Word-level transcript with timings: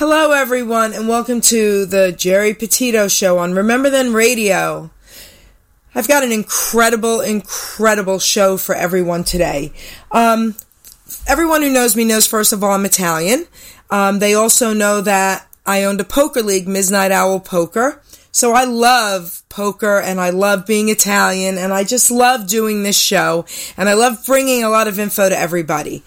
Hello, 0.00 0.32
everyone, 0.32 0.94
and 0.94 1.08
welcome 1.08 1.42
to 1.42 1.84
the 1.84 2.10
Geri 2.16 2.54
Petito 2.54 3.06
Show 3.06 3.36
on 3.36 3.52
Remember 3.52 3.90
Then 3.90 4.14
Radio. 4.14 4.90
I've 5.94 6.08
got 6.08 6.22
an 6.22 6.32
incredible, 6.32 7.20
incredible 7.20 8.18
show 8.18 8.56
for 8.56 8.74
everyone 8.74 9.24
today. 9.24 9.74
Um, 10.10 10.54
everyone 11.28 11.60
who 11.60 11.70
knows 11.70 11.96
me 11.96 12.06
knows, 12.06 12.26
first 12.26 12.54
of 12.54 12.64
all, 12.64 12.72
I'm 12.72 12.86
Italian. 12.86 13.46
Um, 13.90 14.20
they 14.20 14.32
also 14.32 14.72
know 14.72 15.02
that 15.02 15.46
I 15.66 15.84
owned 15.84 16.00
a 16.00 16.04
poker 16.04 16.42
league, 16.42 16.66
Midnight 16.66 17.12
Owl 17.12 17.38
Poker. 17.38 18.00
So 18.32 18.54
I 18.54 18.64
love 18.64 19.42
poker 19.50 20.00
and 20.00 20.18
I 20.18 20.30
love 20.30 20.64
being 20.64 20.88
Italian 20.88 21.58
and 21.58 21.74
I 21.74 21.84
just 21.84 22.10
love 22.10 22.48
doing 22.48 22.84
this 22.84 22.98
show 22.98 23.44
and 23.76 23.86
I 23.86 23.92
love 23.92 24.24
bringing 24.24 24.64
a 24.64 24.70
lot 24.70 24.88
of 24.88 24.98
info 24.98 25.28
to 25.28 25.38
everybody. 25.38 26.02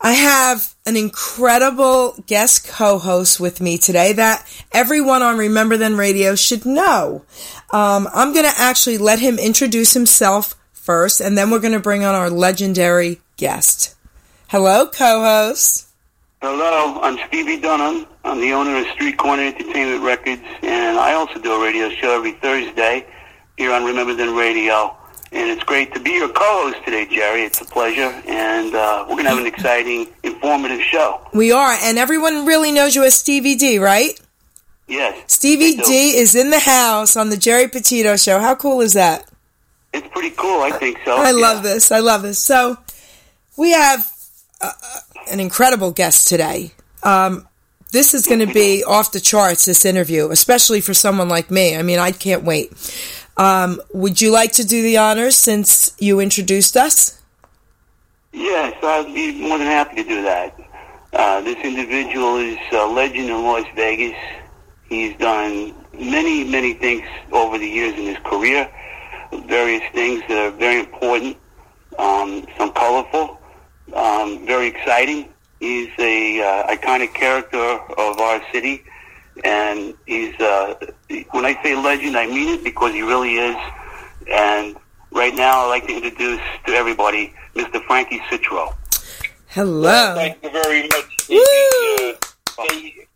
I 0.00 0.12
have 0.12 0.74
an 0.86 0.96
incredible 0.96 2.14
guest 2.26 2.68
co-host 2.68 3.40
with 3.40 3.60
me 3.60 3.78
today 3.78 4.12
that 4.12 4.46
everyone 4.72 5.22
on 5.22 5.38
Remember 5.38 5.76
Then 5.76 5.96
Radio 5.96 6.36
should 6.36 6.64
know. 6.64 7.24
Um, 7.72 8.08
I'm 8.14 8.32
going 8.32 8.44
to 8.44 8.60
actually 8.60 8.98
let 8.98 9.18
him 9.18 9.38
introduce 9.38 9.94
himself 9.94 10.54
first 10.72 11.20
and 11.20 11.36
then 11.36 11.50
we're 11.50 11.58
going 11.58 11.72
to 11.72 11.80
bring 11.80 12.04
on 12.04 12.14
our 12.14 12.30
legendary 12.30 13.20
guest. 13.36 13.96
Hello, 14.48 14.86
co-host. 14.86 15.88
Hello, 16.40 17.00
I'm 17.02 17.18
Stevie 17.26 17.60
Dunham. 17.60 18.06
I'm 18.24 18.40
the 18.40 18.52
owner 18.52 18.76
of 18.76 18.86
Street 18.94 19.18
Corner 19.18 19.42
Entertainment 19.42 20.04
Records, 20.04 20.42
and 20.62 20.96
I 20.96 21.14
also 21.14 21.40
do 21.40 21.52
a 21.52 21.60
radio 21.64 21.90
show 21.90 22.14
every 22.14 22.32
Thursday 22.32 23.04
here 23.56 23.72
on 23.72 23.84
Remember 23.84 24.14
Then 24.14 24.36
Radio. 24.36 24.96
And 25.30 25.50
it's 25.50 25.62
great 25.64 25.92
to 25.94 26.00
be 26.00 26.12
your 26.12 26.28
co-host 26.28 26.84
today, 26.84 27.06
Geri. 27.06 27.42
It's 27.42 27.60
a 27.60 27.64
pleasure, 27.64 28.10
and 28.26 28.74
uh, 28.74 29.04
we're 29.08 29.14
going 29.16 29.24
to 29.24 29.30
have 29.30 29.38
an 29.38 29.46
exciting, 29.46 30.08
informative 30.22 30.80
show. 30.80 31.20
We 31.34 31.52
are, 31.52 31.72
and 31.82 31.98
everyone 31.98 32.46
really 32.46 32.72
knows 32.72 32.94
you 32.94 33.04
as 33.04 33.14
Stevie 33.14 33.56
D, 33.56 33.78
right? 33.78 34.18
Yes. 34.86 35.30
Stevie. 35.30 35.76
D 35.76 36.16
is 36.16 36.34
in 36.34 36.48
the 36.50 36.58
house 36.58 37.16
on 37.16 37.28
the 37.28 37.36
Geri 37.36 37.68
Petito 37.68 38.16
Show. 38.16 38.40
How 38.40 38.54
cool 38.54 38.80
is 38.80 38.94
that? 38.94 39.28
It's 39.92 40.08
pretty 40.08 40.30
cool, 40.30 40.62
I 40.62 40.70
think 40.70 40.98
so. 41.04 41.16
I 41.16 41.32
love 41.32 41.62
this. 41.62 41.92
I 41.92 41.98
love 41.98 42.22
this. 42.22 42.38
So, 42.38 42.78
we 43.58 43.72
have 43.72 44.10
uh, 44.62 44.72
an 45.30 45.40
incredible 45.40 45.90
guest 45.90 46.28
today. 46.28 46.72
Um, 47.02 47.46
this 47.92 48.14
is 48.14 48.26
going 48.26 48.46
to 48.46 48.52
be 48.52 48.84
off 48.84 49.12
the 49.12 49.20
charts, 49.20 49.64
this 49.64 49.84
interview, 49.84 50.30
especially 50.30 50.80
for 50.80 50.94
someone 50.94 51.28
like 51.28 51.50
me. 51.50 51.76
I 51.76 51.82
mean, 51.82 51.98
I 51.98 52.12
can't 52.12 52.44
wait. 52.44 52.72
Um, 53.38 53.80
would 53.92 54.20
you 54.20 54.32
like 54.32 54.50
to 54.52 54.64
do 54.64 54.82
the 54.82 54.96
honors 54.96 55.36
since 55.36 55.94
you 55.98 56.18
introduced 56.18 56.76
us? 56.76 57.22
Yes, 58.32 58.76
I'd 58.82 59.14
be 59.14 59.40
more 59.40 59.58
than 59.58 59.68
happy 59.68 60.02
to 60.02 60.08
do 60.08 60.22
that. 60.22 60.58
Uh, 61.12 61.40
this 61.40 61.56
individual 61.64 62.36
is 62.38 62.58
a 62.72 62.84
legend 62.86 63.30
in 63.30 63.42
Las 63.44 63.64
Vegas. 63.76 64.16
He's 64.88 65.16
done 65.18 65.72
many, 65.94 66.44
many 66.44 66.74
things 66.74 67.06
over 67.30 67.58
the 67.58 67.66
years 67.66 67.94
in 67.94 68.06
his 68.06 68.18
career, 68.24 68.68
various 69.46 69.82
things 69.92 70.22
that 70.28 70.38
are 70.38 70.50
very 70.50 70.80
important, 70.80 71.36
um, 71.98 72.44
some 72.56 72.72
colorful, 72.72 73.40
um, 73.94 74.44
very 74.46 74.66
exciting. 74.66 75.32
He's 75.60 75.90
a 75.98 76.42
uh, 76.42 76.74
iconic 76.74 77.14
character 77.14 77.58
of 77.58 78.18
our 78.18 78.42
city, 78.52 78.84
and 79.44 79.94
he's 80.06 80.34
uh, 80.40 80.74
when 81.30 81.44
I 81.44 81.60
say 81.62 81.74
legend, 81.76 82.16
I 82.16 82.26
mean 82.26 82.48
it 82.58 82.64
because 82.64 82.92
he 82.92 83.02
really 83.02 83.34
is. 83.34 83.56
And 84.30 84.76
right 85.12 85.34
now, 85.34 85.64
I'd 85.64 85.68
like 85.68 85.86
to 85.86 85.94
introduce 85.94 86.40
to 86.66 86.72
everybody 86.72 87.34
Mr. 87.54 87.82
Frankie 87.84 88.20
Citro. 88.30 88.74
Hello. 89.48 90.14
Thank 90.14 90.42
you 90.42 90.50
very 90.50 90.82
much. 90.82 91.28
Woo! 91.28 92.12
Uh, 92.58 92.64
hey, 92.70 93.06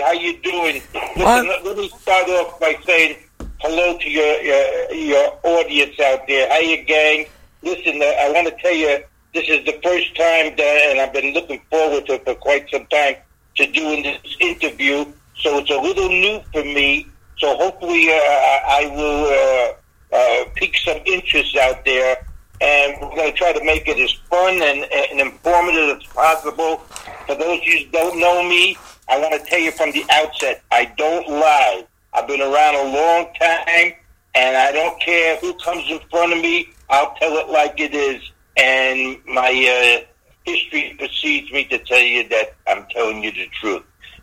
how 0.00 0.12
you 0.12 0.38
doing? 0.38 0.82
Listen, 0.94 1.48
let, 1.48 1.64
let 1.64 1.76
me 1.76 1.88
start 1.88 2.28
off 2.28 2.58
by 2.60 2.76
saying 2.84 3.16
hello 3.60 3.98
to 3.98 4.10
your 4.10 4.40
your, 4.42 4.92
your 4.92 5.38
audience 5.42 5.98
out 6.00 6.26
there. 6.26 6.48
How 6.48 6.58
you, 6.58 6.82
gang? 6.84 7.26
Listen, 7.62 8.00
uh, 8.00 8.04
I 8.04 8.30
want 8.32 8.48
to 8.48 8.62
tell 8.62 8.74
you, 8.74 9.02
this 9.34 9.48
is 9.48 9.64
the 9.64 9.78
first 9.82 10.14
time 10.16 10.54
that, 10.56 10.82
and 10.90 11.00
I've 11.00 11.12
been 11.12 11.34
looking 11.34 11.60
forward 11.70 12.06
to 12.06 12.14
it 12.14 12.24
for 12.24 12.34
quite 12.34 12.70
some 12.70 12.86
time, 12.86 13.16
to 13.56 13.66
doing 13.70 14.02
this 14.02 14.36
interview. 14.40 15.04
So 15.38 15.58
it's 15.58 15.70
a 15.70 15.78
little 15.78 16.08
new 16.08 16.40
for 16.52 16.64
me. 16.64 17.08
So 17.38 17.56
hopefully, 17.56 18.08
uh, 18.08 18.14
I 18.14 18.90
will 18.94 19.74
uh, 20.14 20.16
uh, 20.16 20.50
pique 20.54 20.76
some 20.78 21.00
interest 21.06 21.56
out 21.56 21.84
there 21.84 22.26
and 22.60 23.00
we're 23.00 23.14
going 23.14 23.32
to 23.32 23.36
try 23.36 23.52
to 23.52 23.64
make 23.64 23.86
it 23.86 23.98
as 23.98 24.12
fun 24.30 24.54
and, 24.62 24.84
and 24.90 25.20
informative 25.20 25.98
as 25.98 26.06
possible. 26.06 26.78
For 27.26 27.34
those 27.34 27.60
of 27.60 27.66
you 27.66 27.84
who 27.84 27.90
don't 27.90 28.18
know 28.18 28.42
me, 28.42 28.78
I 29.08 29.18
want 29.18 29.34
to 29.34 29.50
tell 29.50 29.58
you 29.58 29.72
from 29.72 29.92
the 29.92 30.04
outset, 30.10 30.62
I 30.70 30.86
don't 30.96 31.28
lie. 31.28 31.84
I've 32.14 32.26
been 32.26 32.40
around 32.40 32.74
a 32.76 32.96
long 32.96 33.32
time, 33.38 33.92
and 34.34 34.56
I 34.56 34.72
don't 34.72 34.98
care 35.00 35.36
who 35.36 35.52
comes 35.54 35.84
in 35.90 36.00
front 36.10 36.32
of 36.32 36.40
me. 36.40 36.70
I'll 36.88 37.14
tell 37.16 37.36
it 37.36 37.48
like 37.48 37.78
it 37.78 37.94
is, 37.94 38.22
and 38.56 39.18
my 39.26 39.50
uh, 39.50 40.06
history 40.44 40.94
precedes 40.98 41.52
me 41.52 41.64
to 41.64 41.78
tell 41.78 42.00
you 42.00 42.26
that 42.28 42.54
I'm 42.66 42.86
telling 42.90 43.22
you 43.22 43.32
the 43.32 43.48
truth. 43.60 43.82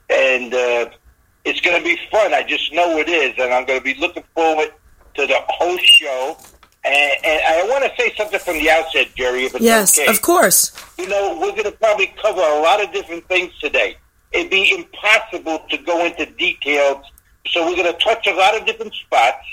And 0.09 0.53
uh, 0.53 0.89
it's 1.45 1.59
going 1.61 1.77
to 1.77 1.83
be 1.83 1.97
fun. 2.09 2.33
I 2.33 2.43
just 2.43 2.73
know 2.73 2.97
it 2.97 3.09
is, 3.09 3.33
and 3.37 3.53
I'm 3.53 3.65
going 3.65 3.79
to 3.79 3.83
be 3.83 3.95
looking 3.99 4.23
forward 4.33 4.69
to 5.15 5.27
the 5.27 5.39
whole 5.47 5.77
show. 5.77 6.37
And, 6.85 7.25
and 7.25 7.41
I 7.45 7.65
want 7.69 7.83
to 7.85 8.01
say 8.01 8.13
something 8.15 8.39
from 8.39 8.55
the 8.55 8.69
outset, 8.69 9.07
Geri, 9.15 9.45
if 9.45 9.55
it's 9.55 9.63
Yes, 9.63 9.97
okay. 9.97 10.09
of 10.09 10.21
course. 10.21 10.71
You 10.97 11.07
know, 11.07 11.37
we're 11.39 11.51
going 11.51 11.63
to 11.63 11.71
probably 11.71 12.07
cover 12.21 12.41
a 12.41 12.59
lot 12.59 12.83
of 12.83 12.91
different 12.91 13.25
things 13.27 13.57
today. 13.59 13.97
It'd 14.31 14.51
be 14.51 14.73
impossible 14.75 15.59
to 15.69 15.77
go 15.77 16.05
into 16.05 16.25
details, 16.25 17.05
so 17.47 17.65
we're 17.65 17.75
going 17.75 17.93
to 17.93 17.99
touch 17.99 18.27
a 18.27 18.33
lot 18.33 18.59
of 18.59 18.65
different 18.65 18.93
spots. 18.93 19.45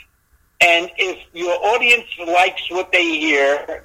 And 0.61 0.91
if 0.97 1.19
your 1.33 1.53
audience 1.65 2.07
likes 2.27 2.63
what 2.71 2.91
they 2.93 3.05
hear, 3.19 3.85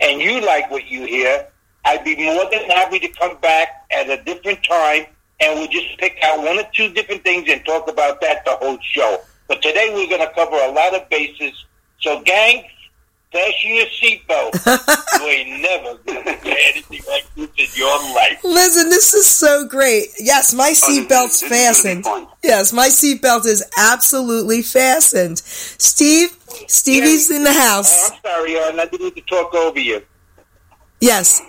and 0.00 0.20
you 0.20 0.40
like 0.40 0.70
what 0.70 0.86
you 0.86 1.04
hear, 1.06 1.48
I'd 1.84 2.04
be 2.04 2.16
more 2.16 2.48
than 2.50 2.64
happy 2.64 2.98
to 3.00 3.08
come 3.08 3.38
back 3.38 3.86
at 3.90 4.08
a 4.08 4.22
different 4.22 4.62
time, 4.62 5.06
and 5.40 5.58
we'll 5.58 5.68
just 5.68 5.98
pick 5.98 6.18
out 6.22 6.38
one 6.38 6.58
or 6.58 6.68
two 6.72 6.92
different 6.92 7.22
things 7.22 7.48
and 7.48 7.64
talk 7.64 7.88
about 7.88 8.20
that 8.20 8.44
the 8.44 8.52
whole 8.52 8.78
show. 8.82 9.20
But 9.46 9.62
today 9.62 9.90
we're 9.94 10.08
going 10.08 10.26
to 10.26 10.34
cover 10.34 10.56
a 10.56 10.70
lot 10.70 10.94
of 10.94 11.08
bases. 11.08 11.64
So, 12.00 12.20
gang, 12.22 12.64
fasten 13.32 13.74
your 13.74 13.86
seatbelt. 13.86 14.54
you 15.20 15.26
ain't 15.26 15.62
never 15.62 15.98
going 16.04 16.24
to 16.24 16.58
anything 16.68 17.00
like 17.08 17.26
this 17.34 17.74
in 17.74 17.80
your 17.80 18.14
life. 18.14 18.40
Listen, 18.44 18.88
this 18.90 19.14
is 19.14 19.26
so 19.26 19.66
great. 19.66 20.08
Yes, 20.18 20.54
my 20.54 20.74
oh, 20.76 20.88
seatbelt's 20.88 21.40
gonna 21.40 21.50
be 21.50 21.56
fastened. 21.56 22.04
Yes, 22.42 22.72
my 22.72 22.88
seatbelt 22.88 23.46
is 23.46 23.64
absolutely 23.78 24.62
fastened. 24.62 25.38
Steve, 25.38 26.30
Stevie's 26.66 27.30
in 27.30 27.44
the 27.44 27.50
Oh, 27.50 27.52
house. 27.52 28.10
I'm 28.10 28.18
sorry, 28.24 28.58
Arn. 28.58 28.80
I 28.80 28.86
didn't 28.86 29.06
need 29.06 29.16
to 29.16 29.22
talk 29.22 29.54
over 29.54 29.78
you. 29.78 30.02
Yes. 31.00 31.40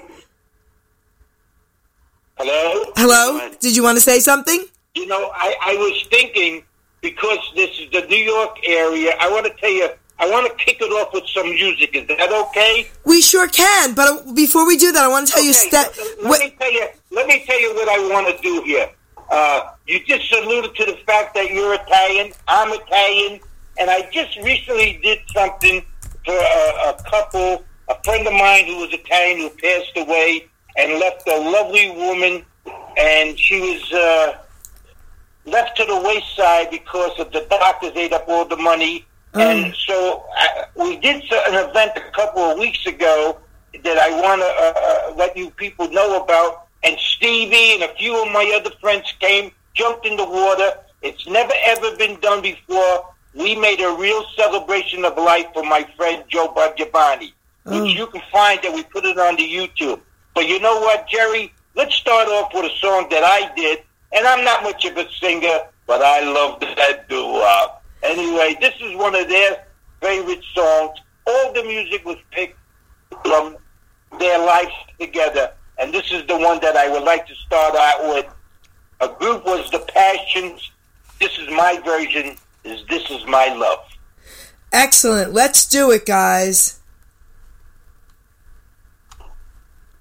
Hello? 2.40 2.94
Hello? 2.96 3.50
Did 3.60 3.76
you 3.76 3.84
want 3.84 3.98
to 3.98 4.02
say 4.02 4.20
something? 4.20 4.64
You 4.96 5.08
know, 5.08 5.30
I, 5.36 5.56
I 5.62 5.74
was 5.76 6.08
thinking 6.10 6.64
because 7.02 7.38
this 7.54 7.70
is 7.80 7.92
the 7.92 8.02
New 8.08 8.16
York 8.24 8.58
area, 8.66 9.14
I 9.20 9.30
want 9.30 9.46
to 9.46 9.54
tell 9.60 9.70
you, 9.70 9.90
I 10.20 10.30
want 10.30 10.48
to 10.48 10.56
kick 10.66 10.78
it 10.80 10.86
off 10.86 11.14
with 11.14 11.26
some 11.28 11.50
music. 11.50 11.96
Is 11.96 12.08
that 12.08 12.32
okay? 12.50 12.88
We 13.06 13.22
sure 13.22 13.48
can, 13.50 13.94
but 13.94 14.08
uh, 14.08 14.32
before 14.34 14.66
we 14.66 14.78
do 14.78 14.92
that, 14.94 15.04
I 15.04 15.08
want 15.10 15.28
to 15.28 15.34
tell 15.34 15.44
you 15.44 15.52
Okay, 15.52 15.70
that. 15.72 15.94
so 15.94 16.04
let 16.30 16.40
me 16.42 16.56
tell 16.60 16.72
you. 16.72 16.88
Let 17.12 17.28
me 17.28 17.44
tell 17.46 17.60
you 17.60 17.74
what 17.76 17.90
I 17.90 18.00
want 18.10 18.28
to 18.36 18.42
do 18.42 18.62
here. 18.64 18.90
Uh, 19.30 19.72
you 19.86 20.00
just 20.06 20.32
alluded 20.34 20.76
to 20.76 20.86
the 20.86 20.98
fact 21.06 21.36
that 21.36 21.52
you're 21.52 21.74
Italian. 21.74 22.32
I'm 22.48 22.72
Italian, 22.74 23.40
and 23.78 23.90
I 23.90 24.10
just 24.12 24.38
recently 24.38 25.00
did 25.04 25.20
something 25.34 25.86
for 26.26 26.36
a, 26.36 26.90
a 26.90 27.04
couple. 27.10 27.64
A 27.90 28.04
friend 28.04 28.26
of 28.28 28.34
mine 28.34 28.66
who 28.66 28.78
was 28.78 28.94
Italian 28.94 29.40
who 29.40 29.50
passed 29.50 29.92
away 29.98 30.48
and 30.78 31.00
left 31.00 31.28
a 31.28 31.38
lovely 31.38 31.92
woman, 31.92 32.46
and 32.98 33.40
she 33.40 33.60
was 33.60 33.94
uh, 33.94 34.38
left 35.46 35.78
to 35.78 35.86
the 35.86 36.00
wayside 36.02 36.72
because 36.72 37.20
of 37.20 37.32
the 37.32 37.46
doctors 37.50 37.92
ate 37.96 38.14
up 38.14 38.28
all 38.28 38.46
the 38.46 38.58
money. 38.58 39.06
And 39.34 39.76
so 39.76 40.26
I, 40.36 40.66
we 40.76 40.98
did 40.98 41.18
an 41.32 41.70
event 41.70 41.92
a 41.96 42.12
couple 42.12 42.42
of 42.42 42.58
weeks 42.58 42.86
ago 42.88 43.38
that 43.84 43.98
I 43.98 44.10
want 44.22 44.42
to 44.42 44.48
uh, 44.48 45.12
uh, 45.12 45.16
let 45.16 45.38
you 45.38 45.52
people 45.52 45.90
know 45.92 46.24
about. 46.24 46.68
And 46.84 46.98
Stevie 46.98 47.74
and 47.74 47.84
a 47.84 47.94
few 47.96 48.22
of 48.24 48.32
my 48.32 48.52
other 48.56 48.72
friends 48.82 49.14
came, 49.20 49.52
jumped 49.76 50.06
in 50.06 50.18
the 50.18 50.26
water. 50.26 50.72
It's 51.02 51.28
never 51.28 51.54
ever 51.66 51.96
been 51.98 52.20
done 52.22 52.42
before. 52.42 53.06
We 53.36 53.56
made 53.56 53.80
a 53.82 53.96
real 53.96 54.24
celebration 54.36 55.06
of 55.06 55.16
life 55.18 55.46
for 55.54 55.64
my 55.64 55.88
friend 55.96 56.24
Joe 56.28 56.52
Baggiavani, 56.56 57.32
which 57.66 57.96
you 57.96 58.08
can 58.08 58.22
find 58.32 58.60
that 58.64 58.74
we 58.74 58.84
put 58.84 59.06
it 59.06 59.20
on 59.20 59.36
the 59.36 59.44
YouTube. 59.44 60.02
But 60.34 60.48
you 60.48 60.60
know 60.60 60.80
what, 60.80 61.08
Geri? 61.08 61.54
Let's 61.76 61.96
start 61.96 62.28
off 62.28 62.54
with 62.54 62.72
a 62.72 62.76
song 62.78 63.08
that 63.10 63.24
I 63.24 63.54
did, 63.56 63.80
and 64.12 64.26
I'm 64.26 64.44
not 64.44 64.64
much 64.64 64.86
of 64.86 64.98
a 64.98 65.10
singer, 65.12 65.60
but 65.88 66.02
I 66.02 66.22
love 66.22 66.60
that 66.60 67.08
doo-wop. 67.10 67.84
Anyway, 68.04 68.56
this 68.60 68.74
is 68.82 68.96
one 68.96 69.16
of 69.16 69.28
their 69.28 69.66
favorite 70.02 70.44
songs. 70.54 70.98
All 71.28 71.54
the 71.54 71.64
music 71.64 72.06
was 72.06 72.18
picked 72.32 72.58
from 73.24 73.58
their 74.20 74.40
lives 74.40 74.74
together, 75.00 75.52
and 75.78 75.94
this 75.94 76.12
is 76.12 76.26
the 76.28 76.38
one 76.38 76.60
that 76.62 76.76
I 76.76 76.90
would 76.90 77.04
like 77.04 77.28
to 77.28 77.36
start 77.36 77.76
out 77.76 78.10
with. 78.14 78.26
A 79.02 79.08
group 79.08 79.46
was 79.46 79.70
the 79.72 79.80
Passions. 79.80 80.72
This 81.20 81.38
is 81.38 81.50
my 81.50 81.80
version. 81.86 82.36
Is 82.64 82.86
this 82.90 83.10
is 83.10 83.26
my 83.26 83.54
love. 83.54 83.80
Excellent. 84.72 85.34
Let's 85.34 85.66
do 85.66 85.92
it, 85.92 86.06
guys. 86.06 86.79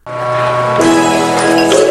That 0.08 1.87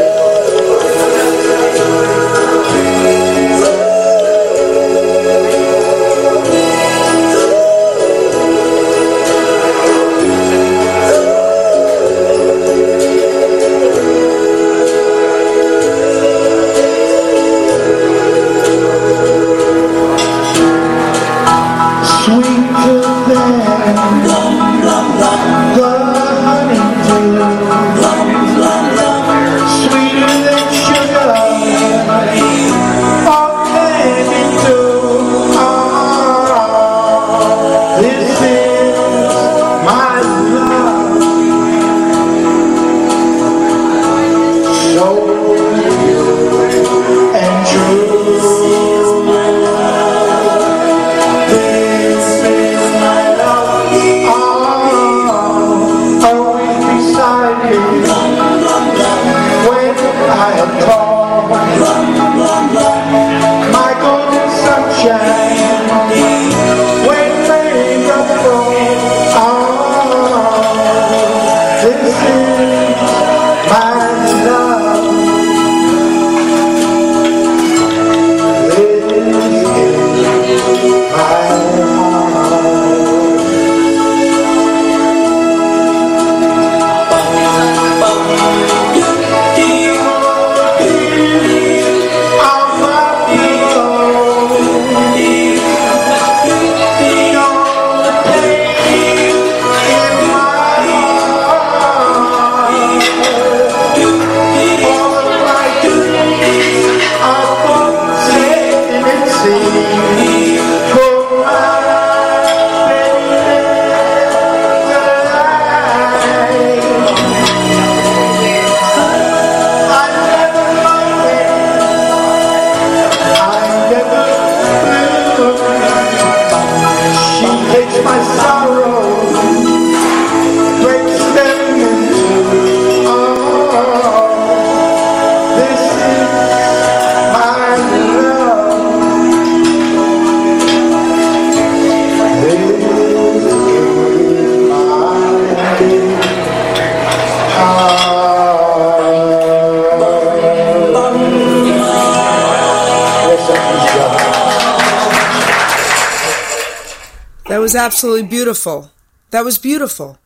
was 157.68 157.76
absolutely 157.76 158.24
beautiful. 158.26 158.90
That 159.32 159.44
was 159.44 159.58
beautiful. 159.58 160.18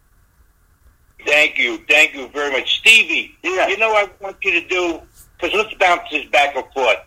Thank 1.26 1.58
you. 1.58 1.80
Thank 1.90 2.14
you 2.14 2.28
very 2.28 2.52
much. 2.52 2.78
Stevie, 2.78 3.36
Yeah. 3.42 3.66
you 3.68 3.78
know 3.78 3.90
what 3.90 4.10
I 4.10 4.24
want 4.24 4.38
you 4.44 4.52
to 4.62 4.68
do? 4.68 5.02
Because 5.40 5.52
let's 5.58 5.74
bounce 5.80 6.04
this 6.12 6.26
back 6.28 6.56
and 6.56 6.66
forth. 6.72 7.00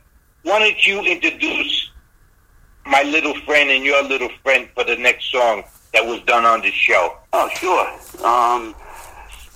Why 0.43 0.59
don't 0.59 0.85
you 0.85 1.03
introduce 1.03 1.89
my 2.85 3.05
little 3.05 3.37
friend 3.43 3.71
and 3.71 3.85
your 3.85 4.03
little 4.03 4.29
friend 4.43 4.69
for 4.75 4.83
the 4.83 4.97
next 4.97 5.31
song 5.31 5.63
that 5.93 6.05
was 6.05 6.21
done 6.23 6.45
on 6.45 6.63
the 6.63 6.73
show? 6.73 7.17
Oh, 7.33 7.49
sure. 7.51 7.87
Um, 8.27 8.75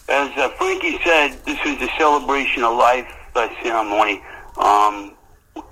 as 0.09 0.31
uh, 0.39 0.49
Frankie 0.59 1.01
said, 1.03 1.45
this 1.45 1.59
is 1.67 1.83
a 1.83 1.91
celebration 1.99 2.63
of 2.63 2.77
life 2.77 3.09
uh, 3.35 3.49
ceremony. 3.65 4.23
Um, 4.57 5.17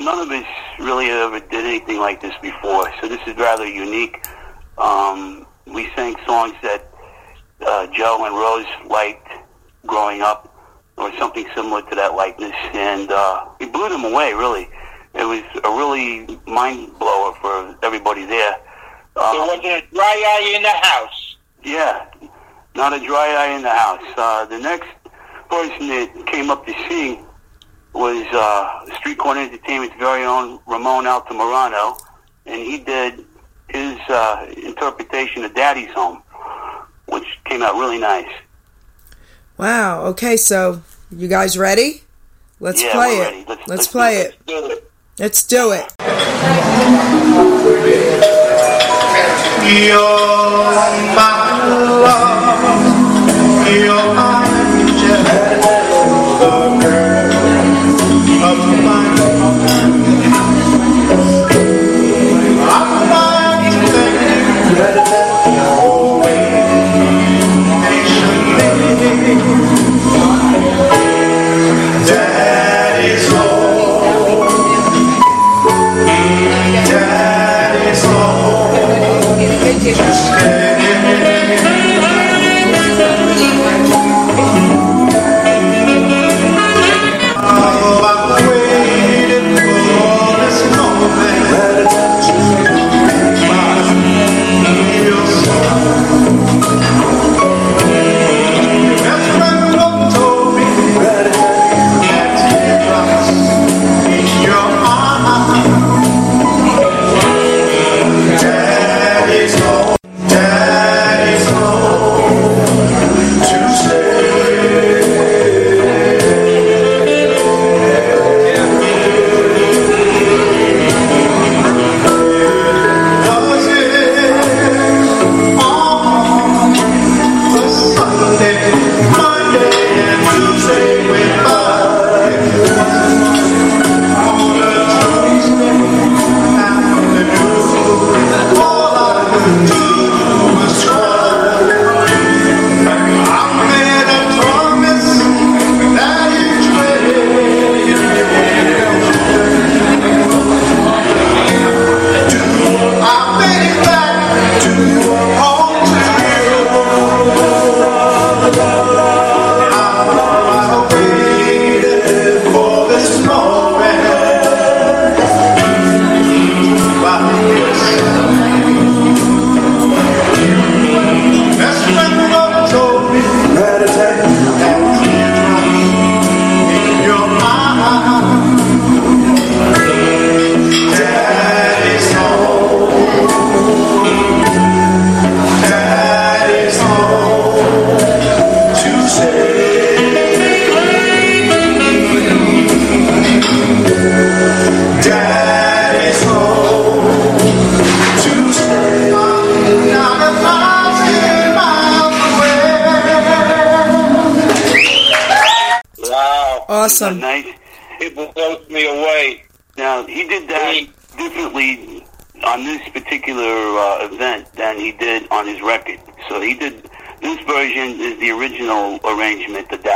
none 0.01 0.19
of 0.19 0.33
us 0.33 0.47
really 0.81 1.11
ever 1.11 1.39
did 1.39 1.65
anything 1.65 1.99
like 2.01 2.21
this 2.21 2.35
before, 2.43 2.93
so 3.01 3.07
this 3.07 3.21
is 3.29 3.37
rather 3.37 3.69
unique. 3.69 4.27
Um, 4.79 5.47
we 5.67 5.89
sang 5.97 6.17
songs 6.27 6.55
that 6.63 6.87
uh, 7.67 7.87
Joe 8.07 8.25
and 8.25 8.37
Rose 8.37 8.67
liked 8.89 9.27
growing 9.85 10.23
up, 10.23 10.55
or 10.97 11.11
something 11.19 11.45
similar 11.57 11.83
to 11.83 11.95
that 11.97 12.15
likeness, 12.15 12.55
and 12.73 13.11
uh, 13.11 13.47
we 13.59 13.67
blew 13.67 13.89
them 13.89 14.05
away. 14.05 14.33
Really, 14.33 14.69
it 15.15 15.25
was 15.25 15.43
a 15.65 15.71
really 15.81 16.39
mind 16.47 16.97
blower 17.01 17.33
for 17.41 17.77
everybody 17.83 18.25
there. 18.25 18.59
There 19.17 19.25
Uh, 19.25 19.45
wasn't 19.49 19.65
a 19.67 19.83
dry 19.93 20.17
eye 20.35 20.53
in 20.55 20.63
the 20.63 20.77
house. 20.89 21.37
yeah, 21.65 22.07
not 22.77 22.93
a 22.93 23.01
dry 23.05 23.27
eye 23.43 23.57
in 23.57 23.63
the 23.63 23.71
house. 23.85 24.05
Uh, 24.17 24.45
the 24.47 24.59
next 24.61 24.89
person 25.51 25.89
that 25.89 26.27
came 26.27 26.49
up 26.49 26.65
to 26.67 26.75
sing 26.89 27.27
was 27.93 28.25
uh, 28.33 28.87
Street 28.99 29.19
Corner 29.19 29.41
Entertainment's 29.41 29.97
very 29.99 30.23
own 30.25 30.61
Ramon 30.69 31.07
Altamirano, 31.07 31.99
and 32.47 32.61
he 32.63 32.79
did 32.79 33.25
his 33.67 33.99
uh, 34.09 34.47
interpretation 34.63 35.45
of 35.45 35.53
Daddy's 35.57 35.91
Home, 35.95 36.23
came 37.57 37.63
out 37.67 37.75
really 37.77 37.99
nice. 37.99 38.29
Wow. 39.57 40.05
Okay, 40.09 40.37
so 40.37 40.83
you 41.11 41.27
guys 41.27 41.57
ready? 41.57 42.03
Let's 42.61 42.83
Yeah, 42.83 42.93
play 42.93 43.17
it. 43.19 43.49
Let's, 43.49 43.49
Let's- 43.49 43.69
let's 43.71 43.87
play 43.89 44.15
do 44.15 44.23
it. 44.23 44.27
it. 44.27 44.47
Do 44.47 44.71
it. 44.73 44.91
Let's 45.19 45.43
do 45.45 45.73
it. 45.73 45.95
You're 49.67 50.75
my 51.17 51.67
love, 52.05 52.63
you're 53.75 54.15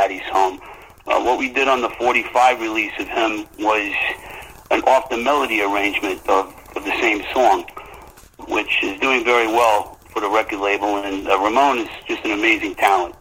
Daddy's 0.00 0.22
Home. 0.32 0.58
Uh, 1.06 1.20
what 1.22 1.38
we 1.38 1.52
did 1.52 1.68
on 1.68 1.82
the 1.82 1.90
45 1.90 2.58
release 2.58 2.92
of 2.98 3.06
him 3.06 3.44
was 3.58 3.92
an 4.70 4.80
off 4.84 5.10
the 5.10 5.16
melody 5.18 5.60
arrangement 5.60 6.26
of, 6.26 6.46
of 6.74 6.84
the 6.86 6.90
same 7.02 7.22
song, 7.34 7.66
which 8.48 8.82
is 8.82 8.98
doing 9.00 9.22
very 9.24 9.46
well 9.46 9.98
for 10.08 10.20
the 10.20 10.28
record 10.30 10.60
label. 10.60 10.96
And 11.04 11.28
uh, 11.28 11.38
Ramon 11.38 11.80
is 11.80 11.88
just 12.08 12.24
an 12.24 12.30
amazing 12.30 12.76
talent, 12.76 13.14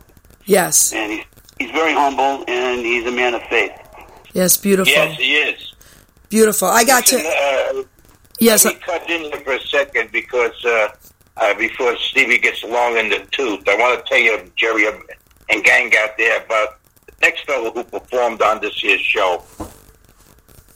Yes. 0.46 0.94
and 0.94 1.12
he's 1.12 1.26
he's 1.60 1.72
very 1.72 1.92
humble 1.92 2.46
and 2.48 2.80
he's 2.80 3.06
a 3.06 3.12
man 3.12 3.34
of 3.34 3.42
faith. 3.50 3.74
Yes, 4.32 4.56
beautiful. 4.56 4.94
Yes, 4.94 5.18
he 5.20 5.34
is. 5.36 5.74
Beautiful. 6.30 6.70
I 6.70 6.86
got 6.86 7.12
Listen, 7.12 7.20
to 7.30 7.80
uh, 7.82 7.84
Yes, 8.40 8.64
Let 8.64 8.76
me 8.76 8.82
cut 8.86 9.10
in 9.10 9.22
here 9.24 9.42
for 9.42 9.52
a 9.56 9.60
second 9.60 10.14
because 10.14 10.64
uh, 10.64 10.88
uh, 11.36 11.54
before 11.56 11.98
Stevie 11.98 12.38
gets 12.38 12.64
long 12.64 12.96
in 12.96 13.10
the 13.10 13.20
tooth, 13.32 13.68
I 13.68 13.76
want 13.76 14.00
to 14.06 14.10
tell 14.10 14.18
you, 14.20 14.50
Geri 14.56 14.86
and 15.50 15.64
gang 15.64 15.92
out 15.98 16.18
there, 16.18 16.44
about 16.44 16.80
the 17.06 17.14
next 17.22 17.46
fellow 17.46 17.72
who 17.72 17.84
performed 17.84 18.42
on 18.42 18.62
this 18.62 18.84
year's 18.84 19.02
show. 19.02 19.44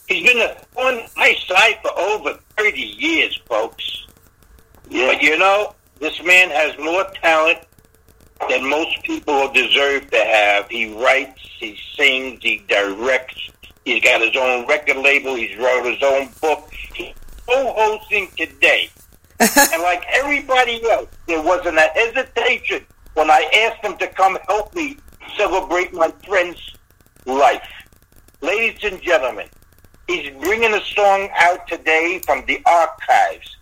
He's 0.08 0.26
been 0.26 0.56
on 0.76 1.02
my 1.16 1.36
side 1.48 1.80
for 1.82 1.98
over 1.98 2.38
30 2.58 2.80
years, 2.80 3.40
folks. 3.48 4.08
Yeah, 4.90 5.14
But 5.14 5.24
you 5.24 5.38
know, 5.38 5.74
this 6.00 6.22
man 6.24 6.50
has 6.50 6.78
more 6.78 7.06
talent 7.22 7.60
than 8.50 8.70
most 8.70 9.02
people 9.04 9.52
deserve 9.52 10.10
to 10.12 10.18
have. 10.18 10.68
He 10.70 10.94
writes, 10.94 11.40
he 11.60 11.80
sings, 11.96 12.44
he 12.44 12.64
directs. 12.68 13.50
He's 13.86 14.04
got 14.04 14.22
his 14.22 14.36
own 14.36 14.68
record 14.68 14.98
label. 14.98 15.36
He's 15.36 15.56
wrote 15.58 15.86
his 15.86 16.02
own 16.04 16.30
book. 16.42 16.70
He's 16.94 17.14
co-hosting 17.48 18.30
today. 18.38 18.90
and 19.40 19.82
like 19.82 20.06
everybody 20.12 20.82
else, 20.90 21.10
there 21.28 21.42
wasn't 21.42 21.78
a 21.78 21.90
hesitation 21.94 22.86
when 23.14 23.30
I 23.30 23.50
asked 23.66 23.82
them 23.82 23.98
to 23.98 24.08
come 24.08 24.38
help 24.48 24.74
me 24.76 24.98
celebrate 25.38 25.94
my 25.94 26.14
friend's 26.26 26.60
life. 27.26 27.68
Ladies 28.42 28.84
and 28.84 29.02
gentlemen, 29.02 29.48
he's 30.08 30.30
bringing 30.42 30.74
a 30.74 30.82
song 30.82 31.30
out 31.36 31.68
today 31.68 32.22
from 32.26 32.44
the 32.46 32.62
archives. 32.66 33.58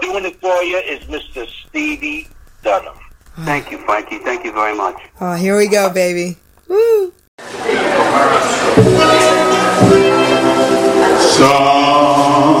Doing 0.00 0.24
it 0.24 0.40
for 0.40 0.62
you 0.62 0.78
is 0.78 1.00
Mr. 1.04 1.46
Stevie 1.68 2.28
Dunham. 2.62 2.96
thank 3.44 3.70
you, 3.70 3.78
Frankie. 3.78 4.18
Thank 4.18 4.44
you 4.44 4.52
very 4.52 4.76
much. 4.76 4.96
Oh, 5.20 5.34
here 5.34 5.56
we 5.56 5.68
go, 5.68 5.92
baby. 5.92 6.38
Woo. 6.68 7.12
Somewhere 11.36 12.59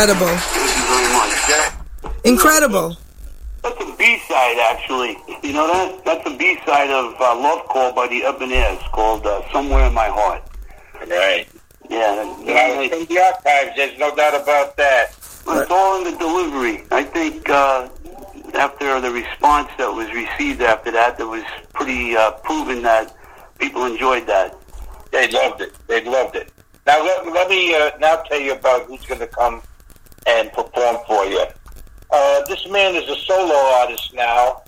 Incredible. 0.00 0.34
Thank 0.38 0.76
you 0.76 0.82
very 0.88 1.12
much. 1.12 1.30
That- 1.46 1.76
Incredible. 2.24 2.96
That's 3.62 3.80
a 3.82 3.96
B-side, 3.98 4.56
actually. 4.72 5.18
You 5.46 5.52
know 5.52 5.66
that? 5.66 6.04
That's 6.06 6.26
a 6.26 6.34
B-side 6.38 6.88
of 6.88 7.20
uh, 7.20 7.36
Love 7.38 7.66
Call 7.66 7.92
by 7.92 8.08
the 8.08 8.22
Ebonairs 8.22 8.78
called 8.92 9.26
uh, 9.26 9.42
Somewhere 9.52 9.84
in 9.88 9.92
My 9.92 10.06
Heart. 10.08 10.42
Right. 11.06 11.46
Yeah, 11.90 12.14
that- 12.14 12.38
Now, 12.38 12.80
that- 12.80 12.90
from 12.90 13.04
the 13.14 13.20
archives, 13.20 13.76
there's 13.76 13.98
no 13.98 14.14
doubt 14.16 14.40
about 14.40 14.74
that. 14.78 15.10
it's 15.46 15.70
all 15.70 15.98
in 15.98 16.10
the 16.10 16.18
delivery. 16.18 16.82
I 16.90 17.02
think 17.04 17.50
uh, 17.50 17.90
after 18.54 19.02
the 19.02 19.10
response 19.10 19.68
that 19.76 19.92
was 19.92 20.08
received 20.14 20.62
after 20.62 20.90
that, 20.92 21.18
that 21.18 21.26
was 21.26 21.44
pretty 21.74 22.16
uh, 22.16 22.30
proven 22.42 22.80
that 22.84 23.14
people 23.58 23.84
enjoyed 23.84 24.26
that. 24.28 24.56
They 25.12 25.28
loved 25.28 25.60
it. 25.60 25.74
They 25.88 26.02
loved 26.04 26.36
it. 26.36 26.50
Now 26.86 27.04
let, 27.04 27.26
let 27.30 27.50
me 27.50 27.74
uh, 27.74 27.90
now 28.00 28.16
tell 28.22 28.40
you 28.40 28.52
about 28.54 28.84
who's 28.86 29.04
going 29.04 29.20
to 29.20 29.26
come 29.26 29.60
and 30.26 30.52
perform 30.52 30.98
for 31.06 31.24
you. 31.26 31.44
Uh, 32.10 32.44
this 32.46 32.66
man 32.68 32.94
is 32.94 33.08
a 33.08 33.16
solo 33.16 33.54
artist 33.54 34.12
now, 34.14 34.62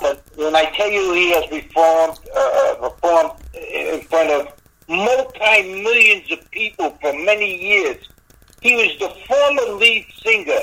but 0.00 0.22
when 0.34 0.56
I 0.56 0.64
tell 0.76 0.90
you 0.90 1.12
he 1.12 1.32
has 1.32 1.46
performed, 1.46 2.18
uh, 2.34 2.38
uh 2.38 2.90
performed 2.90 3.32
in 3.54 4.00
front 4.02 4.30
of 4.30 4.52
multi 4.88 5.82
millions 5.82 6.30
of 6.32 6.50
people 6.50 6.90
for 7.00 7.12
many 7.12 7.62
years, 7.62 8.08
he 8.60 8.74
was 8.74 8.98
the 8.98 9.08
former 9.26 9.78
lead 9.78 10.06
singer 10.22 10.62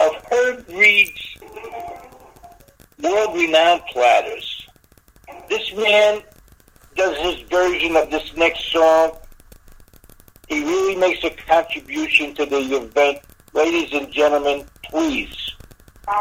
of 0.00 0.24
Herb 0.30 0.68
Reed's 0.68 1.36
world 3.02 3.36
renowned 3.36 3.82
platters. 3.90 4.66
This 5.48 5.74
man 5.74 6.22
does 6.96 7.16
his 7.18 7.48
version 7.48 7.96
of 7.96 8.10
this 8.10 8.34
next 8.36 8.70
song. 8.70 9.16
He 10.48 10.62
really 10.62 10.96
makes 10.96 11.24
a 11.24 11.30
contribution 11.30 12.34
to 12.34 12.46
the 12.46 12.58
event 12.58 13.18
Ladies 13.54 13.92
and 13.92 14.10
gentlemen, 14.10 14.64
please 14.84 15.34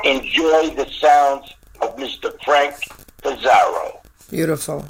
enjoy 0.03 0.69
the 0.75 0.87
sounds 0.99 1.53
of 1.81 1.95
Mr. 1.95 2.31
Frank 2.43 2.75
Pizarro. 3.23 4.01
Beautiful. 4.29 4.85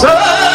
So- 0.00 0.51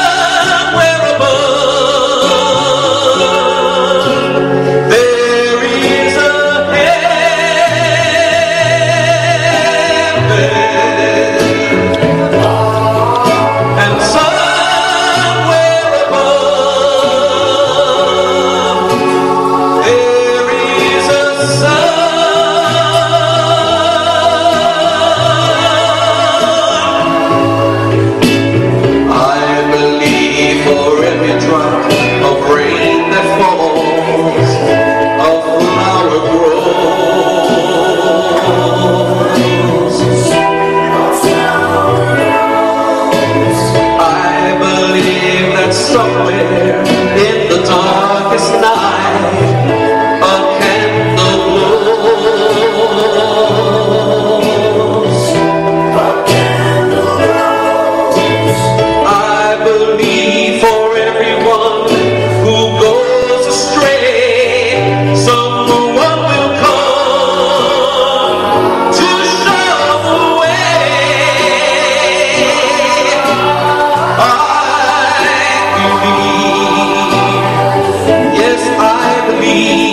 Yeah. 79.58 79.87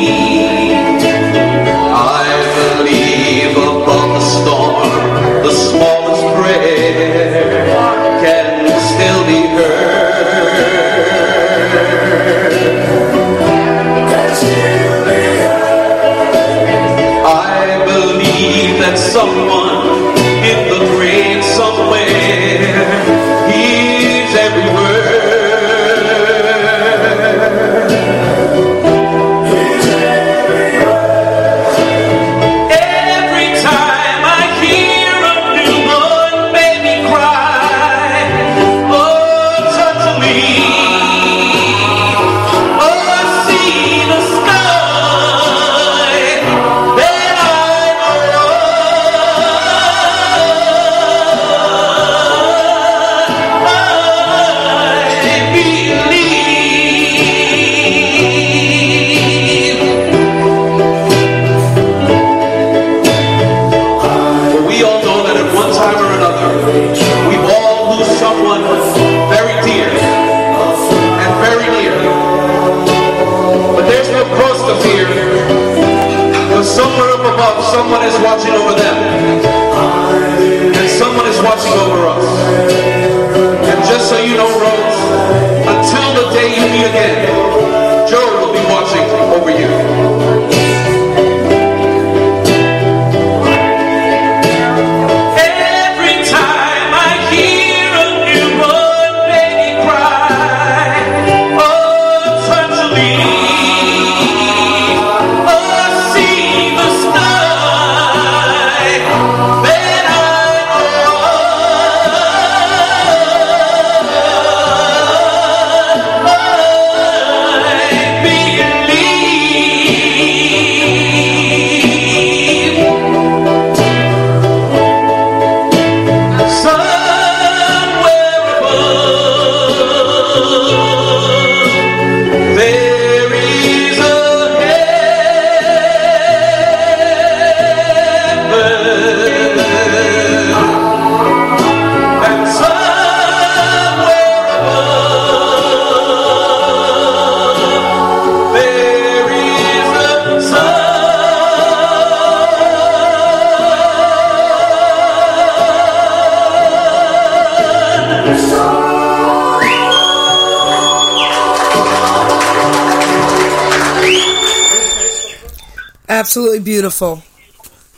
absolutely 166.54 166.64
beautiful. 166.72 167.22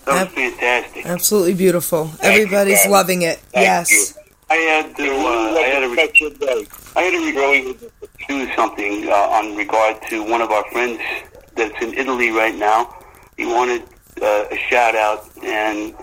That's 0.04 0.32
fantastic. 0.32 1.06
Absolutely 1.06 1.54
beautiful. 1.54 2.06
Thank 2.06 2.34
Everybody's 2.34 2.84
you, 2.84 2.90
loving 2.90 3.22
it. 3.22 3.38
Thank 3.38 3.66
yes. 3.66 3.90
You. 3.90 4.22
I 4.48 4.54
had 4.54 4.96
to. 4.96 5.02
Uh, 5.02 5.54
I 5.54 5.62
had 5.62 5.80
to. 5.80 5.88
Re- 5.88 6.66
I 6.94 7.02
had 7.02 7.10
to 7.10 7.18
re- 7.18 7.90
do 8.28 8.54
something 8.54 9.08
uh, 9.08 9.12
on 9.12 9.56
regard 9.56 10.00
to 10.08 10.22
one 10.22 10.40
of 10.40 10.50
our 10.50 10.64
friends 10.70 11.00
that's 11.56 11.80
in 11.82 11.94
Italy 11.94 12.30
right 12.30 12.54
now. 12.54 12.94
He 13.36 13.44
wanted 13.46 13.82
uh, 14.22 14.44
a 14.50 14.56
shout 14.68 14.94
out, 14.94 15.28
and 15.42 15.94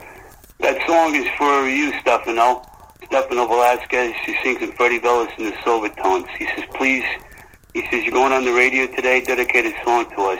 that 0.59 0.85
song 0.85 1.15
is 1.15 1.27
for 1.37 1.67
you, 1.67 1.97
Stefano. 2.01 2.67
Stefano 3.05 3.47
Velasquez. 3.47 4.13
She 4.25 4.35
sings 4.43 4.61
in 4.61 4.73
Freddie 4.73 4.99
Velas 4.99 5.37
in 5.37 5.45
the 5.45 5.51
Silvertones. 5.63 6.27
He 6.37 6.45
says, 6.47 6.65
"Please." 6.75 7.05
He 7.73 7.81
says, 7.89 8.03
"You're 8.03 8.11
going 8.11 8.33
on 8.33 8.43
the 8.43 8.53
radio 8.53 8.85
today. 8.87 9.21
Dedicated 9.21 9.73
song 9.83 10.09
to 10.11 10.21
us." 10.23 10.39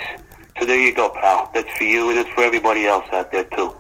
So 0.60 0.66
there 0.66 0.80
you 0.80 0.94
go, 0.94 1.10
pal. 1.10 1.50
That's 1.54 1.70
for 1.78 1.84
you 1.84 2.10
and 2.10 2.20
it's 2.20 2.30
for 2.30 2.44
everybody 2.44 2.86
else 2.86 3.06
out 3.12 3.32
there, 3.32 3.44
too. 3.46 3.76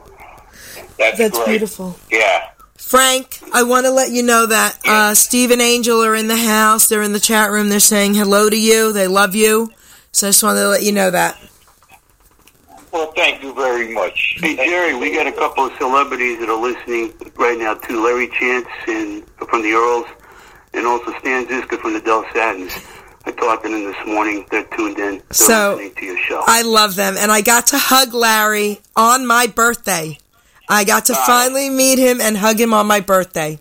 That's, 0.97 1.17
That's 1.17 1.39
beautiful. 1.45 1.95
Yeah. 2.11 2.49
Frank, 2.75 3.39
I 3.53 3.63
want 3.63 3.85
to 3.85 3.91
let 3.91 4.11
you 4.11 4.23
know 4.23 4.45
that 4.45 4.77
uh, 4.85 5.15
Steve 5.15 5.51
and 5.51 5.61
Angel 5.61 6.03
are 6.03 6.15
in 6.15 6.27
the 6.27 6.37
house. 6.37 6.89
They're 6.89 7.01
in 7.01 7.13
the 7.13 7.19
chat 7.19 7.49
room. 7.51 7.69
They're 7.69 7.79
saying 7.79 8.13
hello 8.13 8.49
to 8.49 8.59
you. 8.59 8.91
They 8.93 9.07
love 9.07 9.35
you. 9.35 9.71
So 10.11 10.27
I 10.27 10.29
just 10.29 10.43
wanted 10.43 10.61
to 10.61 10.69
let 10.69 10.83
you 10.83 10.91
know 10.91 11.09
that. 11.09 11.39
Well, 12.91 13.11
thank 13.13 13.41
you 13.41 13.53
very 13.55 13.91
much. 13.91 14.35
Hey, 14.37 14.55
Geri, 14.55 14.95
we 14.95 15.11
got 15.15 15.25
a 15.25 15.31
couple 15.31 15.65
of 15.65 15.73
celebrities 15.77 16.39
that 16.39 16.49
are 16.49 16.61
listening 16.61 17.11
right 17.35 17.57
now, 17.57 17.73
too. 17.73 18.03
Larry 18.03 18.27
Chance 18.27 18.67
and 18.87 19.27
from 19.49 19.63
the 19.63 19.71
Earls, 19.71 20.05
and 20.75 20.85
also 20.85 21.17
Stan 21.19 21.47
Zizka 21.47 21.79
from 21.79 21.93
the 21.93 22.01
Del 22.01 22.23
Satins. 22.33 22.71
I 23.25 23.31
talked 23.31 23.63
to 23.63 23.69
them 23.69 23.85
this 23.85 24.05
morning. 24.07 24.45
They're 24.51 24.65
tuned 24.65 24.99
in. 24.99 25.17
They're 25.17 25.21
So, 25.31 25.71
listening 25.75 25.95
to 25.95 26.05
your 26.05 26.17
show. 26.19 26.43
I 26.45 26.61
love 26.63 26.95
them. 26.95 27.15
And 27.17 27.31
I 27.31 27.41
got 27.41 27.67
to 27.67 27.77
hug 27.77 28.13
Larry 28.13 28.81
on 28.95 29.25
my 29.25 29.47
birthday. 29.47 30.17
I 30.69 30.83
got 30.83 31.05
to 31.05 31.15
finally 31.15 31.69
meet 31.69 31.99
him 31.99 32.19
and 32.21 32.37
hug 32.37 32.59
him 32.59 32.73
on 32.73 32.85
my 32.87 32.99
birthday. 32.99 33.59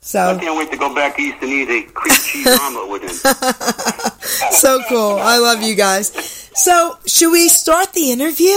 So 0.00 0.20
I 0.20 0.38
can't 0.38 0.56
wait 0.56 0.70
to 0.70 0.76
go 0.76 0.94
back 0.94 1.18
east 1.18 1.38
and 1.40 1.50
eat 1.50 1.68
a 1.68 1.82
cream 1.90 2.14
cheese 2.14 2.46
omelet 2.60 2.88
with 2.90 3.02
him. 3.02 3.08
so 4.52 4.80
cool. 4.88 5.16
I 5.18 5.38
love 5.38 5.62
you 5.62 5.74
guys. 5.74 6.12
So, 6.54 6.98
should 7.06 7.32
we 7.32 7.48
start 7.48 7.92
the 7.92 8.12
interview? 8.12 8.56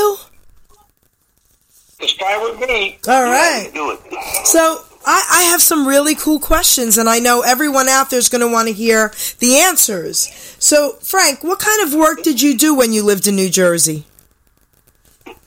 Just 1.99 2.19
fine 2.19 2.41
with 2.43 2.59
me. 2.59 2.99
All 3.07 3.23
right. 3.23 3.69
Do 3.73 3.91
it. 3.91 3.99
So 4.45 4.83
I, 5.11 5.25
I 5.27 5.43
have 5.45 5.61
some 5.63 5.87
really 5.87 6.13
cool 6.13 6.39
questions, 6.39 6.99
and 6.99 7.09
I 7.09 7.17
know 7.17 7.41
everyone 7.41 7.89
out 7.89 8.11
there 8.11 8.19
is 8.19 8.29
going 8.29 8.41
to 8.45 8.47
want 8.47 8.67
to 8.67 8.73
hear 8.75 9.11
the 9.39 9.57
answers. 9.57 10.29
So, 10.59 10.97
Frank, 11.01 11.43
what 11.43 11.57
kind 11.57 11.81
of 11.81 11.97
work 11.97 12.21
did 12.21 12.43
you 12.43 12.55
do 12.55 12.75
when 12.75 12.93
you 12.93 13.01
lived 13.01 13.25
in 13.25 13.35
New 13.35 13.49
Jersey? 13.49 14.05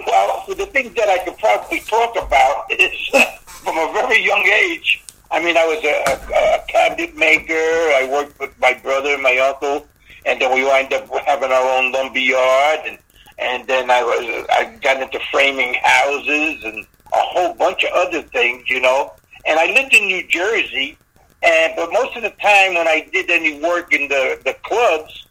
Well, 0.05 0.44
the 0.48 0.66
things 0.66 0.92
that 0.96 1.09
I 1.09 1.25
could 1.25 1.38
probably 1.38 1.79
talk 1.79 2.16
about 2.16 2.72
is 2.72 2.90
from 3.46 3.79
a 3.79 3.92
very 3.92 4.20
young 4.25 4.44
age. 4.44 5.01
I 5.31 5.40
mean, 5.40 5.57
I 5.57 5.64
was 5.64 5.79
a, 5.85 6.59
a, 6.59 6.66
cabinet 6.66 7.16
maker. 7.16 7.55
I 7.55 8.09
worked 8.11 8.40
with 8.40 8.59
my 8.59 8.75
brother 8.75 9.11
and 9.11 9.22
my 9.22 9.38
uncle, 9.38 9.87
and 10.27 10.42
then 10.42 10.53
we 10.53 10.64
wound 10.64 10.92
up 10.92 11.09
having 11.25 11.53
our 11.53 11.79
own 11.79 11.92
lumber 11.92 12.18
yard, 12.18 12.81
and 12.88 12.98
and 13.38 13.68
then 13.68 13.92
I 13.92 14.03
was 14.03 14.46
I 14.51 14.77
got 14.83 15.01
into 15.01 15.20
framing 15.31 15.75
houses 15.85 16.64
and 16.64 16.85
a 17.12 17.18
whole 17.18 17.55
bunch 17.55 17.85
of 17.85 17.92
other 17.92 18.22
things, 18.22 18.68
you 18.68 18.81
know. 18.81 19.12
And 19.46 19.59
I 19.59 19.66
lived 19.66 19.94
in 19.94 20.07
New 20.07 20.26
Jersey, 20.28 20.96
and 21.42 21.74
but 21.76 21.92
most 21.92 22.16
of 22.16 22.22
the 22.22 22.31
time 22.31 22.74
when 22.74 22.87
I 22.88 23.09
did 23.12 23.31
any 23.31 23.61
work 23.61 23.92
in 23.92 24.09
the 24.09 24.40
the 24.44 24.55
clubs, 24.62 25.26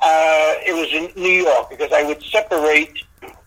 uh, 0.00 0.54
it 0.66 0.74
was 0.74 0.92
in 0.92 1.22
New 1.22 1.44
York 1.44 1.70
because 1.70 1.92
I 1.92 2.02
would 2.02 2.22
separate 2.22 3.02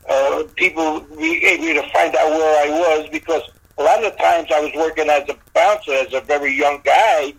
uh, 0.09 0.43
people 0.55 0.99
be 1.01 1.43
able 1.45 1.81
to 1.81 1.89
find 1.91 2.15
out 2.15 2.29
where 2.31 2.67
I 2.67 2.69
was 2.69 3.09
because 3.11 3.41
a 3.77 3.83
lot 3.83 4.03
of 4.03 4.11
the 4.11 4.17
times 4.17 4.49
I 4.53 4.59
was 4.59 4.71
working 4.75 5.09
as 5.09 5.27
a 5.29 5.35
bouncer 5.53 5.93
as 5.93 6.13
a 6.13 6.21
very 6.21 6.53
young 6.53 6.81
guy, 6.83 7.33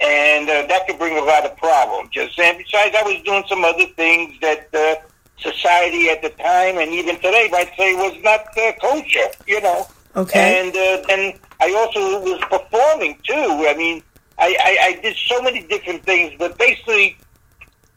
and 0.00 0.48
uh, 0.48 0.66
that 0.66 0.86
could 0.86 0.98
bring 0.98 1.18
a 1.18 1.22
lot 1.22 1.44
of 1.44 1.56
problems. 1.56 2.10
Just 2.10 2.38
and 2.38 2.56
besides, 2.58 2.96
I 2.98 3.02
was 3.02 3.22
doing 3.22 3.44
some 3.48 3.64
other 3.64 3.86
things 3.96 4.38
that 4.40 4.68
uh, 4.74 4.94
society 5.38 6.08
at 6.08 6.22
the 6.22 6.30
time 6.30 6.78
and 6.78 6.92
even 6.92 7.16
today 7.16 7.48
might 7.50 7.70
say 7.76 7.94
was 7.94 8.16
not 8.22 8.46
uh, 8.58 8.72
kosher, 8.80 9.28
you 9.46 9.60
know. 9.60 9.86
Okay. 10.16 10.60
And 10.60 10.76
uh, 10.76 11.04
then 11.06 11.34
I 11.64 11.72
also 11.72 12.20
was 12.20 12.40
performing 12.40 13.18
too. 13.22 13.66
I 13.66 13.74
mean, 13.74 14.02
I, 14.38 14.56
I, 14.62 14.86
I 14.88 15.00
did 15.00 15.16
so 15.16 15.40
many 15.40 15.62
different 15.62 16.04
things, 16.04 16.34
but 16.38 16.58
basically, 16.58 17.16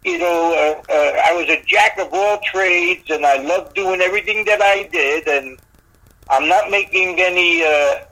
you 0.06 0.18
know, 0.20 0.54
uh, 0.54 0.92
uh, 0.92 1.22
I 1.26 1.34
was 1.34 1.50
a 1.50 1.62
jack 1.64 1.98
of 2.00 2.08
all 2.14 2.40
trades, 2.46 3.10
and 3.10 3.26
I 3.26 3.38
loved 3.38 3.76
doing 3.76 4.00
everything 4.00 4.46
that 4.46 4.62
I 4.62 4.84
did. 4.84 5.28
And 5.28 5.60
I'm 6.30 6.48
not 6.48 6.72
making 6.72 7.20
any 7.20 7.64
uh, 7.66 8.06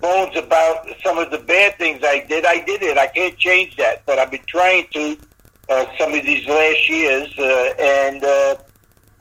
bones 0.00 0.34
about 0.34 0.88
some 1.04 1.18
of 1.18 1.30
the 1.30 1.38
bad 1.38 1.76
things 1.76 2.00
I 2.02 2.24
did. 2.26 2.46
I 2.46 2.64
did 2.64 2.82
it. 2.82 2.96
I 2.96 3.08
can't 3.08 3.36
change 3.36 3.76
that, 3.76 4.06
but 4.06 4.18
I've 4.18 4.30
been 4.30 4.46
trying 4.46 4.86
to 4.94 5.18
uh, 5.68 5.84
some 5.98 6.14
of 6.14 6.24
these 6.24 6.46
last 6.48 6.88
years, 6.88 7.38
uh, 7.38 7.74
and 7.78 8.24
uh, 8.24 8.56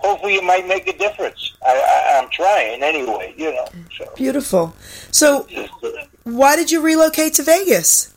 hopefully, 0.04 0.36
it 0.36 0.44
might 0.44 0.68
make 0.68 0.88
a 0.88 0.98
difference. 0.98 1.54
I, 1.66 1.72
I, 1.72 2.20
I'm 2.20 2.30
trying 2.30 2.84
anyway. 2.84 3.34
You 3.38 3.54
know. 3.54 3.68
So. 3.98 4.12
Beautiful. 4.16 4.76
So, 5.12 5.48
why 6.24 6.56
did 6.56 6.72
you 6.72 6.82
relocate 6.82 7.34
to 7.36 7.44
Vegas? 7.44 8.14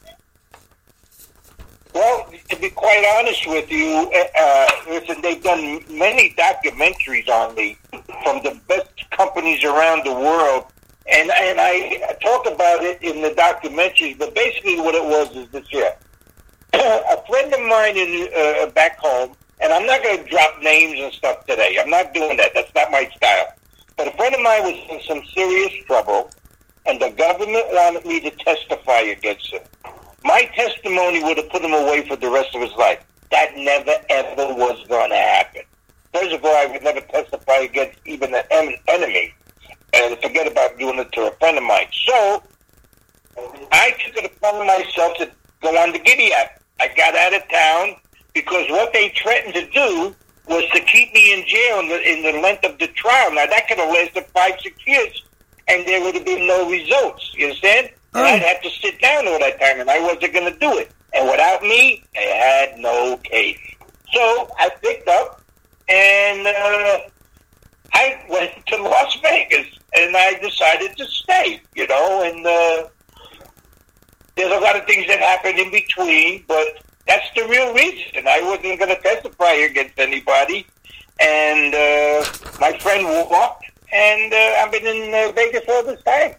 Well, 1.96 2.30
to 2.50 2.56
be 2.60 2.68
quite 2.68 3.10
honest 3.18 3.46
with 3.46 3.72
you, 3.72 4.12
uh, 4.38 4.66
listen, 4.86 5.22
they've 5.22 5.42
done 5.42 5.82
many 5.88 6.34
documentaries 6.34 7.26
on 7.26 7.54
me 7.54 7.78
from 8.22 8.42
the 8.42 8.60
best 8.68 8.90
companies 9.12 9.64
around 9.64 10.04
the 10.04 10.12
world, 10.12 10.66
and 11.10 11.30
and 11.30 11.58
I 11.58 12.14
talk 12.20 12.46
about 12.46 12.84
it 12.84 13.02
in 13.02 13.22
the 13.22 13.30
documentaries. 13.30 14.18
But 14.18 14.34
basically, 14.34 14.78
what 14.78 14.94
it 14.94 15.04
was 15.04 15.34
is 15.36 15.48
this 15.48 15.66
here: 15.68 15.94
a 16.74 17.16
friend 17.26 17.54
of 17.54 17.60
mine 17.60 17.96
in 17.96 18.28
uh, 18.36 18.66
back 18.72 18.98
home, 18.98 19.15
I'm 19.86 20.02
not 20.02 20.02
going 20.02 20.24
to 20.24 20.28
drop 20.28 20.60
names 20.62 20.98
and 21.00 21.12
stuff 21.12 21.46
today. 21.46 21.78
I'm 21.80 21.88
not 21.88 22.12
doing 22.12 22.36
that. 22.38 22.50
That's 22.54 22.74
not 22.74 22.90
my 22.90 23.08
style. 23.14 23.54
But 23.96 24.08
a 24.08 24.16
friend 24.16 24.34
of 24.34 24.40
mine 24.40 24.64
was 24.64 24.74
in 24.90 25.00
some 25.06 25.24
serious 25.32 25.72
trouble, 25.84 26.28
and 26.86 27.00
the 27.00 27.10
government 27.10 27.66
wanted 27.68 28.04
me 28.04 28.18
to 28.18 28.30
testify 28.32 29.02
against 29.02 29.52
him. 29.52 29.62
My 30.24 30.50
testimony 30.56 31.22
would 31.22 31.36
have 31.36 31.48
put 31.50 31.62
him 31.62 31.72
away 31.72 32.04
for 32.08 32.16
the 32.16 32.28
rest 32.28 32.52
of 32.56 32.62
his 32.62 32.72
life. 32.72 32.98
That 33.30 33.52
never, 33.54 33.92
ever 34.10 34.54
was 34.54 34.84
going 34.88 35.10
to 35.10 35.16
happen. 35.16 35.62
First 36.12 36.32
of 36.32 36.44
all, 36.44 36.56
I 36.56 36.66
would 36.66 36.82
never 36.82 37.00
testify 37.02 37.58
against 37.58 38.00
even 38.06 38.34
an 38.34 38.74
enemy, 38.88 39.34
and 39.92 40.18
forget 40.18 40.50
about 40.50 40.76
doing 40.80 40.98
it 40.98 41.12
to 41.12 41.28
a 41.28 41.30
friend 41.36 41.58
of 41.58 41.62
mine. 41.62 41.86
So, 41.92 42.42
I 43.70 43.94
took 44.04 44.16
it 44.16 44.32
upon 44.36 44.66
myself 44.66 45.16
to 45.18 45.30
go 45.62 45.80
on 45.80 45.92
the 45.92 46.00
giddy 46.00 46.32
up. 46.34 46.60
I 46.80 46.88
got 46.88 47.14
out 47.14 47.34
of 47.34 47.48
town 47.48 47.96
because 48.36 48.68
what 48.68 48.92
they 48.92 49.08
threatened 49.20 49.54
to 49.54 49.66
do 49.70 50.14
was 50.46 50.64
to 50.74 50.80
keep 50.80 51.12
me 51.14 51.32
in 51.32 51.46
jail 51.46 51.80
in 51.80 51.88
the, 51.88 52.00
in 52.12 52.22
the 52.22 52.38
length 52.42 52.64
of 52.66 52.78
the 52.78 52.86
trial. 52.88 53.32
Now, 53.32 53.46
that 53.46 53.66
could 53.66 53.78
have 53.78 53.88
lasted 53.88 54.26
five, 54.34 54.60
six 54.62 54.76
years, 54.86 55.22
and 55.66 55.86
there 55.86 56.02
would 56.04 56.14
have 56.14 56.26
been 56.26 56.46
no 56.46 56.68
results. 56.70 57.32
You 57.34 57.46
understand? 57.46 57.86
And 58.14 58.22
Oh. 58.22 58.24
I'd 58.24 58.42
have 58.42 58.60
to 58.62 58.70
sit 58.70 59.00
down 59.00 59.26
all 59.26 59.38
that 59.40 59.58
time, 59.58 59.80
and 59.80 59.90
I 59.90 59.98
wasn't 60.00 60.32
going 60.34 60.52
to 60.52 60.58
do 60.58 60.76
it. 60.78 60.90
And 61.14 61.28
without 61.30 61.62
me, 61.62 62.04
they 62.14 62.26
had 62.26 62.78
no 62.78 63.16
case. 63.24 63.58
So 64.12 64.50
I 64.58 64.70
picked 64.82 65.08
up, 65.08 65.40
and 65.88 66.46
uh, 66.46 66.98
I 67.94 68.22
went 68.28 68.52
to 68.66 68.76
Las 68.82 69.18
Vegas, 69.22 69.66
and 69.98 70.14
I 70.16 70.34
decided 70.40 70.94
to 70.98 71.06
stay, 71.06 71.60
you 71.74 71.86
know, 71.88 72.22
and 72.22 72.46
uh, 72.46 72.88
there's 74.36 74.52
a 74.52 74.60
lot 74.60 74.76
of 74.76 74.84
things 74.86 75.06
that 75.08 75.20
happened 75.20 75.58
in 75.58 75.70
between, 75.70 76.44
but 76.46 76.82
that's 77.06 77.26
the 77.34 77.46
real 77.48 77.72
reason. 77.74 78.26
I 78.26 78.40
wasn't 78.42 78.78
going 78.78 78.94
to 78.94 79.00
testify 79.02 79.52
against 79.52 79.98
anybody, 79.98 80.66
and 81.20 81.74
uh, 81.74 82.24
my 82.60 82.76
friend 82.78 83.06
walked, 83.30 83.64
and 83.92 84.32
uh, 84.32 84.36
I've 84.58 84.72
been 84.72 84.86
in 84.86 85.14
uh, 85.14 85.32
Vegas 85.32 85.62
all 85.68 85.84
this 85.84 86.02
time. 86.02 86.34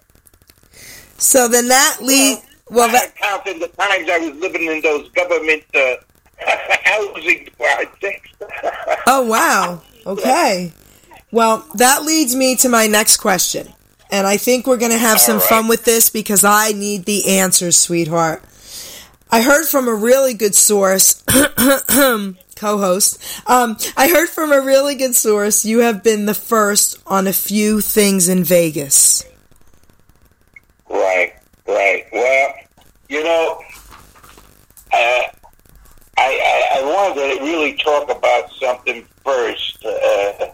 So 1.18 1.48
then 1.48 1.68
that 1.70 1.98
leads. 2.02 2.42
Well, 2.70 2.90
I 2.90 2.92
that 2.94 3.16
counted 3.16 3.62
the 3.62 3.70
times 3.70 4.10
I 4.10 4.18
was 4.20 4.36
living 4.42 4.64
in 4.66 4.82
those 4.82 5.10
government 5.12 5.64
uh, 5.74 5.96
housing 6.84 7.48
projects. 7.58 8.30
Oh, 9.10 9.22
wow. 9.26 9.82
Okay. 10.06 10.74
Well, 11.32 11.66
that 11.76 12.04
leads 12.04 12.36
me 12.36 12.58
to 12.58 12.68
my 12.68 12.88
next 12.88 13.18
question. 13.18 13.74
And 14.12 14.28
I 14.28 14.36
think 14.36 14.68
we're 14.68 14.78
going 14.78 14.92
to 14.92 14.98
have 14.98 15.18
some 15.18 15.36
All 15.36 15.40
right. 15.40 15.50
fun 15.50 15.68
with 15.70 15.86
this 15.86 16.10
because 16.10 16.44
I 16.44 16.74
need 16.74 17.06
the 17.06 17.40
answers, 17.40 17.78
sweetheart. 17.78 18.44
I 19.30 19.42
heard 19.42 19.66
from 19.66 19.88
a 19.88 19.94
really 19.94 20.34
good 20.34 20.56
source, 20.56 21.22
co-host. 22.56 23.50
Um, 23.50 23.78
I 23.98 24.08
heard 24.08 24.30
from 24.30 24.52
a 24.52 24.62
really 24.62 24.96
good 24.96 25.16
source 25.16 25.66
you 25.66 25.80
have 25.80 26.02
been 26.02 26.26
the 26.26 26.34
first 26.34 26.98
on 27.06 27.28
a 27.28 27.34
few 27.34 27.82
things 27.82 28.30
in 28.30 28.44
Vegas. 28.44 29.26
Right, 30.90 31.34
right. 31.68 32.06
Well, 32.14 32.54
you 33.10 33.24
know, 33.24 33.62
uh, 34.94 35.24
I, 36.18 36.18
I, 36.18 36.80
I 36.80 36.84
wanted 36.84 37.38
to 37.38 37.44
really 37.44 37.74
talk 37.78 38.10
about 38.10 38.50
something 38.54 39.06
first. 39.26 39.86
Uh, 39.86 40.48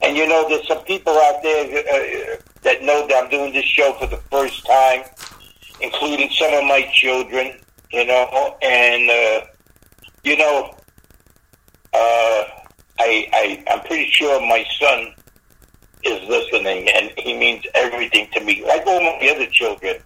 and, 0.00 0.16
you 0.16 0.26
know, 0.26 0.48
there's 0.48 0.66
some 0.66 0.82
people 0.84 1.12
out 1.12 1.42
there 1.42 1.64
uh, 1.66 2.36
that 2.62 2.82
know 2.82 3.06
that 3.06 3.22
I'm 3.22 3.30
doing 3.30 3.52
this 3.52 3.66
show 3.66 3.92
for 4.00 4.06
the 4.06 4.16
first 4.30 4.64
time, 4.66 5.02
including 5.82 6.30
some 6.30 6.54
of 6.54 6.64
my 6.64 6.88
children, 6.94 7.58
you 7.90 8.04
know, 8.04 8.56
and, 8.62 9.10
uh, 9.10 9.46
you 10.24 10.36
know, 10.36 10.74
uh, 11.94 12.44
I, 13.00 13.28
I, 13.32 13.64
I'm 13.70 13.80
pretty 13.80 14.10
sure 14.10 14.40
my 14.40 14.64
son 14.78 15.14
is 16.04 16.28
listening, 16.28 16.88
and 16.88 17.10
he 17.18 17.36
means 17.36 17.64
everything 17.74 18.28
to 18.34 18.40
me, 18.40 18.64
like 18.66 18.86
all 18.86 19.00
my 19.00 19.28
other 19.34 19.46
children. 19.46 19.96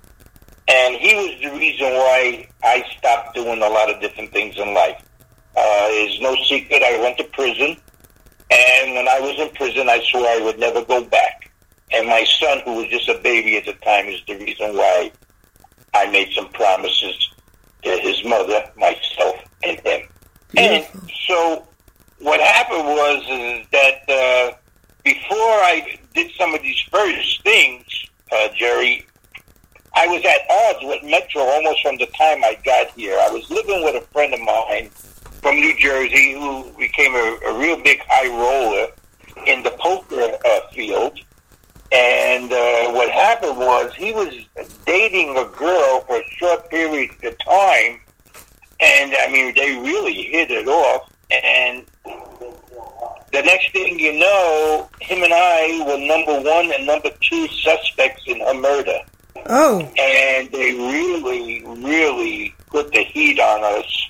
And 0.68 0.96
he 0.96 1.14
was 1.14 1.40
the 1.42 1.58
reason 1.58 1.92
why 1.92 2.48
I 2.62 2.84
stopped 2.96 3.34
doing 3.34 3.60
a 3.62 3.68
lot 3.68 3.90
of 3.90 4.00
different 4.00 4.32
things 4.32 4.56
in 4.56 4.72
life. 4.74 5.02
Uh, 5.56 5.88
it's 5.90 6.22
no 6.22 6.34
secret 6.44 6.82
I 6.82 6.98
went 7.00 7.18
to 7.18 7.24
prison, 7.24 7.76
And 8.52 8.94
when 8.94 9.08
I 9.08 9.20
was 9.20 9.38
in 9.38 9.54
prison, 9.54 9.88
I 9.88 10.00
swore 10.10 10.26
I 10.26 10.40
would 10.44 10.58
never 10.58 10.84
go 10.84 11.04
back. 11.04 11.50
And 11.92 12.06
my 12.06 12.24
son, 12.24 12.60
who 12.64 12.76
was 12.76 12.88
just 12.88 13.08
a 13.08 13.18
baby 13.18 13.56
at 13.56 13.66
the 13.66 13.72
time, 13.74 14.06
is 14.06 14.20
the 14.26 14.36
reason 14.36 14.76
why 14.76 15.12
I 15.94 16.10
made 16.10 16.32
some 16.32 16.48
promises 16.50 17.31
to 17.82 17.90
his 17.98 18.24
mother, 18.24 18.64
myself, 18.76 19.36
and 19.62 19.78
him. 19.80 20.08
And 20.56 20.86
so 21.26 21.66
what 22.18 22.40
happened 22.40 22.84
was 22.84 23.22
is 23.28 23.66
that 23.72 24.08
uh, 24.08 24.56
before 25.02 25.38
I 25.38 25.98
did 26.14 26.30
some 26.38 26.54
of 26.54 26.62
these 26.62 26.80
first 26.90 27.42
things, 27.42 27.84
uh, 28.30 28.48
Geri, 28.56 29.06
I 29.94 30.06
was 30.06 30.24
at 30.24 30.40
odds 30.50 30.78
with 30.82 31.02
Metro 31.02 31.42
almost 31.42 31.82
from 31.82 31.98
the 31.98 32.06
time 32.06 32.44
I 32.44 32.58
got 32.64 32.90
here. 32.92 33.18
I 33.20 33.30
was 33.30 33.48
living 33.50 33.84
with 33.84 33.96
a 33.96 34.06
friend 34.12 34.32
of 34.32 34.40
mine 34.40 34.88
from 35.42 35.56
New 35.56 35.76
Jersey 35.76 36.32
who 36.32 36.70
became 36.78 37.14
a, 37.14 37.38
a 37.46 37.58
real 37.58 37.82
big 37.82 38.00
high 38.08 38.28
roller 38.28 38.88
in 39.46 39.62
the 39.62 39.70
poker 39.72 40.38
uh, 40.44 40.60
field. 40.72 41.18
And 41.92 42.50
uh, 42.50 42.92
what 42.92 43.10
happened 43.10 43.58
was 43.58 43.94
he 43.94 44.12
was 44.12 44.34
dating 44.86 45.36
a 45.36 45.44
girl 45.44 46.00
for 46.06 46.16
a 46.16 46.24
short 46.38 46.70
period 46.70 47.10
of 47.22 47.38
time. 47.38 48.00
And 48.80 49.14
I 49.14 49.30
mean, 49.30 49.54
they 49.54 49.76
really 49.76 50.22
hit 50.22 50.50
it 50.50 50.66
off. 50.66 51.12
And 51.30 51.84
the 53.32 53.42
next 53.42 53.72
thing 53.72 53.98
you 53.98 54.18
know, 54.18 54.88
him 55.00 55.22
and 55.22 55.32
I 55.34 55.84
were 55.86 55.98
number 55.98 56.40
one 56.48 56.72
and 56.72 56.86
number 56.86 57.10
two 57.20 57.46
suspects 57.48 58.22
in 58.26 58.40
her 58.40 58.54
murder. 58.54 58.98
Oh, 59.46 59.80
And 59.98 60.50
they 60.50 60.72
really, 60.72 61.62
really 61.64 62.54
put 62.68 62.92
the 62.92 63.02
heat 63.02 63.38
on 63.38 63.64
us. 63.78 64.08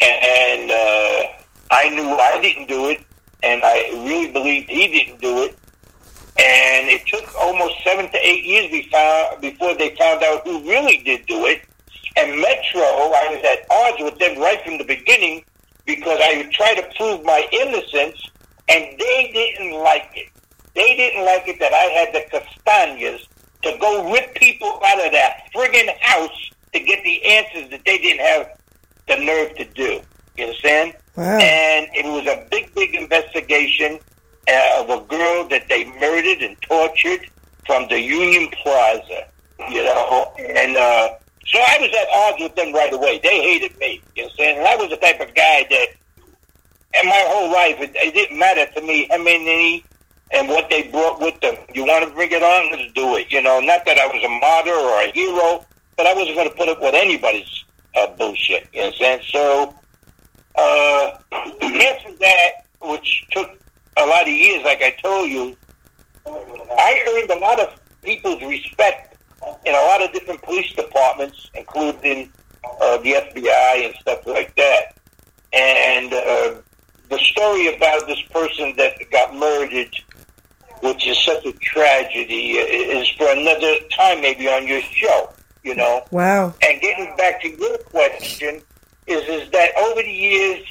And 0.00 0.70
uh, 0.70 1.26
I 1.70 1.88
knew 1.90 2.08
I 2.08 2.40
didn't 2.40 2.68
do 2.68 2.88
it, 2.88 3.00
and 3.42 3.62
I 3.64 3.90
really 3.92 4.30
believed 4.30 4.70
he 4.70 4.88
didn't 4.88 5.20
do 5.20 5.42
it. 5.42 5.57
And 6.38 6.88
it 6.88 7.04
took 7.06 7.34
almost 7.34 7.82
seven 7.82 8.08
to 8.10 8.18
eight 8.26 8.44
years 8.44 8.70
be 8.70 8.82
before 9.40 9.74
they 9.74 9.94
found 9.96 10.22
out 10.22 10.46
who 10.46 10.60
really 10.68 10.98
did 10.98 11.26
do 11.26 11.46
it. 11.46 11.62
And 12.16 12.40
Metro, 12.40 12.82
I 12.82 13.28
was 13.30 13.44
at 13.44 13.66
odds 13.70 14.02
with 14.02 14.18
them 14.18 14.38
right 14.38 14.62
from 14.64 14.78
the 14.78 14.84
beginning 14.84 15.44
because 15.84 16.20
I 16.22 16.42
tried 16.52 16.74
to 16.74 16.88
prove 16.96 17.24
my 17.24 17.48
innocence, 17.50 18.20
and 18.68 18.98
they 18.98 19.30
didn't 19.32 19.72
like 19.80 20.10
it. 20.14 20.28
They 20.74 20.96
didn't 20.96 21.24
like 21.24 21.48
it 21.48 21.58
that 21.58 21.72
I 21.72 21.84
had 21.84 22.14
the 22.14 22.24
castañas 22.30 23.26
to 23.62 23.76
go 23.80 24.12
rip 24.12 24.34
people 24.34 24.80
out 24.84 25.04
of 25.04 25.12
that 25.12 25.48
friggin' 25.54 25.96
house 26.00 26.50
to 26.72 26.80
get 26.80 27.02
the 27.02 27.24
answers 27.24 27.70
that 27.70 27.84
they 27.84 27.98
didn't 27.98 28.24
have 28.24 28.58
the 29.08 29.16
nerve 29.16 29.56
to 29.56 29.64
do. 29.64 30.00
You 30.36 30.44
understand? 30.44 30.94
wow. 31.16 31.38
And 31.38 31.88
it 31.94 32.04
was 32.04 32.26
a 32.26 32.46
big, 32.50 32.72
big 32.74 32.94
investigation 32.94 33.98
uh, 34.48 34.82
of 34.82 34.90
a 34.90 35.04
girl 35.06 35.48
that 35.48 35.68
they 35.68 35.84
murdered 36.00 36.42
and 36.42 36.60
tortured 36.62 37.28
from 37.66 37.88
the 37.88 38.00
Union 38.00 38.48
Plaza. 38.62 39.26
You 39.70 39.84
know, 39.84 40.32
and 40.38 40.76
uh, 40.76 41.10
so 41.46 41.58
I 41.58 41.78
was 41.80 41.90
at 41.90 42.08
odds 42.14 42.42
with 42.42 42.54
them 42.54 42.72
right 42.72 42.92
away. 42.92 43.20
They 43.22 43.42
hated 43.42 43.78
me. 43.78 44.00
You 44.14 44.24
understand? 44.24 44.58
And 44.58 44.68
I 44.68 44.76
was 44.76 44.90
the 44.90 44.96
type 44.96 45.20
of 45.20 45.34
guy 45.34 45.66
that, 45.68 45.86
in 47.02 47.08
my 47.08 47.24
whole 47.28 47.50
life, 47.50 47.76
it, 47.80 47.90
it 47.94 48.14
didn't 48.14 48.38
matter 48.38 48.66
to 48.74 48.80
me 48.82 49.08
how 49.10 49.18
many 49.18 49.84
and 50.30 50.48
what 50.48 50.68
they 50.70 50.82
brought 50.84 51.20
with 51.20 51.40
them. 51.40 51.56
You 51.74 51.86
want 51.86 52.06
to 52.06 52.14
bring 52.14 52.30
it 52.32 52.42
on? 52.42 52.70
Let's 52.70 52.92
do 52.92 53.16
it. 53.16 53.32
You 53.32 53.42
know, 53.42 53.60
not 53.60 53.84
that 53.86 53.98
I 53.98 54.06
was 54.06 54.22
a 54.22 54.28
martyr 54.28 54.74
or 54.74 55.02
a 55.02 55.10
hero, 55.12 55.64
but 55.96 56.06
I 56.06 56.14
wasn't 56.14 56.36
going 56.36 56.50
to 56.50 56.54
put 56.54 56.68
up 56.68 56.80
with 56.80 56.94
anybody's 56.94 57.64
uh, 57.96 58.08
bullshit. 58.08 58.68
You 58.72 58.82
understand? 58.82 59.22
So, 59.24 59.74
uh, 60.54 61.10
after 61.32 62.12
that, 62.20 62.50
which 62.82 63.26
took 63.30 63.58
a 63.98 64.06
lot 64.06 64.22
of 64.22 64.28
years, 64.28 64.64
like 64.64 64.82
I 64.82 64.90
told 65.02 65.30
you, 65.30 65.56
I 66.26 67.04
earned 67.14 67.30
a 67.30 67.38
lot 67.38 67.60
of 67.60 67.78
people's 68.02 68.42
respect 68.42 69.16
in 69.64 69.74
a 69.74 69.82
lot 69.86 70.02
of 70.02 70.12
different 70.12 70.42
police 70.42 70.72
departments, 70.72 71.50
including 71.54 72.32
uh, 72.80 72.98
the 72.98 73.12
FBI 73.12 73.86
and 73.86 73.94
stuff 74.00 74.26
like 74.26 74.54
that. 74.56 74.96
And 75.52 76.12
uh, 76.12 76.54
the 77.08 77.18
story 77.18 77.74
about 77.74 78.06
this 78.06 78.20
person 78.30 78.74
that 78.76 78.94
got 79.10 79.34
murdered, 79.34 79.94
which 80.82 81.06
is 81.06 81.18
such 81.24 81.44
a 81.46 81.52
tragedy, 81.52 82.52
is 82.52 83.08
for 83.10 83.30
another 83.30 83.76
time, 83.90 84.20
maybe 84.20 84.48
on 84.48 84.66
your 84.66 84.82
show. 84.82 85.32
You 85.62 85.74
know. 85.74 86.04
Wow. 86.12 86.54
And 86.62 86.80
getting 86.80 87.14
back 87.16 87.42
to 87.42 87.48
your 87.48 87.78
question, 87.78 88.62
is 89.06 89.28
is 89.28 89.50
that 89.50 89.76
over 89.76 90.02
the 90.02 90.10
years, 90.10 90.66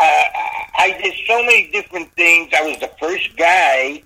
I 0.00 0.98
did 1.02 1.14
so 1.26 1.42
many 1.44 1.70
different 1.70 2.10
things. 2.14 2.52
I 2.56 2.62
was 2.62 2.78
the 2.78 2.90
first 2.98 3.36
guy 3.36 4.02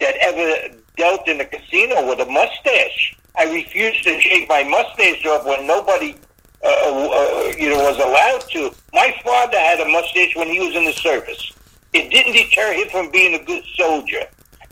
that 0.00 0.16
ever 0.20 0.74
dealt 0.96 1.28
in 1.28 1.40
a 1.40 1.44
casino 1.44 2.08
with 2.08 2.20
a 2.20 2.26
mustache. 2.26 3.16
I 3.36 3.44
refused 3.44 4.02
to 4.04 4.20
shave 4.20 4.48
my 4.48 4.64
mustache 4.64 5.24
off 5.26 5.46
when 5.46 5.66
nobody, 5.66 6.16
uh, 6.64 6.68
uh, 6.68 7.52
you 7.56 7.70
know, 7.70 7.78
was 7.78 7.98
allowed 7.98 8.40
to. 8.50 8.74
My 8.92 9.14
father 9.24 9.56
had 9.56 9.78
a 9.80 9.88
mustache 9.88 10.34
when 10.34 10.48
he 10.48 10.58
was 10.58 10.74
in 10.74 10.84
the 10.84 10.92
service. 10.92 11.52
It 11.92 12.10
didn't 12.10 12.32
deter 12.32 12.72
him 12.72 12.88
from 12.88 13.10
being 13.10 13.34
a 13.40 13.44
good 13.44 13.64
soldier, 13.76 14.22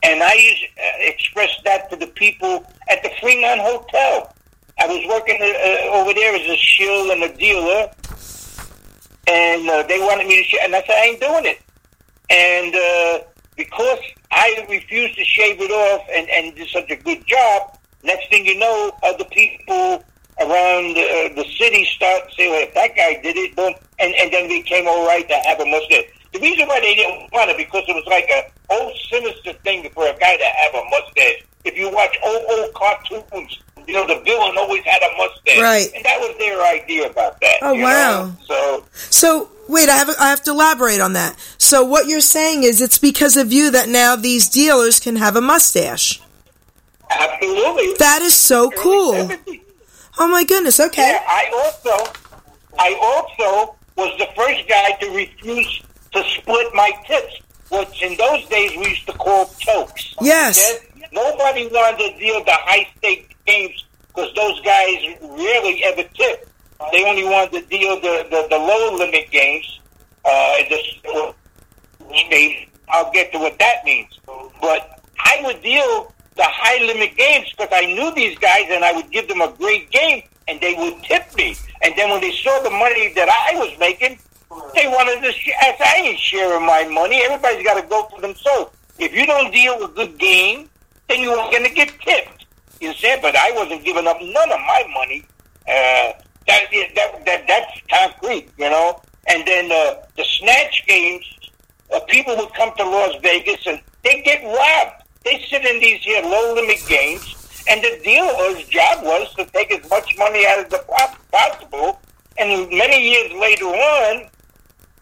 and 0.02 0.22
I 0.22 0.32
used 0.34 0.64
uh, 0.76 0.82
expressed 1.00 1.62
that 1.64 1.88
to 1.90 1.96
the 1.96 2.06
people 2.08 2.64
at 2.88 3.02
the 3.02 3.10
Fremont 3.20 3.60
Hotel. 3.60 4.34
I 4.80 4.86
was 4.86 5.04
working 5.08 5.38
uh, 5.40 5.96
over 5.96 6.14
there 6.14 6.34
as 6.34 6.48
a 6.48 6.56
shill 6.56 7.10
and 7.10 7.22
a 7.22 7.34
dealer, 7.36 7.90
and 9.28 9.68
uh, 9.68 9.82
they 9.86 9.98
wanted 9.98 10.26
me 10.26 10.42
to 10.42 10.48
shave, 10.48 10.60
and 10.64 10.74
I 10.74 10.80
said 10.80 10.96
I 10.96 11.04
ain't 11.06 11.20
doing 11.20 11.44
it. 11.44 11.60
And 12.30 12.74
uh, 12.74 13.26
because 13.56 14.00
I 14.30 14.66
refused 14.68 15.16
to 15.16 15.24
shave 15.24 15.60
it 15.60 15.70
off 15.70 16.06
and, 16.14 16.28
and 16.30 16.56
did 16.56 16.68
such 16.68 16.90
a 16.90 16.96
good 16.96 17.26
job, 17.26 17.78
next 18.02 18.30
thing 18.30 18.46
you 18.46 18.58
know, 18.58 18.92
other 19.02 19.24
people 19.24 20.04
around 20.40 20.96
uh, 20.96 21.34
the 21.34 21.44
city 21.58 21.84
start 21.84 22.22
saying, 22.36 22.52
well, 22.52 22.62
if 22.62 22.74
that 22.74 22.94
guy 22.96 23.20
did 23.22 23.36
it, 23.36 23.56
boom, 23.56 23.74
and, 23.98 24.14
and 24.14 24.32
then 24.32 24.44
it 24.44 24.62
became 24.62 24.86
all 24.86 25.06
right 25.06 25.28
to 25.28 25.34
have 25.34 25.60
a 25.60 25.66
mustache. 25.66 26.06
The 26.32 26.40
reason 26.40 26.68
why 26.68 26.80
they 26.80 26.94
didn't 26.94 27.32
want 27.32 27.50
it, 27.50 27.56
because 27.56 27.84
it 27.88 27.94
was 27.94 28.06
like 28.06 28.28
a 28.30 28.44
old 28.72 28.92
sinister 29.10 29.52
thing 29.64 29.88
for 29.90 30.06
a 30.06 30.16
guy 30.18 30.36
to 30.36 30.44
have 30.44 30.74
a 30.74 30.84
mustache. 30.90 31.44
If 31.64 31.76
you 31.76 31.90
watch 31.90 32.16
old, 32.24 32.44
old 32.50 32.74
cartoons, 32.74 33.58
you 33.88 33.94
know, 33.94 34.06
the 34.06 34.20
villain 34.22 34.56
always 34.58 34.84
had 34.84 35.02
a 35.02 35.16
mustache. 35.16 35.60
Right. 35.60 35.88
And 35.94 36.04
that 36.04 36.20
was 36.20 36.36
their 36.38 36.62
idea 36.62 37.10
about 37.10 37.40
that. 37.40 37.56
Oh, 37.62 37.74
wow. 37.74 38.26
know? 38.26 38.36
So, 38.44 38.84
So 38.92 39.50
wait, 39.66 39.88
I 39.88 39.96
have 39.96 40.10
I 40.20 40.28
have 40.28 40.42
to 40.44 40.50
elaborate 40.50 41.00
on 41.00 41.14
that. 41.14 41.36
So 41.56 41.82
what 41.84 42.06
you're 42.06 42.20
saying 42.20 42.64
is 42.64 42.80
it's 42.82 42.98
because 42.98 43.36
of 43.38 43.50
you 43.52 43.70
that 43.70 43.88
now 43.88 44.14
these 44.14 44.48
dealers 44.48 45.00
can 45.00 45.16
have 45.16 45.36
a 45.36 45.40
mustache. 45.40 46.20
absolutely. 47.10 47.94
That 47.98 48.20
is 48.22 48.34
so 48.34 48.70
cool. 48.70 49.14
70s. 49.14 49.62
Oh 50.18 50.28
my 50.28 50.44
goodness. 50.44 50.78
Okay. 50.80 51.10
Yeah, 51.10 51.22
I 51.26 51.50
also, 51.54 52.12
I 52.78 52.94
also 53.00 53.76
was 53.96 54.18
the 54.18 54.26
first 54.36 54.68
guy 54.68 54.92
to 55.00 55.10
refuse 55.10 55.82
to 56.12 56.22
split 56.24 56.74
my 56.74 56.90
tips, 57.06 57.40
which 57.70 58.02
in 58.02 58.16
those 58.16 58.44
days 58.48 58.72
we 58.76 58.88
used 58.88 59.06
to 59.06 59.12
call 59.14 59.46
tokes. 59.46 60.14
Yes. 60.20 60.80
Nobody 61.12 61.66
wanted 61.68 61.98
to 62.12 62.18
deal 62.18 62.44
the 62.44 62.52
high 62.52 62.86
stake 62.98 63.27
games 63.27 63.27
because 63.27 63.27
those 63.27 63.27
rarely 65.38 65.84
ever 65.84 66.02
tip. 66.14 66.48
They 66.92 67.04
only 67.04 67.24
wanted 67.24 67.62
to 67.62 67.66
deal 67.68 67.96
the, 68.00 68.26
the, 68.30 68.46
the 68.50 68.58
low 68.58 68.96
limit 68.96 69.30
games. 69.30 69.80
Uh, 70.24 70.56
space. 72.26 72.68
I'll 72.88 73.10
get 73.12 73.32
to 73.32 73.38
what 73.38 73.58
that 73.58 73.84
means. 73.84 74.18
But 74.60 75.02
I 75.18 75.40
would 75.44 75.62
deal 75.62 76.12
the 76.36 76.44
high 76.44 76.84
limit 76.84 77.16
games 77.16 77.50
because 77.50 77.68
I 77.72 77.86
knew 77.86 78.14
these 78.14 78.38
guys 78.38 78.66
and 78.70 78.84
I 78.84 78.92
would 78.92 79.10
give 79.10 79.28
them 79.28 79.40
a 79.40 79.52
great 79.52 79.90
game 79.90 80.22
and 80.46 80.60
they 80.60 80.74
would 80.74 81.02
tip 81.02 81.34
me. 81.36 81.56
And 81.82 81.94
then 81.96 82.10
when 82.10 82.20
they 82.20 82.32
saw 82.32 82.60
the 82.62 82.70
money 82.70 83.12
that 83.14 83.28
I 83.28 83.58
was 83.58 83.76
making, 83.78 84.18
they 84.74 84.88
wanted 84.88 85.22
to 85.22 85.32
share. 85.32 85.54
I 85.60 85.76
I 85.80 86.00
ain't 86.06 86.18
sharing 86.18 86.64
my 86.64 86.84
money. 86.84 87.22
Everybody's 87.22 87.64
got 87.64 87.80
to 87.80 87.86
go 87.86 88.04
for 88.04 88.20
themselves. 88.20 88.74
If 88.98 89.14
you 89.14 89.26
don't 89.26 89.52
deal 89.52 89.84
a 89.84 89.88
good 89.88 90.18
game, 90.18 90.70
then 91.08 91.20
you're 91.20 91.36
not 91.36 91.52
going 91.52 91.64
to 91.64 91.70
get 91.70 91.92
tipped. 92.00 92.37
You 92.88 92.94
said, 92.94 93.20
but 93.20 93.36
I 93.36 93.52
wasn't 93.52 93.84
giving 93.84 94.06
up 94.06 94.16
none 94.22 94.50
of 94.50 94.60
my 94.60 94.82
money. 94.94 95.22
Uh, 95.68 96.12
that, 96.46 96.70
that, 96.94 97.24
that, 97.26 97.46
that's 97.46 97.80
concrete, 97.90 98.48
you 98.56 98.70
know? 98.70 99.02
And 99.26 99.46
then 99.46 99.70
uh, 99.70 100.06
the 100.16 100.24
snatch 100.24 100.86
games, 100.86 101.26
uh, 101.92 102.00
people 102.08 102.34
would 102.38 102.54
come 102.54 102.74
to 102.78 102.84
Las 102.84 103.14
Vegas 103.20 103.66
and 103.66 103.78
they 104.04 104.22
get 104.22 104.42
robbed. 104.42 105.02
They 105.22 105.44
sit 105.50 105.66
in 105.66 105.80
these 105.80 106.00
here 106.02 106.22
low 106.22 106.54
limit 106.54 106.78
games, 106.88 107.62
and 107.68 107.82
the 107.82 108.00
dealer's 108.02 108.66
job 108.68 109.04
was 109.04 109.34
to 109.34 109.44
take 109.44 109.70
as 109.70 109.90
much 109.90 110.16
money 110.16 110.46
out 110.46 110.60
of 110.60 110.70
the 110.70 110.78
pos- 110.88 111.18
possible. 111.30 112.00
And 112.38 112.70
many 112.70 113.06
years 113.06 113.32
later 113.32 113.66
on, 113.66 114.30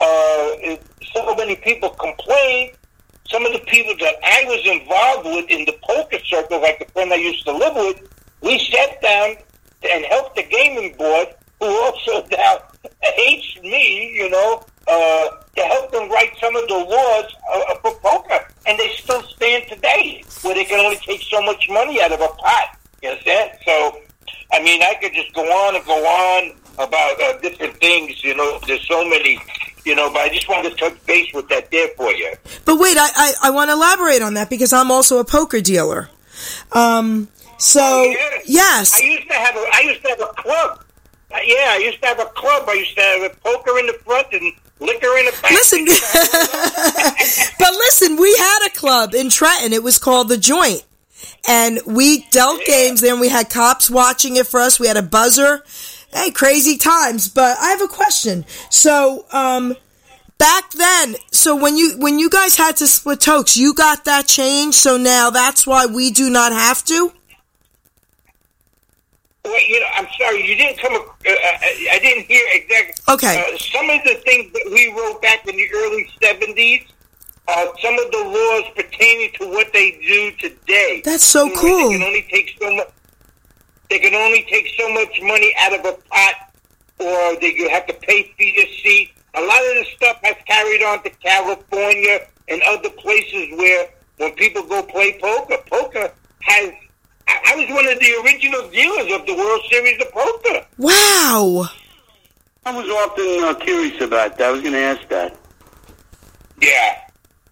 uh, 0.01 0.77
so 1.14 1.37
many 1.37 1.55
people 1.55 1.90
complained. 1.90 2.72
Some 3.30 3.44
of 3.44 3.52
the 3.52 3.58
people 3.60 3.94
that 3.98 4.14
I 4.22 4.44
was 4.46 4.66
involved 4.66 5.26
with 5.26 5.50
in 5.50 5.64
the 5.64 5.76
poker 5.82 6.18
circle, 6.24 6.60
like 6.60 6.78
the 6.78 6.92
friend 6.92 7.12
I 7.12 7.16
used 7.16 7.44
to 7.44 7.52
live 7.52 7.74
with, 7.74 8.08
we 8.40 8.58
sat 8.58 9.02
down 9.02 9.36
and 9.90 10.04
helped 10.04 10.36
the 10.36 10.44
gaming 10.44 10.96
board, 10.96 11.28
who 11.60 11.66
also 11.66 12.26
now 12.32 12.62
hates 13.02 13.60
me, 13.62 14.12
you 14.14 14.30
know, 14.30 14.64
uh, 14.88 15.28
to 15.56 15.62
help 15.62 15.90
them 15.90 16.08
write 16.10 16.32
some 16.40 16.54
of 16.54 16.68
the 16.68 16.74
laws 16.74 17.34
uh, 17.52 17.74
for 17.82 17.94
poker, 17.96 18.46
and 18.66 18.78
they 18.78 18.90
still 18.90 19.22
stand 19.22 19.64
today, 19.68 20.22
where 20.42 20.54
they 20.54 20.64
can 20.64 20.78
only 20.78 20.96
take 20.98 21.22
so 21.22 21.42
much 21.42 21.68
money 21.68 22.00
out 22.02 22.12
of 22.12 22.20
a 22.20 22.28
pot. 22.28 22.78
You 23.02 23.10
understand? 23.10 23.58
So, 23.64 23.98
I 24.52 24.62
mean, 24.62 24.82
I 24.82 24.94
could 25.00 25.12
just 25.12 25.34
go 25.34 25.42
on 25.42 25.76
and 25.76 25.84
go 25.84 26.06
on 26.06 26.56
about 26.78 27.20
uh, 27.20 27.38
different 27.38 27.76
things. 27.78 28.22
You 28.22 28.36
know, 28.36 28.60
there's 28.66 28.86
so 28.86 29.04
many. 29.08 29.40
You 29.87 29.94
know, 29.94 30.11
but 30.12 30.20
I 30.22 30.29
just 30.31 30.49
wanted 30.49 30.70
to 30.70 30.77
touch 30.77 31.07
base 31.07 31.33
with 31.33 31.49
that 31.49 31.70
there 31.70 31.88
for 31.96 32.11
you. 32.12 32.35
But 32.64 32.77
wait, 32.81 32.96
I, 32.99 33.09
I, 33.14 33.33
I 33.44 33.51
want 33.51 33.68
to 33.70 33.75
elaborate 33.75 34.20
on 34.20 34.35
that 34.35 34.51
because 34.51 34.72
I'm 34.72 34.90
also 34.90 35.18
a 35.18 35.25
poker 35.25 35.61
dealer. 35.61 36.11
Um, 36.72 37.29
so 37.59 37.81
Oh, 37.83 38.03
yeah. 38.05 38.38
yes, 38.44 39.01
I 39.01 39.05
used 39.05 39.29
to 39.29 39.35
have 39.35 39.55
a 39.57 39.64
I 39.72 39.81
used 39.85 40.03
to 40.03 40.09
have 40.09 40.20
a 40.20 40.33
club. 40.35 40.85
Uh, 41.33 41.38
yeah, 41.44 41.66
I 41.70 41.79
used 41.79 42.01
to 42.03 42.07
have 42.09 42.18
a 42.20 42.25
club. 42.27 42.68
I 42.68 42.72
used 42.75 42.96
to 42.96 43.01
have 43.03 43.22
a 43.31 43.35
poker 43.37 43.79
in 43.79 43.87
the 43.87 43.92
front 44.05 44.27
and 44.33 44.53
liquor 44.81 45.16
in 45.18 45.25
the 45.27 45.38
back. 45.40 45.51
listen, 45.53 45.85
but 47.59 47.72
listen, 47.72 48.16
we 48.16 48.35
had 48.37 48.66
a 48.66 48.70
club 48.70 49.14
in 49.14 49.31
Trenton. 49.31 49.72
It 49.72 49.83
was 49.83 49.99
called 49.99 50.29
the 50.29 50.37
Joint, 50.37 50.85
and 51.49 51.81
we 51.87 52.27
dealt 52.31 52.61
games 52.66 53.01
there. 53.01 53.12
and 53.12 53.20
We 53.20 53.29
had 53.29 53.51
cops 53.51 53.88
watching 53.90 54.37
it 54.37 54.46
for 54.46 54.61
us. 54.61 54.79
We 54.81 54.87
had 54.88 54.96
a 54.96 55.03
buzzer. 55.03 55.62
Hey, 56.16 56.31
crazy 56.31 56.79
times. 56.79 57.29
But 57.29 57.59
I 57.59 57.68
have 57.68 57.83
a 57.83 57.88
question. 57.88 58.46
So, 58.70 59.26
um, 59.33 59.76
back 60.38 60.70
then, 60.70 61.16
so 61.31 61.55
when 61.55 61.76
you 61.76 61.98
when 61.98 62.18
you 62.18 62.31
guys 62.31 62.57
had 62.57 62.76
to 62.79 62.87
split 62.87 63.20
tokes, 63.20 63.55
you 63.55 63.74
got 63.74 64.07
that 64.07 64.26
change. 64.26 64.74
So 64.74 64.96
now 64.96 65.29
that's 65.29 65.66
why 65.66 65.85
we 65.85 66.11
do 66.11 66.31
not 66.31 66.52
have 66.52 66.83
to. 66.87 67.12
Well, 69.44 69.68
you 69.68 69.79
know, 69.79 69.87
I'm 69.94 70.09
sorry, 70.18 70.42
you 70.48 70.57
didn't 70.57 70.79
come. 70.79 70.94
Uh, 70.94 70.96
uh, 70.96 71.35
I 71.92 71.98
didn't 72.00 72.24
hear 72.24 72.44
exactly. 72.50 73.14
Okay. 73.14 73.38
Uh, 73.38 73.59
some 73.59 73.90
of 73.90 74.02
the 74.05 74.14
things 74.24 74.50
that 74.55 74.70
we 74.72 74.92
wrote 74.96 75.20
back 75.20 75.46
in 75.46 75.55
the 75.55 75.68
early 75.74 76.11
'70s, 76.22 76.87
uh, 77.46 77.66
some 77.83 77.98
of 77.98 78.11
the 78.11 78.24
laws 78.24 78.72
pertaining 78.74 79.33
to 79.35 79.48
what 79.50 79.70
they 79.74 79.92
do 80.00 80.33
today. 80.48 81.02
That's 81.05 81.24
so 81.24 81.44
You 81.44 81.50
know, 81.50 81.61
cool. 81.61 81.88
They 81.90 81.98
can 81.98 82.02
only 82.02 82.26
take 82.31 82.57
so 82.59 82.74
much. 82.74 82.88
They 83.90 83.99
can 83.99 84.14
only 84.14 84.44
take 84.51 84.68
so 84.79 84.92
much 84.92 85.20
money 85.22 85.55
out 85.61 85.72
of 85.79 85.85
a 85.85 85.92
pot, 86.09 86.35
or 86.99 87.40
they 87.40 87.55
you 87.55 87.68
have 87.68 87.87
to 87.87 87.94
pay 87.94 88.33
for 88.37 88.42
your 88.42 88.66
seat. 88.83 89.12
A 89.35 89.40
lot 89.40 89.59
of 89.59 89.75
this 89.75 89.88
stuff 89.96 90.18
has 90.25 90.37
carried 90.46 90.83
on 90.83 91.03
to 91.03 91.11
California 91.11 92.27
and 92.49 92.62
other 92.62 92.90
places 92.90 93.57
where 93.59 93.88
when 94.16 94.33
people 94.35 94.62
go 94.64 94.83
play 94.83 95.18
poker, 95.20 95.59
poker 95.70 96.12
has. 96.42 96.72
I 97.29 97.40
I 97.44 97.57
was 97.57 97.68
one 97.70 97.87
of 97.88 97.99
the 97.99 98.22
original 98.25 98.68
dealers 98.70 99.12
of 99.12 99.27
the 99.27 99.35
World 99.35 99.61
Series 99.70 100.01
of 100.01 100.12
Poker. 100.12 100.66
Wow. 100.79 101.68
I 102.64 102.77
was 102.77 102.88
often 102.88 103.44
uh, 103.44 103.55
curious 103.55 104.01
about 104.01 104.38
that. 104.38 104.49
I 104.49 104.51
was 104.51 104.61
going 104.61 104.75
to 104.75 104.81
ask 104.81 105.09
that. 105.09 105.37
Yeah. 106.61 106.99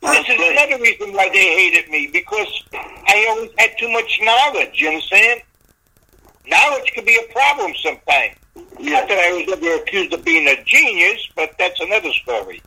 That's 0.01 0.27
this 0.27 0.31
is 0.31 0.37
great. 0.37 0.53
another 0.59 0.83
reason 0.83 1.13
why 1.13 1.29
they 1.29 1.39
hated 1.39 1.91
me 1.91 2.09
because 2.13 2.65
I 2.73 3.27
always 3.31 3.51
had 3.59 3.79
too 3.79 3.91
much 3.91 4.19
knowledge. 4.23 4.81
You 4.81 4.89
understand? 4.89 5.43
Knowledge 6.47 6.93
could 6.95 7.07
be 7.07 7.17
a 7.17 7.33
problem 7.33 7.73
sometimes. 7.83 8.37
Not 8.79 9.09
that 9.09 9.19
I 9.19 9.33
was 9.33 9.53
ever 9.53 9.83
accused 9.83 10.13
of 10.13 10.25
being 10.25 10.47
a 10.47 10.63
genius, 10.65 11.29
but 11.35 11.55
that's 11.59 11.81
another 11.81 12.11
story. 12.13 12.61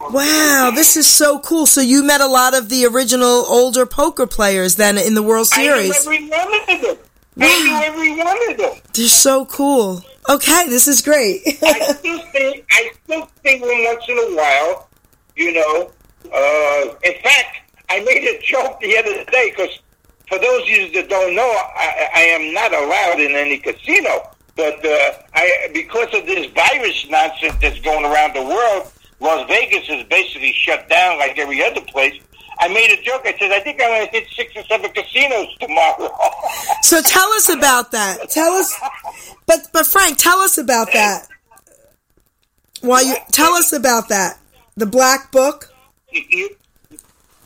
Wow, 0.00 0.72
this 0.74 0.96
is 0.96 1.06
so 1.06 1.38
cool. 1.38 1.66
So 1.66 1.80
you 1.80 2.02
met 2.02 2.20
a 2.20 2.26
lot 2.26 2.54
of 2.56 2.68
the 2.68 2.86
original 2.86 3.44
older 3.46 3.86
poker 3.86 4.26
players 4.26 4.76
then 4.76 4.98
in 4.98 5.14
the 5.14 5.22
World 5.22 5.46
Series. 5.46 6.06
I 6.06 6.10
knew 6.18 6.32
every 6.32 6.48
one 6.48 6.76
of 6.76 6.82
them. 6.82 6.96
I 7.40 7.62
knew 7.62 7.86
every 7.86 8.16
one 8.16 8.50
of 8.50 8.56
them. 8.58 8.82
They're 8.94 9.08
so 9.08 9.46
cool. 9.46 10.02
Okay, 10.28 10.68
this 10.68 10.88
is 10.88 11.02
great. 11.02 11.42
I 11.62 11.92
still 11.92 12.20
think 12.26 12.64
I 12.70 12.92
still 13.04 13.26
think 13.42 13.62
once 13.62 14.04
in 14.08 14.18
a 14.18 14.36
while. 14.36 14.88
You 15.36 15.52
know, 15.52 15.90
uh, 16.32 16.94
in 17.04 17.14
fact, 17.22 17.72
I 17.88 18.00
made 18.00 18.24
a 18.24 18.40
joke 18.42 18.80
the 18.80 18.98
other 18.98 19.24
day 19.30 19.50
because 19.50 19.78
for 20.32 20.38
those 20.38 20.62
of 20.62 20.68
you 20.68 20.90
that 20.92 21.10
don't 21.10 21.34
know, 21.34 21.42
I, 21.76 22.08
I 22.14 22.20
am 22.20 22.54
not 22.54 22.72
allowed 22.72 23.20
in 23.20 23.32
any 23.36 23.58
casino. 23.58 24.30
But 24.56 24.84
uh, 24.84 25.12
I, 25.34 25.68
because 25.74 26.08
of 26.14 26.24
this 26.24 26.46
virus 26.52 27.06
nonsense 27.10 27.54
that's 27.60 27.78
going 27.80 28.04
around 28.06 28.34
the 28.34 28.42
world, 28.42 28.90
Las 29.20 29.46
Vegas 29.46 29.86
is 29.90 30.04
basically 30.04 30.52
shut 30.54 30.88
down 30.88 31.18
like 31.18 31.38
every 31.38 31.62
other 31.62 31.82
place. 31.82 32.18
I 32.58 32.68
made 32.68 32.96
a 32.98 33.02
joke. 33.02 33.22
I 33.24 33.36
said, 33.38 33.50
I 33.52 33.60
think 33.60 33.80
I'm 33.82 33.88
going 33.90 34.06
to 34.06 34.12
hit 34.12 34.28
six 34.34 34.56
or 34.56 34.62
seven 34.64 34.90
casinos 34.92 35.48
tomorrow. 35.60 36.10
so 36.82 37.02
tell 37.02 37.28
us 37.32 37.50
about 37.50 37.90
that. 37.92 38.30
Tell 38.30 38.52
us, 38.54 38.74
but 39.46 39.68
but 39.72 39.86
Frank, 39.86 40.16
tell 40.18 40.38
us 40.38 40.56
about 40.56 40.92
that. 40.92 41.28
Why 42.80 43.02
you 43.02 43.16
tell 43.32 43.52
us 43.52 43.72
about 43.72 44.08
that? 44.08 44.38
The 44.76 44.86
Black 44.86 45.30
Book. 45.30 45.72
You- 46.10 46.24
you- 46.28 46.56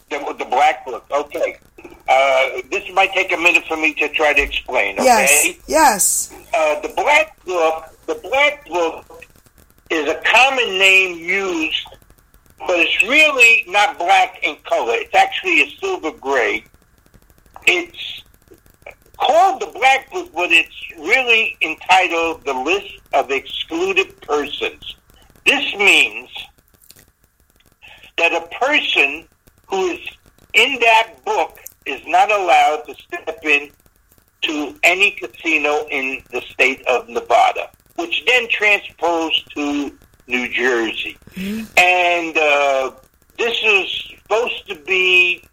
the, 0.09 0.35
the 0.39 0.45
black 0.45 0.85
book. 0.85 1.05
Okay. 1.11 1.59
Uh, 2.09 2.63
this 2.71 2.85
might 2.93 3.13
take 3.13 3.33
a 3.33 3.37
minute 3.37 3.65
for 3.67 3.77
me 3.77 3.95
to 3.95 4.09
try 4.11 4.33
to 4.33 4.43
explain. 4.43 4.95
Okay. 4.99 5.05
Yes, 5.05 5.57
yes. 5.67 6.35
Uh, 6.55 6.81
the 6.81 6.89
black 6.89 7.45
book. 7.45 7.85
The 8.07 8.15
black 8.15 8.69
book 8.69 9.25
is 9.91 10.09
a 10.09 10.21
common 10.25 10.79
name 10.79 11.19
used, 11.19 11.87
but 12.59 12.79
it's 12.79 13.03
really 13.03 13.65
not 13.67 13.99
black 13.99 14.39
in 14.45 14.57
color. 14.65 14.95
It's 14.95 15.15
actually 15.15 15.63
a 15.63 15.71
silver 15.81 16.13
gray. 16.13 16.65
It's 17.67 18.23
called 19.19 19.61
the 19.61 19.67
black 19.67 20.11
book, 20.13 20.31
but 20.33 20.53
it's 20.53 20.75
really 20.99 21.57
entitled 21.63 22.45
the 22.45 22.55
list 22.55 22.95
of 23.13 23.31
excluded 23.31 24.21
persons. 24.21 24.97
This 25.45 25.75
means 25.75 26.31
that 28.19 28.33
a 28.33 28.47
person 28.65 29.27
who 29.69 29.89
is 29.89 30.01
in 30.55 30.79
that 30.81 31.13
book 31.25 31.59
is 31.87 32.01
not 32.07 32.31
allowed 32.31 32.83
to 32.87 32.95
step 32.95 33.39
in 33.43 33.71
to 34.43 34.75
any 34.83 35.13
casino 35.13 35.87
in 35.91 36.23
the 36.33 36.41
state 36.43 36.87
of 36.87 37.09
Nevada, 37.09 37.71
which 37.97 38.23
then 38.27 38.49
transposed 38.49 39.51
to 39.55 39.97
New 40.27 40.49
Jersey. 40.53 41.17
And 41.77 42.37
uh, 42.37 42.93
this 43.39 43.57
is 43.63 44.19
supposed 44.21 44.69
to 44.69 44.75
be 44.75 45.45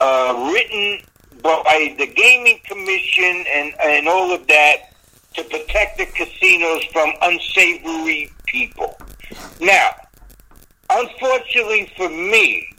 uh, 0.00 0.52
written 0.52 1.00
by 1.42 1.94
the 1.98 2.06
Gaming 2.06 2.60
Commission 2.64 3.44
and, 3.50 3.74
and 3.82 4.08
all 4.08 4.32
of 4.32 4.46
that 4.46 4.76
to 5.34 5.44
protect 5.44 5.98
the 5.98 6.06
casinos 6.06 6.84
from 6.92 7.12
unsavory 7.22 8.30
people. 8.46 8.96
Now, 9.60 9.90
unfortunately 10.90 11.92
for 11.96 12.08
me, 12.08 12.73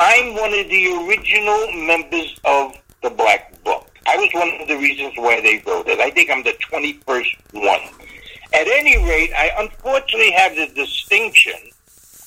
I'm 0.00 0.34
one 0.34 0.54
of 0.54 0.68
the 0.68 1.06
original 1.06 1.72
members 1.72 2.38
of 2.44 2.72
the 3.02 3.10
Black 3.10 3.62
Book. 3.64 3.90
I 4.06 4.16
was 4.16 4.30
one 4.32 4.60
of 4.60 4.68
the 4.68 4.76
reasons 4.76 5.14
why 5.16 5.40
they 5.40 5.62
wrote 5.66 5.88
it. 5.88 5.98
I 5.98 6.10
think 6.10 6.30
I'm 6.30 6.44
the 6.44 6.54
21st 6.70 7.36
one. 7.52 7.80
At 8.54 8.66
any 8.68 8.96
rate, 9.08 9.32
I 9.36 9.50
unfortunately 9.58 10.30
have 10.30 10.54
the 10.54 10.68
distinction 10.74 11.54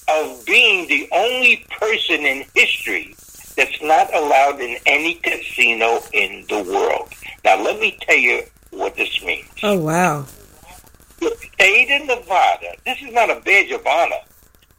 of 0.10 0.46
being 0.46 0.88
the 0.88 1.08
only 1.14 1.66
person 1.80 2.26
in 2.26 2.46
history 2.54 3.16
that's 3.56 3.82
not 3.82 4.14
allowed 4.14 4.60
in 4.60 4.78
any 4.86 5.16
casino 5.16 6.02
in 6.14 6.46
the 6.50 6.64
world. 6.64 7.10
Now, 7.46 7.62
let 7.64 7.80
me 7.80 7.98
tell 8.02 8.18
you 8.18 8.44
what 8.72 8.96
this 8.96 9.24
means. 9.24 9.48
Oh 9.64 9.80
wow. 9.80 10.26
The 11.20 11.36
state 11.54 12.02
of 12.02 12.08
Nevada, 12.08 12.76
this 12.86 13.02
is 13.02 13.14
not 13.14 13.30
a 13.30 13.40
badge 13.40 13.72
of 13.72 13.86
honor. 13.86 14.16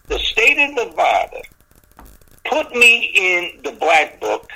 The 0.09 0.19
state 0.19 0.59
of 0.59 0.75
Nevada 0.75 1.41
put 2.45 2.75
me 2.75 3.13
in 3.15 3.63
the 3.63 3.73
black 3.73 4.21
book, 4.21 4.51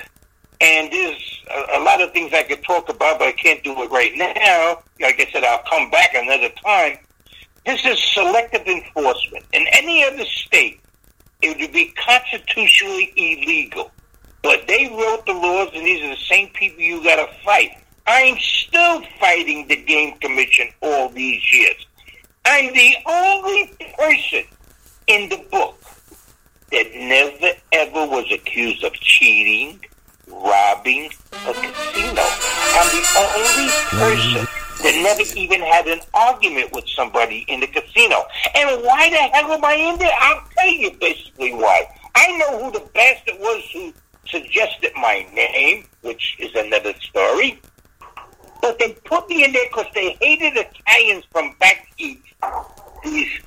and 0.59 0.91
there's 0.91 1.41
a, 1.49 1.79
a 1.79 1.81
lot 1.83 2.01
of 2.01 2.11
things 2.11 2.33
I 2.33 2.43
could 2.43 2.63
talk 2.63 2.89
about, 2.89 3.19
but 3.19 3.27
I 3.27 3.31
can't 3.31 3.63
do 3.63 3.81
it 3.83 3.91
right 3.91 4.15
now. 4.15 4.81
Like 4.99 5.19
I 5.19 5.29
said, 5.31 5.43
I'll 5.43 5.63
come 5.69 5.89
back 5.89 6.13
another 6.13 6.49
time. 6.63 6.97
This 7.65 7.85
is 7.85 8.01
selective 8.13 8.65
enforcement. 8.65 9.45
In 9.53 9.65
any 9.73 10.03
other 10.03 10.25
state, 10.25 10.79
it 11.41 11.59
would 11.59 11.71
be 11.71 11.93
constitutionally 11.93 13.13
illegal. 13.15 13.91
But 14.41 14.67
they 14.67 14.87
wrote 14.87 15.25
the 15.25 15.33
laws, 15.33 15.69
and 15.73 15.85
these 15.85 16.01
are 16.03 16.09
the 16.09 16.21
same 16.21 16.49
people 16.49 16.81
you 16.81 17.03
got 17.03 17.17
to 17.17 17.33
fight. 17.43 17.71
I'm 18.05 18.37
still 18.39 19.01
fighting 19.19 19.67
the 19.67 19.75
Game 19.75 20.17
Commission 20.19 20.69
all 20.81 21.09
these 21.09 21.51
years. 21.51 21.85
I'm 22.45 22.73
the 22.73 22.95
only 23.05 23.71
person 23.97 24.43
in 25.07 25.27
the 25.27 25.45
book 25.51 25.77
that 26.71 26.93
never 26.95 27.57
ever 27.71 28.05
was 28.07 28.31
accused 28.31 28.83
of 28.83 28.93
cheating, 28.93 29.79
robbing 30.27 31.09
a 31.31 31.53
casino. 31.53 32.23
I'm 32.75 32.89
the 32.91 33.03
only 33.17 33.69
person 33.89 34.47
that 34.83 35.01
never 35.01 35.39
even 35.39 35.61
had 35.61 35.87
an 35.87 35.99
argument 36.13 36.71
with 36.71 36.87
somebody 36.89 37.45
in 37.47 37.59
the 37.59 37.67
casino. 37.67 38.25
And 38.55 38.83
why 38.83 39.09
the 39.09 39.17
hell 39.17 39.51
am 39.51 39.65
I 39.65 39.73
in 39.73 39.97
there? 39.97 40.11
I'll 40.19 40.43
tell 40.57 40.67
you 40.67 40.91
basically 40.99 41.53
why. 41.53 41.87
I 42.15 42.37
know 42.37 42.63
who 42.63 42.71
the 42.71 42.85
bastard 42.93 43.39
was 43.39 43.63
who 43.73 43.93
suggested 44.27 44.91
my 44.95 45.25
name, 45.33 45.85
which 46.01 46.35
is 46.39 46.53
another 46.55 46.93
story. 46.99 47.59
But 48.61 48.79
they 48.79 48.93
put 49.05 49.29
me 49.29 49.45
in 49.45 49.53
there 49.53 49.65
because 49.69 49.87
they 49.93 50.17
hated 50.19 50.53
Italians 50.57 51.23
from 51.31 51.55
back 51.59 51.87
east. 51.97 52.21
These 53.03 53.39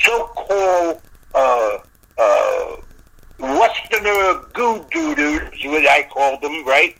so-called 0.00 1.00
uh, 1.34 1.78
uh, 2.18 2.76
Westerner 3.38 4.44
goo 4.52 4.84
dooders, 4.90 5.70
what 5.70 5.86
I 5.88 6.08
called 6.10 6.40
them, 6.42 6.64
right? 6.64 6.96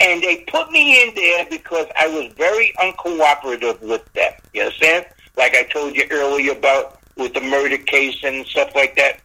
And 0.00 0.22
they 0.22 0.44
put 0.48 0.70
me 0.70 1.02
in 1.02 1.14
there 1.14 1.46
because 1.48 1.86
I 1.98 2.06
was 2.08 2.32
very 2.36 2.72
uncooperative 2.78 3.80
with 3.80 4.12
them. 4.12 4.32
You 4.52 4.62
understand? 4.62 5.06
Like 5.36 5.54
I 5.54 5.62
told 5.64 5.94
you 5.96 6.04
earlier 6.10 6.52
about 6.52 7.00
with 7.16 7.32
the 7.34 7.40
murder 7.40 7.78
case 7.78 8.16
and 8.22 8.46
stuff 8.46 8.74
like 8.74 8.96
that. 8.96 9.20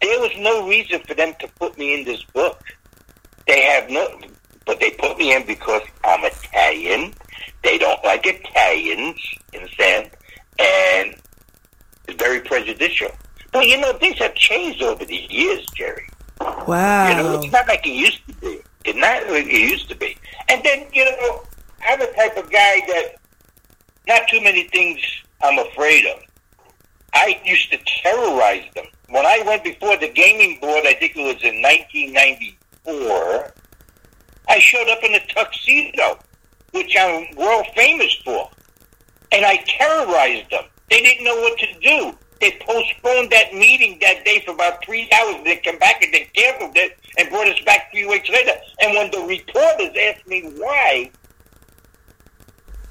There 0.00 0.20
was 0.20 0.32
no 0.38 0.68
reason 0.68 1.00
for 1.00 1.14
them 1.14 1.34
to 1.40 1.48
put 1.58 1.78
me 1.78 1.94
in 1.98 2.04
this 2.04 2.22
book. 2.24 2.62
They 3.46 3.62
have 3.62 3.88
no, 3.88 4.20
but 4.66 4.80
they 4.80 4.90
put 4.90 5.16
me 5.18 5.34
in 5.34 5.46
because 5.46 5.82
I'm 6.02 6.24
Italian. 6.24 7.14
They 7.62 7.78
don't 7.78 8.02
like 8.04 8.26
Italians, 8.26 9.20
you 9.52 9.60
understand? 9.60 10.10
And 10.58 11.14
it's 12.06 12.18
very 12.18 12.40
prejudicial. 12.40 13.10
But 13.54 13.68
you 13.68 13.78
know, 13.78 13.92
things 13.92 14.18
have 14.18 14.34
changed 14.34 14.82
over 14.82 15.04
the 15.04 15.26
years, 15.30 15.64
Geri. 15.76 16.08
Wow. 16.40 17.08
You 17.08 17.14
know, 17.14 17.40
it's 17.40 17.52
not 17.52 17.68
like 17.68 17.86
it 17.86 17.94
used 17.94 18.26
to 18.26 18.34
be. 18.34 18.60
It's 18.84 18.98
not 18.98 19.30
like 19.30 19.46
it 19.46 19.70
used 19.70 19.88
to 19.90 19.94
be. 19.94 20.16
And 20.48 20.60
then, 20.64 20.88
you 20.92 21.04
know, 21.04 21.44
I'm 21.88 22.00
the 22.00 22.12
type 22.16 22.36
of 22.36 22.50
guy 22.50 22.82
that 22.88 23.14
not 24.08 24.26
too 24.26 24.40
many 24.42 24.64
things 24.64 25.00
I'm 25.40 25.60
afraid 25.60 26.04
of. 26.04 26.18
I 27.14 27.40
used 27.44 27.70
to 27.70 27.78
terrorize 28.02 28.64
them. 28.74 28.86
When 29.10 29.24
I 29.24 29.40
went 29.46 29.62
before 29.62 29.96
the 29.98 30.08
gaming 30.08 30.58
board, 30.58 30.84
I 30.84 30.94
think 30.94 31.16
it 31.16 31.22
was 31.22 31.40
in 31.44 31.62
1994, 31.62 33.54
I 34.48 34.58
showed 34.58 34.88
up 34.88 35.04
in 35.04 35.14
a 35.14 35.24
tuxedo, 35.28 36.18
which 36.72 36.96
I'm 36.98 37.36
world 37.36 37.66
famous 37.76 38.12
for. 38.24 38.50
And 39.30 39.46
I 39.46 39.58
terrorized 39.58 40.50
them. 40.50 40.64
They 40.90 41.02
didn't 41.02 41.24
know 41.24 41.36
what 41.36 41.56
to 41.60 41.72
do. 41.80 42.18
They 42.40 42.58
postponed 42.60 43.30
that 43.30 43.54
meeting 43.54 43.98
that 44.00 44.24
day 44.24 44.42
for 44.44 44.52
about 44.52 44.84
three 44.84 45.08
hours. 45.14 45.36
They 45.44 45.56
came 45.56 45.78
back 45.78 46.02
and 46.02 46.12
they 46.12 46.28
canceled 46.34 46.76
it 46.76 46.98
and 47.16 47.28
brought 47.30 47.48
us 47.48 47.60
back 47.64 47.90
three 47.90 48.06
weeks 48.06 48.28
later. 48.28 48.52
And 48.80 48.94
when 48.96 49.10
the 49.10 49.20
reporters 49.20 49.96
asked 49.98 50.26
me 50.26 50.42
why 50.56 51.10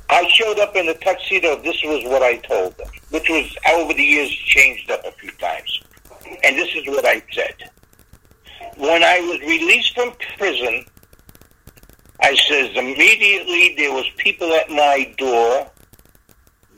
I 0.10 0.28
showed 0.30 0.60
up 0.60 0.76
in 0.76 0.88
a 0.89 0.94
tuxedo, 0.96 1.62
this 1.62 1.82
was 1.84 2.04
what 2.06 2.24
I 2.24 2.38
told 2.38 2.78
them, 2.78 2.88
which 3.10 3.30
was 3.30 3.56
over 3.74 3.94
the 3.94 4.04
years 4.04 4.30
changed 4.30 4.89
up 4.91 5.04
a 5.06 5.12
few 5.14 5.32
times. 5.32 5.82
And 6.44 6.58
this 6.58 6.70
is 6.76 6.88
what 6.88 7.06
I 7.06 7.22
said. 7.32 7.56
When 8.78 9.04
I 9.04 9.20
was 9.20 9.39
released 9.41 9.94
from 9.94 10.14
prison, 10.38 10.86
I 12.22 12.36
says 12.36 12.72
immediately 12.76 13.76
there 13.76 13.91
was 13.91 14.06
people 14.18 14.54
at 14.54 14.70
my 14.70 15.14
door 15.18 15.70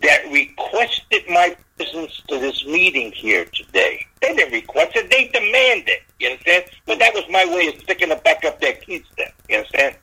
that 0.02 0.32
requested 0.32 1.24
my 1.30 1.56
presence 1.78 2.22
to 2.28 2.40
this 2.40 2.66
meeting 2.66 3.12
here 3.12 3.46
today. 3.46 4.06
They 4.22 4.34
didn't 4.34 4.54
request 4.54 4.96
it, 4.96 5.10
they 5.10 5.28
demanded. 5.28 6.00
You 6.20 6.30
understand? 6.30 6.66
But 6.86 7.00
that 7.00 7.14
was 7.14 7.26
my 7.30 7.46
way 7.46 7.68
of 7.68 7.80
sticking 7.82 8.12
it 8.12 8.24
back 8.24 8.46
up 8.46 8.62
their 8.62 8.74
kids 8.74 9.06
there. 9.18 9.32
You 9.50 9.58
understand? 9.58 9.96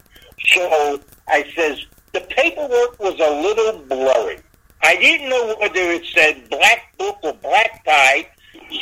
So 0.49 1.01
I 1.29 1.45
says 1.57 1.85
the 2.13 2.21
paperwork 2.21 2.99
was 3.01 3.15
a 3.19 3.31
little 3.41 3.81
blurry. 3.87 4.39
I 4.83 4.97
didn't 4.97 5.31
know 5.31 5.57
whether 5.61 5.81
it 5.81 6.05
said 6.13 6.51
black 6.51 6.97
book 6.99 7.19
or 7.23 7.33
black 7.35 7.85
tie, 7.85 8.29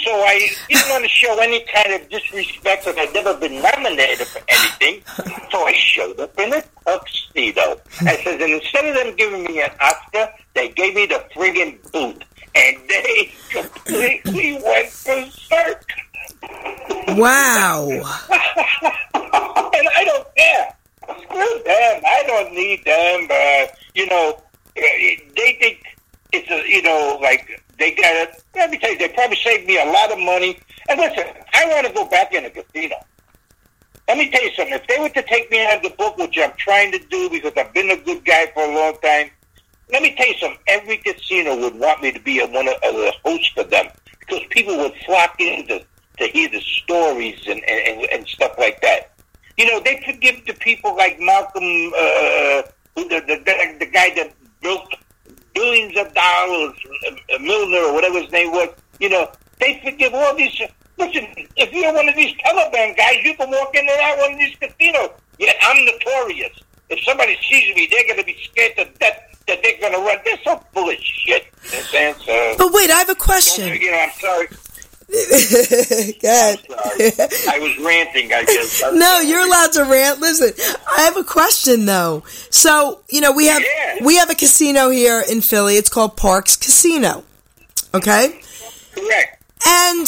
so 0.04 0.10
I 0.12 0.48
didn't 0.68 0.88
want 0.88 1.04
to 1.04 1.10
show 1.10 1.38
any 1.40 1.64
kind 1.72 1.92
of 1.92 2.08
disrespect 2.08 2.86
that 2.86 2.98
I'd 2.98 3.12
never 3.12 3.34
been 3.36 3.60
nominated 3.62 4.26
for 4.26 4.40
anything. 4.48 5.02
So 5.50 5.66
I 5.66 5.72
showed 5.74 6.18
up 6.18 6.38
in 6.38 6.54
a 6.54 6.62
tuxedo. 6.84 7.80
I 8.00 8.16
said, 8.24 8.40
and 8.40 8.52
instead 8.54 8.86
of 8.86 8.94
them 8.96 9.14
giving 9.16 9.44
me 9.44 9.60
an 9.62 9.70
Oscar, 9.80 10.32
they 10.54 10.70
gave 10.70 10.94
me 10.94 11.06
the 11.06 11.24
friggin' 11.34 11.78
boot. 11.92 12.24
And 12.54 12.76
they 12.88 13.32
completely 13.50 14.60
went 14.64 14.90
berserk. 15.04 15.86
Wow. 17.08 17.88
and 17.90 19.88
I 19.96 20.04
don't 20.04 20.34
care. 20.36 20.76
Screw 21.22 21.62
them. 21.64 22.02
I 22.06 22.22
don't 22.26 22.52
need 22.52 22.84
them. 22.84 23.28
Uh, 23.30 23.66
you 23.94 24.06
know, 24.06 24.42
they 24.74 25.56
think 25.60 25.82
it's 26.32 26.50
a, 26.50 26.68
you 26.68 26.82
know, 26.82 27.18
like 27.20 27.62
they 27.78 27.92
got 27.92 28.14
it. 28.14 28.42
Let 28.54 28.70
me 28.70 28.78
tell 28.78 28.92
you, 28.92 28.98
they 28.98 29.08
probably 29.08 29.36
saved 29.36 29.66
me 29.66 29.80
a 29.80 29.86
lot 29.86 30.12
of 30.12 30.18
money. 30.18 30.58
And 30.88 31.00
listen, 31.00 31.24
I 31.52 31.66
want 31.66 31.86
to 31.86 31.92
go 31.92 32.06
back 32.06 32.32
in 32.32 32.44
a 32.44 32.50
casino. 32.50 32.96
Let 34.08 34.18
me 34.18 34.30
tell 34.30 34.42
you 34.42 34.52
something. 34.54 34.74
If 34.74 34.86
they 34.88 34.98
were 34.98 35.08
to 35.08 35.22
take 35.22 35.50
me 35.50 35.64
out 35.64 35.76
of 35.76 35.82
the 35.82 35.90
book, 35.90 36.16
which 36.16 36.36
I'm 36.38 36.52
trying 36.56 36.90
to 36.92 36.98
do 36.98 37.30
because 37.30 37.52
I've 37.56 37.72
been 37.72 37.90
a 37.90 37.96
good 37.96 38.24
guy 38.24 38.46
for 38.52 38.64
a 38.64 38.74
long 38.74 38.96
time, 39.02 39.30
let 39.92 40.02
me 40.02 40.14
tell 40.14 40.26
you 40.26 40.34
something. 40.34 40.58
Every 40.66 40.98
casino 40.98 41.56
would 41.56 41.74
want 41.74 42.02
me 42.02 42.12
to 42.12 42.20
be 42.20 42.40
a, 42.40 42.46
one 42.46 42.68
of 42.68 42.74
the 42.80 43.12
hosts 43.24 43.48
for 43.54 43.64
them 43.64 43.86
because 44.20 44.40
people 44.50 44.76
would 44.78 44.94
flock 45.06 45.34
in 45.38 45.66
to, 45.68 45.84
to 46.18 46.26
hear 46.26 46.48
the 46.48 46.60
stories 46.60 47.40
and, 47.46 47.62
and, 47.64 48.06
and 48.12 48.26
stuff 48.26 48.54
like 48.58 48.80
that. 48.82 49.12
You 49.56 49.66
know, 49.66 49.80
they 49.80 50.02
forgive 50.06 50.44
the 50.46 50.54
people 50.54 50.96
like 50.96 51.20
Malcolm, 51.20 51.92
uh, 51.96 52.62
the, 52.94 53.22
the, 53.26 53.42
the, 53.44 53.76
the 53.80 53.86
guy 53.86 54.14
that 54.14 54.32
built 54.60 54.94
billions 55.54 55.96
of 55.96 56.14
dollars, 56.14 56.74
uh, 57.08 57.38
Milner 57.40 57.88
or 57.88 57.94
whatever 57.94 58.20
his 58.20 58.30
name 58.30 58.52
was. 58.52 58.68
You 59.00 59.10
know, 59.10 59.30
they 59.58 59.80
forgive 59.84 60.14
all 60.14 60.34
these. 60.36 60.60
Listen, 60.98 61.26
if 61.56 61.72
you're 61.72 61.92
one 61.92 62.08
of 62.08 62.14
these 62.14 62.34
Taliban 62.36 62.96
guys, 62.96 63.16
you 63.24 63.34
can 63.34 63.50
walk 63.50 63.74
in 63.74 63.80
and 63.88 64.00
out 64.00 64.18
one 64.18 64.32
of 64.32 64.38
these 64.38 64.56
casinos. 64.56 65.10
Yeah, 65.38 65.52
I'm 65.62 65.84
notorious. 65.84 66.60
If 66.90 67.02
somebody 67.04 67.36
sees 67.48 67.74
me, 67.74 67.88
they're 67.90 68.06
going 68.06 68.18
to 68.18 68.24
be 68.24 68.36
scared 68.42 68.76
to 68.76 68.84
death 68.98 69.29
that 69.50 69.62
they're 69.62 69.78
going 69.80 69.92
to 69.92 69.98
run. 70.00 70.18
They're 70.24 70.38
so 70.44 70.62
full 70.72 70.88
of 70.90 70.96
shit. 71.00 71.44
Understand? 71.64 72.16
So, 72.24 72.54
But 72.58 72.72
wait, 72.72 72.90
I 72.90 72.98
have 72.98 73.10
a 73.10 73.14
question. 73.14 73.68
you 73.80 73.90
know, 73.90 73.98
I'm 73.98 74.10
sorry. 74.20 74.46
God. 76.22 76.58
I 77.48 77.58
was 77.60 77.76
ranting, 77.84 78.32
I 78.32 78.44
guess. 78.44 78.82
I'm 78.86 78.98
No, 78.98 79.06
sorry. 79.14 79.26
you're 79.28 79.44
allowed 79.46 79.72
to 79.72 79.84
rant. 79.84 80.20
Listen, 80.20 80.52
I 80.96 81.02
have 81.02 81.16
a 81.16 81.24
question 81.24 81.84
though. 81.84 82.22
So, 82.50 83.00
you 83.10 83.20
know, 83.20 83.32
we 83.32 83.46
have 83.46 83.60
Yeah. 83.62 84.04
we 84.04 84.16
have 84.16 84.30
a 84.30 84.34
casino 84.36 84.88
here 84.90 85.20
in 85.28 85.40
Philly. 85.40 85.74
It's 85.76 85.88
called 85.88 86.16
Parx 86.16 86.58
Casino. 86.60 87.24
Okay? 87.92 88.40
Correct. 88.94 89.42
And 89.66 90.06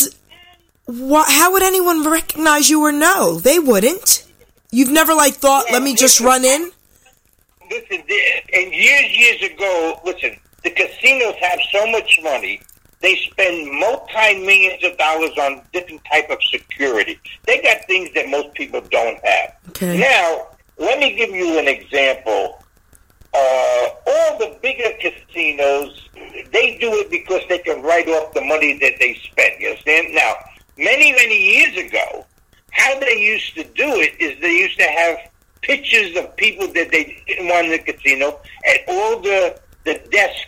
how 0.89 1.53
would 1.53 1.63
anyone 1.65 2.09
recognize 2.09 2.71
you 2.71 2.81
or 2.83 2.93
know? 2.93 3.41
They 3.41 3.59
wouldn't. 3.59 4.25
You've 4.71 4.91
never 4.91 5.15
like 5.15 5.35
thought, 5.35 5.67
let 5.73 5.83
me 5.83 5.95
just 5.97 6.21
run 6.21 6.45
in? 6.45 6.71
Listen, 7.73 8.05
the- 8.07 8.43
and 8.53 8.75
years, 8.75 9.17
years 9.17 9.43
ago, 9.51 10.01
listen, 10.05 10.39
the 10.63 10.71
casinos 10.71 11.37
have 11.37 11.59
so 11.71 11.87
much 11.87 12.21
money. 12.23 12.61
They 13.01 13.17
spend 13.17 13.71
multi-millions 13.81 14.85
of 14.85 14.97
dollars 14.99 15.37
on 15.39 15.63
different 15.73 16.03
type 16.05 16.29
of 16.31 16.39
security. 16.45 17.19
They 17.47 17.61
got 17.63 17.85
things 17.87 18.11
that 18.15 18.29
most 18.29 18.53
people 18.55 18.81
don't 18.81 19.19
have. 19.25 19.55
Okay. 19.71 19.99
Now, 19.99 20.49
let 20.77 20.99
me 20.99 21.15
give 21.15 21.31
you 21.31 21.59
an 21.59 21.67
example. 21.67 22.63
Uh, 23.35 23.89
all 24.07 24.39
the 24.39 24.57
bigger 24.61 24.91
casinos, 25.01 26.09
they 26.53 26.77
do 26.79 26.93
it 27.01 27.11
because 27.11 27.43
they 27.49 27.59
can 27.59 27.83
write 27.83 28.09
off 28.09 28.35
the 28.35 28.43
money 28.43 28.79
that 28.79 28.95
they 29.01 29.15
spend. 29.15 29.61
You 29.61 29.71
understand? 29.71 30.15
Now, 30.15 30.35
many, 30.77 31.13
many 31.13 31.39
years 31.57 31.77
ago, 31.87 32.27
how 32.71 33.01
they 33.01 33.17
used 33.17 33.55
to 33.55 33.65
do 33.65 33.89
it 34.01 34.21
is 34.21 34.39
they 34.41 34.53
used 34.53 34.79
to 34.79 34.85
have 34.85 35.17
pictures 35.63 36.17
of 36.17 36.37
people 36.37 36.67
that 36.69 36.91
they 36.91 37.23
didn't 37.27 37.49
want 37.49 37.67
in 37.67 37.73
the 37.73 37.79
casino 37.79 38.41
at 38.67 38.81
all 38.89 39.21
the 39.21 39.59
the 39.85 40.01
desks 40.11 40.47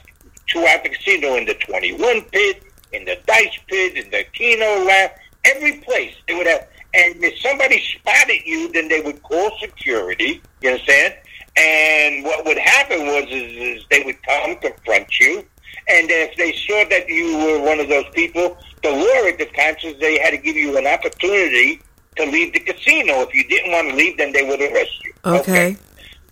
throughout 0.51 0.83
the 0.85 0.91
casino 0.91 1.35
in 1.37 1.47
the 1.47 1.55
21 1.55 2.23
pit, 2.23 2.62
in 2.93 3.05
the 3.05 3.19
dice 3.27 3.59
pit, 3.67 3.97
in 3.97 4.11
the 4.11 4.25
keno 4.33 4.85
lab, 4.85 5.11
every 5.45 5.79
place 5.79 6.15
they 6.29 6.35
would 6.35 6.47
have. 6.47 6.67
And 6.93 7.17
if 7.25 7.41
somebody 7.41 7.81
spotted 7.81 8.43
you, 8.45 8.71
then 8.73 8.89
they 8.89 9.01
would 9.01 9.23
call 9.23 9.51
security. 9.61 10.41
You 10.61 10.71
understand? 10.71 11.15
And 11.57 12.25
what 12.25 12.45
would 12.45 12.59
happen 12.59 13.07
was 13.07 13.25
is, 13.25 13.79
is 13.79 13.85
they 13.91 14.03
would 14.05 14.23
come 14.23 14.57
confront 14.57 15.19
you, 15.19 15.45
and 15.89 16.11
if 16.11 16.37
they 16.37 16.53
saw 16.53 16.85
that 16.89 17.09
you 17.09 17.37
were 17.39 17.61
one 17.61 17.79
of 17.79 17.89
those 17.89 18.09
people, 18.12 18.57
the 18.83 18.91
law 18.91 19.29
at 19.29 19.39
the 19.39 19.47
time 19.57 19.77
says 19.81 19.97
they 20.01 20.19
had 20.19 20.31
to 20.31 20.39
give 20.39 20.57
you 20.57 20.77
an 20.77 20.87
opportunity 20.87 21.81
to 22.17 22.27
leave 22.27 22.53
the 22.53 22.61
casino. 22.61 23.21
If 23.23 23.35
you 23.35 23.45
didn't 23.49 23.73
want 23.73 23.91
to 23.91 23.97
leave, 23.97 24.17
then 24.19 24.33
they 24.33 24.45
would 24.45 24.61
arrest 24.61 25.05
you. 25.05 25.12
Okay. 25.25 25.77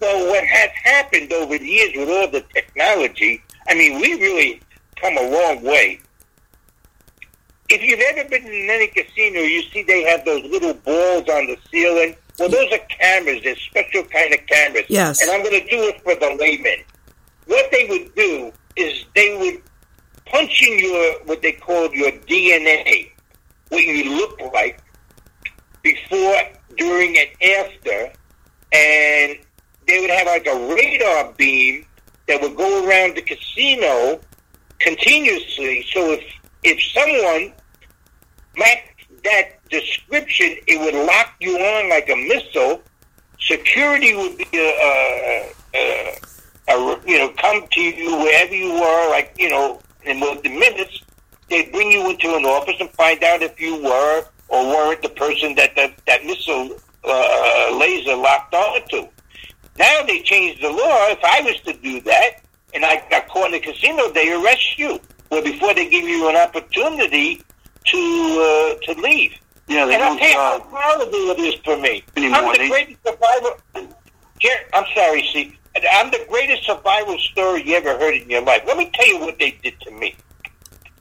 So 0.01 0.27
what 0.29 0.45
has 0.45 0.71
happened 0.83 1.33
over 1.33 1.57
the 1.57 1.65
years 1.65 1.93
with 1.97 2.09
all 2.09 2.29
the 2.29 2.45
technology, 2.53 3.43
I 3.69 3.75
mean, 3.75 4.01
we 4.01 4.15
really 4.15 4.61
come 4.97 5.17
a 5.17 5.31
long 5.31 5.63
way. 5.63 6.01
If 7.69 7.83
you've 7.83 8.01
ever 8.01 8.29
been 8.29 8.45
in 8.45 8.69
any 8.69 8.89
casino, 8.89 9.41
you 9.41 9.63
see 9.71 9.83
they 9.83 10.03
have 10.03 10.25
those 10.25 10.43
little 10.45 10.75
balls 10.75 11.29
on 11.29 11.47
the 11.47 11.57
ceiling. 11.71 12.17
Well, 12.39 12.49
those 12.49 12.73
are 12.73 12.79
cameras. 12.89 13.43
They're 13.45 13.57
special 13.57 14.03
kind 14.05 14.35
of 14.35 14.45
cameras. 14.47 14.85
Yes. 14.89 15.23
And 15.23 15.31
I'm 15.31 15.43
going 15.43 15.63
to 15.63 15.71
do 15.71 15.83
it 15.85 16.03
for 16.03 16.15
the 16.17 16.37
layman. 16.39 16.85
What 17.47 17.71
they 17.71 17.87
would 17.89 18.15
do 18.15 18.53
is 18.77 19.05
they 19.15 19.37
would 19.39 19.63
punch 20.27 20.63
in 20.63 20.79
your, 20.79 21.15
what 21.25 21.43
they 21.43 21.53
called 21.53 21.93
your 21.93 22.11
DNA, 22.11 23.13
what 23.69 23.85
you 23.85 24.17
look 24.17 24.41
like, 24.53 24.82
before, 25.83 26.43
during, 26.77 27.17
and 27.19 27.29
after, 27.59 28.13
and 28.73 29.39
they 29.87 30.01
would 30.01 30.11
have 30.11 30.27
like 30.27 30.47
a 30.47 30.75
radar 30.75 31.33
beam 31.33 31.87
that 32.29 32.41
would 32.41 32.57
go 32.57 32.87
around 32.87 33.17
the 33.17 33.23
casino 33.23 34.21
continuously. 34.79 35.85
So 35.93 36.13
if 36.13 36.25
if 36.65 36.81
someone 36.93 37.53
matched 38.57 39.23
that 39.25 39.69
description, 39.69 40.57
it 40.67 40.81
would 40.81 40.95
lock 40.95 41.35
you 41.41 41.57
on 41.57 41.89
like 41.89 42.09
a 42.09 42.17
missile. 42.17 42.83
Security 43.41 44.15
would 44.15 44.39
be 44.39 44.47
a, 44.55 44.59
a, 44.59 45.53
a, 45.75 46.19
a 46.69 47.01
you 47.07 47.19
know 47.19 47.31
come 47.31 47.67
to 47.69 47.81
you 47.81 48.17
wherever 48.17 48.55
you 48.55 48.73
were, 48.73 49.11
like 49.11 49.35
you 49.39 49.51
know, 49.51 49.81
in 50.05 50.21
within 50.21 50.59
minutes. 50.59 51.03
They 51.49 51.67
bring 51.67 51.91
you 51.91 52.09
into 52.09 52.35
an 52.35 52.47
office 52.47 52.77
and 52.81 52.89
find 52.91 53.23
out 53.23 53.43
if 53.43 53.61
you 53.61 53.83
were 53.83 54.25
or 54.53 54.67
weren't 54.69 55.01
the 55.03 55.09
person 55.09 55.55
that 55.57 55.75
that, 55.77 55.93
that 56.07 56.25
missile 56.25 56.77
uh, 57.05 57.77
laser 57.81 58.15
locked 58.15 58.55
onto. 58.55 59.09
Now 59.79 60.03
they 60.07 60.21
changed 60.21 60.63
the 60.63 60.69
law. 60.71 61.09
If 61.09 61.25
I 61.25 61.41
was 61.41 61.59
to 61.63 61.73
do 61.73 62.01
that 62.03 62.43
and 62.75 62.85
I 62.85 63.03
got 63.11 63.29
caught 63.29 63.49
in 63.49 63.55
a 63.55 63.61
casino, 63.61 64.13
they 64.13 64.31
arrest 64.33 64.79
you. 64.79 65.01
Well, 65.31 65.43
before 65.43 65.73
they 65.75 65.89
give 65.89 66.05
you 66.05 66.29
an 66.29 66.37
opportunity 66.37 67.43
to 67.87 67.99
uh, 67.99 68.93
to 68.95 69.01
leave. 69.01 69.33
Yeah, 69.69 69.87
they 69.87 69.95
And 69.95 70.03
I'll 70.03 70.11
don't. 70.11 70.19
tell 70.19 70.29
you 70.59 70.65
how 70.71 71.01
Uh, 71.01 71.07
it 71.07 71.39
is 71.41 71.55
for 71.65 71.77
me. 71.79 72.05
Anymore, 72.17 72.39
I'm 72.41 72.53
the 72.53 72.59
they- 72.59 72.69
greatest 72.69 72.99
survivor. 73.07 73.53
Here, 74.41 74.59
I'm 74.75 74.85
sorry, 74.95 75.23
see. 75.33 75.57
I'm 75.93 76.11
the 76.11 76.27
greatest 76.29 76.65
survival 76.67 77.17
story 77.19 77.63
you 77.67 77.75
ever 77.77 77.97
heard 77.99 78.15
in 78.15 78.29
your 78.29 78.43
life. 78.43 78.63
Let 78.67 78.77
me 78.77 78.91
tell 78.93 79.07
you 79.07 79.19
what 79.21 79.39
they 79.39 79.53
did 79.63 79.81
to 79.81 79.91
me. 79.93 80.15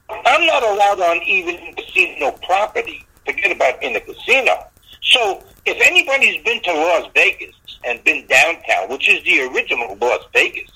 I'm 0.10 0.45
not 0.45 0.64
allowed 0.64 1.02
on 1.02 1.22
even 1.24 1.74
casino 1.76 2.32
property. 2.43 3.06
Forget 3.26 3.51
about 3.51 3.82
in 3.84 3.93
the 3.93 4.01
casino. 4.01 4.67
So 5.01 5.43
if 5.65 5.78
anybody's 5.82 6.43
been 6.43 6.61
to 6.63 6.74
Las 6.74 7.09
Vegas 7.13 7.55
and 7.86 8.03
been 8.03 8.26
downtown, 8.28 8.89
which 8.89 9.09
is 9.09 9.24
the 9.24 9.41
original 9.41 9.97
Las 9.99 10.24
Vegas, 10.34 10.69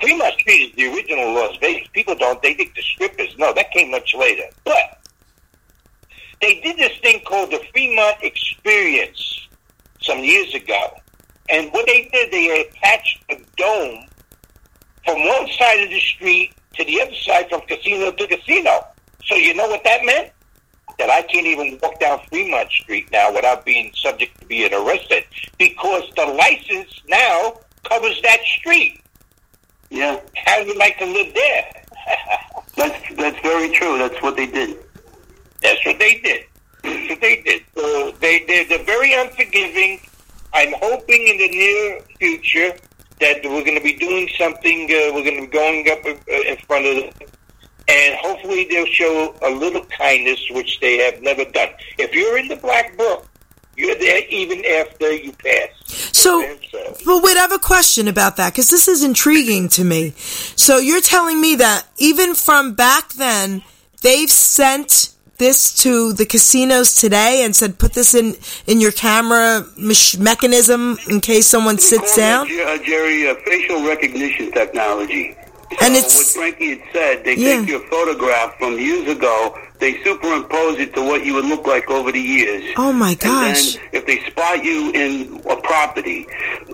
Fremont 0.00 0.34
Street 0.34 0.70
is 0.70 0.76
the 0.76 0.92
original 0.92 1.32
Las 1.34 1.56
Vegas. 1.60 1.88
People 1.92 2.14
don't, 2.14 2.40
they 2.42 2.54
think 2.54 2.74
the 2.74 2.82
strip 2.82 3.18
is, 3.18 3.36
no, 3.38 3.52
that 3.54 3.70
came 3.70 3.90
much 3.90 4.14
later. 4.14 4.44
But 4.64 5.00
they 6.40 6.60
did 6.60 6.76
this 6.76 6.98
thing 6.98 7.20
called 7.24 7.50
the 7.50 7.60
Fremont 7.72 8.16
Experience 8.22 9.48
some 10.02 10.18
years 10.18 10.54
ago. 10.54 10.90
And 11.48 11.72
what 11.72 11.86
they 11.86 12.08
did, 12.12 12.30
they 12.30 12.68
attached 12.68 13.24
a 13.30 13.36
dome 13.56 14.06
from 15.04 15.26
one 15.26 15.48
side 15.58 15.84
of 15.84 15.90
the 15.90 16.00
street 16.00 16.52
to 16.74 16.84
the 16.84 17.00
other 17.00 17.14
side 17.14 17.48
from 17.48 17.60
casino 17.62 18.10
to 18.10 18.26
casino. 18.26 18.86
So 19.24 19.36
you 19.36 19.54
know 19.54 19.68
what 19.68 19.84
that 19.84 20.04
meant? 20.04 20.32
That 20.98 21.10
I 21.10 21.22
can't 21.22 21.46
even 21.46 21.78
walk 21.82 21.98
down 21.98 22.20
Fremont 22.28 22.70
Street 22.70 23.10
now 23.10 23.32
without 23.34 23.64
being 23.64 23.92
subject 23.94 24.40
to 24.40 24.46
being 24.46 24.72
arrested 24.72 25.24
because 25.58 26.04
the 26.16 26.24
license 26.26 27.02
now 27.08 27.58
covers 27.84 28.20
that 28.22 28.40
street. 28.42 29.00
yeah, 29.90 30.20
How 30.46 30.62
do 30.62 30.68
you 30.68 30.78
like 30.78 30.98
to 30.98 31.06
live 31.06 31.34
there? 31.34 31.82
that's 32.76 33.14
that's 33.16 33.40
very 33.40 33.70
true. 33.70 33.98
That's 33.98 34.20
what 34.22 34.36
they 34.36 34.46
did. 34.46 34.78
That's 35.62 35.84
what 35.84 35.98
they 35.98 36.18
did. 36.20 36.44
That's 36.82 37.10
what 37.10 37.20
they 37.20 37.42
did. 37.42 37.62
So 37.74 38.12
they 38.20 38.44
they're, 38.46 38.64
they're 38.66 38.84
very 38.84 39.14
unforgiving. 39.14 40.00
I'm 40.52 40.72
hoping 40.80 41.26
in 41.26 41.38
the 41.38 41.48
near 41.48 42.00
future 42.18 42.76
that 43.20 43.42
we're 43.44 43.64
going 43.64 43.76
to 43.78 43.82
be 43.82 43.94
doing 43.94 44.28
something. 44.38 44.84
Uh, 44.84 45.12
we're 45.14 45.24
going 45.24 45.36
to 45.36 45.42
be 45.42 45.46
going 45.46 45.88
up 45.90 46.04
uh, 46.04 46.32
in 46.46 46.56
front 46.58 46.86
of 46.86 46.96
them, 46.96 47.28
and 47.88 48.14
hopefully 48.16 48.66
they'll 48.70 48.86
show 48.86 49.34
a 49.42 49.50
little 49.50 49.84
kindness, 49.86 50.40
which 50.50 50.80
they 50.80 50.98
have 50.98 51.22
never 51.22 51.44
done. 51.44 51.70
If 51.98 52.14
you're 52.14 52.38
in 52.38 52.48
the 52.48 52.56
black 52.56 52.96
book, 52.96 53.26
you're 53.76 53.96
there 53.96 54.22
even 54.28 54.64
after 54.64 55.12
you 55.12 55.32
pass. 55.32 55.68
So, 55.86 56.40
but 57.04 57.22
wait, 57.22 57.36
I 57.36 57.40
have 57.40 57.52
a 57.52 57.58
question 57.58 58.08
about 58.08 58.36
that 58.36 58.52
because 58.52 58.70
this 58.70 58.88
is 58.88 59.02
intriguing 59.02 59.68
to 59.70 59.84
me. 59.84 60.14
So 60.16 60.78
you're 60.78 61.00
telling 61.00 61.40
me 61.40 61.56
that 61.56 61.86
even 61.98 62.34
from 62.34 62.74
back 62.74 63.12
then, 63.14 63.62
they've 64.02 64.30
sent 64.30 65.14
this 65.38 65.82
to 65.82 66.12
the 66.12 66.24
casinos 66.24 66.94
today 66.94 67.42
and 67.44 67.54
said, 67.56 67.78
put 67.78 67.92
this 67.94 68.14
in 68.14 68.36
in 68.66 68.80
your 68.80 68.92
camera 68.92 69.66
mechanism 70.18 70.96
in 71.10 71.20
case 71.20 71.46
someone 71.46 71.78
sits 71.78 72.16
down. 72.16 72.46
Uh, 72.46 72.78
Geri, 72.78 73.28
uh, 73.28 73.34
facial 73.44 73.84
recognition 73.84 74.52
technology. 74.52 75.36
And 75.80 75.94
it's- 75.96 76.16
what 76.16 76.26
Frankie 76.26 76.70
had 76.70 76.82
said. 76.92 77.24
They 77.24 77.34
Yeah. 77.36 77.60
take 77.60 77.68
your 77.68 77.80
photograph 77.88 78.58
from 78.58 78.78
years 78.78 79.08
ago. 79.08 79.56
They 79.80 80.00
superimpose 80.04 80.78
it 80.78 80.94
to 80.94 81.02
what 81.02 81.24
you 81.26 81.34
would 81.34 81.44
look 81.46 81.66
like 81.66 81.90
over 81.90 82.10
the 82.12 82.20
years. 82.20 82.64
Oh 82.76 82.92
my 82.92 83.10
And 83.10 83.18
gosh! 83.20 83.72
then 83.74 83.82
if 83.92 84.06
they 84.06 84.18
spot 84.30 84.64
you 84.64 84.90
in 84.92 85.40
a 85.50 85.56
property, 85.56 86.26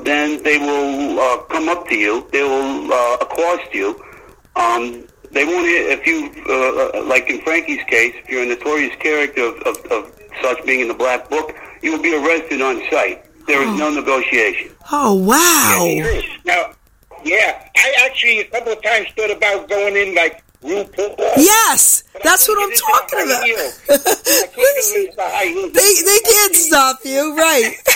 then 0.04 0.42
they 0.42 0.58
will 0.58 1.18
uh, 1.18 1.38
come 1.54 1.68
up 1.68 1.88
to 1.88 1.96
you. 1.96 2.26
They 2.32 2.42
will 2.42 2.92
uh, 2.92 3.16
accost 3.20 3.72
you. 3.72 4.00
Um, 4.56 5.04
they 5.32 5.44
won't. 5.44 5.66
If 5.66 6.06
you, 6.06 6.30
uh, 6.48 7.02
like 7.04 7.28
in 7.30 7.40
Frankie's 7.40 7.82
case, 7.84 8.14
if 8.22 8.28
you're 8.30 8.42
a 8.42 8.46
notorious 8.46 8.94
character 9.00 9.44
of, 9.44 9.56
of, 9.62 9.76
of 9.90 10.12
such 10.42 10.64
being 10.66 10.80
in 10.80 10.88
the 10.88 10.94
black 10.94 11.28
book, 11.30 11.54
you 11.82 11.92
will 11.92 12.02
be 12.02 12.14
arrested 12.14 12.60
on 12.60 12.82
sight. 12.90 13.24
There 13.46 13.62
is 13.62 13.78
no 13.78 13.90
negotiation. 13.90 14.70
Oh 14.92 15.14
wow! 15.14 16.20
Now, 16.44 16.70
yeah, 17.24 17.68
I 17.76 17.94
actually 18.06 18.40
a 18.40 18.44
couple 18.44 18.72
of 18.72 18.82
times 18.82 19.08
thought 19.16 19.30
about 19.30 19.68
going 19.68 19.96
in 19.96 20.14
like 20.14 20.42
RuPaul. 20.62 21.16
Yes, 21.36 22.04
that's 22.22 22.46
what 22.48 22.62
I'm 22.62 22.72
talking 22.76 23.22
about. 23.22 23.40
high 23.40 23.46
heels. 23.46 23.80
I 23.88 23.96
couldn't 24.54 24.54
get 24.54 24.96
into 24.96 25.12
the 25.16 25.22
high 25.22 25.46
heels. 25.46 25.72
They 25.72 25.94
they 26.04 26.20
can't 26.20 26.54
stop 26.54 26.98
you, 27.04 27.34
right? 27.36 27.74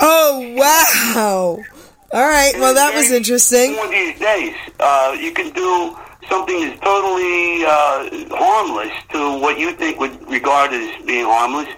oh 0.00 0.54
wow! 0.56 1.58
All 2.12 2.28
right, 2.28 2.54
well 2.58 2.74
that 2.74 2.94
was 2.94 3.10
interesting. 3.10 3.76
One 3.76 3.86
of 3.86 3.92
these 3.92 4.18
days, 4.18 4.54
uh, 4.80 5.16
you 5.18 5.32
can 5.32 5.50
do 5.50 5.96
something 6.28 6.60
that's 6.60 6.78
totally 6.80 7.64
uh, 7.64 8.08
harmless 8.36 8.92
to 9.10 9.38
what 9.40 9.58
you 9.58 9.72
think 9.72 9.98
would 10.00 10.28
regard 10.28 10.72
as 10.72 10.90
being 11.04 11.24
harmless. 11.24 11.68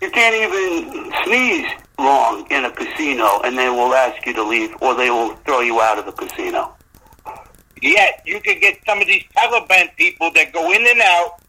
You 0.00 0.10
can't 0.10 0.34
even 0.36 1.12
sneeze 1.24 1.66
wrong 1.98 2.46
in 2.50 2.64
a 2.64 2.70
casino, 2.70 3.40
and 3.44 3.56
they 3.56 3.68
will 3.68 3.94
ask 3.94 4.24
you 4.26 4.32
to 4.34 4.42
leave, 4.42 4.74
or 4.80 4.94
they 4.94 5.10
will 5.10 5.34
throw 5.44 5.60
you 5.60 5.80
out 5.80 5.98
of 5.98 6.06
the 6.06 6.12
casino. 6.12 6.74
Yet 7.80 8.22
you 8.24 8.40
can 8.40 8.60
get 8.60 8.78
some 8.86 9.00
of 9.00 9.06
these 9.06 9.24
Taliban 9.36 9.94
people 9.96 10.30
that 10.32 10.52
go 10.52 10.72
in 10.72 10.86
and 10.86 11.00
out. 11.00 11.42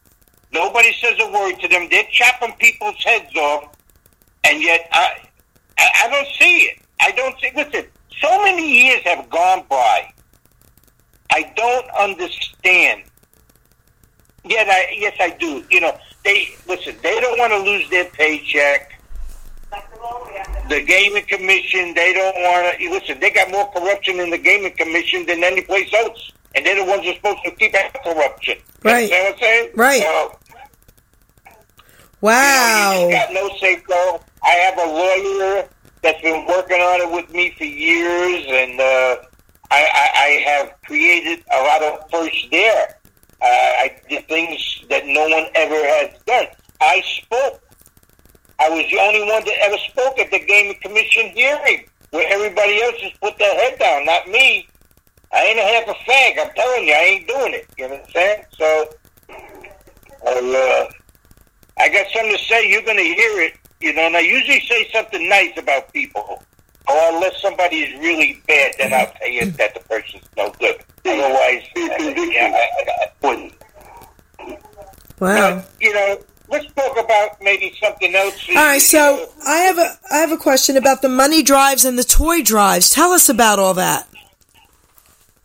Nobody 0.51 0.93
says 0.93 1.15
a 1.19 1.31
word 1.31 1.59
to 1.61 1.67
them. 1.67 1.87
They're 1.89 2.07
chopping 2.11 2.53
people's 2.59 3.01
heads 3.03 3.35
off, 3.35 3.75
and 4.43 4.61
yet 4.61 4.87
I, 4.91 5.17
I, 5.77 5.89
I 6.03 6.09
don't 6.09 6.27
see 6.39 6.57
it. 6.63 6.79
I 6.99 7.11
don't 7.11 7.39
see. 7.39 7.51
Listen, 7.55 7.85
so 8.21 8.43
many 8.43 8.83
years 8.83 9.01
have 9.03 9.29
gone 9.29 9.63
by. 9.69 10.11
I 11.31 11.51
don't 11.55 11.89
understand. 11.91 13.03
Yet 14.43 14.67
I, 14.69 14.95
yes, 14.97 15.15
I 15.19 15.31
do. 15.31 15.65
You 15.69 15.81
know, 15.81 15.97
they 16.23 16.49
listen. 16.67 16.95
They 17.01 17.19
don't 17.19 17.37
want 17.37 17.51
to 17.51 17.59
lose 17.59 17.89
their 17.89 18.05
paycheck. 18.05 18.94
The 20.69 20.81
gaming 20.81 21.25
commission, 21.25 21.93
they 21.93 22.13
don't 22.13 22.35
want 22.35 22.79
to 22.79 22.89
listen. 22.89 23.19
They 23.19 23.29
got 23.29 23.51
more 23.51 23.71
corruption 23.71 24.19
in 24.19 24.29
the 24.31 24.37
gaming 24.37 24.73
commission 24.75 25.25
than 25.25 25.43
any 25.43 25.61
place 25.61 25.93
else, 25.93 26.31
and 26.55 26.65
they're 26.65 26.75
the 26.83 26.89
ones 26.89 27.03
who're 27.03 27.15
supposed 27.15 27.43
to 27.45 27.51
keep 27.51 27.75
out 27.75 27.93
corruption. 28.03 28.57
Right. 28.83 29.09
You 29.09 29.15
know 29.17 29.23
what 29.23 29.33
I'm 29.33 29.39
saying? 29.39 29.69
Right. 29.75 30.01
So, 30.01 30.39
Wow. 32.21 33.07
you 33.07 33.11
got 33.11 33.33
no 33.33 33.49
say. 33.59 33.81
I 34.43 34.49
have 34.49 34.77
a 34.77 34.91
lawyer 34.91 35.67
that's 36.01 36.21
been 36.21 36.45
working 36.47 36.79
on 36.79 37.01
it 37.01 37.11
with 37.11 37.31
me 37.33 37.51
for 37.57 37.63
years, 37.65 38.45
and 38.47 38.79
uh, 38.79 39.17
I, 39.71 39.87
I, 39.93 40.09
I 40.15 40.29
have 40.49 40.73
created 40.85 41.43
a 41.51 41.61
lot 41.63 41.83
of 41.83 42.09
firsts 42.11 42.47
there. 42.51 42.97
Uh, 43.41 43.45
I 43.45 43.95
did 44.09 44.27
things 44.27 44.83
that 44.89 45.05
no 45.05 45.27
one 45.27 45.45
ever 45.55 45.75
has 45.75 46.11
done. 46.25 46.45
I 46.81 47.01
spoke. 47.21 47.61
I 48.59 48.69
was 48.69 48.89
the 48.89 48.99
only 48.99 49.21
one 49.21 49.43
that 49.43 49.57
ever 49.61 49.77
spoke 49.89 50.19
at 50.19 50.31
the 50.31 50.39
Gaming 50.39 50.77
Commission 50.81 51.29
hearing, 51.29 51.85
where 52.11 52.27
everybody 52.31 52.81
else 52.81 52.95
just 52.99 53.19
put 53.19 53.37
their 53.37 53.53
head 53.55 53.77
down, 53.79 54.05
not 54.05 54.27
me. 54.29 54.67
I 55.33 55.43
ain't 55.43 55.59
a 55.59 55.63
half 55.63 55.87
a 55.89 55.93
fag. 56.09 56.39
I'm 56.39 56.53
telling 56.55 56.87
you, 56.87 56.93
I 56.93 56.97
ain't 56.97 57.27
doing 57.27 57.53
it. 57.53 57.67
You 57.77 57.89
know 57.89 57.95
what 57.95 58.05
I'm 58.05 58.11
saying? 58.11 58.45
So, 58.57 58.89
uh, 60.25 60.85
I 61.77 61.89
got 61.89 62.07
something 62.13 62.31
to 62.31 62.43
say. 62.45 62.69
You're 62.69 62.83
going 62.83 62.97
to 62.97 63.03
hear 63.03 63.41
it. 63.41 63.55
You 63.81 63.93
know, 63.93 64.03
and 64.03 64.15
I 64.15 64.21
usually 64.21 64.61
say 64.61 64.89
something 64.93 65.27
nice 65.27 65.57
about 65.57 65.91
people. 65.91 66.41
Or 66.87 66.95
unless 67.13 67.41
somebody 67.41 67.77
is 67.77 67.99
really 67.99 68.41
bad, 68.47 68.75
then 68.77 68.93
I'll 68.93 69.11
tell 69.11 69.27
you 69.27 69.51
that 69.51 69.73
the 69.73 69.81
person's 69.81 70.23
no 70.37 70.51
good. 70.59 70.77
Otherwise, 71.05 71.63
yeah, 71.75 72.53
I, 72.55 72.69
I, 72.79 73.03
I 73.03 73.27
wouldn't. 73.27 73.53
Wow. 75.19 75.55
But, 75.57 75.71
you 75.81 75.93
know, 75.93 76.19
let's 76.49 76.71
talk 76.73 76.97
about 76.97 77.41
maybe 77.41 77.75
something 77.81 78.13
else. 78.15 78.47
All 78.49 78.55
right, 78.55 78.81
so 78.81 79.29
I 79.45 79.57
have 79.57 79.77
a 79.77 79.99
I 80.11 80.17
have 80.17 80.31
a 80.31 80.37
question 80.37 80.77
about 80.77 81.01
the 81.01 81.09
money 81.09 81.43
drives 81.43 81.85
and 81.85 81.97
the 81.97 82.03
toy 82.03 82.41
drives. 82.41 82.91
Tell 82.91 83.11
us 83.11 83.29
about 83.29 83.59
all 83.59 83.73
that. 83.75 84.07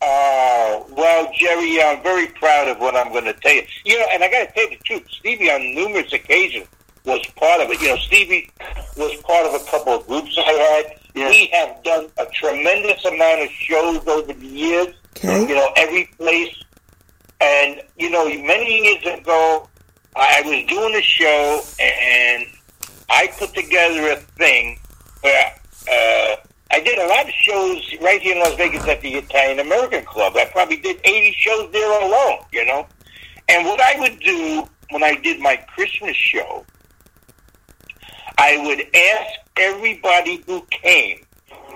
Uh, 0.01 0.81
well, 0.89 1.31
Geri, 1.37 1.81
I'm 1.83 2.01
very 2.01 2.27
proud 2.27 2.67
of 2.67 2.79
what 2.79 2.95
I'm 2.95 3.11
going 3.11 3.25
to 3.25 3.33
tell 3.33 3.53
you. 3.53 3.63
You 3.85 3.99
know, 3.99 4.05
and 4.11 4.23
I 4.23 4.31
got 4.31 4.47
to 4.47 4.53
tell 4.53 4.71
you 4.71 4.77
the 4.77 4.83
truth. 4.83 5.07
Stevie, 5.11 5.51
on 5.51 5.75
numerous 5.75 6.11
occasions, 6.11 6.67
was 7.05 7.23
part 7.35 7.61
of 7.61 7.69
it. 7.69 7.79
You 7.81 7.89
know, 7.89 7.97
Stevie 7.97 8.49
was 8.97 9.15
part 9.21 9.45
of 9.45 9.61
a 9.61 9.63
couple 9.69 9.93
of 9.93 10.07
groups 10.07 10.35
I 10.39 10.51
had. 10.51 10.99
Yeah. 11.13 11.29
We 11.29 11.47
have 11.53 11.83
done 11.83 12.07
a 12.17 12.25
tremendous 12.27 13.03
amount 13.05 13.41
of 13.41 13.49
shows 13.51 14.07
over 14.07 14.33
the 14.33 14.45
years. 14.45 14.87
Okay. 15.17 15.41
You 15.47 15.55
know, 15.55 15.69
every 15.75 16.05
place. 16.17 16.55
And, 17.39 17.81
you 17.97 18.09
know, 18.09 18.25
many 18.25 18.83
years 18.83 19.19
ago, 19.19 19.67
I 20.15 20.41
was 20.45 20.65
doing 20.67 20.95
a 20.95 21.01
show 21.01 21.61
and 21.79 22.45
I 23.09 23.27
put 23.37 23.53
together 23.53 24.11
a 24.11 24.17
thing 24.17 24.79
where 25.21 25.45
uh, 25.89 26.35
I 26.71 26.81
did 26.81 26.97
a 26.99 27.07
lot 27.07 27.25
of 27.25 27.33
shows 27.33 27.95
right 28.01 28.21
here 28.21 28.35
in 28.35 28.41
Las 28.41 28.55
Vegas 28.55 28.87
at 28.87 29.01
the 29.01 29.15
Italian 29.15 29.59
American 29.59 30.03
Club. 30.03 30.33
I 30.35 30.45
probably 30.45 30.77
did 30.77 30.99
80 31.03 31.31
shows 31.33 31.71
there 31.71 32.01
alone, 32.01 32.39
you 32.51 32.65
know. 32.65 32.87
And 33.47 33.65
what 33.65 33.79
I 33.79 33.99
would 33.99 34.19
do 34.19 34.67
when 34.89 35.03
I 35.03 35.15
did 35.15 35.39
my 35.39 35.55
Christmas 35.55 36.15
show, 36.15 36.65
I 38.37 38.57
would 38.65 38.85
ask 38.95 39.39
everybody 39.57 40.43
who 40.45 40.65
came 40.69 41.19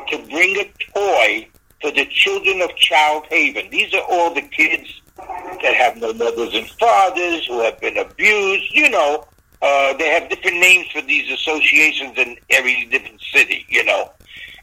to 0.09 0.17
bring 0.29 0.57
a 0.57 0.71
toy 0.93 1.47
for 1.81 1.91
the 1.91 2.05
children 2.05 2.61
of 2.61 2.75
Child 2.75 3.25
Haven. 3.29 3.69
These 3.69 3.93
are 3.93 4.03
all 4.09 4.33
the 4.33 4.41
kids 4.41 5.01
that 5.17 5.73
have 5.75 5.97
no 5.97 6.13
mothers 6.13 6.53
and 6.53 6.67
fathers, 6.71 7.45
who 7.47 7.59
have 7.61 7.79
been 7.79 7.97
abused. 7.97 8.71
You 8.71 8.89
know, 8.89 9.25
uh, 9.61 9.93
they 9.93 10.09
have 10.09 10.29
different 10.29 10.57
names 10.57 10.87
for 10.91 11.01
these 11.01 11.31
associations 11.31 12.17
in 12.17 12.37
every 12.49 12.85
different 12.85 13.21
city, 13.21 13.65
you 13.69 13.83
know. 13.83 14.11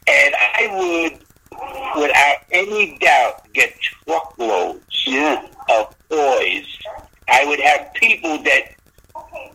And 0.07 0.35
I 0.35 1.11
would, 1.11 2.01
without 2.01 2.37
any 2.51 2.97
doubt, 2.99 3.51
get 3.53 3.73
truckloads 3.79 5.03
Yeah. 5.05 5.45
of 5.69 5.95
toys. 6.09 6.65
I 7.29 7.45
would 7.45 7.59
have 7.59 7.93
people 7.93 8.37
that 8.43 8.75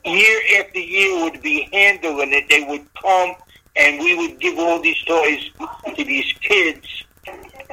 year 0.05 0.40
after 0.59 0.78
year 0.78 1.22
would 1.24 1.42
be 1.42 1.68
handling 1.72 2.32
it. 2.32 2.49
They 2.49 2.62
would 2.62 2.86
come 2.94 3.34
and 3.76 4.01
we 4.01 4.14
would 4.16 4.40
give 4.40 4.59
all 4.59 4.80
these 4.80 5.01
toys 5.05 5.51
to 5.94 6.05
these 6.05 6.32
kids. 6.40 7.05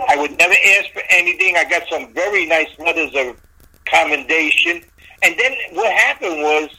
I 0.10 0.18
would 0.18 0.38
never 0.38 0.54
ask 0.54 0.92
for 0.92 1.02
anything. 1.10 1.56
I 1.58 1.64
got 1.66 1.84
some 1.90 2.14
very 2.14 2.46
nice 2.46 2.70
letters 2.80 3.12
of 3.16 3.40
commendation. 3.86 4.82
And 5.24 5.36
then 5.40 5.54
what 5.72 5.92
happened 5.92 6.42
was, 6.42 6.70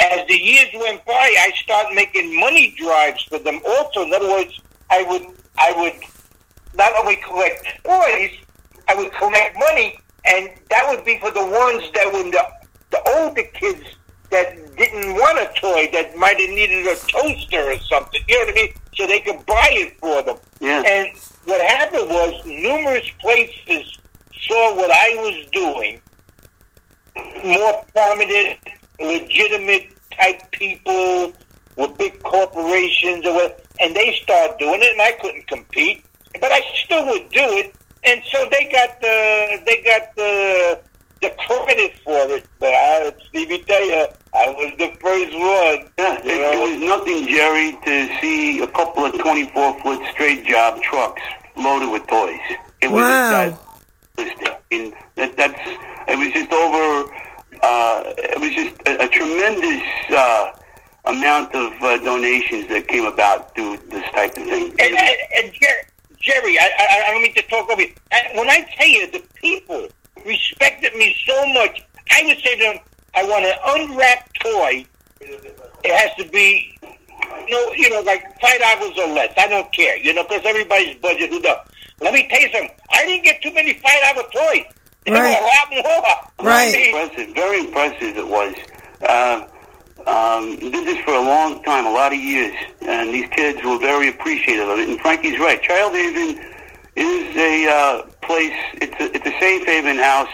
as 0.00 0.26
the 0.28 0.36
years 0.36 0.68
went 0.74 1.04
by, 1.04 1.12
I 1.12 1.52
started 1.56 1.94
making 1.94 2.38
money 2.38 2.74
drives 2.76 3.22
for 3.24 3.38
them 3.38 3.60
also. 3.66 4.02
In 4.02 4.12
other 4.12 4.28
words, 4.28 4.60
I 4.90 5.02
would 5.02 5.26
I 5.58 5.72
would 5.76 5.94
not 6.74 6.92
only 6.98 7.16
collect 7.16 7.64
toys, 7.84 8.32
I 8.86 8.94
would 8.94 9.12
collect 9.12 9.58
money, 9.58 9.98
and 10.24 10.50
that 10.70 10.86
would 10.88 11.04
be 11.04 11.18
for 11.18 11.30
the 11.30 11.44
ones 11.44 11.90
that 11.94 12.12
were 12.12 12.30
the, 12.30 12.44
the 12.90 13.02
older 13.16 13.42
kids 13.54 13.84
that 14.30 14.76
didn't 14.76 15.14
want 15.14 15.38
a 15.38 15.50
toy, 15.60 15.88
that 15.92 16.16
might 16.16 16.38
have 16.38 16.50
needed 16.50 16.86
a 16.86 16.94
toaster 17.06 17.72
or 17.72 17.78
something. 17.80 18.20
You 18.28 18.38
know 18.38 18.52
what 18.52 18.58
I 18.58 18.62
mean? 18.62 18.74
So 18.94 19.06
they 19.06 19.20
could 19.20 19.44
buy 19.46 19.68
it 19.72 19.98
for 19.98 20.22
them. 20.22 20.36
Yeah. 20.60 20.82
And 20.82 21.16
what 21.44 21.60
happened 21.60 22.08
was 22.08 22.46
numerous 22.46 23.08
places 23.20 23.98
saw 24.46 24.76
what 24.76 24.90
I 24.90 25.14
was 25.16 25.46
doing, 25.52 26.00
more 27.44 27.84
prominent, 27.94 28.58
legitimate 29.00 29.88
type 30.10 30.50
people 30.50 31.32
with 31.76 31.96
big 31.96 32.22
corporations 32.22 33.24
or 33.24 33.34
what, 33.34 33.64
and 33.80 33.94
they 33.94 34.18
started 34.22 34.58
doing 34.58 34.80
it, 34.82 34.92
and 34.92 35.02
I 35.02 35.12
couldn't 35.12 35.46
compete, 35.46 36.04
but 36.40 36.50
I 36.50 36.60
still 36.84 37.06
would 37.06 37.30
do 37.30 37.44
it, 37.58 37.74
and 38.04 38.22
so 38.30 38.48
they 38.50 38.64
got 38.70 39.00
the 39.00 39.60
they 39.64 39.82
got 39.82 40.14
the 40.16 40.80
the 41.20 41.30
credit 41.38 41.98
for 42.04 42.18
it. 42.34 42.44
But 42.58 42.74
I, 42.74 43.12
Stevie, 43.28 43.58
tell 43.58 43.84
you, 43.84 44.06
I 44.34 44.50
was 44.50 44.72
the 44.78 44.88
first 45.00 45.32
one. 45.32 45.90
Yeah, 45.98 46.18
it, 46.20 46.24
know? 46.24 46.52
it 46.52 46.80
was 46.80 46.88
nothing, 46.88 47.26
Geri, 47.28 47.72
to 47.84 48.20
see 48.20 48.60
a 48.60 48.66
couple 48.68 49.04
of 49.04 49.18
24 49.18 49.80
foot 49.82 50.00
straight 50.12 50.44
job 50.46 50.80
trucks 50.82 51.22
loaded 51.56 51.90
with 51.90 52.06
toys. 52.06 52.38
It 52.80 52.90
was 52.90 53.02
Wow. 53.02 53.58
that, 54.16 54.62
and 54.70 54.92
that, 55.16 55.36
that's 55.36 55.60
it 56.08 56.18
was 56.18 56.32
just 56.32 56.52
over. 56.52 57.12
Uh, 57.62 58.02
it 58.18 58.40
was 58.40 58.50
just 58.54 58.76
a, 58.86 59.04
a 59.04 59.08
tremendous 59.08 59.82
uh, 60.10 60.52
amount 61.06 61.54
of 61.54 61.72
uh, 61.82 61.98
donations 61.98 62.68
that 62.68 62.86
came 62.86 63.04
about 63.06 63.54
through 63.54 63.76
this 63.90 64.04
type 64.12 64.30
of 64.36 64.44
thing. 64.44 64.70
And, 64.78 64.80
and, 64.96 65.16
and 65.36 65.52
Geri, 65.52 65.82
Geri 66.20 66.58
I, 66.58 66.70
I, 66.78 67.04
I 67.08 67.10
don't 67.10 67.22
mean 67.22 67.34
to 67.34 67.42
talk 67.42 67.68
over 67.68 67.82
you. 67.82 67.92
And 68.12 68.38
when 68.38 68.48
I 68.48 68.60
tell 68.76 68.86
you, 68.86 69.10
the 69.10 69.22
people 69.34 69.88
respected 70.26 70.94
me 70.94 71.14
so 71.26 71.46
much, 71.54 71.82
I 72.10 72.22
would 72.24 72.38
say 72.38 72.56
to 72.56 72.62
them, 72.64 72.78
I 73.14 73.24
want 73.24 73.44
an 73.44 73.54
unwrapped 73.66 74.40
toy. 74.40 74.84
It 75.20 75.92
has 75.94 76.10
to 76.24 76.30
be, 76.30 76.78
you 77.46 77.50
know, 77.50 77.72
you 77.72 77.90
know, 77.90 78.00
like 78.02 78.22
five 78.40 78.58
dollars 78.60 78.96
or 78.98 79.08
less. 79.08 79.32
I 79.36 79.48
don't 79.48 79.70
care, 79.72 79.96
you 79.98 80.12
know, 80.14 80.22
because 80.24 80.42
everybody's 80.44 80.96
budget 80.96 81.30
who 81.30 81.40
does. 81.40 81.58
Let 82.00 82.14
me 82.14 82.26
tell 82.28 82.40
you 82.40 82.48
something. 82.52 82.70
I 82.92 83.04
didn't 83.06 83.24
get 83.24 83.42
too 83.42 83.52
many 83.52 83.74
five 83.74 84.14
dollar 84.14 84.28
toys. 84.30 84.64
There 85.04 85.14
Right. 85.14 85.40
were 85.40 85.46
a 85.46 85.82
lot 85.82 85.84
more. 86.38 86.46
Right. 86.46 86.68
I 86.68 86.72
mean, 86.72 86.94
impressive, 86.96 87.34
very 87.34 87.60
impressive 87.60 88.16
it 88.18 88.28
was. 88.28 88.54
Uh, 89.08 89.46
um, 90.06 90.56
did 90.58 90.86
this 90.86 90.98
for 91.04 91.14
a 91.14 91.20
long 91.20 91.62
time, 91.64 91.86
a 91.86 91.90
lot 91.90 92.12
of 92.12 92.18
years, 92.18 92.54
and 92.82 93.12
these 93.12 93.28
kids 93.30 93.62
were 93.64 93.78
very 93.78 94.08
appreciative 94.08 94.68
of 94.68 94.78
it. 94.78 94.88
And 94.88 95.00
Frankie's 95.00 95.38
right. 95.38 95.60
Child 95.62 95.92
Haven 95.94 96.44
is 96.96 97.36
a 97.36 97.68
uh, 97.68 98.02
place. 98.22 98.56
It's 98.74 98.94
a, 99.00 99.14
it's 99.14 99.26
a 99.26 99.38
safe 99.40 99.66
haven 99.66 99.98
house 99.98 100.28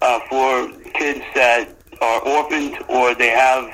uh, 0.00 0.20
for 0.28 0.68
kids 0.94 1.22
that 1.34 1.68
are 2.00 2.20
orphaned 2.22 2.76
or 2.88 3.14
they 3.14 3.28
have 3.30 3.70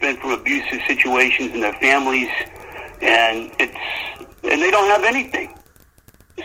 been 0.00 0.16
through 0.16 0.34
abusive 0.34 0.80
situations 0.86 1.52
in 1.52 1.60
their 1.60 1.74
families, 1.74 2.28
and 3.00 3.50
it's 3.58 3.76
and 4.44 4.60
they 4.60 4.70
don't 4.70 4.88
have 4.88 5.04
anything. 5.04 5.54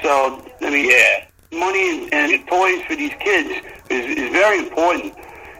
So 0.03 0.43
I 0.61 0.69
mean, 0.69 0.89
Yeah. 0.89 1.25
money 1.51 2.09
and 2.11 2.47
toys 2.47 2.81
for 2.87 2.95
these 2.95 3.13
kids 3.19 3.49
is, 3.89 4.17
is 4.17 4.31
very 4.31 4.59
important, 4.59 5.13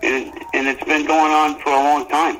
and, 0.03 0.31
and 0.53 0.67
it's 0.67 0.83
been 0.83 1.05
going 1.07 1.31
on 1.31 1.59
for 1.61 1.69
a 1.69 1.75
long 1.89 2.07
time. 2.09 2.37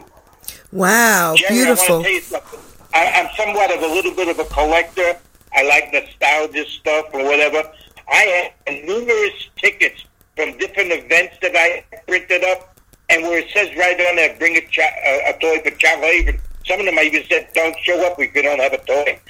Wow, 0.71 1.35
Geri, 1.37 1.53
beautiful. 1.55 1.95
want 2.01 2.05
to 2.05 2.09
tell 2.09 2.13
you 2.13 2.21
something. 2.21 2.59
I, 2.93 3.11
I'm 3.21 3.29
somewhat 3.37 3.71
of 3.71 3.81
a 3.83 3.87
little 3.87 4.13
bit 4.13 4.27
of 4.27 4.39
a 4.39 4.45
collector. 4.45 5.17
I 5.53 5.63
like 5.63 5.91
nostalgia 5.93 6.65
stuff 6.69 7.05
or 7.13 7.23
whatever. 7.23 7.63
I 8.10 8.51
have 8.68 8.86
numerous 8.86 9.49
tickets 9.58 10.03
from 10.36 10.58
different 10.58 10.91
events 10.91 11.36
that 11.41 11.55
I 11.55 11.84
printed 12.08 12.43
up, 12.43 12.78
and 13.10 13.24
where 13.24 13.39
it 13.39 13.49
says 13.53 13.76
right 13.76 13.99
on 13.99 14.16
there, 14.16 14.36
"Bring 14.38 14.55
a, 14.55 14.62
a, 14.62 15.30
a 15.30 15.39
toy 15.39 15.62
for 15.64 15.76
Child 15.78 16.03
Haven." 16.03 16.39
Some 16.66 16.80
of 16.80 16.86
them 16.86 16.97
I 16.99 17.03
even 17.03 17.24
said, 17.28 17.49
"Don't 17.53 17.78
show 17.80 18.05
up 18.05 18.20
if 18.20 18.36
you 18.36 18.41
don't 18.41 18.60
have 18.60 18.74
a 18.74 18.84
toy." 18.86 19.20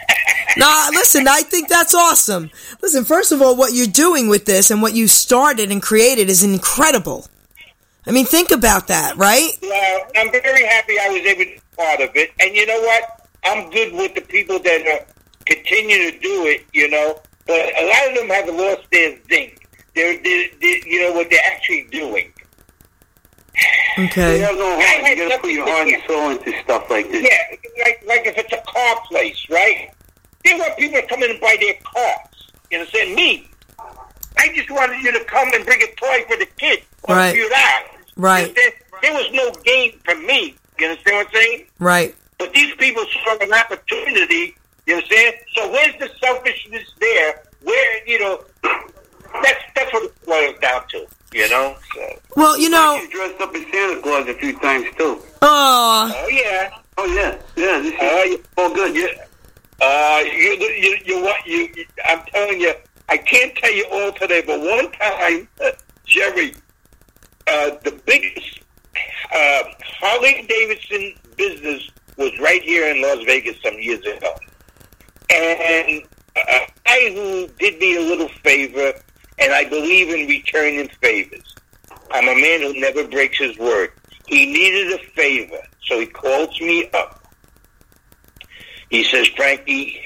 Nah, 0.55 0.89
listen, 0.89 1.27
I 1.27 1.43
think 1.43 1.69
that's 1.69 1.93
awesome. 1.93 2.49
Listen, 2.81 3.05
first 3.05 3.31
of 3.31 3.43
all, 3.43 3.55
what 3.55 3.73
you're 3.73 3.85
doing 3.85 4.27
with 4.27 4.45
this 4.45 4.71
and 4.71 4.81
what 4.81 4.95
you 4.95 5.07
started 5.07 5.71
and 5.71 5.83
created 5.83 6.31
is 6.31 6.43
incredible. 6.43 7.27
I 8.07 8.11
mean, 8.11 8.25
think 8.25 8.49
about 8.49 8.87
that, 8.87 9.17
right? 9.17 9.51
Well, 9.61 9.99
I'm 10.15 10.31
very 10.31 10.65
happy 10.65 10.97
I 10.99 11.09
was 11.09 11.21
able 11.21 11.43
to 11.43 11.49
be 11.49 11.61
part 11.77 12.01
of 12.01 12.15
it. 12.15 12.31
And 12.39 12.55
you 12.55 12.65
know 12.65 12.79
what? 12.79 13.27
I'm 13.43 13.69
good 13.69 13.93
with 13.93 14.15
the 14.15 14.21
people 14.21 14.57
that 14.59 14.87
uh, 14.87 15.05
continue 15.45 16.11
to 16.11 16.19
do 16.19 16.47
it, 16.47 16.65
you 16.73 16.89
know. 16.89 17.19
But 17.47 17.59
a 17.77 17.87
lot 17.87 18.09
of 18.09 18.15
them 18.15 18.29
have 18.29 18.49
lost 18.55 18.87
their 18.91 19.17
zing. 19.29 19.57
They're, 19.95 20.21
they're, 20.21 20.47
they're 20.61 20.87
you 20.87 20.99
know, 21.07 21.13
what 21.13 21.29
they're 21.29 21.39
actually 21.51 21.87
doing. 21.91 22.31
Okay. 23.99 24.37
have 24.39 24.55
no 24.55 24.77
I 24.77 24.83
heart. 24.83 25.05
had 25.07 25.17
You 25.17 25.27
got 25.27 25.35
to 25.37 25.41
put 25.41 25.51
your 25.51 25.67
heart 25.67 25.87
and 25.87 26.03
soul 26.05 26.29
into 26.29 26.53
stuff 26.61 26.87
like 26.91 27.09
this. 27.09 27.23
Yeah, 27.23 27.83
like, 27.83 28.03
like 28.05 28.25
if 28.27 28.37
it's 28.37 28.53
a 28.53 28.61
car 28.71 28.95
place, 29.07 29.43
right? 29.49 29.89
They 30.45 30.53
want 30.53 30.77
people 30.77 31.01
to 31.01 31.07
come 31.07 31.23
in 31.23 31.31
and 31.31 31.39
buy 31.41 31.57
their 31.59 31.73
cars. 31.83 32.51
You 32.69 32.77
understand? 32.77 33.15
Me, 33.15 33.49
I 34.37 34.49
just 34.53 34.69
wanted 34.69 35.01
you 35.01 35.11
to 35.13 35.23
come 35.25 35.51
and 35.51 35.65
bring 35.65 35.81
a 35.81 35.87
toy 35.95 36.23
for 36.27 36.37
the 36.37 36.45
kid 36.57 36.83
for 37.07 37.15
Right. 37.15 37.29
a 37.29 37.33
few 37.33 37.49
dollars. 37.49 38.05
Right. 38.15 38.53
There, 38.55 38.71
there 39.01 39.13
was 39.13 39.31
no 39.33 39.51
gain 39.63 39.97
for 40.03 40.13
me. 40.13 40.53
You 40.79 40.89
understand 40.89 41.17
what 41.17 41.27
I'm 41.27 41.33
saying? 41.33 41.65
Right. 41.79 42.15
But 42.37 42.53
these 42.53 42.75
people 42.75 43.03
saw 43.25 43.35
an 43.39 43.51
opportunity. 43.51 44.55
You 44.87 44.95
understand? 44.95 45.35
So 45.53 45.69
where's 45.71 45.95
the 45.99 46.09
selfishness 46.19 46.89
there? 46.99 47.43
Where 47.63 48.07
you 48.07 48.19
know? 48.19 48.43
That's 49.43 49.59
that's 49.75 49.91
what 49.93 50.03
it 50.05 50.25
boils 50.25 50.55
down 50.61 50.87
to. 50.87 51.05
You 51.33 51.49
know? 51.49 51.75
So, 51.93 52.19
Well, 52.37 52.57
you 52.57 52.69
know, 52.69 52.97
He's 52.97 53.09
dressed 53.09 53.39
up 53.41 53.53
as 53.53 53.61
Santa 53.71 54.01
Claus 54.01 54.27
a 54.29 54.33
few 54.35 54.57
times 54.59 54.85
too. 54.97 55.21
oh, 55.41 56.11
oh 56.15 56.27
yeah. 56.29 56.69
Oh 56.97 57.05
yeah, 57.05 57.37
yeah. 57.57 57.79
This 57.79 57.93
is 57.93 57.99
Oh, 57.99 58.23
yeah. 58.23 58.37
all 58.57 58.73
good. 58.73 58.95
Yeah. 58.95 59.23
Uh, 59.85 60.21
you, 60.25 60.53
you, 60.57 60.97
you, 61.05 61.21
what, 61.21 61.45
you, 61.45 61.69
you, 61.75 61.85
I'm 62.05 62.21
telling 62.27 62.59
you, 62.61 62.73
I 63.09 63.17
can't 63.17 63.53
tell 63.57 63.71
you 63.71 63.85
all 63.91 64.11
today, 64.13 64.41
but 64.47 64.59
one 64.61 64.91
time, 64.93 65.47
Geri, 66.05 66.53
uh, 67.47 67.71
the 67.83 67.99
biggest 68.05 68.59
uh, 69.35 69.63
Harley 69.99 70.45
Davidson 70.49 71.13
business 71.35 71.91
was 72.15 72.31
right 72.39 72.63
here 72.63 72.87
in 72.95 73.01
Las 73.03 73.23
Vegas 73.25 73.57
some 73.61 73.75
years 73.79 74.03
ago. 74.05 74.33
And 75.77 76.03
uh, 76.35 76.65
I 76.87 77.11
who 77.13 77.47
did 77.59 77.79
me 77.79 77.97
a 77.97 78.01
little 78.01 78.29
favor, 78.29 78.93
and 79.39 79.53
I 79.53 79.65
believe 79.69 80.09
in 80.09 80.27
returning 80.27 80.89
favors. 81.01 81.55
I'm 82.11 82.27
a 82.27 82.39
man 82.39 82.61
who 82.61 82.79
never 82.79 83.07
breaks 83.07 83.37
his 83.37 83.57
word. 83.57 83.91
He 84.27 84.45
needed 84.45 84.93
a 84.93 85.03
favor, 85.11 85.59
so 85.85 85.99
he 85.99 86.05
calls 86.07 86.59
me 86.59 86.89
up. 86.93 87.23
He 88.89 89.03
says, 89.03 89.27
Frankie, 89.29 90.01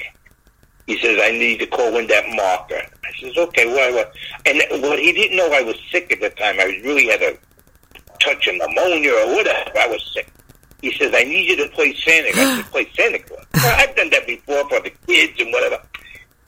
He 0.86 0.98
says, 0.98 1.18
I 1.22 1.30
need 1.30 1.60
to 1.60 1.66
call 1.66 1.96
in 1.96 2.06
that 2.08 2.24
marker. 2.34 2.82
I 3.04 3.20
says, 3.20 3.36
okay, 3.36 3.66
what, 3.66 3.94
what? 3.94 4.14
And 4.44 4.82
what 4.82 4.98
he 4.98 5.12
didn't 5.12 5.36
know, 5.36 5.50
I 5.52 5.62
was 5.62 5.76
sick 5.90 6.12
at 6.12 6.20
the 6.20 6.30
time. 6.30 6.58
I 6.58 6.64
really 6.84 7.06
had 7.06 7.22
a 7.22 7.38
touch 8.18 8.48
of 8.48 8.56
pneumonia 8.56 9.12
or 9.12 9.36
whatever. 9.36 9.70
I 9.78 9.86
was 9.86 10.10
sick. 10.12 10.28
He 10.82 10.92
says, 10.94 11.12
I 11.14 11.22
need 11.22 11.48
you 11.48 11.56
to 11.64 11.68
play 11.70 11.94
Santa. 11.94 12.28
I 12.28 12.56
said, 12.56 12.64
play 12.70 12.88
Santa 12.94 13.18
Claus. 13.20 13.46
Well, 13.54 13.76
I've 13.78 13.94
done 13.94 14.10
that 14.10 14.26
before 14.26 14.68
for 14.68 14.80
the 14.80 14.90
kids 15.06 15.40
and 15.40 15.52
whatever. 15.52 15.80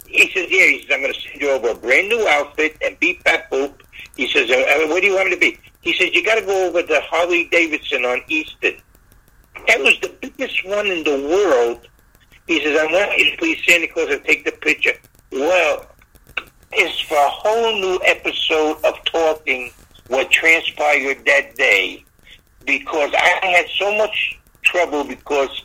He 0.09 0.29
says, 0.33 0.49
yeah. 0.51 0.67
He 0.67 0.83
says, 0.83 0.91
I'm 0.93 1.01
going 1.01 1.15
to 1.15 1.21
send 1.21 1.41
you 1.41 1.51
over 1.51 1.69
a 1.69 1.75
brand 1.75 2.09
new 2.09 2.27
outfit 2.27 2.77
and 2.85 2.99
beat 2.99 3.23
that 3.25 3.49
boop. 3.51 3.73
He 4.17 4.27
says, 4.29 4.51
uh, 4.51 4.89
what 4.89 5.01
do 5.01 5.07
you 5.07 5.15
want 5.15 5.29
me 5.29 5.35
to 5.35 5.41
be? 5.41 5.59
He 5.83 5.93
says, 5.93 6.13
you 6.13 6.25
got 6.25 6.35
to 6.37 6.45
go 6.45 6.67
over 6.67 6.83
to 6.83 7.01
Harley 7.05 7.45
Davidson 7.53 8.05
on 8.05 8.23
Eastern. 8.29 8.75
That 9.69 9.79
was 9.81 9.97
the 10.01 10.13
biggest 10.21 10.67
one 10.67 10.89
in 10.89 11.05
the 11.05 11.29
world. 11.29 11.87
He 12.49 12.63
says, 12.65 12.77
I 12.79 12.87
want 12.87 13.17
you 13.17 13.31
to 13.31 13.37
please 13.37 13.63
Santa 13.67 13.87
Claus 13.87 14.11
and 14.11 14.25
take 14.25 14.45
the 14.45 14.53
picture. 14.53 14.95
Well, 15.31 15.87
it's 16.73 17.01
for 17.03 17.17
a 17.17 17.29
whole 17.29 17.81
new 17.81 18.01
episode 18.05 18.85
of 18.85 19.05
talking 19.05 19.71
what 20.09 20.31
transpired 20.31 21.25
that 21.27 21.55
day 21.55 22.05
because 22.67 23.13
I 23.15 23.47
had 23.47 23.67
so 23.79 23.97
much 23.97 24.39
trouble 24.63 25.05
because 25.05 25.63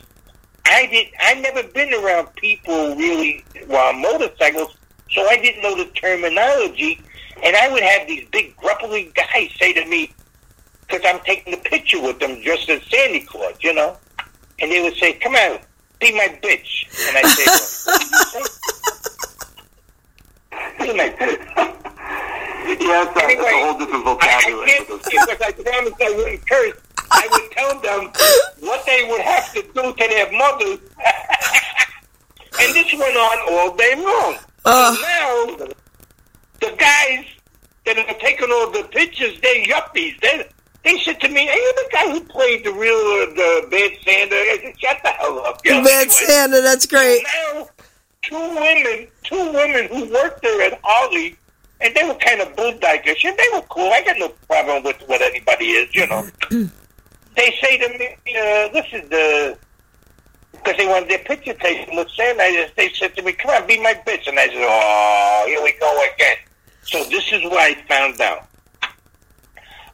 I 0.66 0.86
did 0.86 1.08
I 1.20 1.34
never 1.34 1.62
been 1.64 1.92
around 1.94 2.34
people 2.36 2.94
really 2.96 3.44
while 3.66 3.92
motorcycles, 3.92 4.76
so 5.10 5.26
I 5.28 5.36
didn't 5.38 5.62
know 5.62 5.76
the 5.76 5.86
terminology, 5.92 7.00
and 7.42 7.56
I 7.56 7.68
would 7.72 7.82
have 7.82 8.06
these 8.06 8.26
big 8.30 8.56
grumpy 8.56 9.10
guys 9.14 9.50
say 9.58 9.72
to 9.72 9.84
me, 9.86 10.12
because 10.86 11.02
I'm 11.06 11.20
taking 11.20 11.54
a 11.54 11.56
picture 11.58 12.00
with 12.00 12.18
them 12.20 12.40
dressed 12.42 12.68
as 12.68 12.82
Sandy 12.86 13.20
Claus, 13.20 13.54
you 13.60 13.72
know, 13.74 13.96
and 14.60 14.70
they 14.70 14.82
would 14.82 14.96
say, 14.96 15.14
"Come 15.14 15.34
on, 15.34 15.58
be 16.00 16.12
my 16.12 16.28
bitch," 16.42 16.86
and 17.08 17.16
I 17.16 17.22
say, 17.22 17.44
"What 17.84 18.00
did 18.00 18.10
you 18.10 18.24
say?" 18.24 18.44
Be 20.78 20.92
my 20.94 21.08
bitch. 21.10 21.66
Yeah, 22.80 23.02
it's 23.04 23.20
Anyway, 23.22 23.44
a 23.44 23.64
whole 23.64 23.78
different 23.78 24.06
I, 24.06 24.10
I 24.10 24.14
vocabulary. 24.14 24.66
can't 24.68 24.88
because 24.88 25.40
I 25.42 25.52
promised 25.52 26.00
I 26.02 26.10
wouldn't 26.16 26.48
curse. 26.48 26.76
I 27.10 27.28
would 27.30 27.50
tell 27.52 27.80
them 27.80 28.12
what 28.60 28.86
they 28.86 29.06
would 29.08 29.20
have 29.20 29.52
to 29.54 29.62
do 29.62 29.92
to 29.92 30.08
their 30.08 30.32
mothers. 30.32 30.78
and 32.60 32.74
this 32.74 32.92
went 32.92 33.16
on 33.16 33.52
all 33.52 33.76
day 33.76 33.94
long. 33.96 34.36
Uh. 34.64 34.96
Now, 35.00 35.66
the 36.60 36.76
guys 36.76 37.24
that 37.86 37.98
are 37.98 38.18
taking 38.18 38.50
all 38.50 38.70
the 38.70 38.84
pictures, 38.90 39.40
they're 39.40 39.64
yuppies. 39.64 40.20
They, 40.20 40.46
they 40.84 40.98
said 41.00 41.20
to 41.20 41.28
me, 41.28 41.46
hey, 41.46 41.54
you 41.54 41.72
the 41.76 41.88
guy 41.92 42.10
who 42.10 42.20
played 42.20 42.64
the 42.64 42.72
real 42.72 42.94
uh, 42.94 43.34
the 43.34 43.68
Bad 43.70 43.92
Santa? 44.04 44.36
I 44.36 44.58
said, 44.62 44.80
shut 44.80 44.98
the 45.02 45.10
hell 45.10 45.38
up. 45.40 45.60
You 45.64 45.72
know, 45.72 45.84
Bad 45.84 46.02
anyway. 46.02 46.10
Santa, 46.10 46.60
that's 46.60 46.86
great. 46.86 47.22
Now, 47.54 47.68
two 48.22 48.38
women, 48.38 49.08
two 49.24 49.52
women 49.52 49.88
who 49.88 50.12
worked 50.12 50.42
there 50.42 50.72
at 50.72 50.80
Harley, 50.82 51.36
and 51.80 51.94
they 51.94 52.04
were 52.04 52.14
kind 52.14 52.40
of 52.40 52.54
bulldoggish, 52.56 53.24
and 53.24 53.36
they 53.36 53.48
were 53.52 53.62
cool. 53.62 53.90
I 53.92 54.02
got 54.04 54.18
no 54.18 54.28
problem 54.46 54.82
with 54.84 55.00
what 55.06 55.22
anybody 55.22 55.66
is, 55.66 55.94
you 55.94 56.06
know. 56.06 56.28
they 57.40 57.56
say 57.62 57.78
to 57.78 57.98
me, 57.98 58.06
uh, 58.38 58.68
this 58.68 58.86
is 58.92 59.08
the, 59.08 59.56
because 60.52 60.76
they 60.76 60.86
wanted 60.86 61.08
their 61.08 61.20
picture 61.20 61.54
taken 61.54 61.96
with 61.96 62.10
Santa. 62.10 62.42
I 62.42 62.52
just, 62.52 62.76
they 62.76 62.92
said 62.92 63.16
to 63.16 63.22
me, 63.22 63.32
come 63.32 63.50
on, 63.50 63.66
be 63.66 63.80
my 63.80 63.94
bitch. 64.06 64.28
And 64.28 64.38
I 64.38 64.46
said, 64.48 64.58
oh, 64.58 65.44
here 65.46 65.62
we 65.62 65.72
go 65.80 66.04
again. 66.14 66.36
So 66.82 67.02
this 67.04 67.32
is 67.32 67.42
what 67.44 67.58
I 67.58 67.74
found 67.88 68.20
out. 68.20 68.46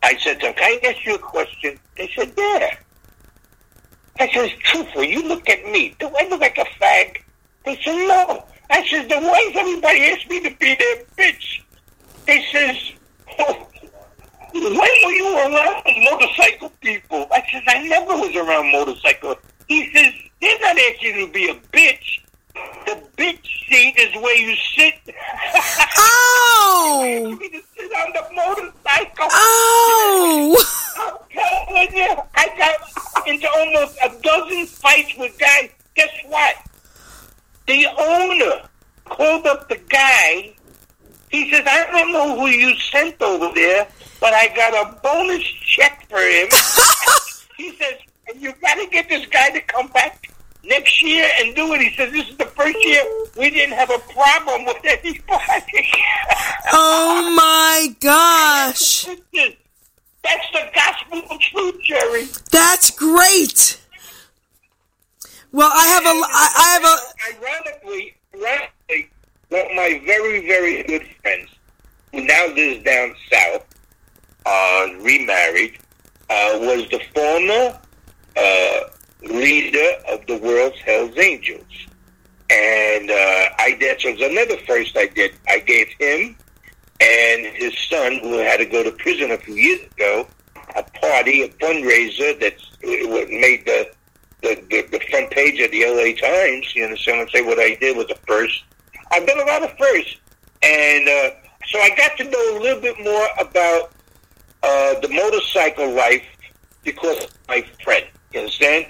I 0.03 0.17
said 0.19 0.41
to 0.41 0.47
them, 0.47 0.55
can 0.55 0.65
I 0.65 0.89
ask 0.89 1.07
you 1.07 1.15
a 1.15 1.19
question? 1.19 1.79
They 1.97 2.11
said, 2.17 2.33
yeah. 2.37 2.77
I 4.19 4.29
said, 4.33 4.51
truthful, 4.65 5.05
you 5.05 5.23
look 5.29 5.49
at 5.49 5.65
me. 5.67 5.95
Do 6.01 6.11
I 6.19 6.27
look 6.29 6.41
like 6.41 6.59
a 6.59 6.65
fag? 6.83 7.19
They 7.65 7.77
said, 7.77 7.95
no. 7.95 8.45
I 8.71 8.85
said, 8.89 9.09
then 9.09 9.23
why 9.23 9.49
does 9.53 9.57
everybody 9.57 10.01
ask 10.07 10.29
me 10.29 10.43
to 10.43 10.51
be 10.57 10.75
their 10.75 11.05
bitch? 11.17 11.61
They 12.27 12.45
says, 12.51 12.77
oh, 13.39 13.69
when 14.63 14.75
were 14.75 15.13
you 15.13 15.37
around 15.37 15.85
motorcycle 16.05 16.71
people? 16.81 17.27
I 17.33 17.43
says, 17.51 17.63
I 17.67 17.87
never 17.87 18.17
was 18.17 18.35
around 18.35 18.73
motorcycle. 18.73 19.37
He 19.69 19.91
says, 19.93 20.13
they're 20.41 20.59
not 20.61 20.79
asking 20.79 21.17
you 21.17 21.27
to 21.27 21.33
be 21.33 21.49
a 21.49 21.55
bitch. 21.55 22.21
The 22.87 23.03
bitch 23.17 23.47
seat 23.69 23.95
is 23.99 24.15
where 24.23 24.37
you 24.37 24.57
sit. 24.75 24.95
Oh! 25.99 27.05
you 27.05 27.39
need 27.39 27.53
to 27.53 27.63
sit 27.77 27.93
on 27.93 28.13
the 28.13 28.23
motorcycle. 28.35 29.29
Oh! 29.31 30.65
I'm 30.99 31.17
telling 31.31 31.97
you, 31.97 32.17
I 32.35 32.49
got 32.57 33.27
into 33.27 33.49
almost 33.51 33.99
a 34.05 34.23
dozen 34.23 34.67
fights 34.67 35.15
with 35.19 35.39
guys. 35.39 35.71
Guess 35.95 36.11
what? 36.29 36.57
The 37.67 37.87
owner 37.99 38.69
called 39.05 39.47
up 39.47 39.69
the 39.69 39.79
guy. 39.89 40.56
He 41.31 41.51
says, 41.51 41.63
I 41.67 41.87
don't 41.91 42.13
know 42.13 42.39
who 42.39 42.47
you 42.47 42.75
sent 42.77 43.21
over 43.21 43.53
there, 43.55 43.89
but 44.21 44.33
I 44.33 44.49
got 44.55 44.75
a 44.75 45.01
bonus 45.01 45.43
check 45.43 46.07
for 46.09 46.19
him. 46.19 46.49
he 47.57 47.73
says, 47.77 47.99
and 48.29 48.41
you 48.41 48.53
got 48.61 48.75
to 48.75 48.87
get 48.91 49.09
this 49.09 49.27
guy 49.27 49.51
to 49.51 49.61
come 49.61 49.89
back 49.89 50.31
next 50.65 51.03
year 51.03 51.29
and 51.41 51.55
do 51.55 51.73
it. 51.75 51.81
He 51.81 51.97
says, 51.97 52.13
this 52.13 52.29
is 52.29 52.37
the 52.37 52.47
first 52.47 52.77
year 52.85 53.03
we 53.37 53.51
didn't 53.51 53.75
have 53.77 53.91
a 53.91 53.99
problem 54.13 54.65
with 54.67 54.85
anybody. 54.85 55.89
Oh 56.73 57.33
my 57.37 57.95
gosh! 58.01 59.05
That's 60.25 60.51
the 60.53 60.71
gospel 60.75 61.23
of 61.31 61.41
truth, 61.41 61.81
Geri. 61.85 62.27
That's 62.51 62.91
great. 62.91 63.81
Well, 65.53 65.71
I 65.73 65.87
have 65.87 66.05
a, 66.05 66.09
I 66.09 66.49
I 66.57 66.69
have 66.73 66.85
a, 66.85 66.97
Ironically, 67.47 68.17
ironically, 68.35 69.11
one 69.49 69.63
of 69.63 69.77
my 69.77 70.01
very, 70.05 70.47
very 70.47 70.83
good 70.83 71.07
friends, 71.23 71.51
who 72.13 72.25
now 72.25 72.47
lives 72.55 72.85
down 72.85 73.15
south, 73.31 73.65
uh, 74.45 74.89
remarried, 75.01 75.79
uh, 76.31 76.59
was 76.61 76.89
the 76.91 77.01
former 77.15 77.79
uh, 78.37 78.81
leader 79.23 79.91
of 80.11 80.27
the 80.27 80.39
world's 80.39 80.79
Hells 80.81 81.17
Angels. 81.19 81.63
And 82.49 83.11
uh, 83.11 83.49
I 83.59 83.77
that 83.81 83.99
was 84.05 84.21
another 84.21 84.57
first 84.67 84.97
I 84.97 85.07
did. 85.07 85.35
I 85.49 85.59
gave 85.59 85.89
him 85.99 86.37
and 87.01 87.47
his 87.55 87.77
son, 87.91 88.19
who 88.21 88.39
had 88.39 88.59
to 88.59 88.67
go 88.67 88.83
to 88.83 88.91
prison 88.93 89.31
a 89.31 89.39
few 89.39 89.55
years 89.55 89.81
ago, 89.93 90.27
a 90.75 90.83
party, 90.83 91.43
a 91.43 91.49
fundraiser 91.49 92.39
that 92.41 92.55
made 93.31 93.67
the 93.67 93.91
the, 94.43 94.55
the 94.71 94.87
the 94.93 95.01
front 95.11 95.31
page 95.31 95.61
of 95.61 95.71
the 95.71 95.85
LA 95.85 96.15
Times. 96.17 96.75
You 96.75 96.85
understand 96.85 97.19
what 97.19 97.25
I'm 97.25 97.31
saying? 97.31 97.47
What 97.47 97.59
I 97.59 97.75
did 97.75 97.97
was 97.97 98.07
the 98.07 98.19
first. 98.27 98.63
I've 99.11 99.27
done 99.27 99.41
a 99.41 99.45
lot 99.45 99.63
of 99.63 99.77
firsts, 99.79 100.17
and 100.63 101.09
uh, 101.09 101.31
so 101.67 101.79
I 101.79 101.91
got 101.97 102.17
to 102.19 102.25
know 102.25 102.59
a 102.59 102.61
little 102.61 102.81
bit 102.81 102.99
more 103.03 103.29
about 103.41 103.93
uh, 104.63 105.01
the 105.01 105.09
motorcycle 105.09 105.91
life 105.93 106.25
because 106.83 107.29
my 107.49 107.63
friend. 107.83 108.07
You 108.33 108.41
understand? 108.41 108.87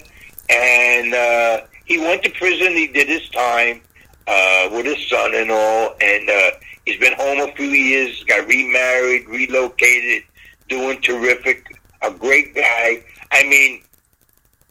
And 0.49 1.15
uh, 1.15 1.67
he 1.85 1.99
went 1.99 2.23
to 2.25 2.31
prison. 2.31 2.73
He 2.73 2.87
did 2.87 3.09
his 3.09 3.29
time 3.31 3.81
uh, 4.27 4.69
with 4.73 4.87
his 4.87 5.09
son 5.09 5.35
and 5.35 5.51
all, 5.51 5.95
and 6.01 6.31
uh, 6.31 6.51
he's 6.85 6.99
been 6.99 7.15
home 7.15 7.41
a 7.41 7.53
few 7.53 7.67
years. 7.67 8.23
Got 8.25 8.47
remarried, 8.47 9.29
relocated, 9.29 10.25
doing 10.69 11.01
terrific. 11.01 11.67
A 12.03 12.11
great 12.11 12.55
guy. 12.55 13.03
I 13.33 13.43
mean, 13.45 13.83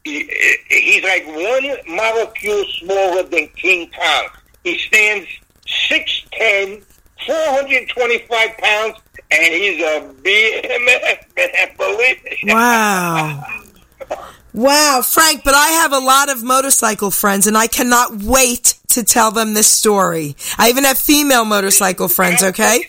he, 0.04 0.30
he's 0.70 1.04
like 1.04 1.26
one 1.28 1.96
molecule 1.96 2.64
smaller 2.80 3.24
than 3.24 3.48
King 3.50 3.92
Kong. 3.92 4.28
He 4.66 4.80
stands 4.80 5.30
6'10", 5.92 6.84
425 7.28 8.58
pounds, 8.58 8.98
and 9.30 9.54
he's 9.54 9.80
a 9.80 10.12
BMF, 10.24 11.36
man, 11.38 11.70
believe 11.78 12.24
me. 12.24 12.40
wow. 12.46 13.44
Wow, 14.54 15.02
Frank, 15.06 15.44
but 15.44 15.54
I 15.54 15.68
have 15.68 15.94
a 15.94 16.00
lot 16.00 16.30
of 16.30 16.42
motorcycle 16.42 17.12
friends 17.12 17.46
and 17.46 17.56
I 17.58 17.68
cannot 17.68 18.24
wait 18.24 18.80
to 18.90 19.04
tell 19.04 19.30
them 19.30 19.54
this 19.54 19.70
story. 19.70 20.36
I 20.58 20.70
even 20.70 20.86
have 20.86 20.98
female 20.98 21.46
motorcycle 21.46 22.08
friends, 22.08 22.42
okay? 22.42 22.86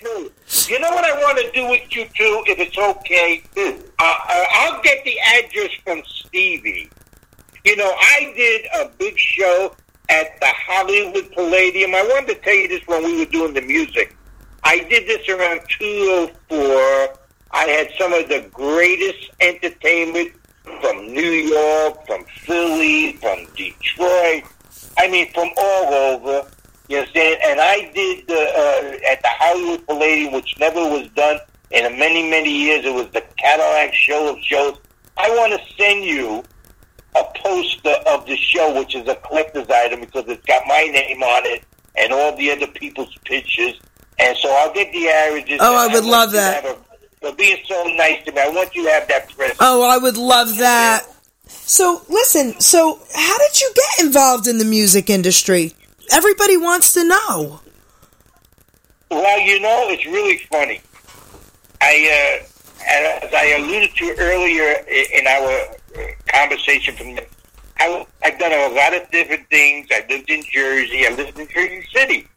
You 0.68 0.78
know 0.78 0.90
what 0.90 1.04
I 1.04 1.12
want 1.20 1.38
to 1.38 1.50
do 1.50 1.68
with 1.68 1.82
you 1.94 2.04
too, 2.04 2.44
if 2.46 2.58
it's 2.58 2.78
okay? 2.78 3.42
Uh, 3.56 3.72
uh, 3.98 4.44
I'll 4.52 4.80
get 4.80 5.04
the 5.04 5.18
address 5.18 5.72
from 5.84 6.02
Stevie. 6.06 6.88
You 7.64 7.76
know, 7.76 7.92
I 7.98 8.32
did 8.36 8.66
a 8.80 8.88
big 8.96 9.18
show 9.18 9.74
at 10.08 10.38
the 10.40 10.46
Hollywood 10.46 11.30
Palladium. 11.32 11.94
I 11.94 12.02
wanted 12.02 12.34
to 12.34 12.40
tell 12.42 12.54
you 12.54 12.68
this 12.68 12.86
when 12.86 13.04
we 13.04 13.18
were 13.18 13.30
doing 13.30 13.54
the 13.54 13.62
music. 13.62 14.16
I 14.64 14.80
did 14.80 15.06
this 15.06 15.28
around 15.28 15.60
204. 15.78 17.18
I 17.52 17.64
had 17.64 17.90
some 17.98 18.12
of 18.12 18.28
the 18.28 18.48
greatest 18.52 19.30
entertainment 19.40 20.32
from 20.80 21.12
New 21.12 21.30
York, 21.30 22.06
from 22.06 22.24
Philly, 22.24 23.12
from 23.14 23.46
Detroit. 23.54 24.44
I 24.98 25.08
mean, 25.08 25.32
from 25.32 25.50
all 25.56 25.94
over. 25.94 26.50
You 26.88 26.98
understand? 26.98 27.40
And 27.44 27.60
I 27.60 27.90
did 27.94 28.26
the, 28.28 28.34
uh, 28.34 29.10
at 29.10 29.22
the 29.22 29.28
Hollywood 29.28 29.86
Palladium, 29.86 30.32
which 30.32 30.58
never 30.58 30.80
was 30.80 31.08
done 31.14 31.38
in 31.70 31.98
many, 31.98 32.28
many 32.28 32.50
years. 32.50 32.84
It 32.84 32.94
was 32.94 33.08
the 33.08 33.22
Cadillac 33.36 33.94
show 33.94 34.34
of 34.34 34.42
shows. 34.42 34.78
I 35.16 35.30
want 35.30 35.52
to 35.52 35.74
send 35.76 36.04
you 36.04 36.44
a 37.18 37.24
poster 37.38 37.94
of 38.06 38.26
the 38.26 38.36
show, 38.36 38.78
which 38.78 38.94
is 38.94 39.06
a 39.08 39.14
collector's 39.16 39.68
item 39.70 40.00
because 40.00 40.24
it's 40.28 40.44
got 40.46 40.62
my 40.66 40.82
name 40.84 41.22
on 41.22 41.46
it 41.46 41.62
and 41.96 42.12
all 42.12 42.36
the 42.36 42.50
other 42.50 42.66
people's 42.66 43.14
pictures. 43.24 43.80
And 44.18 44.36
so 44.38 44.48
I'll 44.50 44.72
get 44.72 44.92
the 44.92 45.08
averages. 45.08 45.58
Oh, 45.60 45.74
I 45.76 45.86
would 45.86 45.94
want 46.04 46.06
love 46.06 46.32
that. 46.32 46.64
a- 46.64 46.76
For 47.20 47.34
being 47.34 47.58
so 47.66 47.82
nice 47.96 48.24
to 48.24 48.32
me, 48.32 48.40
I 48.40 48.48
want 48.48 48.74
you 48.74 48.84
to 48.84 48.90
have 48.90 49.08
that 49.08 49.28
present. 49.36 49.58
Oh, 49.60 49.82
I 49.88 49.98
would 49.98 50.16
love 50.16 50.56
that. 50.58 51.06
So, 51.48 52.02
listen, 52.08 52.60
so 52.60 52.98
how 53.14 53.38
did 53.38 53.60
you 53.60 53.72
get 53.74 54.06
involved 54.06 54.46
in 54.46 54.58
the 54.58 54.64
music 54.64 55.08
industry? 55.10 55.74
Everybody 56.12 56.56
wants 56.56 56.92
to 56.94 57.04
know. 57.04 57.60
Well, 59.10 59.40
you 59.40 59.60
know, 59.60 59.86
it's 59.88 60.04
really 60.06 60.38
funny. 60.50 60.80
I, 61.80 62.40
uh, 62.42 63.24
as 63.24 63.32
I 63.34 63.46
alluded 63.58 63.94
to 63.96 64.16
earlier 64.18 64.84
in 64.88 65.26
our 65.26 65.50
uh, 65.50 65.74
conversation 66.26 66.94
from 66.96 67.14
the, 67.14 67.26
I, 67.78 68.06
I've 68.22 68.38
done 68.38 68.52
a 68.52 68.74
lot 68.74 68.94
of 68.94 69.10
different 69.10 69.48
things. 69.48 69.88
I 69.90 70.04
lived 70.08 70.30
in 70.30 70.42
Jersey. 70.50 71.06
I 71.06 71.14
lived 71.14 71.38
in 71.38 71.48
Jersey 71.48 71.86
City. 71.92 72.28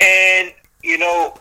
And, 0.00 0.52
you 0.82 0.98
know, 0.98 1.34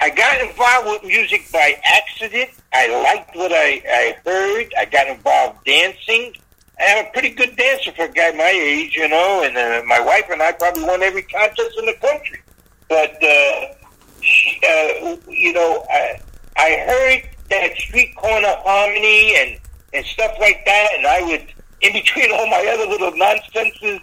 I 0.00 0.10
got 0.10 0.40
involved 0.40 0.88
with 0.88 1.04
music 1.04 1.50
by 1.52 1.80
accident. 1.84 2.50
I 2.72 2.88
liked 3.02 3.36
what 3.36 3.52
I, 3.52 3.82
I 3.86 4.16
heard. 4.24 4.72
I 4.78 4.84
got 4.86 5.06
involved 5.08 5.64
dancing. 5.64 6.34
I'm 6.80 7.06
a 7.06 7.10
pretty 7.10 7.30
good 7.30 7.54
dancer 7.56 7.92
for 7.92 8.06
a 8.06 8.08
guy 8.08 8.32
my 8.32 8.44
age, 8.44 8.96
you 8.96 9.08
know, 9.08 9.42
and 9.44 9.56
uh, 9.56 9.82
my 9.86 10.00
wife 10.00 10.24
and 10.30 10.42
I 10.42 10.52
probably 10.52 10.84
won 10.84 11.02
every 11.02 11.22
contest 11.22 11.78
in 11.78 11.86
the 11.86 11.94
country. 11.94 12.40
But, 12.88 13.22
uh, 13.22 13.74
she, 14.20 14.60
uh, 14.68 15.16
you 15.28 15.52
know, 15.52 15.84
I, 15.90 16.20
I 16.56 16.70
heard 16.86 17.30
that 17.50 17.76
street 17.76 18.16
corner 18.16 18.54
harmony 18.64 19.36
and, 19.36 19.58
and 19.92 20.04
stuff 20.06 20.32
like 20.40 20.64
that, 20.64 20.88
and 20.96 21.06
I 21.06 21.22
would, 21.22 21.46
in 21.80 21.92
between 21.92 22.32
all 22.32 22.48
my 22.48 22.64
other 22.66 22.88
little 22.88 23.16
nonsenses, 23.16 24.00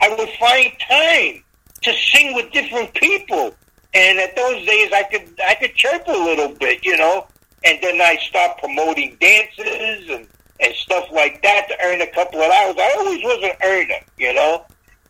I 0.00 0.14
would 0.14 0.28
find 0.38 0.72
time 0.88 1.44
to 1.82 1.92
sing 1.92 2.34
with 2.34 2.50
different 2.52 2.94
people. 2.94 3.54
And 3.94 4.18
at 4.18 4.34
those 4.36 4.66
days, 4.66 4.90
I 4.92 5.02
could 5.04 5.28
I 5.46 5.54
could 5.54 5.74
chirp 5.74 6.06
a 6.06 6.12
little 6.12 6.48
bit, 6.48 6.84
you 6.84 6.96
know. 6.96 7.26
And 7.64 7.78
then 7.82 8.00
I 8.00 8.16
start 8.16 8.58
promoting 8.58 9.16
dances 9.20 10.08
and 10.08 10.26
and 10.60 10.74
stuff 10.74 11.06
like 11.12 11.42
that 11.42 11.68
to 11.68 11.76
earn 11.84 12.00
a 12.00 12.06
couple 12.08 12.40
of 12.40 12.50
hours. 12.50 12.76
I 12.78 12.94
always 12.98 13.22
was 13.22 13.42
an 13.42 13.56
earner, 13.64 14.04
you 14.16 14.32
know. 14.32 14.64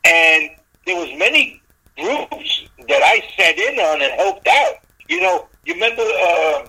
And 0.04 0.50
there 0.86 0.96
was 0.96 1.16
many 1.18 1.62
groups 1.96 2.62
that 2.88 3.02
I 3.02 3.22
sat 3.36 3.58
in 3.58 3.78
on 3.78 4.02
and 4.02 4.12
helped 4.14 4.48
out. 4.48 4.74
You 5.08 5.20
know, 5.20 5.46
you 5.64 5.74
remember? 5.74 6.02
Uh, 6.02 6.66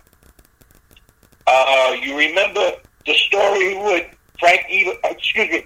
uh, 1.48 1.96
you 2.02 2.18
remember 2.18 2.74
the 3.06 3.14
story 3.14 3.78
with 3.78 4.08
Frankie? 4.40 4.92
Excuse 5.04 5.50
me, 5.50 5.66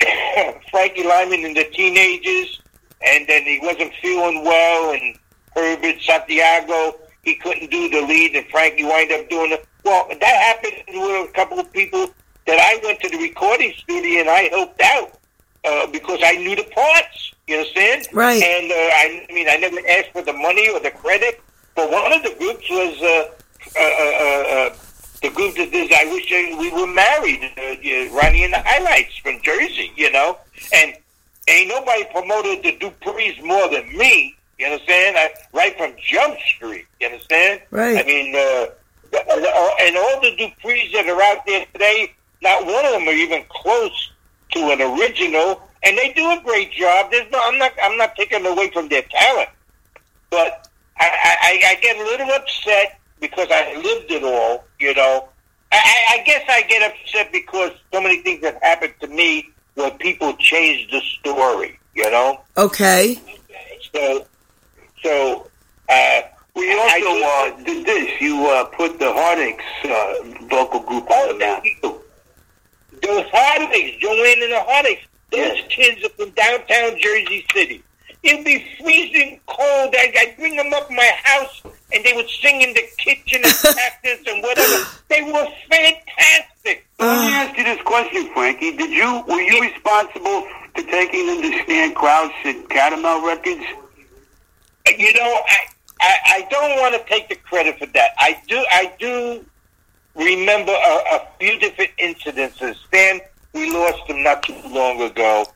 Frankie 0.70 1.04
Lymon 1.04 1.44
and 1.44 1.56
the 1.56 1.64
teenagers, 1.72 2.60
and 3.06 3.26
then 3.26 3.42
he 3.42 3.60
wasn't 3.62 3.92
feeling 4.02 4.44
well, 4.44 4.92
and 4.92 5.16
Herman 5.54 5.98
Santiago 6.00 6.98
he 7.26 7.34
couldn't 7.34 7.70
do 7.70 7.88
the 7.90 8.00
lead, 8.02 8.36
and 8.36 8.46
Frankie 8.46 8.84
wind 8.84 9.10
up 9.12 9.28
doing 9.28 9.52
it. 9.52 9.66
Well, 9.84 10.08
that 10.08 10.22
happened 10.22 10.82
with 10.86 11.28
a 11.28 11.32
couple 11.34 11.58
of 11.58 11.70
people 11.72 12.08
that 12.46 12.58
I 12.58 12.80
went 12.86 13.00
to 13.00 13.08
the 13.08 13.18
recording 13.18 13.72
studio 13.76 14.20
and 14.20 14.30
I 14.30 14.42
helped 14.44 14.80
out 14.80 15.18
uh, 15.64 15.86
because 15.88 16.20
I 16.22 16.36
knew 16.36 16.56
the 16.56 16.64
parts. 16.64 17.32
You 17.46 17.58
understand? 17.58 18.06
Right. 18.12 18.42
And 18.42 18.70
uh, 18.70 18.74
I, 18.74 19.26
I 19.28 19.32
mean, 19.32 19.48
I 19.48 19.56
never 19.56 19.78
asked 19.88 20.10
for 20.12 20.22
the 20.22 20.32
money 20.32 20.68
or 20.70 20.80
the 20.80 20.90
credit, 20.92 21.42
but 21.74 21.90
one 21.90 22.12
of 22.12 22.22
the 22.22 22.34
groups 22.38 22.68
was 22.70 23.02
uh, 23.02 23.30
uh, 23.76 23.82
uh, 23.82 24.68
uh, 24.70 24.76
the 25.22 25.30
group 25.30 25.56
that 25.56 25.72
is. 25.72 25.90
I 25.92 26.04
wish 26.12 26.30
we 26.30 26.70
were 26.70 26.86
married. 26.86 27.42
Uh, 27.56 28.16
Ronnie 28.16 28.44
and 28.44 28.52
the 28.52 28.62
Hi-Lites 28.64 29.16
from 29.18 29.40
Jersey. 29.42 29.92
You 29.96 30.10
know, 30.12 30.38
and 30.74 30.94
ain't 31.48 31.68
nobody 31.68 32.04
promoted 32.12 32.62
the 32.62 32.72
Duprees 32.78 33.42
more 33.44 33.68
than 33.68 33.96
me. 33.96 34.34
You 34.58 34.66
understand? 34.66 35.16
I, 35.18 35.30
right 35.52 35.76
from 35.76 35.92
Jump 36.02 36.38
Street. 36.40 36.86
You 37.00 37.08
understand? 37.08 37.60
Right. 37.70 37.98
I 37.98 38.02
mean, 38.04 38.34
uh, 38.34 38.66
and 39.12 39.96
all 39.96 40.20
the 40.20 40.34
Duprees 40.36 40.92
that 40.92 41.06
are 41.08 41.22
out 41.22 41.44
there 41.46 41.66
today, 41.72 42.12
not 42.42 42.64
one 42.64 42.84
of 42.84 42.92
them 42.92 43.08
are 43.08 43.12
even 43.12 43.44
close 43.48 44.12
to 44.52 44.60
an 44.70 44.80
original, 44.80 45.62
and 45.82 45.96
they 45.98 46.12
do 46.12 46.30
a 46.30 46.40
great 46.42 46.72
job. 46.72 47.10
There's 47.10 47.30
no, 47.30 47.40
I'm 47.44 47.58
not, 47.58 47.72
I'm 47.82 47.96
not 47.98 48.16
taking 48.16 48.44
away 48.46 48.70
from 48.70 48.88
their 48.88 49.02
talent, 49.02 49.50
but 50.30 50.68
I, 50.98 51.10
I, 51.42 51.60
I 51.66 51.74
get 51.80 51.96
a 51.96 52.04
little 52.04 52.30
upset 52.30 52.98
because 53.20 53.48
I 53.50 53.74
lived 53.76 54.10
it 54.10 54.22
all. 54.24 54.64
You 54.78 54.94
know, 54.94 55.28
I, 55.72 55.76
I 55.84 56.14
I 56.20 56.24
guess 56.24 56.44
I 56.48 56.62
get 56.62 56.90
upset 56.90 57.32
because 57.32 57.72
so 57.92 58.00
many 58.00 58.22
things 58.22 58.44
have 58.44 58.58
happened 58.62 58.94
to 59.00 59.06
me 59.08 59.48
where 59.74 59.90
people 59.92 60.34
change 60.36 60.90
the 60.90 61.00
story. 61.00 61.78
You 61.94 62.10
know, 62.10 62.40
Okay. 62.56 63.18
so 63.94 64.26
so. 65.02 65.46
Uh, 65.88 66.20
We 66.56 66.72
also 66.72 67.12
uh, 67.22 67.62
did 67.64 67.84
this. 67.86 68.18
You 68.20 68.46
uh, 68.48 68.64
put 68.64 68.98
the 68.98 69.12
Heartaches 69.12 69.60
uh, 69.84 70.46
vocal 70.48 70.80
group 70.80 71.04
on 71.04 71.12
Oh, 71.12 71.32
the 71.32 71.38
map. 71.38 71.62
Those 73.02 73.26
heartaches, 73.30 74.00
Joanne 74.00 74.42
and 74.42 74.52
the 74.52 74.60
heartaches. 74.60 75.06
Those 75.30 75.58
Yes. 75.58 75.64
kids 75.68 76.04
are 76.06 76.08
from 76.16 76.30
downtown 76.30 76.98
Jersey 76.98 77.44
City. 77.52 77.82
It'd 78.26 78.44
be 78.44 78.66
freezing 78.80 79.40
cold. 79.46 79.94
I, 79.96 80.12
I'd 80.18 80.36
bring 80.36 80.56
them 80.56 80.72
up 80.74 80.90
my 80.90 81.10
house, 81.22 81.62
and 81.92 82.04
they 82.04 82.12
would 82.12 82.28
sing 82.28 82.60
in 82.60 82.74
the 82.74 82.82
kitchen 82.98 83.40
and 83.44 83.54
practice 83.62 84.20
and 84.26 84.42
whatever. 84.42 84.84
They 85.08 85.22
were 85.22 85.46
fantastic. 85.70 86.86
Let 86.98 87.20
me 87.20 87.32
ah. 87.32 87.46
ask 87.46 87.56
you 87.56 87.62
this 87.62 87.80
question, 87.82 88.28
Frankie. 88.34 88.76
Did 88.76 88.90
you 88.90 89.22
were 89.28 89.40
you 89.40 89.62
responsible 89.62 90.48
to 90.74 90.82
taking 90.82 91.26
them 91.26 91.42
to 91.42 91.62
Stan 91.62 91.94
Krause 91.94 92.32
at 92.44 92.68
Catamount 92.68 93.24
Records? 93.24 93.64
You 94.98 95.12
know, 95.14 95.40
I, 95.48 95.66
I, 96.00 96.14
I 96.26 96.46
don't 96.50 96.80
want 96.80 96.94
to 96.94 97.08
take 97.08 97.28
the 97.28 97.36
credit 97.36 97.78
for 97.78 97.86
that. 97.86 98.10
I 98.18 98.42
do 98.48 98.64
I 98.70 98.92
do 98.98 99.44
remember 100.16 100.72
a, 100.72 101.14
a 101.14 101.28
few 101.38 101.60
different 101.60 101.92
incidences. 101.98 102.74
Stan, 102.88 103.20
we 103.52 103.70
lost 103.72 104.02
him 104.10 104.24
not 104.24 104.42
too 104.42 104.60
long 104.68 105.00
ago. 105.00 105.46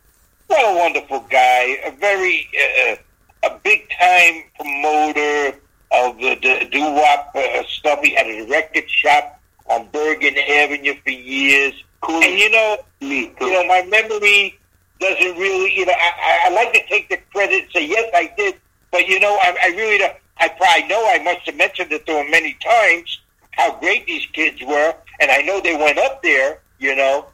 What 0.50 0.74
a 0.74 0.78
wonderful 0.80 1.20
guy! 1.30 1.78
A 1.84 1.92
very 1.92 2.48
uh, 2.58 2.96
a 3.44 3.56
big 3.62 3.88
time 3.90 4.42
promoter 4.56 5.56
of 5.92 6.16
the, 6.18 6.34
the 6.42 6.68
doo 6.72 6.92
wop 6.92 7.30
uh, 7.36 7.62
stuff. 7.68 8.00
He 8.02 8.16
had 8.16 8.26
a 8.26 8.44
record 8.50 8.90
shop 8.90 9.40
on 9.68 9.86
Bergen 9.92 10.36
Avenue 10.36 10.94
for 11.04 11.10
years. 11.10 11.74
Cool. 12.00 12.24
And 12.24 12.36
you 12.36 12.50
know, 12.50 12.78
Me 13.00 13.28
too. 13.38 13.44
you 13.44 13.52
know, 13.52 13.64
my 13.68 13.84
memory 13.84 14.58
doesn't 14.98 15.38
really, 15.38 15.72
you 15.72 15.86
know, 15.86 15.92
I, 15.96 16.46
I, 16.46 16.50
like 16.50 16.72
to 16.72 16.84
take 16.88 17.08
the 17.08 17.18
credit 17.32 17.62
and 17.62 17.72
say, 17.72 17.86
yes, 17.86 18.10
I 18.12 18.32
did. 18.36 18.56
But, 18.90 19.06
you 19.06 19.20
know, 19.20 19.38
I, 19.40 19.56
I 19.62 19.68
really 19.76 19.98
don't, 19.98 20.16
I 20.38 20.48
probably 20.48 20.88
know 20.88 21.08
I 21.08 21.22
must 21.22 21.46
have 21.46 21.54
mentioned 21.54 21.92
it 21.92 22.06
to 22.06 22.12
him 22.20 22.28
many 22.28 22.54
times, 22.54 23.20
how 23.52 23.78
great 23.78 24.04
these 24.06 24.26
kids 24.26 24.60
were. 24.62 24.94
And 25.20 25.30
I 25.30 25.42
know 25.42 25.60
they 25.60 25.76
went 25.76 25.98
up 25.98 26.24
there, 26.24 26.60
you 26.80 26.96
know, 26.96 27.26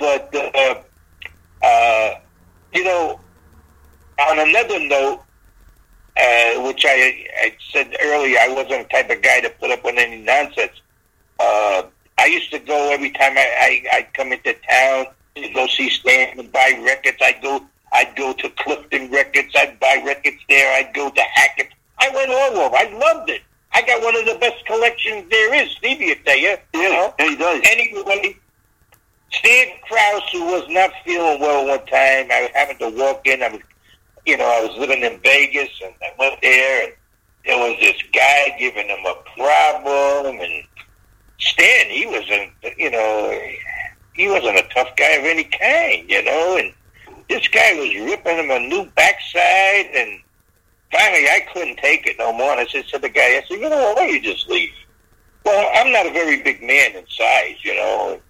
but, 0.00 0.34
uh, 0.34 0.74
you 2.74 2.84
know, 2.84 3.20
on 4.20 4.38
another 4.38 4.80
note, 4.80 5.22
uh, 6.16 6.62
which 6.62 6.84
I, 6.86 7.26
I 7.40 7.56
said 7.72 7.96
earlier, 8.02 8.38
I 8.40 8.48
wasn't 8.48 8.88
the 8.88 8.88
type 8.90 9.10
of 9.10 9.22
guy 9.22 9.40
to 9.40 9.50
put 9.50 9.70
up 9.70 9.84
with 9.84 9.96
any 9.96 10.22
nonsense. 10.22 10.80
Uh, 11.40 11.84
I 12.18 12.26
used 12.26 12.50
to 12.52 12.58
go 12.58 12.92
every 12.92 13.10
time 13.10 13.36
I, 13.36 13.82
I 13.92 13.96
I'd 13.96 14.14
come 14.14 14.32
into 14.32 14.54
town 14.68 15.06
to 15.34 15.48
go 15.52 15.66
see 15.66 15.90
Stan 15.90 16.38
and 16.38 16.52
buy 16.52 16.80
records. 16.84 17.18
I'd 17.20 17.42
go 17.42 17.64
I'd 17.92 18.14
go 18.16 18.32
to 18.32 18.48
Clifton 18.50 19.10
Records. 19.10 19.54
I'd 19.56 19.78
buy 19.80 20.02
records 20.04 20.38
there. 20.48 20.72
I'd 20.76 20.92
go 20.94 21.10
to 21.10 21.20
Hackett. 21.20 21.68
I 21.98 22.10
went 22.10 22.30
all 22.30 22.66
over. 22.66 22.76
I 22.76 22.92
loved 22.92 23.30
it. 23.30 23.42
I 23.72 23.82
got 23.82 24.02
one 24.02 24.16
of 24.16 24.26
the 24.26 24.36
best 24.38 24.64
collections 24.66 25.28
there 25.30 25.54
is. 25.54 25.70
Stevie 25.72 26.06
will 26.06 26.14
tell 26.24 26.38
you. 26.38 26.56
you 26.74 26.90
know? 26.90 27.14
Yeah, 27.18 27.28
he 27.28 27.36
does. 27.36 27.62
Anyway, 27.64 28.36
Stan 29.38 29.68
Krause, 29.82 30.22
who 30.32 30.44
was 30.44 30.66
not 30.68 30.92
feeling 31.04 31.40
well 31.40 31.66
one 31.66 31.86
time, 31.86 32.28
I 32.30 32.50
happened 32.54 32.78
to 32.80 32.90
walk 32.90 33.26
in. 33.26 33.42
I 33.42 33.48
was, 33.48 33.60
you 34.26 34.36
know, 34.36 34.44
I 34.44 34.66
was 34.66 34.78
living 34.78 35.02
in 35.02 35.20
Vegas, 35.20 35.70
and 35.84 35.94
I 36.02 36.12
went 36.18 36.40
there, 36.42 36.84
and 36.84 36.92
there 37.44 37.58
was 37.58 37.78
this 37.80 38.00
guy 38.12 38.56
giving 38.58 38.88
him 38.88 39.04
a 39.04 39.14
problem, 39.36 40.40
and 40.40 40.64
Stan, 41.38 41.90
he 41.90 42.06
wasn't, 42.06 42.52
you 42.78 42.90
know, 42.90 43.40
he 44.14 44.28
wasn't 44.28 44.58
a 44.58 44.68
tough 44.74 44.94
guy 44.96 45.12
of 45.12 45.24
any 45.24 45.44
kind, 45.44 46.08
you 46.08 46.22
know, 46.22 46.56
and 46.56 46.72
this 47.28 47.48
guy 47.48 47.74
was 47.74 47.94
ripping 47.94 48.38
him 48.38 48.50
a 48.50 48.60
new 48.60 48.86
backside, 48.94 49.86
and 49.94 50.20
finally 50.92 51.28
I 51.28 51.46
couldn't 51.52 51.76
take 51.76 52.06
it 52.06 52.16
no 52.18 52.32
more, 52.32 52.52
and 52.52 52.60
I 52.60 52.66
said 52.66 52.86
to 52.88 52.98
the 52.98 53.08
guy, 53.08 53.36
I 53.36 53.44
said, 53.48 53.58
you 53.60 53.68
know 53.68 53.94
why 53.94 54.06
don't 54.06 54.14
you 54.14 54.20
just 54.20 54.48
leave? 54.48 54.72
Well, 55.44 55.70
I'm 55.74 55.92
not 55.92 56.06
a 56.06 56.12
very 56.12 56.42
big 56.42 56.62
man 56.62 56.94
in 56.96 57.04
size, 57.08 57.56
you 57.62 57.74
know. 57.74 58.20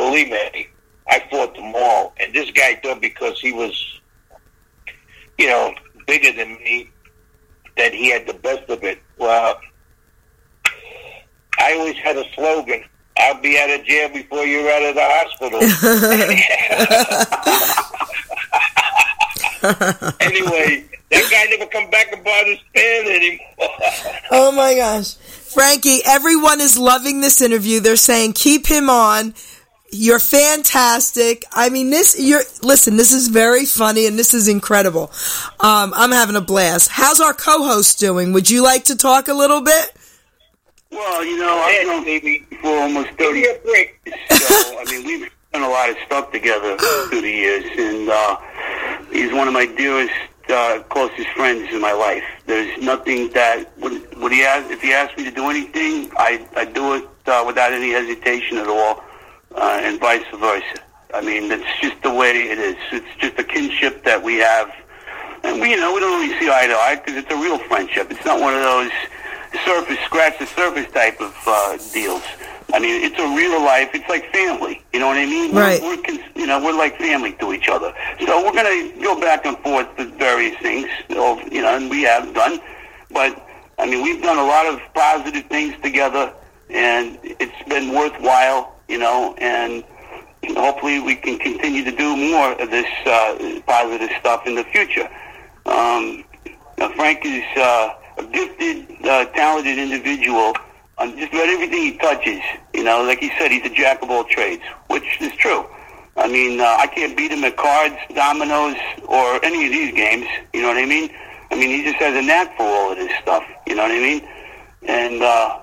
Believe 0.00 0.30
me, 0.30 0.66
I 1.08 1.22
fought 1.30 1.54
them 1.54 1.74
all, 1.76 2.14
and 2.18 2.32
this 2.32 2.50
guy 2.52 2.76
thought 2.76 3.02
because 3.02 3.38
he 3.38 3.52
was, 3.52 4.00
you 5.36 5.46
know, 5.46 5.74
bigger 6.06 6.32
than 6.32 6.54
me, 6.54 6.88
that 7.76 7.92
he 7.92 8.10
had 8.10 8.26
the 8.26 8.32
best 8.32 8.70
of 8.70 8.82
it. 8.82 8.98
Well, 9.18 9.60
I 11.58 11.74
always 11.74 11.98
had 11.98 12.16
a 12.16 12.24
slogan: 12.32 12.82
"I'll 13.18 13.38
be 13.42 13.58
out 13.58 13.68
of 13.68 13.84
jail 13.84 14.08
before 14.08 14.46
you're 14.46 14.70
out 14.70 14.84
of 14.84 14.94
the 14.94 15.04
hospital." 15.04 15.60
anyway, 20.20 20.86
that 21.10 21.28
guy 21.30 21.44
never 21.50 21.66
come 21.70 21.90
back 21.90 22.10
about 22.18 22.46
his 22.46 22.58
band 22.74 23.06
anymore. 23.06 23.46
Oh 24.32 24.52
my 24.52 24.76
gosh. 24.76 25.16
Frankie, 25.16 26.02
everyone 26.06 26.60
is 26.60 26.78
loving 26.78 27.20
this 27.20 27.42
interview. 27.42 27.80
They're 27.80 27.96
saying 27.96 28.34
keep 28.34 28.68
him 28.68 28.88
on. 28.88 29.34
You're 29.92 30.20
fantastic. 30.20 31.44
I 31.52 31.68
mean, 31.68 31.90
this, 31.90 32.16
you're, 32.18 32.42
listen, 32.62 32.96
this 32.96 33.12
is 33.12 33.26
very 33.28 33.64
funny 33.66 34.06
and 34.06 34.16
this 34.18 34.34
is 34.34 34.46
incredible. 34.46 35.10
Um, 35.58 35.92
I'm 35.96 36.12
having 36.12 36.36
a 36.36 36.40
blast. 36.40 36.90
How's 36.92 37.20
our 37.20 37.34
co-host 37.34 37.98
doing? 37.98 38.32
Would 38.32 38.48
you 38.48 38.62
like 38.62 38.84
to 38.84 38.96
talk 38.96 39.26
a 39.28 39.34
little 39.34 39.60
bit? 39.60 39.92
Well, 40.92 41.24
you 41.24 41.38
know, 41.38 41.54
I've 41.58 41.72
Hey, 41.80 41.84
known 41.84 42.04
baby. 42.04 42.46
for 42.60 42.68
almost 42.78 43.10
30 43.18 43.38
years. 43.40 43.58
so, 44.30 44.78
I 44.78 44.84
mean, 44.90 45.04
we've 45.06 45.30
done 45.52 45.62
a 45.62 45.68
lot 45.68 45.90
of 45.90 45.96
stuff 46.06 46.30
together 46.30 46.76
through 47.08 47.20
the 47.22 47.30
years, 47.30 47.64
and 47.76 48.08
uh, 48.08 48.36
he's 49.12 49.32
one 49.32 49.48
of 49.48 49.54
my 49.54 49.66
dearest, 49.66 50.12
uh, 50.48 50.82
closest 50.88 51.28
friends 51.30 51.72
in 51.72 51.80
my 51.80 51.92
life. 51.92 52.24
There's 52.46 52.80
nothing 52.82 53.28
that 53.30 53.76
would, 53.78 54.16
would 54.18 54.32
he 54.32 54.42
ask, 54.44 54.70
if 54.70 54.82
he 54.82 54.92
asked 54.92 55.16
me 55.16 55.24
to 55.24 55.30
do 55.32 55.48
anything, 55.50 56.10
I 56.16 56.44
I 56.56 56.64
do 56.64 56.94
it 56.94 57.08
uh, 57.26 57.42
without 57.46 57.72
any 57.72 57.90
hesitation 57.92 58.58
at 58.58 58.66
all, 58.68 59.02
uh, 59.54 59.80
and 59.82 59.98
vice 60.00 60.24
versa. 60.36 60.64
I 61.12 61.20
mean, 61.20 61.48
that's 61.48 61.80
just 61.80 62.00
the 62.02 62.12
way 62.14 62.30
it 62.30 62.58
is. 62.58 62.76
It's 62.92 63.16
just 63.18 63.38
a 63.38 63.44
kinship 63.44 64.04
that 64.04 64.22
we 64.22 64.36
have, 64.38 64.70
and 65.42 65.60
we, 65.60 65.70
you 65.70 65.76
know, 65.76 65.92
we 65.94 66.00
don't 66.00 66.20
really 66.20 66.38
see 66.38 66.48
eye 66.50 66.66
to 66.68 66.74
eye 66.74 66.96
because 66.96 67.16
it's 67.16 67.30
a 67.30 67.36
real 67.36 67.58
friendship. 67.58 68.10
It's 68.10 68.24
not 68.24 68.40
one 68.40 68.54
of 68.54 68.62
those 68.62 68.92
surface, 69.64 69.98
scratch 70.04 70.38
the 70.38 70.46
surface 70.46 70.90
type 70.92 71.20
of 71.20 71.34
uh, 71.46 71.76
deals. 71.92 72.22
I 72.72 72.78
mean, 72.78 73.02
it's 73.02 73.18
a 73.18 73.26
real 73.36 73.60
life. 73.60 73.90
It's 73.94 74.08
like 74.08 74.30
family. 74.32 74.84
You 74.92 75.00
know 75.00 75.08
what 75.08 75.16
I 75.16 75.26
mean? 75.26 75.52
Right. 75.52 75.82
We're, 75.82 75.96
we're 75.96 76.20
you 76.36 76.46
know, 76.46 76.62
we're 76.64 76.76
like 76.78 76.96
family 76.98 77.32
to 77.40 77.52
each 77.52 77.68
other. 77.68 77.92
So 78.24 78.44
we're 78.44 78.52
gonna 78.54 78.92
go 79.02 79.20
back 79.20 79.44
and 79.44 79.58
forth 79.58 79.88
with 79.98 80.12
various 80.16 80.56
things. 80.58 80.86
of- 81.10 81.42
You 81.52 81.62
know, 81.62 81.74
and 81.76 81.90
we 81.90 82.02
have 82.02 82.32
done. 82.32 82.60
But 83.10 83.44
I 83.80 83.86
mean, 83.86 84.04
we've 84.04 84.22
done 84.22 84.38
a 84.38 84.44
lot 84.44 84.66
of 84.66 84.80
positive 84.94 85.46
things 85.46 85.74
together, 85.82 86.32
and 86.68 87.18
it's 87.24 87.68
been 87.68 87.92
worthwhile. 87.92 88.76
You 88.90 88.98
know, 88.98 89.34
and 89.38 89.84
hopefully 90.56 90.98
we 91.00 91.14
can 91.14 91.38
continue 91.38 91.84
to 91.84 91.92
do 91.92 92.16
more 92.16 92.52
of 92.60 92.70
this 92.70 92.90
uh, 93.06 93.60
positive 93.66 94.10
stuff 94.18 94.46
in 94.46 94.56
the 94.56 94.64
future. 94.64 95.08
Um, 95.66 96.24
Frank 96.96 97.20
is 97.24 97.44
uh, 97.56 97.94
a 98.18 98.24
gifted, 98.24 99.06
uh, 99.06 99.26
talented 99.26 99.78
individual 99.78 100.54
on 100.98 101.16
just 101.16 101.32
about 101.32 101.48
everything 101.48 101.82
he 101.82 101.96
touches. 101.98 102.40
You 102.74 102.84
know, 102.84 103.02
like 103.04 103.20
he 103.20 103.30
said, 103.38 103.52
he's 103.52 103.64
a 103.64 103.70
jack 103.70 104.02
of 104.02 104.10
all 104.10 104.24
trades, 104.24 104.62
which 104.88 105.20
is 105.20 105.32
true. 105.36 105.66
I 106.16 106.28
mean, 106.28 106.60
uh, 106.60 106.76
I 106.78 106.86
can't 106.88 107.16
beat 107.16 107.30
him 107.30 107.44
at 107.44 107.56
cards, 107.56 107.96
dominoes, 108.14 108.76
or 109.06 109.42
any 109.44 109.66
of 109.66 109.72
these 109.72 109.94
games. 109.94 110.26
You 110.52 110.62
know 110.62 110.68
what 110.68 110.78
I 110.78 110.86
mean? 110.86 111.10
I 111.50 111.54
mean, 111.54 111.70
he 111.70 111.84
just 111.84 111.96
has 111.96 112.16
a 112.16 112.22
knack 112.26 112.56
for 112.56 112.64
all 112.64 112.92
of 112.92 112.98
this 112.98 113.12
stuff. 113.22 113.44
You 113.66 113.76
know 113.76 113.82
what 113.82 113.92
I 113.92 114.00
mean? 114.00 114.28
And 114.82 115.22
uh, 115.22 115.60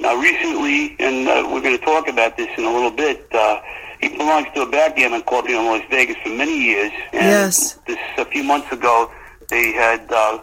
now, 0.00 0.16
recently, 0.20 0.96
and 0.98 1.28
uh, 1.28 1.48
we're 1.50 1.60
going 1.60 1.78
to 1.78 1.84
talk 1.84 2.08
about 2.08 2.36
this 2.36 2.48
in 2.58 2.64
a 2.64 2.72
little 2.72 2.90
bit. 2.90 3.26
Uh, 3.32 3.60
he 4.00 4.08
belongs 4.08 4.48
to 4.54 4.62
a 4.62 4.66
backgammon 4.70 5.22
club 5.22 5.46
here 5.46 5.60
in 5.60 5.66
Las 5.66 5.82
Vegas 5.90 6.16
for 6.22 6.30
many 6.30 6.58
years. 6.60 6.90
And 7.12 7.22
Yes. 7.22 7.78
This 7.86 7.98
a 8.18 8.24
few 8.24 8.42
months 8.42 8.70
ago, 8.72 9.10
they 9.48 9.72
had 9.72 10.10
uh, 10.10 10.38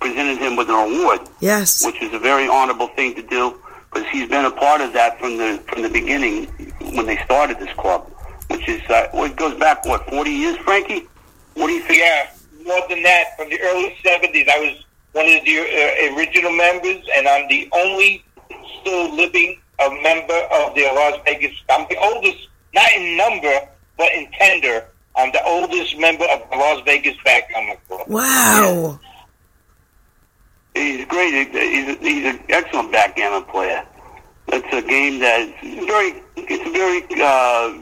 presented 0.00 0.38
him 0.38 0.56
with 0.56 0.68
an 0.68 0.74
award, 0.74 1.20
Yes. 1.40 1.84
which 1.86 2.00
is 2.02 2.12
a 2.12 2.18
very 2.18 2.46
honorable 2.48 2.88
thing 2.88 3.14
to 3.14 3.22
do 3.22 3.58
because 3.92 4.08
he's 4.10 4.28
been 4.28 4.44
a 4.44 4.50
part 4.50 4.80
of 4.80 4.92
that 4.92 5.18
from 5.20 5.36
the 5.38 5.62
from 5.68 5.82
the 5.82 5.88
beginning 5.88 6.46
when 6.96 7.06
they 7.06 7.16
started 7.24 7.58
this 7.60 7.72
club, 7.74 8.10
which 8.50 8.68
is 8.68 8.82
uh, 8.90 9.06
what 9.12 9.36
goes 9.36 9.58
back 9.58 9.84
what 9.86 10.04
forty 10.10 10.30
years, 10.32 10.56
Frankie. 10.58 11.06
What 11.54 11.68
do 11.68 11.72
you 11.74 11.82
think? 11.82 12.00
Yeah, 12.00 12.28
more 12.66 12.82
than 12.88 13.02
that. 13.04 13.36
From 13.38 13.48
the 13.50 13.60
early 13.62 13.96
'70s, 14.04 14.48
I 14.48 14.58
was 14.58 14.84
one 15.12 15.26
of 15.26 15.44
the 15.44 15.58
uh, 15.60 16.16
original 16.16 16.50
members, 16.52 17.02
and 17.16 17.28
I'm 17.28 17.46
the 17.48 17.68
only 17.72 18.23
still 18.84 19.14
living 19.14 19.58
a 19.80 19.90
member 20.02 20.38
of 20.52 20.74
the 20.74 20.82
Las 20.94 21.18
Vegas. 21.24 21.52
I'm 21.70 21.86
the 21.88 21.96
oldest, 21.98 22.48
not 22.74 22.88
in 22.96 23.16
number, 23.16 23.68
but 23.96 24.12
in 24.12 24.30
tender. 24.32 24.86
I'm 25.16 25.32
the 25.32 25.44
oldest 25.44 25.96
member 25.98 26.24
of 26.24 26.48
the 26.50 26.56
Las 26.56 26.82
Vegas 26.84 27.16
Backgammon 27.24 27.76
Club. 27.88 28.08
Wow. 28.08 28.98
He's 30.74 31.04
great. 31.06 31.48
He's, 31.52 31.54
a, 31.96 31.98
he's 32.00 32.24
an 32.34 32.40
excellent 32.48 32.90
backgammon 32.92 33.44
player. 33.44 33.86
It's 34.48 34.66
a 34.72 34.82
game 34.86 35.20
that 35.20 35.40
is 35.62 35.84
very. 35.86 36.22
It's 36.36 36.66
a 36.66 36.72
very 36.72 37.04
uh, 37.22 37.78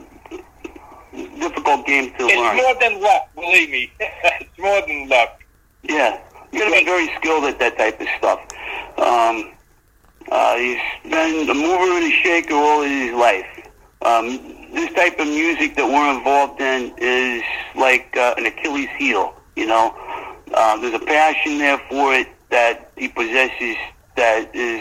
difficult 1.39 1.87
game 1.87 2.11
to 2.19 2.27
It's 2.27 2.37
learn. 2.37 2.57
more 2.57 2.75
than 2.81 3.01
luck, 3.03 3.29
believe 3.35 3.71
me. 3.71 3.93
it's 4.01 4.59
more 4.59 4.81
than 4.87 5.09
luck. 5.09 5.43
Yeah, 5.83 6.21
you 6.53 6.61
got 6.61 6.67
to 6.67 6.79
be 6.79 6.85
very 6.85 7.11
skilled 7.17 7.45
at 7.45 7.59
that 7.59 7.77
type 7.79 8.01
of 8.01 8.07
stuff. 8.19 8.41
Um, 8.99 9.53
uh, 10.31 10.57
he's 10.57 10.79
been 11.11 11.49
a 11.49 11.55
mover 11.55 11.97
and 11.97 12.05
a 12.05 12.17
shaker 12.23 12.55
all 12.55 12.83
his 12.83 13.13
life. 13.15 13.47
Um, 14.03 14.27
this 14.75 14.93
type 14.95 15.19
of 15.21 15.27
music 15.29 15.77
that 15.77 15.87
we're 15.87 16.17
involved 16.17 16.61
in 16.61 16.93
is 16.99 17.43
like 17.77 18.17
uh, 18.17 18.35
an 18.37 18.47
Achilles 18.47 18.89
heel. 18.99 19.35
You 19.57 19.67
know, 19.67 19.95
uh, 20.55 20.77
there's 20.81 20.95
a 20.95 21.05
passion 21.05 21.59
there 21.59 21.79
for 21.91 22.15
it 22.15 22.29
that 22.51 22.91
he 22.97 23.09
possesses 23.09 23.77
that 24.17 24.51
is 24.55 24.81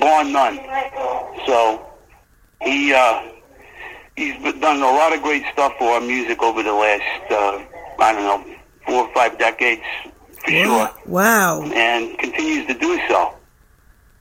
bar 0.00 0.24
none. 0.24 0.56
So 1.46 1.86
he 2.62 2.92
uh, 2.94 3.22
he's 4.16 4.34
done 4.60 4.78
a 4.78 4.90
lot 4.90 5.14
of 5.14 5.22
great 5.22 5.44
stuff 5.52 5.72
for 5.78 5.84
our 5.92 6.00
music 6.00 6.42
over 6.42 6.62
the 6.62 6.72
last 6.72 7.30
uh, 7.30 7.62
I 7.98 8.12
don't 8.12 8.24
know 8.48 8.56
four 8.86 9.06
or 9.06 9.14
five 9.14 9.38
decades 9.38 9.82
for 10.44 10.50
sure 10.50 10.90
Wow. 11.06 11.62
and 11.62 12.18
continues 12.18 12.66
to 12.68 12.74
do 12.74 12.98
so. 13.08 13.32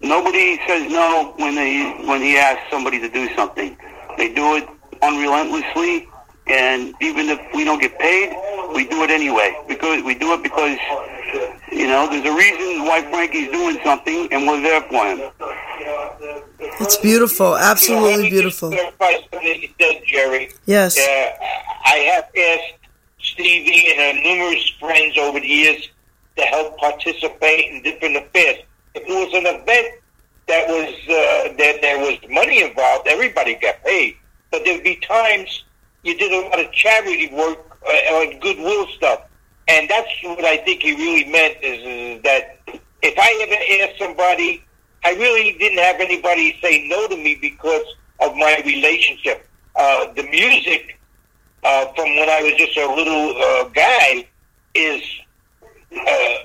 Nobody 0.06 0.60
says 0.68 0.92
no 0.92 1.34
when 1.38 1.56
they 1.56 1.92
when 2.06 2.22
he 2.22 2.38
asks 2.38 2.62
somebody 2.70 3.00
to 3.00 3.10
do 3.10 3.28
something. 3.36 3.76
They 4.18 4.32
do 4.32 4.56
it 4.56 4.70
unrelentlessly, 5.02 6.08
and 6.48 6.94
even 7.02 7.30
if 7.30 7.40
we 7.56 7.64
don't 7.64 7.82
get 7.82 7.98
paid, 7.98 8.30
we 8.76 8.88
do 8.88 9.02
it 9.04 9.10
anyway 9.10 9.58
because 9.68 10.04
we 10.04 10.14
do 10.14 10.34
it 10.34 10.44
because 10.44 10.78
you 11.72 11.88
know 11.88 12.08
there's 12.08 12.24
a 12.24 12.36
reason 12.36 12.86
why 12.86 13.02
Frankie's 13.10 13.52
doing 13.52 13.80
something, 13.84 14.32
and 14.32 14.48
we're 14.48 14.62
there 14.62 14.82
for 14.82 15.06
him. 15.08 15.32
It's 16.80 16.98
beautiful. 16.98 17.48
You 17.48 17.52
know, 17.54 17.58
let 17.58 17.72
Absolutely 17.72 18.24
me 18.24 18.30
beautiful. 18.30 18.70
Just 18.70 18.98
something 19.00 19.62
you 19.62 19.70
said, 19.82 20.04
Geri. 20.06 20.52
Yes. 20.66 21.00
Uh, 21.00 21.02
I 21.86 21.96
have 22.14 22.30
asked 22.38 22.74
Stevie 23.20 23.92
and 23.92 24.18
her 24.18 24.24
numerous 24.24 24.70
friends 24.80 25.18
over 25.18 25.40
the 25.40 25.48
years 25.48 25.90
to 26.38 26.44
help 26.44 26.78
participate 26.78 27.72
in 27.72 27.82
different 27.82 28.18
affairs. 28.18 28.60
It 28.96 29.04
was 29.08 29.34
an 29.34 29.46
event 29.46 30.02
that 30.48 30.68
was 30.68 30.94
uh, 31.10 31.54
that 31.58 31.82
there 31.82 32.00
was 32.00 32.18
money 32.30 32.64
involved, 32.64 33.08
everybody 33.08 33.56
got 33.56 33.84
paid. 33.84 34.16
But 34.52 34.64
there'd 34.64 34.84
be 34.84 34.96
times 34.98 35.64
you 36.04 36.18
did 36.18 36.32
a 36.32 36.48
lot 36.48 36.60
of 36.60 36.72
charity 36.72 37.28
work 37.34 37.78
uh, 37.86 38.16
on 38.16 38.40
goodwill 38.40 38.88
stuff, 38.96 39.22
and 39.68 39.90
that's 39.90 40.10
what 40.24 40.46
I 40.46 40.58
think 40.58 40.82
he 40.82 40.94
really 40.94 41.30
meant 41.30 41.58
is, 41.62 41.84
is 41.84 42.24
that 42.24 42.60
if 43.02 43.16
I 43.18 43.40
ever 43.44 43.84
asked 43.84 44.00
somebody, 44.00 44.64
I 45.04 45.12
really 45.14 45.58
didn't 45.58 45.80
have 45.80 46.00
anybody 46.00 46.58
say 46.62 46.88
no 46.88 47.08
to 47.08 47.18
me 47.18 47.36
because 47.36 47.86
of 48.22 48.36
my 48.36 48.62
relationship. 48.66 49.48
Uh, 49.76 50.14
the 50.14 50.24
music 50.24 50.98
uh, 51.64 51.88
from 51.94 52.16
when 52.16 52.30
I 52.30 52.42
was 52.44 52.54
just 52.54 52.78
a 52.78 52.88
little 52.88 53.36
uh, 53.38 53.70
guy 53.70 54.26
is 54.74 55.02
uh, 55.96 56.36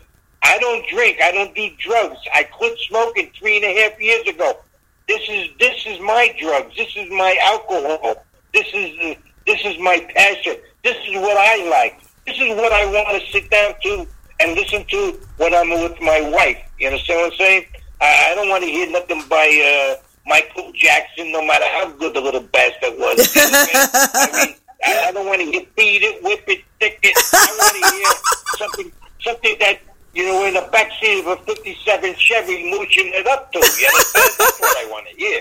I 0.43 0.59
don't 0.59 0.87
drink, 0.89 1.19
I 1.23 1.33
don't 1.33 1.55
do 1.55 1.69
drugs. 1.79 2.19
I 2.35 2.45
quit 2.45 2.79
smoking 2.79 3.31
three 3.39 3.57
and 3.57 3.65
a 3.65 3.83
half 3.83 4.01
years 4.01 4.27
ago. 4.27 4.59
This 5.07 5.29
is 5.29 5.49
this 5.59 5.87
is 5.87 6.01
my 6.01 6.35
drugs. 6.39 6.77
This 6.77 6.97
is 6.97 7.11
my 7.11 7.37
alcohol. 7.43 8.25
This 8.55 8.67
is 8.73 9.17
this 9.47 9.61
is 9.65 9.79
my 9.79 9.99
passion. 10.15 10.57
This 10.85 10.97
is 11.09 11.17
what 11.17 11.37
I 11.37 11.69
like. 11.69 12.01
This 12.27 12.37
is 12.41 12.57
what 12.57 12.73
I 12.73 12.87
want 12.87 13.21
to 13.21 13.31
sit 13.33 13.51
down 13.51 13.75
to 13.83 14.07
and 14.41 14.57
listen 14.57 14.85
to 14.87 15.21
when 15.37 15.55
I'm 15.55 15.71
with 15.71 16.01
my 16.01 16.21
wife. 16.31 16.59
You 16.79 16.89
understand 16.89 17.21
what 17.21 17.33
I'm 17.33 17.39
saying? 17.39 17.67
I, 18.01 18.31
I 18.31 18.35
don't 18.35 18.49
want 18.49 18.65
to 18.65 18.71
hear 18.71 18.91
nothing 18.91 19.23
by 19.29 19.47
uh, 19.47 20.03
Michael 20.27 20.73
Jackson, 20.75 21.33
no 21.33 21.45
matter 21.45 21.67
how 21.73 21.91
good 21.91 22.15
the 22.15 22.21
little 22.21 22.43
bastard 22.43 22.95
was. 22.97 23.33
I 23.37 24.47
mean, 24.47 24.55
I, 24.85 25.09
I 25.09 25.13
don't 25.13 25.27
want 25.27 25.41
to 25.43 25.51
get 25.51 25.75
beat 25.77 26.03
it, 26.03 26.23
whip 26.23 26.45
it, 26.47 26.65
stick 26.77 26.99
it. 27.03 27.17
I 27.35 27.57
want 27.59 27.83
to 27.83 27.91
hear 27.97 28.59
something, 28.59 28.93
something 29.21 29.57
that 29.61 29.81
you 30.21 30.27
know 30.27 30.45
in 30.45 30.55
the 30.55 30.61
backseat 30.73 31.21
of 31.21 31.27
a 31.29 31.37
'57 31.45 32.15
Chevy, 32.19 32.71
mooching 32.71 33.11
it 33.15 33.27
up 33.27 33.51
to. 33.53 33.59
You 33.59 33.65
understand? 33.89 34.31
That's 34.39 34.61
what 34.61 34.77
I 34.87 34.91
want 34.91 35.07
to 35.09 35.17
hear. 35.17 35.41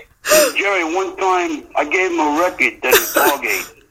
Geri, 0.56 0.84
one 0.96 1.16
time 1.18 1.68
I 1.76 1.84
gave 1.84 2.12
him 2.12 2.20
a 2.20 2.40
record 2.40 2.82
that 2.84 2.94
his 2.96 3.14
dog 3.14 3.44
ate. 3.46 3.84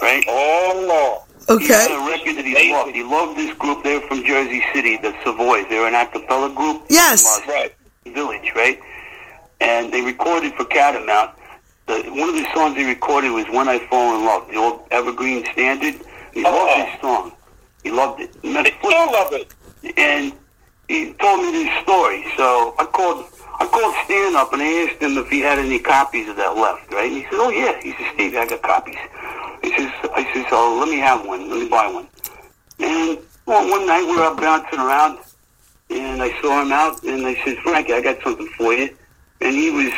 Right? 0.00 0.24
Oh 0.28 0.86
Lord. 0.88 1.60
He 1.60 1.66
had 1.68 1.90
Okay. 1.90 1.94
a 1.94 2.08
record 2.08 2.36
that 2.36 2.44
he 2.46 2.72
loved. 2.72 2.94
He 2.94 3.02
loved 3.02 3.36
this 3.36 3.52
group. 3.58 3.82
They're 3.82 4.00
from 4.02 4.24
Jersey 4.24 4.62
City, 4.72 4.96
the 4.96 5.12
Savoy. 5.24 5.64
They're 5.68 5.86
an 5.86 5.94
a 5.94 6.06
cappella 6.06 6.50
group. 6.54 6.84
Yes. 6.88 7.40
From, 7.40 7.50
Right. 7.54 7.74
Village, 8.06 8.52
right? 8.56 8.80
And 9.60 9.92
they 9.92 10.00
recorded 10.02 10.54
for 10.54 10.64
Catamount. 10.64 11.32
The, 11.86 12.02
one 12.10 12.28
of 12.28 12.34
the 12.36 12.46
songs 12.54 12.74
they 12.76 12.84
recorded 12.84 13.30
was 13.32 13.44
"When 13.50 13.68
I 13.68 13.78
Fall 13.90 14.16
in 14.16 14.24
Love," 14.24 14.48
the 14.48 14.56
old 14.56 14.86
evergreen 14.92 15.44
standard. 15.52 15.96
He 16.32 16.44
Oh. 16.44 16.50
loved 16.50 16.80
this 16.80 17.00
song, 17.00 17.32
He 17.82 17.90
loved 17.90 18.20
it. 18.20 18.30
He 18.42 18.56
I 18.56 18.62
still 18.78 19.12
love 19.12 19.32
it. 19.32 19.52
And 19.96 20.32
he 20.88 21.12
told 21.14 21.40
me 21.40 21.52
this 21.52 21.82
story. 21.82 22.24
So 22.36 22.74
I 22.78 22.86
called 22.86 23.26
I 23.60 23.66
called 23.66 23.94
Stan 24.04 24.34
up 24.36 24.52
and 24.52 24.62
I 24.62 24.88
asked 24.88 25.02
him 25.02 25.16
if 25.18 25.28
he 25.28 25.40
had 25.40 25.58
any 25.58 25.78
copies 25.78 26.28
of 26.28 26.36
that 26.36 26.56
left, 26.56 26.92
right? 26.92 27.06
And 27.06 27.16
he 27.16 27.22
said, 27.24 27.34
Oh 27.34 27.50
yeah. 27.50 27.80
He 27.80 27.92
says, 27.92 28.06
Steve, 28.14 28.34
I 28.36 28.46
got 28.46 28.62
copies. 28.62 28.96
He 29.62 29.70
says 29.76 29.92
I 30.14 30.30
says, 30.32 30.46
Oh, 30.50 30.76
let 30.78 30.88
me 30.88 30.98
have 30.98 31.26
one, 31.26 31.48
let 31.48 31.58
me 31.60 31.68
buy 31.68 31.86
one. 31.86 32.08
And 32.78 33.18
well, 33.46 33.68
one 33.70 33.86
night 33.86 34.02
we 34.02 34.16
were 34.16 34.22
out 34.22 34.40
bouncing 34.40 34.78
around 34.78 35.18
and 35.90 36.22
I 36.22 36.40
saw 36.40 36.62
him 36.62 36.72
out 36.72 37.02
and 37.02 37.26
I 37.26 37.34
said, 37.44 37.58
Frankie, 37.58 37.92
I 37.92 38.00
got 38.00 38.22
something 38.22 38.48
for 38.56 38.72
you 38.72 38.96
and 39.40 39.54
he 39.54 39.70
was 39.70 39.92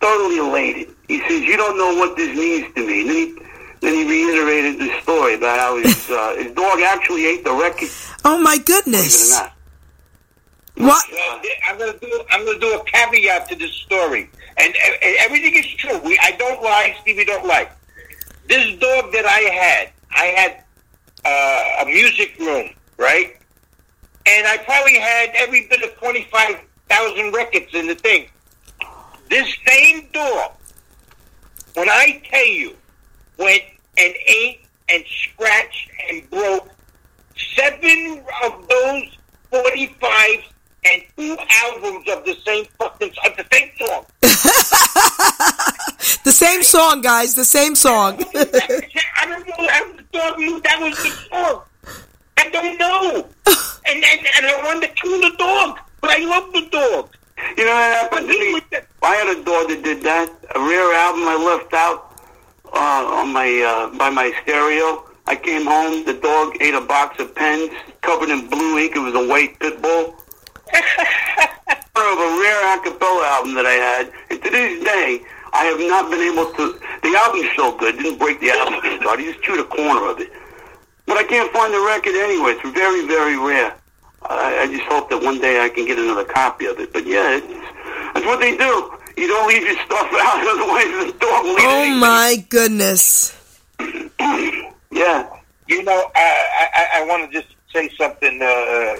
totally 0.00 0.38
elated. 0.38 0.94
He 1.08 1.20
says, 1.20 1.42
You 1.42 1.56
don't 1.56 1.76
know 1.78 1.94
what 1.94 2.16
this 2.16 2.36
means 2.36 2.72
to 2.74 2.86
me. 2.86 3.00
And 3.02 3.10
then 3.10 3.16
he 3.16 3.47
then 3.80 3.94
he 3.94 4.08
reiterated 4.08 4.80
the 4.80 5.00
story 5.02 5.34
about 5.34 5.58
how 5.58 5.76
his 5.78 6.10
uh, 6.10 6.34
his 6.36 6.52
dog 6.52 6.80
actually 6.80 7.26
ate 7.26 7.44
the 7.44 7.52
record. 7.52 7.88
Oh 8.24 8.38
my 8.38 8.56
Believe 8.56 8.60
it 8.60 8.70
or 8.70 8.82
goodness! 8.82 9.40
What? 10.78 11.04
Well, 11.10 11.40
I'm 11.66 11.78
gonna 11.78 11.98
do. 11.98 12.22
I'm 12.30 12.44
gonna 12.44 12.58
do 12.58 12.78
a 12.78 12.84
caveat 12.84 13.48
to 13.48 13.56
this 13.56 13.72
story, 13.72 14.30
and, 14.56 14.74
and 14.76 15.16
everything 15.18 15.56
is 15.56 15.66
true. 15.66 15.98
We, 15.98 16.18
I 16.22 16.32
don't 16.38 16.62
lie, 16.62 16.96
Stevie. 17.02 17.24
Don't 17.24 17.46
lie. 17.46 17.68
This 18.48 18.78
dog 18.78 19.12
that 19.12 19.26
I 19.26 19.40
had, 19.52 19.90
I 20.10 20.24
had 20.26 20.64
uh, 21.24 21.84
a 21.84 21.86
music 21.86 22.38
room, 22.38 22.70
right? 22.96 23.36
And 24.26 24.46
I 24.46 24.58
probably 24.58 24.98
had 24.98 25.30
every 25.34 25.66
bit 25.66 25.82
of 25.82 25.96
twenty 25.96 26.28
five 26.30 26.60
thousand 26.88 27.32
records 27.32 27.74
in 27.74 27.88
the 27.88 27.96
thing. 27.96 28.28
This 29.28 29.52
same 29.66 30.08
dog, 30.12 30.52
when 31.74 31.88
I 31.88 32.22
tell 32.24 32.46
you, 32.46 32.76
went 33.38 33.62
and 33.96 34.14
ate 34.26 34.60
and 34.88 35.04
scratched 35.06 35.90
and 36.10 36.28
broke 36.30 36.68
seven 37.54 38.22
of 38.44 38.68
those 38.68 39.18
45s 39.52 40.44
and 40.84 41.02
two 41.16 41.36
albums 41.64 42.08
of 42.08 42.24
the 42.24 42.36
same 42.44 42.64
fucking 42.78 43.12
of 43.24 43.36
the 43.36 43.46
same 43.52 43.70
song. 43.78 44.06
The 46.28 46.32
same 46.32 46.62
song, 46.62 47.00
guys. 47.00 47.34
The 47.34 47.44
same 47.44 47.74
song. 47.74 48.22
I 48.34 49.24
don't 49.26 49.48
know 49.48 49.68
how 49.68 49.92
the 49.92 50.04
dog 50.12 50.38
knew 50.38 50.60
that 50.60 50.78
was 50.78 50.94
the 50.98 51.10
song. 51.30 51.62
I 52.36 52.50
don't 52.50 52.78
know. 52.78 53.26
And 53.86 54.04
and, 54.04 54.26
and 54.36 54.46
I 54.46 54.62
wanted 54.62 54.88
to 54.88 54.94
kill 54.94 55.18
the 55.22 55.34
dog, 55.38 55.78
but 56.02 56.10
I 56.10 56.18
love 56.18 56.52
the 56.52 56.68
dog. 56.70 57.16
You 57.56 57.64
know 57.64 57.72
what 57.72 57.96
happened 57.96 58.28
to 58.28 58.38
me? 58.38 58.60
I 59.02 59.14
had 59.14 59.38
a 59.38 59.42
dog 59.42 59.68
that 59.68 59.82
did 59.82 60.02
that. 60.02 60.28
A 60.54 60.60
rare 60.60 60.92
album 60.92 61.22
I 61.28 61.36
left 61.36 61.72
out 61.72 62.07
uh, 62.72 63.20
on 63.20 63.32
my 63.32 63.48
uh, 63.62 63.96
by 63.96 64.10
my 64.10 64.32
stereo. 64.42 65.04
I 65.26 65.36
came 65.36 65.66
home. 65.66 66.04
The 66.04 66.14
dog 66.14 66.56
ate 66.60 66.74
a 66.74 66.80
box 66.80 67.20
of 67.20 67.34
pens 67.34 67.70
covered 68.00 68.30
in 68.30 68.48
blue 68.48 68.78
ink. 68.78 68.96
It 68.96 69.00
was 69.00 69.14
a 69.14 69.28
white 69.28 69.58
pit 69.60 69.80
bull. 69.82 70.14
of 72.06 72.18
a 72.18 72.30
rare 72.40 72.78
acapella 72.78 73.24
album 73.36 73.54
that 73.54 73.66
I 73.66 73.76
had. 73.76 74.12
And 74.30 74.42
to 74.42 74.50
this 74.50 74.84
day, 74.84 75.20
I 75.52 75.64
have 75.64 75.80
not 75.80 76.10
been 76.10 76.20
able 76.20 76.52
to. 76.54 76.78
The 77.02 77.12
album's 77.16 77.50
so 77.56 77.76
good. 77.76 77.96
Didn't 77.96 78.18
break 78.18 78.40
the 78.40 78.50
album 78.50 78.80
start. 79.00 79.20
He 79.20 79.26
just 79.32 79.42
chewed 79.42 79.60
a 79.60 79.64
corner 79.64 80.08
of 80.08 80.20
it. 80.20 80.30
But 81.06 81.16
I 81.16 81.24
can't 81.24 81.50
find 81.52 81.72
the 81.72 81.80
record 81.80 82.14
anyway. 82.14 82.52
It's 82.52 82.68
very, 82.70 83.06
very 83.06 83.36
rare. 83.36 83.74
I, 84.22 84.60
I 84.62 84.66
just 84.66 84.84
hope 84.84 85.10
that 85.10 85.22
one 85.22 85.40
day 85.40 85.64
I 85.64 85.68
can 85.68 85.86
get 85.86 85.98
another 85.98 86.24
copy 86.24 86.66
of 86.66 86.78
it. 86.78 86.92
But 86.92 87.06
yeah, 87.06 87.36
it's, 87.36 87.46
that's 88.14 88.26
what 88.26 88.40
they 88.40 88.56
do. 88.56 88.97
You 89.18 89.26
don't 89.26 89.48
leave 89.48 89.62
your 89.62 89.76
stuff 89.84 90.08
out, 90.12 90.46
otherwise 90.46 91.12
the 91.12 91.18
dog 91.18 91.44
will 91.44 91.56
Oh 91.58 91.80
anything. 91.82 91.98
my 91.98 92.44
goodness! 92.48 93.34
Yeah. 94.90 95.28
you 95.68 95.82
know, 95.82 96.10
I 96.14 96.68
I, 96.74 96.86
I 97.02 97.04
want 97.06 97.30
to 97.30 97.40
just 97.42 97.54
say 97.72 97.88
something 97.98 98.40
uh, 98.42 98.96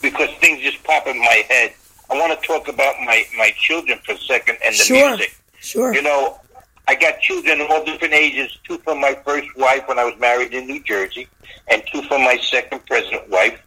because 0.00 0.30
things 0.40 0.60
just 0.62 0.82
pop 0.84 1.06
in 1.06 1.18
my 1.18 1.44
head. 1.48 1.72
I 2.10 2.14
want 2.18 2.38
to 2.38 2.46
talk 2.46 2.68
about 2.68 2.94
my 3.00 3.24
my 3.36 3.50
children 3.58 3.98
for 4.04 4.12
a 4.12 4.18
second 4.18 4.56
and 4.64 4.74
the 4.74 4.78
Sure. 4.84 5.08
music. 5.10 5.36
Sure. 5.60 5.94
You 5.94 6.02
know, 6.02 6.40
I 6.88 6.94
got 6.94 7.20
children 7.20 7.60
of 7.60 7.70
all 7.70 7.84
different 7.84 8.14
ages. 8.14 8.56
Two 8.64 8.78
from 8.78 9.00
my 9.00 9.14
first 9.24 9.48
wife 9.56 9.86
when 9.86 9.98
I 9.98 10.04
was 10.04 10.18
married 10.18 10.52
in 10.54 10.66
New 10.66 10.82
Jersey, 10.82 11.28
and 11.68 11.82
two 11.92 12.02
from 12.02 12.22
my 12.24 12.36
second 12.38 12.84
present 12.86 13.28
wife 13.28 13.60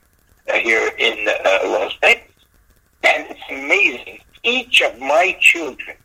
uh, 0.49 0.53
here 0.53 0.91
in 0.97 1.27
uh, 1.27 1.59
Las 1.65 1.93
Vegas. 2.01 2.23
And 3.03 3.27
it's 3.29 3.41
amazing. 3.49 4.19
Each 4.45 4.81
of 4.81 4.99
my 4.99 5.35
children 5.41 5.97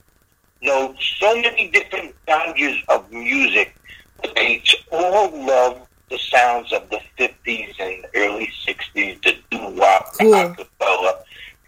know 0.62 0.94
so 1.18 1.34
many 1.40 1.68
different 1.70 2.14
genres 2.28 2.78
of 2.88 3.10
music, 3.12 3.74
but 4.20 4.34
they 4.34 4.62
all 4.90 5.30
love 5.46 5.86
the 6.08 6.18
sounds 6.18 6.72
of 6.72 6.88
the 6.90 7.00
50s 7.18 7.74
and 7.78 8.04
early 8.16 8.50
60s, 8.66 9.22
the 9.22 9.36
doo-wop, 9.50 10.12
the 10.14 10.24
Cool. 10.24 10.32
acapella. 10.34 11.12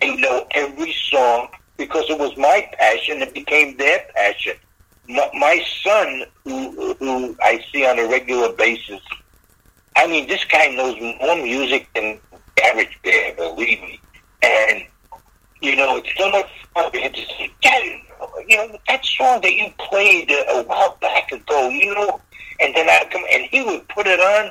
They 0.01 0.17
know 0.17 0.47
every 0.53 0.93
song 1.11 1.49
because 1.77 2.09
it 2.11 2.19
was 2.19 2.37
my 2.37 2.69
passion. 2.79 3.23
It 3.23 3.35
became 3.35 3.77
their 3.77 4.05
passion. 4.15 4.55
My, 5.09 5.31
my 5.35 5.65
son, 5.83 6.25
who, 6.45 6.95
who 6.95 7.37
I 7.43 7.65
see 7.73 7.87
on 7.87 7.99
a 7.99 8.09
regular 8.09 8.53
basis, 8.53 9.01
I 9.97 10.07
mean, 10.07 10.27
this 10.27 10.45
guy 10.45 10.69
knows 10.69 10.99
more 11.21 11.37
music 11.37 11.89
than 11.95 12.19
the 12.57 12.65
average 12.65 12.99
bear, 13.05 13.35
believe 13.35 13.81
me. 13.83 14.01
And, 14.43 14.85
you 15.63 15.77
know, 15.77 15.97
it's 15.97 16.09
so 16.19 16.31
much 16.31 16.51
fun 16.75 16.91
to 16.93 17.15
say, 17.15 17.51
Dad, 17.63 18.01
you 18.49 18.57
know, 18.57 18.79
that 18.89 19.05
song 19.05 19.41
that 19.43 19.55
you 19.55 19.73
played 19.79 20.31
a, 20.31 20.65
while 20.65 20.99
back 21.01 21.31
ago, 21.31 21.69
you 21.69 21.95
know, 21.95 22.21
and 22.61 22.75
then 22.75 22.89
I 22.89 23.07
come, 23.11 23.23
and 23.33 23.45
he 23.45 23.63
would 23.63 23.89
put 23.89 24.07
it 24.07 24.19
on, 24.19 24.51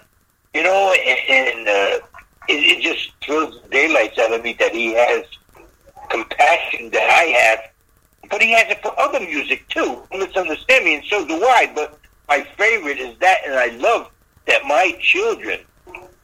you 0.53 0.63
know, 0.63 0.95
and, 1.05 1.19
and 1.29 1.67
uh, 1.67 2.05
it, 2.47 2.77
it 2.77 2.81
just 2.81 3.11
throws 3.21 3.61
the 3.61 3.69
daylights 3.69 4.17
out 4.19 4.31
of 4.31 4.41
me 4.41 4.53
that 4.53 4.73
he 4.73 4.93
has 4.93 5.25
compassion 6.09 6.89
that 6.91 7.09
I 7.09 7.23
have, 7.23 7.71
but 8.29 8.41
he 8.41 8.51
has 8.51 8.71
it 8.71 8.81
for 8.81 8.97
other 8.99 9.19
music 9.19 9.67
too. 9.67 10.01
Misunderstand 10.11 10.85
me, 10.85 10.95
and 10.95 11.05
so 11.05 11.25
do 11.25 11.43
I. 11.43 11.71
But 11.75 11.99
my 12.29 12.41
favorite 12.57 12.99
is 12.99 13.17
that, 13.19 13.39
and 13.45 13.55
I 13.55 13.67
love 13.77 14.09
that 14.47 14.63
my 14.65 14.97
children, 15.01 15.59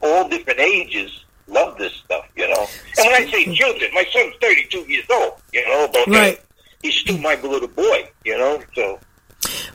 all 0.01 0.29
different 0.29 0.59
ages, 0.59 1.25
love 1.47 1.77
this 1.77 1.93
stuff. 1.93 2.25
You 2.35 2.47
know, 2.49 2.69
and 2.97 3.07
when 3.11 3.27
I 3.27 3.31
say 3.31 3.53
children, 3.55 3.89
my 3.93 4.05
son's 4.11 4.33
thirty-two 4.41 4.85
years 4.91 5.05
old. 5.09 5.33
You 5.53 5.65
know, 5.67 5.89
but 5.91 6.07
Right. 6.07 6.39
he's 6.81 6.95
still 6.95 7.17
my 7.17 7.35
little 7.35 7.67
boy. 7.67 8.09
You 8.25 8.37
know, 8.37 8.61
so 8.75 8.99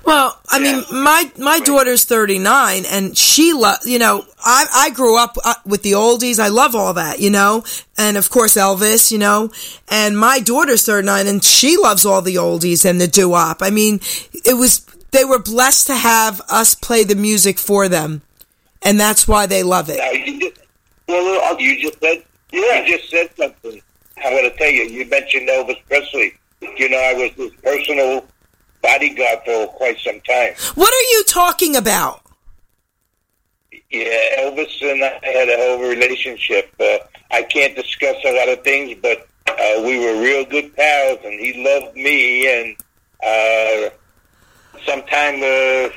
Well, 0.04 0.38
I 0.48 0.58
mean, 0.58 0.84
my 0.92 1.30
my 1.38 1.60
daughter's 1.60 2.04
thirty 2.04 2.38
nine, 2.38 2.84
and 2.86 3.16
she 3.16 3.52
lo- 3.52 3.74
You 3.84 3.98
know, 3.98 4.24
I 4.44 4.66
I 4.72 4.90
grew 4.90 5.18
up 5.18 5.36
uh, 5.44 5.54
with 5.64 5.82
the 5.82 5.92
oldies. 5.92 6.38
I 6.38 6.48
love 6.48 6.74
all 6.74 6.94
that, 6.94 7.20
you 7.20 7.30
know, 7.30 7.64
and 7.96 8.16
of 8.16 8.28
course 8.30 8.54
Elvis, 8.54 9.10
you 9.12 9.18
know. 9.18 9.50
And 9.88 10.18
my 10.18 10.40
daughter's 10.40 10.84
thirty 10.84 11.06
nine, 11.06 11.26
and 11.26 11.42
she 11.42 11.76
loves 11.76 12.04
all 12.04 12.22
the 12.22 12.36
oldies 12.36 12.84
and 12.84 13.00
the 13.00 13.06
doo 13.08 13.30
wop. 13.30 13.62
I 13.62 13.70
mean, 13.70 14.00
it 14.44 14.54
was 14.54 14.84
they 15.12 15.24
were 15.24 15.38
blessed 15.38 15.86
to 15.88 15.94
have 15.94 16.40
us 16.48 16.74
play 16.74 17.04
the 17.04 17.14
music 17.14 17.58
for 17.58 17.88
them, 17.88 18.22
and 18.82 18.98
that's 18.98 19.28
why 19.28 19.46
they 19.46 19.62
love 19.62 19.88
it. 19.88 19.98
now 19.98 20.61
you 21.12 21.20
just 21.20 21.40
well, 21.40 21.60
you 21.60 21.82
just 21.82 22.00
said 22.00 22.24
you 22.52 22.84
just 22.86 23.10
said 23.10 23.30
something. 23.36 23.80
I'm 24.24 24.32
going 24.32 24.50
to 24.50 24.56
tell 24.56 24.70
you. 24.70 24.82
You 24.84 25.06
mentioned 25.06 25.48
Elvis 25.48 25.80
Presley. 25.88 26.34
You 26.60 26.88
know, 26.88 26.98
I 26.98 27.14
was 27.14 27.32
his 27.32 27.50
personal 27.62 28.24
bodyguard 28.82 29.40
for 29.44 29.66
quite 29.68 29.98
some 29.98 30.20
time. 30.20 30.54
What 30.74 30.92
are 30.92 31.10
you 31.12 31.24
talking 31.24 31.76
about? 31.76 32.20
Yeah, 33.90 34.38
Elvis 34.38 34.80
and 34.82 35.04
I 35.04 35.20
had 35.22 35.48
a 35.48 35.56
whole 35.56 35.88
relationship. 35.88 36.74
Uh, 36.78 36.98
I 37.30 37.42
can't 37.42 37.74
discuss 37.74 38.16
a 38.24 38.32
lot 38.36 38.48
of 38.48 38.62
things, 38.64 38.96
but 39.02 39.26
uh, 39.48 39.82
we 39.82 39.98
were 39.98 40.20
real 40.20 40.44
good 40.44 40.74
pals, 40.76 41.18
and 41.24 41.40
he 41.40 41.62
loved 41.64 41.96
me. 41.96 42.48
And 42.48 42.76
uh, 43.22 43.90
sometime, 44.84 45.36
uh, 45.36 45.90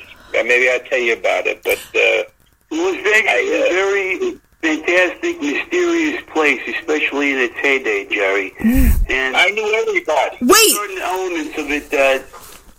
maybe 0.44 0.70
I'll 0.70 0.80
tell 0.90 1.00
you 1.00 1.14
about 1.14 1.48
it. 1.48 1.64
But 1.64 1.80
uh, 1.96 2.24
Las 2.72 2.96
Vegas 2.96 3.32
I, 3.32 3.64
uh, 3.64 3.72
a 3.72 3.74
very 3.74 4.40
fantastic, 4.66 5.42
mysterious 5.42 6.24
place, 6.34 6.62
especially 6.68 7.34
in 7.34 7.40
its 7.40 7.56
heyday, 7.56 8.06
Geri. 8.06 8.54
And 9.08 9.36
I 9.38 9.52
knew 9.52 9.72
everybody. 9.72 10.38
Wait, 10.42 10.76
certain 10.76 10.98
elements 10.98 11.56
of 11.60 11.70
it 11.70 11.92
that 11.92 12.24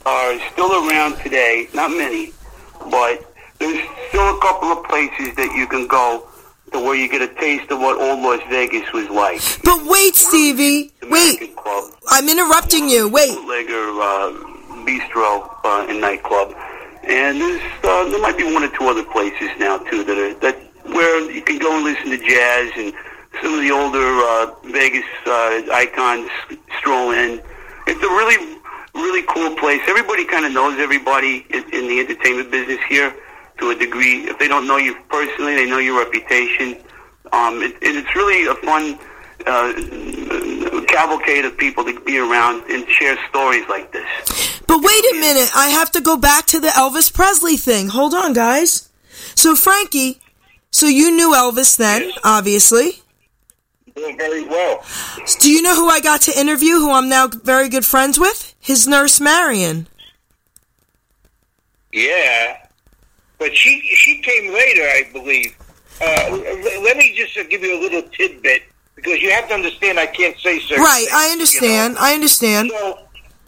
are 0.04 0.50
still 0.50 0.72
around 0.88 1.16
today. 1.18 1.68
Not 1.72 1.90
many, 1.90 2.32
but 2.90 3.32
there's 3.60 3.78
still 4.08 4.36
a 4.36 4.40
couple 4.40 4.72
of 4.72 4.82
places 4.84 5.36
that 5.36 5.54
you 5.56 5.68
can 5.68 5.86
go 5.86 6.26
to 6.72 6.80
where 6.80 6.96
you 6.96 7.08
get 7.08 7.22
a 7.22 7.32
taste 7.34 7.70
of 7.70 7.78
what 7.78 8.00
old 8.00 8.20
Las 8.22 8.40
Vegas 8.50 8.92
was 8.92 9.08
like. 9.08 9.40
but 9.62 9.86
wait, 9.86 10.16
Stevie, 10.16 10.92
wait. 11.04 11.54
Club, 11.54 11.92
I'm 12.08 12.28
interrupting 12.28 12.88
you. 12.88 13.08
Wait. 13.08 13.30
bootlegger 13.30 13.86
uh, 14.02 14.32
bistro 14.84 15.48
uh, 15.62 15.86
and 15.88 16.00
nightclub, 16.00 16.52
and 17.04 17.40
there's 17.40 17.62
uh, 17.84 18.08
there 18.10 18.20
might 18.20 18.36
be 18.36 18.42
one 18.52 18.64
or 18.64 18.70
two 18.76 18.86
other 18.88 19.04
places 19.04 19.48
now 19.60 19.78
too 19.78 20.02
that 20.02 20.18
are 20.18 20.34
that 20.40 20.65
where 20.88 21.30
you 21.30 21.42
can 21.42 21.58
go 21.58 21.76
and 21.76 21.84
listen 21.84 22.10
to 22.10 22.18
jazz 22.18 22.70
and 22.76 22.92
some 23.42 23.54
of 23.54 23.60
the 23.60 23.70
older 23.70 23.98
uh, 23.98 24.54
Vegas 24.72 25.04
uh, 25.26 25.62
icons 25.72 26.30
stroll 26.78 27.10
in. 27.10 27.40
It's 27.86 28.02
a 28.02 28.08
really 28.08 28.56
really 28.94 29.22
cool 29.28 29.54
place. 29.56 29.80
Everybody 29.86 30.24
kind 30.24 30.46
of 30.46 30.52
knows 30.52 30.78
everybody 30.78 31.46
in, 31.50 31.62
in 31.72 31.88
the 31.88 32.00
entertainment 32.00 32.50
business 32.50 32.80
here, 32.88 33.14
to 33.58 33.70
a 33.70 33.74
degree. 33.74 34.24
If 34.28 34.38
they 34.38 34.48
don't 34.48 34.66
know 34.66 34.76
you 34.76 34.96
personally, 35.08 35.54
they 35.54 35.66
know 35.66 35.78
your 35.78 35.98
reputation. 35.98 36.76
Um, 37.32 37.62
it, 37.62 37.74
and 37.82 37.96
it's 37.96 38.14
really 38.14 38.46
a 38.46 38.54
fun 38.54 38.98
uh, 39.46 40.84
cavalcade 40.86 41.44
of 41.44 41.56
people 41.56 41.84
to 41.84 42.00
be 42.00 42.18
around 42.18 42.62
and 42.70 42.88
share 42.88 43.16
stories 43.28 43.68
like 43.68 43.92
this. 43.92 44.06
But 44.66 44.82
wait 44.82 45.04
a 45.12 45.14
minute, 45.20 45.50
I 45.54 45.68
have 45.70 45.90
to 45.92 46.00
go 46.00 46.16
back 46.16 46.46
to 46.46 46.60
the 46.60 46.68
Elvis 46.68 47.12
Presley 47.12 47.56
thing. 47.56 47.88
Hold 47.88 48.14
on, 48.14 48.32
guys. 48.32 48.88
So 49.34 49.54
Frankie, 49.54 50.20
so 50.70 50.86
you 50.86 51.10
knew 51.14 51.32
Elvis 51.34 51.76
then, 51.76 52.10
obviously. 52.24 53.02
Doing 53.94 54.18
very 54.18 54.44
well. 54.44 54.84
Do 55.40 55.51
you 55.51 55.62
know 55.62 55.74
who 55.74 55.88
I 55.88 56.01
got 56.01 56.20
to 56.22 56.38
interview, 56.38 56.74
who 56.74 56.90
I'm 56.93 57.09
now 57.09 57.28
very 57.28 57.68
good 57.70 57.84
friends 57.86 58.18
with? 58.20 58.55
His 58.60 58.86
nurse 58.86 59.20
Marion. 59.20 59.86
Yeah, 61.93 62.66
but 63.38 63.56
she 63.56 63.80
she 63.94 64.20
came 64.20 64.52
later, 64.52 64.82
I 64.82 65.09
believe. 65.12 65.56
Uh, 66.01 66.05
l- 66.28 66.82
let 66.82 66.97
me 66.98 67.14
just 67.16 67.38
uh, 67.38 67.44
give 67.44 67.62
you 67.62 67.78
a 67.78 67.80
little 67.80 68.02
tidbit 68.10 68.64
because 68.97 69.22
you 69.22 69.30
have 69.30 69.48
to 69.48 69.55
understand 69.55 69.98
I 69.98 70.06
can't 70.06 70.36
say 70.38 70.59
certain. 70.60 70.84
Right, 70.84 71.06
things, 71.06 71.12
I 71.14 71.22
you 71.22 71.26
know? 71.28 71.32
understand. 71.32 71.98
I 71.98 72.14
understand. 72.14 72.70
So, 72.70 72.98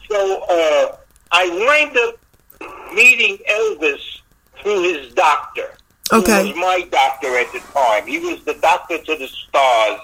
so 0.09 0.43
uh, 0.49 0.97
I 1.32 1.49
wind 1.51 1.97
up 1.99 2.95
meeting 2.95 3.36
Elvis 3.51 4.01
through 4.62 4.82
his 4.95 5.12
doctor. 5.12 5.74
Okay. 6.13 6.41
Who 6.41 6.49
was 6.49 6.57
my 6.57 6.87
doctor 6.91 7.37
at 7.39 7.53
the 7.53 7.61
time. 7.73 8.07
He 8.07 8.19
was 8.19 8.43
the 8.45 8.55
doctor 8.55 8.99
to 8.99 9.17
the 9.17 9.29
stars, 9.29 10.01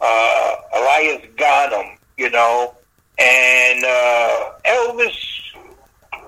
uh, 0.00 0.54
Elias 0.74 1.22
Ghanem, 1.36 1.96
you 2.16 2.30
know. 2.30 2.74
And 3.18 3.84
uh, 3.84 4.52
Elvis, 4.64 5.16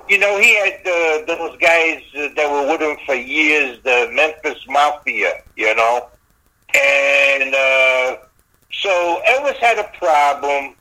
you 0.09 0.19
know, 0.19 0.39
he 0.39 0.57
had 0.57 0.81
uh, 0.81 1.25
those 1.27 1.57
guys 1.59 2.03
that 2.15 2.51
were 2.51 2.71
with 2.71 2.81
him 2.81 2.97
for 3.07 3.15
years, 3.15 3.81
the 3.85 4.11
Memphis 4.13 4.63
Mafia, 4.69 5.43
you 5.57 5.75
know. 5.75 6.09
And 6.75 7.55
uh, 7.55 8.17
so 8.73 9.23
Elvis 9.29 9.57
had 9.57 9.79
a 9.79 9.91
problem. 9.97 10.75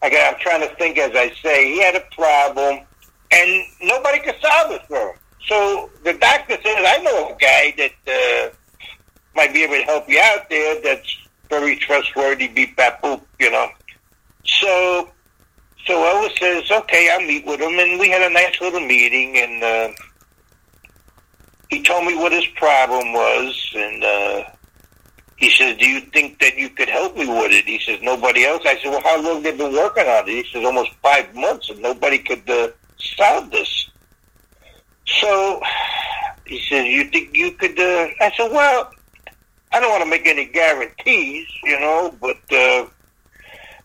I'm 0.00 0.36
trying 0.40 0.66
to 0.66 0.74
think 0.76 0.96
as 0.96 1.12
I 1.14 1.30
say. 1.42 1.66
He 1.72 1.82
had 1.82 1.94
a 1.94 2.04
problem, 2.12 2.80
and 3.32 3.64
nobody 3.82 4.20
could 4.20 4.36
solve 4.40 4.72
it 4.72 4.82
for 4.86 5.10
him. 5.10 5.18
So 5.46 5.90
the 6.04 6.14
doctor 6.14 6.56
says, 6.62 6.76
I 6.78 6.98
know 7.02 7.34
a 7.34 7.36
guy 7.38 7.74
that 7.76 7.92
uh, 8.06 8.54
might 9.34 9.52
be 9.52 9.62
able 9.62 9.76
to 9.76 9.82
help 9.82 10.08
you 10.08 10.20
out 10.22 10.48
there 10.50 10.80
that's 10.82 11.16
very 11.48 11.76
trustworthy, 11.76 12.48
beep, 12.48 12.76
bap, 12.76 13.02
boop, 13.02 13.22
you 13.40 13.50
know. 13.50 13.68
So, 14.44 15.10
so 15.86 15.94
Elvis 15.94 16.38
says, 16.38 16.70
okay, 16.70 17.10
I'll 17.12 17.26
meet 17.26 17.46
with 17.46 17.60
him. 17.60 17.78
And 17.78 17.98
we 17.98 18.10
had 18.10 18.22
a 18.22 18.32
nice 18.32 18.60
little 18.60 18.80
meeting, 18.80 19.38
and 19.38 19.62
uh, 19.62 19.92
he 21.70 21.82
told 21.82 22.06
me 22.06 22.16
what 22.16 22.32
his 22.32 22.46
problem 22.56 23.12
was, 23.12 23.72
and 23.74 24.04
uh, 24.04 24.44
he 25.36 25.50
says, 25.50 25.76
"Do 25.78 25.86
you 25.86 26.00
think 26.00 26.40
that 26.40 26.56
you 26.56 26.70
could 26.70 26.88
help 26.88 27.16
me 27.16 27.26
with 27.26 27.52
it?" 27.52 27.66
He 27.66 27.78
says, 27.78 28.00
"Nobody 28.02 28.44
else." 28.44 28.62
I 28.66 28.76
said, 28.76 28.90
"Well, 28.90 29.02
how 29.02 29.20
long 29.20 29.42
they 29.42 29.52
been 29.52 29.72
working 29.72 30.06
on 30.06 30.28
it?" 30.28 30.44
He 30.44 30.44
says, 30.50 30.64
"Almost 30.64 30.92
five 31.02 31.34
months, 31.34 31.68
and 31.70 31.80
nobody 31.80 32.18
could 32.18 32.48
uh, 32.48 32.68
solve 32.98 33.50
this." 33.50 33.90
So 35.20 35.60
he 36.46 36.60
says, 36.60 36.86
"You 36.86 37.04
think 37.04 37.36
you 37.36 37.52
could?" 37.52 37.78
Uh, 37.78 38.08
I 38.20 38.32
said, 38.36 38.50
"Well, 38.52 38.90
I 39.72 39.80
don't 39.80 39.90
want 39.90 40.04
to 40.04 40.10
make 40.10 40.26
any 40.26 40.44
guarantees, 40.44 41.48
you 41.64 41.78
know, 41.80 42.14
but." 42.20 42.38
Uh, 42.52 42.86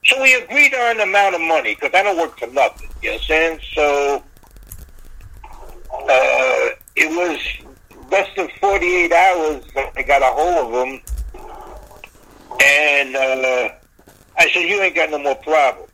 so 0.06 0.22
we 0.22 0.34
agreed 0.34 0.74
on 0.74 0.98
an 0.98 1.08
amount 1.08 1.36
of 1.36 1.42
money 1.42 1.76
because 1.76 1.92
I 1.94 2.04
don't 2.04 2.18
work 2.18 2.38
for 2.38 2.48
nothing. 2.48 2.90
You 3.02 3.12
know? 3.30 3.58
So 3.74 4.24
uh, 5.94 6.70
it 6.96 7.10
was 7.10 7.40
less 8.12 8.30
than 8.36 8.50
48 8.60 9.12
hours 9.12 9.64
that 9.76 9.94
I 9.96 10.02
got 10.04 10.22
a 10.22 10.26
hold 10.26 10.74
of 10.74 10.88
him. 10.88 11.02
And 12.62 13.16
uh, 13.16 13.70
I 14.38 14.50
said, 14.52 14.62
You 14.62 14.82
ain't 14.82 14.96
got 14.96 15.10
no 15.10 15.20
more 15.20 15.36
problem. 15.36 15.90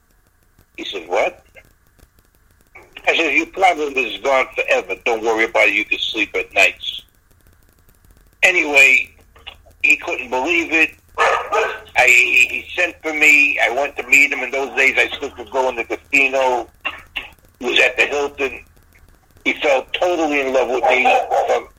He 0.76 0.85
said, 0.85 1.07
What? 1.07 1.45
I 3.08 3.16
said, 3.16 3.34
Your 3.34 3.46
problem 3.48 3.94
is 3.98 4.20
gone 4.22 4.48
forever. 4.56 4.96
Don't 5.06 5.24
worry 5.24 5.46
about 5.46 5.68
it. 5.68 5.74
You 5.74 5.86
can 5.86 6.00
sleep 6.00 6.36
at 6.36 6.54
nights. 6.54 7.04
Anyway, 8.44 9.14
he 9.84 9.98
couldn't 9.98 10.30
believe 10.30 10.72
it. 10.72 10.92
I 11.98 12.08
he 12.08 12.66
sent 12.76 12.96
for 13.02 13.14
me. 13.14 13.60
I 13.60 13.70
went 13.72 13.98
to 13.98 14.04
meet 14.08 14.32
him. 14.32 14.40
In 14.40 14.52
those 14.52 14.76
days, 14.78 14.96
I 14.98 15.10
still 15.16 15.32
could 15.32 15.52
go 15.52 15.70
in 15.70 15.76
the 15.76 15.84
casino. 15.84 16.70
He 17.60 17.66
was 17.66 17.80
at 17.80 17.98
the 17.98 18.06
Hilton. 18.06 18.64
He 19.44 19.54
fell 19.54 19.86
totally 19.94 20.42
in 20.42 20.54
love 20.54 20.70
with 20.70 20.84
me 20.86 21.04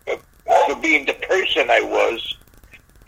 for, 0.07 0.19
for 0.67 0.81
being 0.81 1.07
the 1.07 1.15
person 1.15 1.71
I 1.71 1.81
was, 1.81 2.37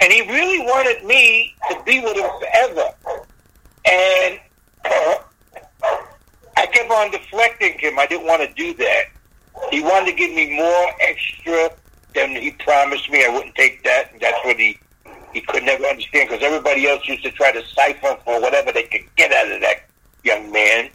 and 0.01 0.13
he 0.13 0.21
really 0.23 0.61
wanted 0.61 1.05
me 1.05 1.55
to 1.71 1.83
be 1.85 2.01
with 2.01 2.17
him 2.17 2.31
forever. 2.39 2.89
And 3.91 4.41
uh, 4.85 5.15
I 6.57 6.67
kept 6.67 6.91
on 6.91 7.11
deflecting 7.11 7.79
him. 7.79 7.99
I 7.99 8.07
didn't 8.07 8.27
want 8.27 8.43
to 8.43 8.53
do 8.55 8.75
that. 8.75 9.05
He 9.71 9.81
wanted 9.83 10.11
to 10.11 10.17
give 10.17 10.33
me 10.33 10.55
more 10.57 10.87
extra 11.01 11.71
than 12.15 12.31
he 12.37 12.51
promised 12.53 13.11
me. 13.11 13.25
I 13.25 13.29
wouldn't 13.29 13.55
take 13.55 13.83
that, 13.85 14.13
and 14.13 14.21
that's 14.21 14.45
what 14.45 14.57
he 14.59 14.79
he 15.33 15.41
could 15.41 15.63
never 15.63 15.85
understand 15.85 16.29
because 16.29 16.45
everybody 16.45 16.87
else 16.87 17.07
used 17.09 17.23
to 17.23 17.31
try 17.31 17.51
to 17.53 17.65
siphon 17.69 18.17
for 18.25 18.39
whatever 18.41 18.71
they 18.71 18.83
could 18.83 19.05
get 19.17 19.33
out 19.33 19.51
of 19.51 19.61
that 19.63 19.85
young 20.25 20.53
man. 20.53 20.91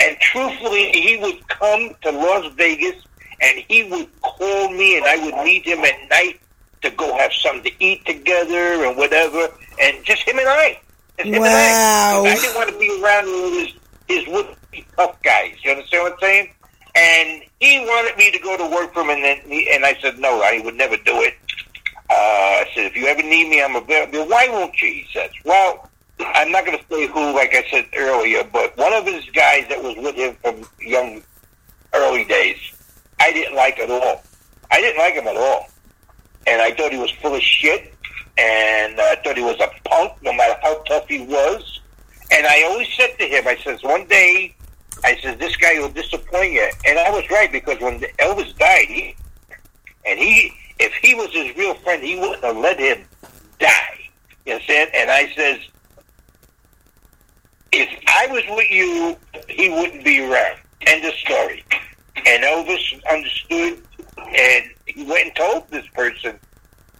And 0.00 0.18
truthfully, 0.20 0.90
he 0.92 1.16
would 1.16 1.46
come 1.48 1.94
to 2.02 2.10
Las 2.10 2.52
Vegas 2.56 2.96
and 3.40 3.64
he 3.68 3.84
would 3.84 4.08
call 4.20 4.70
me 4.70 4.98
and 4.98 5.06
I 5.06 5.16
would 5.24 5.34
meet 5.44 5.64
him 5.64 5.78
at 5.78 5.94
night 6.10 6.40
to 6.82 6.90
go 6.90 7.16
have 7.16 7.32
something 7.32 7.72
to 7.72 7.84
eat 7.84 8.04
together 8.04 8.84
and 8.84 8.96
whatever. 8.98 9.48
And 9.80 10.04
just 10.04 10.22
him 10.22 10.38
and 10.38 10.48
I. 10.48 10.78
Just 11.18 11.30
him 11.30 11.40
Wow. 11.40 11.46
and 11.46 11.56
I. 11.56 12.30
I 12.32 12.34
didn't 12.38 12.54
want 12.54 12.68
to 12.70 12.78
be 12.78 13.02
around 13.02 13.72
his, 14.08 14.24
his 14.24 14.28
would-be 14.28 14.86
tough 14.96 15.20
guys. 15.22 15.54
You 15.62 15.72
understand 15.72 16.02
what 16.02 16.12
I'm 16.14 16.18
saying? 16.20 16.50
And 16.94 17.42
he 17.60 17.80
wanted 17.80 18.16
me 18.16 18.30
to 18.30 18.38
go 18.38 18.56
to 18.56 18.74
work 18.74 18.94
for 18.94 19.00
him, 19.02 19.10
and 19.10 19.24
then 19.24 19.40
he, 19.46 19.70
and 19.72 19.84
I 19.84 19.94
said 20.00 20.18
no, 20.18 20.40
I 20.42 20.60
would 20.64 20.76
never 20.76 20.96
do 20.96 21.22
it. 21.22 21.34
Uh, 22.10 22.12
I 22.12 22.70
said, 22.74 22.84
if 22.84 22.96
you 22.96 23.06
ever 23.06 23.22
need 23.22 23.48
me, 23.48 23.62
I'm 23.62 23.74
available. 23.74 24.28
Why 24.28 24.46
won't 24.48 24.80
you? 24.80 24.88
He 24.88 25.06
says. 25.12 25.30
Well, 25.44 25.90
I'm 26.20 26.52
not 26.52 26.64
going 26.64 26.78
to 26.78 26.84
say 26.88 27.06
who, 27.08 27.34
like 27.34 27.54
I 27.54 27.64
said 27.70 27.86
earlier, 27.96 28.44
but 28.44 28.76
one 28.76 28.92
of 28.92 29.06
his 29.06 29.24
guys 29.30 29.64
that 29.68 29.82
was 29.82 29.96
with 29.96 30.14
him 30.14 30.36
from 30.42 30.64
young, 30.80 31.22
early 31.92 32.24
days, 32.24 32.58
I 33.18 33.32
didn't 33.32 33.56
like 33.56 33.78
at 33.78 33.90
all. 33.90 34.22
I 34.70 34.80
didn't 34.80 34.98
like 34.98 35.14
him 35.14 35.26
at 35.26 35.36
all. 35.36 35.68
And 36.46 36.60
I 36.60 36.72
thought 36.72 36.92
he 36.92 36.98
was 36.98 37.10
full 37.10 37.34
of 37.34 37.42
shit, 37.42 37.94
and 38.36 39.00
I 39.00 39.16
thought 39.24 39.36
he 39.36 39.42
was 39.42 39.58
a 39.60 39.70
punk, 39.88 40.12
no 40.22 40.32
matter 40.32 40.56
how 40.62 40.82
tough 40.82 41.08
he 41.08 41.22
was. 41.22 41.80
And 42.34 42.46
I 42.46 42.64
always 42.64 42.88
said 42.96 43.16
to 43.18 43.26
him, 43.26 43.46
I 43.46 43.56
says, 43.56 43.82
one 43.82 44.06
day, 44.06 44.54
I 45.04 45.16
says, 45.22 45.38
this 45.38 45.56
guy 45.56 45.78
will 45.78 45.90
disappoint 45.90 46.52
you. 46.52 46.68
And 46.84 46.98
I 46.98 47.10
was 47.10 47.28
right, 47.30 47.50
because 47.50 47.80
when 47.80 48.00
Elvis 48.18 48.56
died, 48.58 48.86
he, 48.88 49.14
and 50.04 50.18
he, 50.18 50.52
if 50.80 50.92
he 50.94 51.14
was 51.14 51.32
his 51.32 51.56
real 51.56 51.74
friend, 51.76 52.02
he 52.02 52.18
wouldn't 52.18 52.42
have 52.42 52.56
let 52.56 52.80
him 52.80 53.04
die. 53.60 54.10
You 54.46 54.54
understand? 54.54 54.90
And 54.94 55.10
I 55.10 55.32
says, 55.34 55.60
if 57.72 57.88
I 58.08 58.26
was 58.28 58.42
with 58.50 58.70
you, 58.70 59.16
he 59.48 59.68
wouldn't 59.68 60.04
be 60.04 60.20
around. 60.20 60.58
End 60.86 61.04
of 61.04 61.14
story. 61.14 61.64
And 62.16 62.42
Elvis 62.42 63.04
understood, 63.10 63.82
and 64.18 64.64
he 64.86 65.04
went 65.04 65.26
and 65.26 65.36
told 65.36 65.68
this 65.70 65.86
person, 65.94 66.38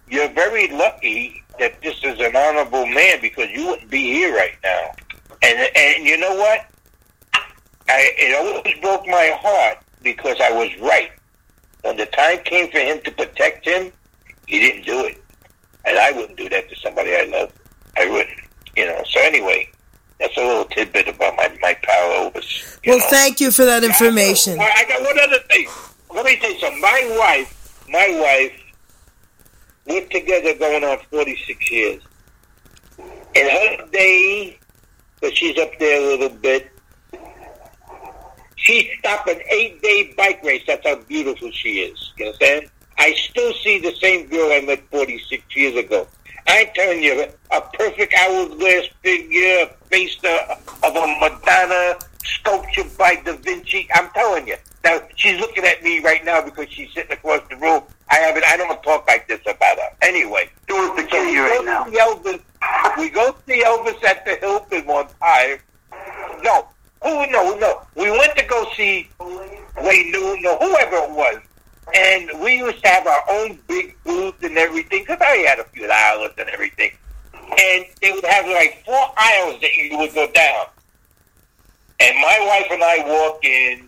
"You're 0.09 0.29
very 0.29 0.67
lucky 0.67 1.43
that 1.59 1.81
this 1.81 1.97
is 2.03 2.19
an 2.19 2.35
honorable 2.35 2.85
man 2.85 3.21
because 3.21 3.49
you 3.51 3.67
wouldn't 3.67 3.89
be 3.89 4.03
here 4.11 4.35
right 4.35 4.57
now." 4.63 4.95
And 5.45 5.69
and 5.75 6.05
you 6.05 6.17
know 6.17 6.35
what? 6.35 6.65
I 7.87 8.11
it 8.17 8.35
always 8.35 8.79
broke 8.81 9.05
my 9.05 9.31
heart 9.39 9.77
because 10.01 10.37
I 10.41 10.51
was 10.51 10.69
right. 10.81 11.11
When 11.83 11.97
the 11.97 12.07
time 12.07 12.39
came 12.45 12.71
for 12.71 12.79
him 12.79 12.99
to 13.03 13.11
protect 13.11 13.65
him, 13.65 13.91
he 14.47 14.59
didn't 14.59 14.85
do 14.85 15.05
it, 15.05 15.23
and 15.85 15.97
I 15.99 16.11
wouldn't 16.11 16.37
do 16.37 16.49
that 16.49 16.67
to 16.69 16.75
somebody 16.77 17.15
I 17.15 17.25
love. 17.25 17.51
I 17.95 18.09
wouldn't, 18.09 18.39
you 18.75 18.85
know. 18.87 19.03
So 19.07 19.19
anyway, 19.21 19.69
that's 20.19 20.35
a 20.35 20.41
little 20.41 20.65
tidbit 20.65 21.07
about 21.09 21.35
my 21.37 21.47
my 21.61 21.75
Elvis. 21.87 22.79
you 22.83 22.91
Well, 22.93 22.99
know. 22.99 23.05
thank 23.09 23.39
you 23.39 23.51
for 23.51 23.65
that 23.65 23.83
information. 23.83 24.59
I 24.59 24.71
I 24.77 24.85
got 24.85 25.01
one 25.01 25.19
other 25.19 25.39
thing. 25.51 25.67
Let 26.11 26.25
me 26.25 26.37
tell 26.37 26.51
you 26.51 26.59
something. 26.59 26.81
My 26.81 27.15
wife, 27.19 27.83
my 27.89 28.19
wife, 28.19 28.59
we're 29.85 30.07
together 30.07 30.55
going 30.55 30.83
on 30.83 30.97
46 31.11 31.71
years. 31.71 32.01
In 33.35 33.49
her 33.49 33.85
day, 33.91 34.57
but 35.21 35.35
she's 35.35 35.57
up 35.57 35.77
there 35.79 36.01
a 36.01 36.05
little 36.05 36.37
bit, 36.37 36.71
she 38.55 38.91
stopped 38.99 39.29
an 39.29 39.39
eight-day 39.51 40.13
bike 40.17 40.43
race. 40.43 40.63
That's 40.65 40.85
how 40.85 40.95
beautiful 40.95 41.51
she 41.51 41.81
is. 41.81 42.13
You 42.17 42.25
understand? 42.25 42.69
I 42.97 43.13
still 43.13 43.53
see 43.53 43.79
the 43.79 43.93
same 44.01 44.27
girl 44.27 44.51
I 44.51 44.61
met 44.61 44.83
46 44.89 45.55
years 45.55 45.75
ago. 45.75 46.07
I'm 46.47 46.67
telling 46.73 47.03
you, 47.03 47.27
a 47.51 47.61
perfect 47.61 48.13
hourglass 48.13 48.87
figure, 49.03 49.67
face 49.89 50.17
of 50.23 50.95
a 50.95 51.17
Madonna, 51.19 51.97
sculptured 52.25 52.97
by 52.97 53.15
Da 53.25 53.33
Vinci. 53.37 53.87
I'm 53.93 54.09
telling 54.11 54.47
you, 54.47 54.55
Now 54.83 55.01
she's 55.15 55.39
looking 55.39 55.63
at 55.65 55.83
me 55.83 55.99
right 55.99 56.23
now 56.25 56.41
because 56.43 56.69
she's 56.69 56.91
sitting 56.93 57.11
across 57.11 57.41
the 57.49 57.55
room. 57.57 57.83
I 58.09 58.15
haven't. 58.17 58.45
I 58.45 58.57
don't 58.57 58.81
talk 58.83 59.07
like 59.07 59.27
this 59.27 59.41
about 59.41 59.77
her. 59.77 59.89
Anyway, 60.01 60.49
Doing 60.67 60.91
it 60.97 61.09
so 61.09 61.23
we 61.25 61.31
you 61.31 61.47
go 61.47 61.61
now. 61.63 61.85
see 61.85 61.97
Elvis. 61.97 62.41
We 62.97 63.09
go 63.09 63.35
see 63.47 63.63
Elvis 63.63 64.03
at 64.03 64.25
the 64.25 64.35
Hilton 64.35 64.85
one 64.85 65.07
time. 65.21 65.57
No, 66.43 66.67
who? 67.03 67.25
No, 67.31 67.55
no. 67.57 67.81
We 67.95 68.09
went 68.11 68.35
to 68.37 68.45
go 68.45 68.65
see 68.75 69.09
Wayne 69.19 70.11
Newton 70.11 70.45
or 70.45 70.57
whoever 70.57 70.95
it 70.97 71.11
was, 71.11 71.39
and 71.95 72.29
we 72.41 72.57
used 72.57 72.81
to 72.83 72.87
have 72.89 73.07
our 73.07 73.21
own 73.29 73.59
big 73.67 73.95
booth 74.03 74.41
and 74.43 74.57
everything 74.57 75.01
because 75.03 75.19
I 75.21 75.37
had 75.37 75.59
a 75.59 75.63
few 75.65 75.87
dollars 75.87 76.31
and 76.37 76.49
everything. 76.49 76.91
And 77.33 77.85
they 78.01 78.11
would 78.11 78.25
have 78.25 78.45
like 78.47 78.83
four 78.85 79.05
aisles 79.17 79.61
that 79.61 79.75
you 79.75 79.97
would 79.97 80.13
go 80.13 80.29
down. 80.31 80.65
And 81.99 82.15
my 82.17 82.39
wife 82.47 82.67
and 82.71 82.83
I 82.83 82.97
walk 83.07 83.43
in, 83.45 83.87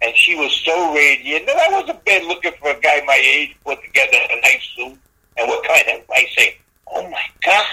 and 0.00 0.16
she 0.16 0.34
was 0.36 0.52
so 0.64 0.94
radiant. 0.94 1.48
And 1.48 1.58
I 1.58 1.68
wasn't 1.80 2.04
bad 2.04 2.24
looking 2.24 2.52
for 2.60 2.70
a 2.70 2.80
guy 2.80 3.02
my 3.06 3.20
age, 3.22 3.56
put 3.64 3.82
together 3.82 4.18
a 4.30 4.40
nice 4.40 4.62
suit. 4.76 4.98
And 5.38 5.48
what 5.48 5.66
kind 5.66 5.84
of, 5.88 6.04
I 6.10 6.26
say, 6.36 6.56
oh 6.92 7.08
my 7.08 7.24
God. 7.44 7.66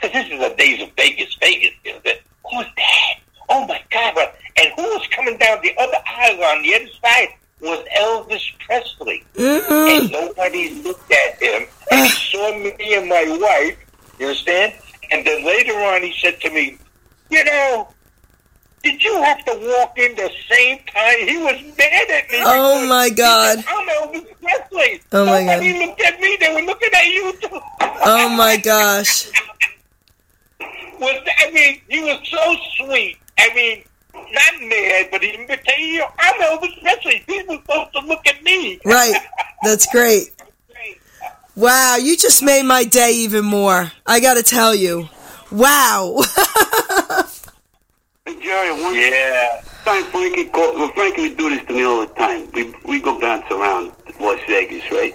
Because 0.00 0.12
this 0.12 0.32
is 0.32 0.40
the 0.40 0.54
days 0.56 0.82
of 0.82 0.90
Vegas, 0.96 1.34
Vegas. 1.40 1.72
You 1.84 1.92
know, 1.94 2.00
that, 2.04 2.20
who's 2.50 2.66
that? 2.76 3.14
Oh 3.48 3.66
my 3.66 3.82
God. 3.90 4.14
But- 4.14 4.36
And 4.56 4.72
who 4.76 4.82
was 4.82 5.06
coming 5.08 5.36
down 5.38 5.58
the 5.62 5.72
other 5.78 5.96
aisle 6.06 6.42
on 6.44 6.62
the 6.62 6.74
other 6.74 6.88
side 7.02 7.28
was 7.60 7.84
Elvis 7.96 8.42
Presley. 8.66 9.24
Mm-hmm. 9.34 9.72
And 10.02 10.12
nobody 10.12 10.70
looked 10.82 11.10
at 11.12 11.42
him. 11.42 11.66
And 11.90 12.06
he 12.06 12.12
saw 12.30 12.56
me 12.58 12.94
and 12.94 13.08
my 13.08 13.24
wife, 13.40 13.76
you 14.18 14.26
understand? 14.26 14.74
And 15.10 15.26
then 15.26 15.44
later 15.44 15.72
on 15.74 16.02
he 16.02 16.14
said 16.20 16.40
to 16.40 16.50
me, 16.50 16.76
you 17.30 17.44
know, 17.44 17.88
did 18.82 19.02
you 19.02 19.22
have 19.22 19.44
to 19.44 19.52
walk 19.52 19.98
in 19.98 20.14
the 20.14 20.30
same 20.48 20.78
time? 20.92 21.18
He 21.26 21.36
was 21.38 21.76
mad 21.76 22.10
at 22.10 22.30
me. 22.30 22.38
Oh, 22.40 22.86
my 22.86 23.10
God. 23.10 23.58
said, 23.58 23.64
I'm 23.68 23.88
Elvis 23.88 24.26
Presley. 24.40 25.00
Oh, 25.12 25.26
my 25.26 25.44
God. 25.44 25.46
Nobody 25.46 25.86
looked 25.86 26.00
at 26.02 26.20
me. 26.20 26.36
They 26.40 26.54
were 26.54 26.62
looking 26.62 26.90
at 26.94 27.06
you 27.06 27.32
too. 27.40 27.60
Oh 27.80 28.28
my 28.30 28.56
gosh. 28.56 29.30
was 31.00 31.22
I 31.38 31.50
mean, 31.50 31.80
he 31.88 32.00
was 32.00 32.20
so 32.28 32.56
sweet. 32.76 33.18
I 33.38 33.52
mean, 33.54 33.82
not 34.14 34.62
mad, 34.62 35.08
but 35.10 35.22
he 35.22 35.44
would 35.48 35.64
tell 35.64 35.78
you, 35.78 36.04
I'm 36.18 36.40
Elvis 36.40 36.80
Presley. 36.80 37.22
People 37.26 37.56
supposed 37.56 37.92
to 37.94 38.00
look 38.00 38.26
at 38.26 38.42
me. 38.42 38.80
Right. 38.84 39.14
That's 39.62 39.86
great. 39.86 40.34
Wow, 41.56 41.96
you 41.96 42.16
just 42.16 42.42
made 42.42 42.62
my 42.64 42.84
day 42.84 43.12
even 43.16 43.44
more. 43.44 43.90
I 44.06 44.20
got 44.20 44.34
to 44.34 44.44
tell 44.44 44.74
you. 44.74 45.08
Wow. 45.50 46.20
Hey, 48.28 48.34
Geri, 48.42 48.72
one 48.82 48.94
Yeah. 48.94 49.62
time 49.86 50.04
Frankie 50.12 50.44
called, 50.44 50.78
well, 50.78 50.88
Frankie 50.88 51.22
would 51.22 51.38
do 51.38 51.48
this 51.48 51.64
to 51.64 51.72
me 51.72 51.82
all 51.82 52.00
the 52.00 52.12
time. 52.12 52.46
We 52.52 52.74
we 52.84 53.00
go 53.00 53.18
bounce 53.18 53.50
around 53.50 53.92
Las 54.20 54.38
Vegas, 54.46 54.84
right? 54.92 55.14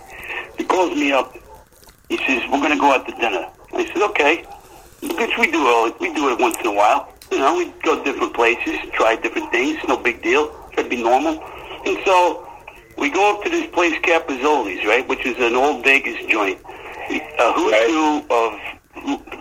He 0.57 0.63
calls 0.63 0.95
me 0.97 1.11
up. 1.11 1.37
He 2.09 2.17
says, 2.25 2.41
"We're 2.49 2.59
gonna 2.59 2.75
go 2.75 2.91
out 2.91 3.05
to 3.07 3.13
dinner." 3.21 3.45
I 3.75 3.85
said, 3.85 4.01
"Okay," 4.01 4.43
because 5.01 5.29
we 5.37 5.45
do 5.45 5.61
all 5.67 5.91
we 5.99 6.09
do 6.11 6.29
it 6.31 6.39
once 6.39 6.57
in 6.59 6.65
a 6.65 6.71
while. 6.71 7.07
You 7.31 7.37
know, 7.37 7.53
we 7.53 7.65
go 7.83 8.03
different 8.03 8.33
places, 8.33 8.79
try 8.93 9.15
different 9.15 9.51
things. 9.51 9.77
No 9.87 9.95
big 9.97 10.23
deal. 10.23 10.49
That'd 10.75 10.89
be 10.89 10.97
normal. 11.03 11.35
And 11.85 11.99
so 12.05 12.47
we 12.97 13.09
go 13.09 13.29
up 13.29 13.43
to 13.43 13.49
this 13.51 13.67
place, 13.67 13.93
Capozzoli's, 14.01 14.83
right, 14.87 15.07
which 15.07 15.23
is 15.23 15.37
an 15.37 15.55
old 15.55 15.83
Vegas 15.83 16.17
joint. 16.25 16.57
A 17.11 17.21
uh, 17.37 17.53
who's 17.53 17.73
Right. 17.73 17.89
who 17.91 18.23
of 18.31 18.59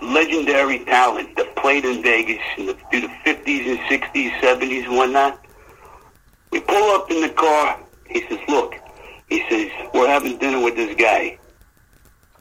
legendary 0.02 0.84
talent 0.84 1.36
that 1.36 1.55
played 1.56 1.84
in 1.84 2.02
Vegas 2.02 2.43
in 2.59 2.66
the, 2.66 2.74
through 2.90 3.02
the 3.02 3.09
50s 3.24 3.70
and 3.70 3.78
60s, 3.80 4.30
70s, 4.40 4.84
and 4.84 4.97
whatnot. 4.97 5.44
We 6.51 6.60
pull 6.60 6.90
up 6.94 7.10
in 7.10 7.20
the 7.22 7.30
car. 7.30 7.80
He 8.09 8.26
says, 8.28 8.39
look, 8.48 8.74
he 9.28 9.43
says, 9.48 9.70
we're 9.94 10.09
having 10.09 10.36
dinner 10.39 10.60
with 10.60 10.76
this 10.76 10.94
guy. 10.97 11.39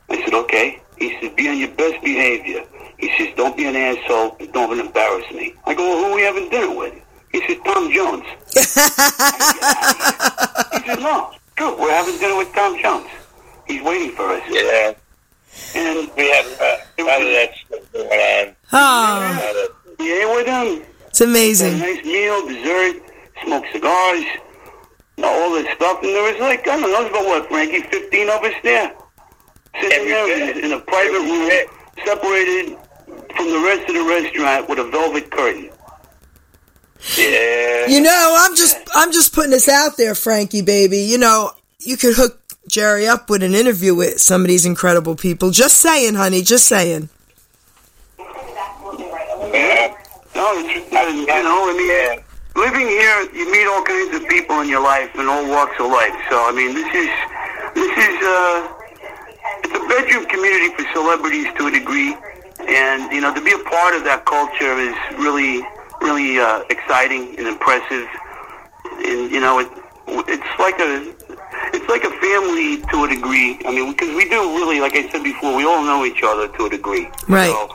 I 0.10 0.22
said, 0.24 0.34
okay. 0.34 0.82
He 0.98 1.18
says, 1.20 1.32
be 1.36 1.48
on 1.48 1.58
your 1.58 1.70
best 1.70 2.04
behavior. 2.04 2.66
He 2.98 3.12
says, 3.18 3.30
don't 3.36 3.56
be 3.56 3.66
an 3.66 3.76
asshole 3.76 4.36
and 4.40 4.52
don't 4.52 4.78
embarrass 4.78 5.32
me. 5.32 5.56
I 5.66 5.74
go, 5.74 5.84
well, 5.88 5.98
who 5.98 6.12
are 6.12 6.16
we 6.16 6.22
having 6.22 6.50
dinner 6.50 6.78
with? 6.78 6.94
He 7.32 7.40
says, 7.48 7.58
Tom 7.64 7.92
Jones. 7.92 8.26
he 8.54 8.60
says, 10.86 11.00
no, 11.00 11.32
good. 11.56 11.80
We're 11.80 11.92
having 11.92 12.20
dinner 12.20 12.38
with 12.38 12.54
Tom 12.54 12.78
Jones. 12.82 13.10
He's 13.66 13.82
waiting 13.82 14.12
for 14.12 14.30
us. 14.30 14.44
Yeah. 14.50 14.94
And 15.76 16.10
We 16.18 16.30
have 16.32 16.62
uh, 16.62 16.78
a 17.00 17.04
lot 17.04 17.22
of 17.22 17.28
that 17.28 17.52
stuff 17.66 17.92
going 17.94 18.10
on. 18.10 18.56
Oh, 18.74 19.68
we 20.00 20.14
ate 20.14 20.26
with 20.36 20.48
him. 20.48 20.86
it's 21.08 21.20
Had 21.20 21.28
a 21.28 21.32
amazing. 21.32 21.80
nice 21.80 22.04
meal, 22.06 22.48
dessert, 22.48 23.02
smoked 23.44 23.68
cigars, 23.74 24.24
you 25.18 25.24
know, 25.24 25.30
all 25.30 25.52
this 25.54 25.68
stuff. 25.76 26.00
And 26.04 26.10
there 26.16 26.32
was 26.32 26.40
like, 26.42 26.62
I 26.68 26.78
don't 26.78 26.82
know, 26.82 26.90
there 26.92 27.02
was 27.04 27.10
about 27.12 27.26
what, 27.26 27.48
Frankie, 27.50 27.82
15 27.82 28.30
of 28.30 28.44
us 28.44 28.54
there? 28.64 28.94
Sitting 29.80 29.92
Every 30.00 30.12
there 30.12 30.26
bit. 30.54 30.58
in, 30.58 30.66
in 30.66 30.72
a 30.74 30.80
private 30.80 31.16
Every 31.16 31.32
room, 31.32 31.48
bit. 31.50 31.70
separated 32.06 32.78
from 33.36 33.50
the 33.50 33.60
rest 33.66 33.90
of 33.90 33.96
the 33.96 34.04
restaurant 34.04 34.70
with 34.70 34.80
a 34.80 34.90
velvet 34.90 35.32
curtain. 35.32 35.70
yeah. 37.18 37.88
You 37.88 38.02
know, 38.02 38.36
I'm 38.40 38.56
just 38.56 38.78
I'm 38.96 39.12
just 39.12 39.34
putting 39.34 39.52
this 39.52 39.68
out 39.70 39.98
there, 39.98 40.16
Frankie 40.16 40.62
baby. 40.62 41.00
You 41.00 41.18
know, 41.18 41.52
you 41.80 41.98
could 41.98 42.16
hook 42.16 42.41
Geri 42.72 43.06
up 43.06 43.30
with 43.30 43.44
an 43.44 43.54
interview 43.54 43.94
with 43.94 44.22
some 44.22 44.44
of 44.44 44.48
these 44.48 44.66
incredible 44.66 45.14
people. 45.14 45.52
Just 45.52 45.80
saying, 45.80 46.16
honey, 46.16 46.42
just 46.42 46.66
saying. 46.68 47.10
No, 50.34 50.48
it's, 50.56 50.88
you 50.88 51.44
know, 51.44 51.68
I 51.68 51.76
mean, 51.76 52.24
living 52.56 52.88
here, 52.88 53.28
you 53.36 53.52
meet 53.52 53.68
all 53.68 53.84
kinds 53.84 54.16
of 54.16 54.26
people 54.30 54.62
in 54.62 54.70
your 54.70 54.82
life 54.82 55.14
in 55.16 55.28
all 55.28 55.46
walks 55.50 55.76
of 55.82 55.92
life. 55.92 56.16
So, 56.30 56.48
I 56.48 56.54
mean, 56.56 56.74
this 56.74 56.88
is, 56.96 57.12
this 57.76 57.92
is, 57.92 58.16
uh, 58.24 58.72
it's 59.68 59.76
a 59.76 59.84
bedroom 59.92 60.26
community 60.28 60.74
for 60.74 60.88
celebrities 60.94 61.48
to 61.58 61.68
a 61.68 61.72
degree. 61.72 62.16
And, 62.72 63.12
you 63.12 63.20
know, 63.20 63.36
to 63.36 63.42
be 63.44 63.52
a 63.52 63.64
part 63.68 63.96
of 63.96 64.06
that 64.06 64.24
culture 64.24 64.80
is 64.80 64.96
really, 65.20 65.60
really, 66.00 66.40
uh, 66.40 66.64
exciting 66.70 67.36
and 67.38 67.48
impressive. 67.52 68.08
And, 69.04 69.30
you 69.30 69.42
know, 69.42 69.60
it, 69.60 69.68
it's 70.08 70.60
like 70.60 70.80
a, 70.80 71.12
it's 71.74 71.88
like 71.90 72.04
a 72.04 72.12
family 72.20 72.82
to 72.92 73.04
a 73.06 73.08
degree. 73.08 73.60
I 73.66 73.72
mean, 73.72 73.92
because 73.92 74.16
we 74.16 74.30
do 74.30 74.42
really, 74.56 74.80
like 74.80 74.96
I 74.96 75.10
said 75.10 75.24
before, 75.24 75.56
we 75.56 75.66
all 75.66 75.84
know 75.84 76.06
each 76.06 76.22
other 76.24 76.48
to 76.48 76.66
a 76.66 76.70
degree. 76.70 77.10
Right. 77.28 77.52
So, 77.52 77.70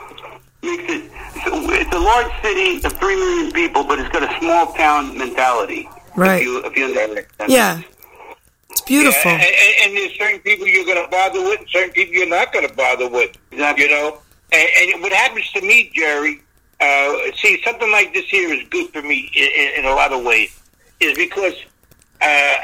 makes 0.63 0.83
it, 0.87 1.11
so 1.45 1.71
it's 1.71 1.93
a 1.93 1.99
large 1.99 2.31
city 2.41 2.83
of 2.85 2.93
three 2.93 3.15
million 3.15 3.51
people, 3.51 3.83
but 3.83 3.99
it's 3.99 4.09
got 4.09 4.23
a 4.23 4.39
small 4.39 4.73
town 4.73 5.17
mentality. 5.17 5.89
Right. 6.15 6.41
If 6.41 6.43
you, 6.43 6.65
if 6.65 6.77
you 6.77 6.85
understand. 6.85 7.51
Yeah. 7.51 7.81
It's 8.69 8.81
beautiful. 8.81 9.31
And, 9.31 9.41
and, 9.41 9.75
and 9.83 9.97
there's 9.97 10.17
certain 10.17 10.39
people 10.39 10.67
you're 10.67 10.85
going 10.85 11.03
to 11.03 11.09
bother 11.09 11.41
with, 11.41 11.59
and 11.59 11.69
certain 11.69 11.91
people 11.91 12.15
you're 12.15 12.27
not 12.27 12.51
going 12.51 12.67
to 12.67 12.73
bother 12.73 13.09
with. 13.09 13.37
Exactly. 13.51 13.85
You 13.85 13.91
know, 13.91 14.19
and, 14.51 14.93
and 14.93 15.01
what 15.01 15.13
happens 15.13 15.49
to 15.51 15.61
me, 15.61 15.91
Geri? 15.93 16.41
Uh, 16.79 17.15
see, 17.37 17.61
something 17.63 17.91
like 17.91 18.13
this 18.13 18.25
here 18.25 18.53
is 18.53 18.67
good 18.69 18.91
for 18.91 19.01
me 19.01 19.31
in, 19.35 19.43
in, 19.45 19.79
in 19.79 19.85
a 19.85 19.95
lot 19.95 20.11
of 20.13 20.23
ways, 20.23 20.59
is 20.99 21.17
because 21.17 21.55
uh, 22.21 22.55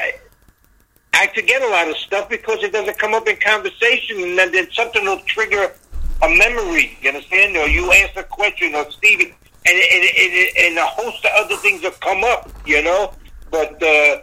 I 1.14 1.30
forget 1.34 1.62
a 1.62 1.68
lot 1.68 1.88
of 1.88 1.96
stuff 1.96 2.28
because 2.28 2.62
it 2.62 2.72
doesn't 2.72 2.98
come 2.98 3.14
up 3.14 3.28
in 3.28 3.36
conversation, 3.36 4.22
and 4.22 4.38
then, 4.38 4.52
then 4.52 4.70
something 4.72 5.04
will 5.04 5.20
trigger 5.20 5.72
a 6.22 6.28
memory. 6.28 6.98
You 7.00 7.10
understand? 7.10 7.56
Or 7.56 7.68
you 7.68 7.92
ask 7.92 8.16
a 8.16 8.24
question, 8.24 8.74
or 8.74 8.90
Stevie, 8.90 9.34
and 9.66 9.78
and, 9.94 10.04
and, 10.18 10.48
and 10.58 10.78
a 10.78 10.86
host 10.86 11.24
of 11.24 11.30
other 11.36 11.56
things 11.56 11.82
have 11.82 11.98
come 12.00 12.24
up. 12.24 12.50
You 12.66 12.82
know, 12.82 13.14
but. 13.50 13.82
Uh, 13.82 14.18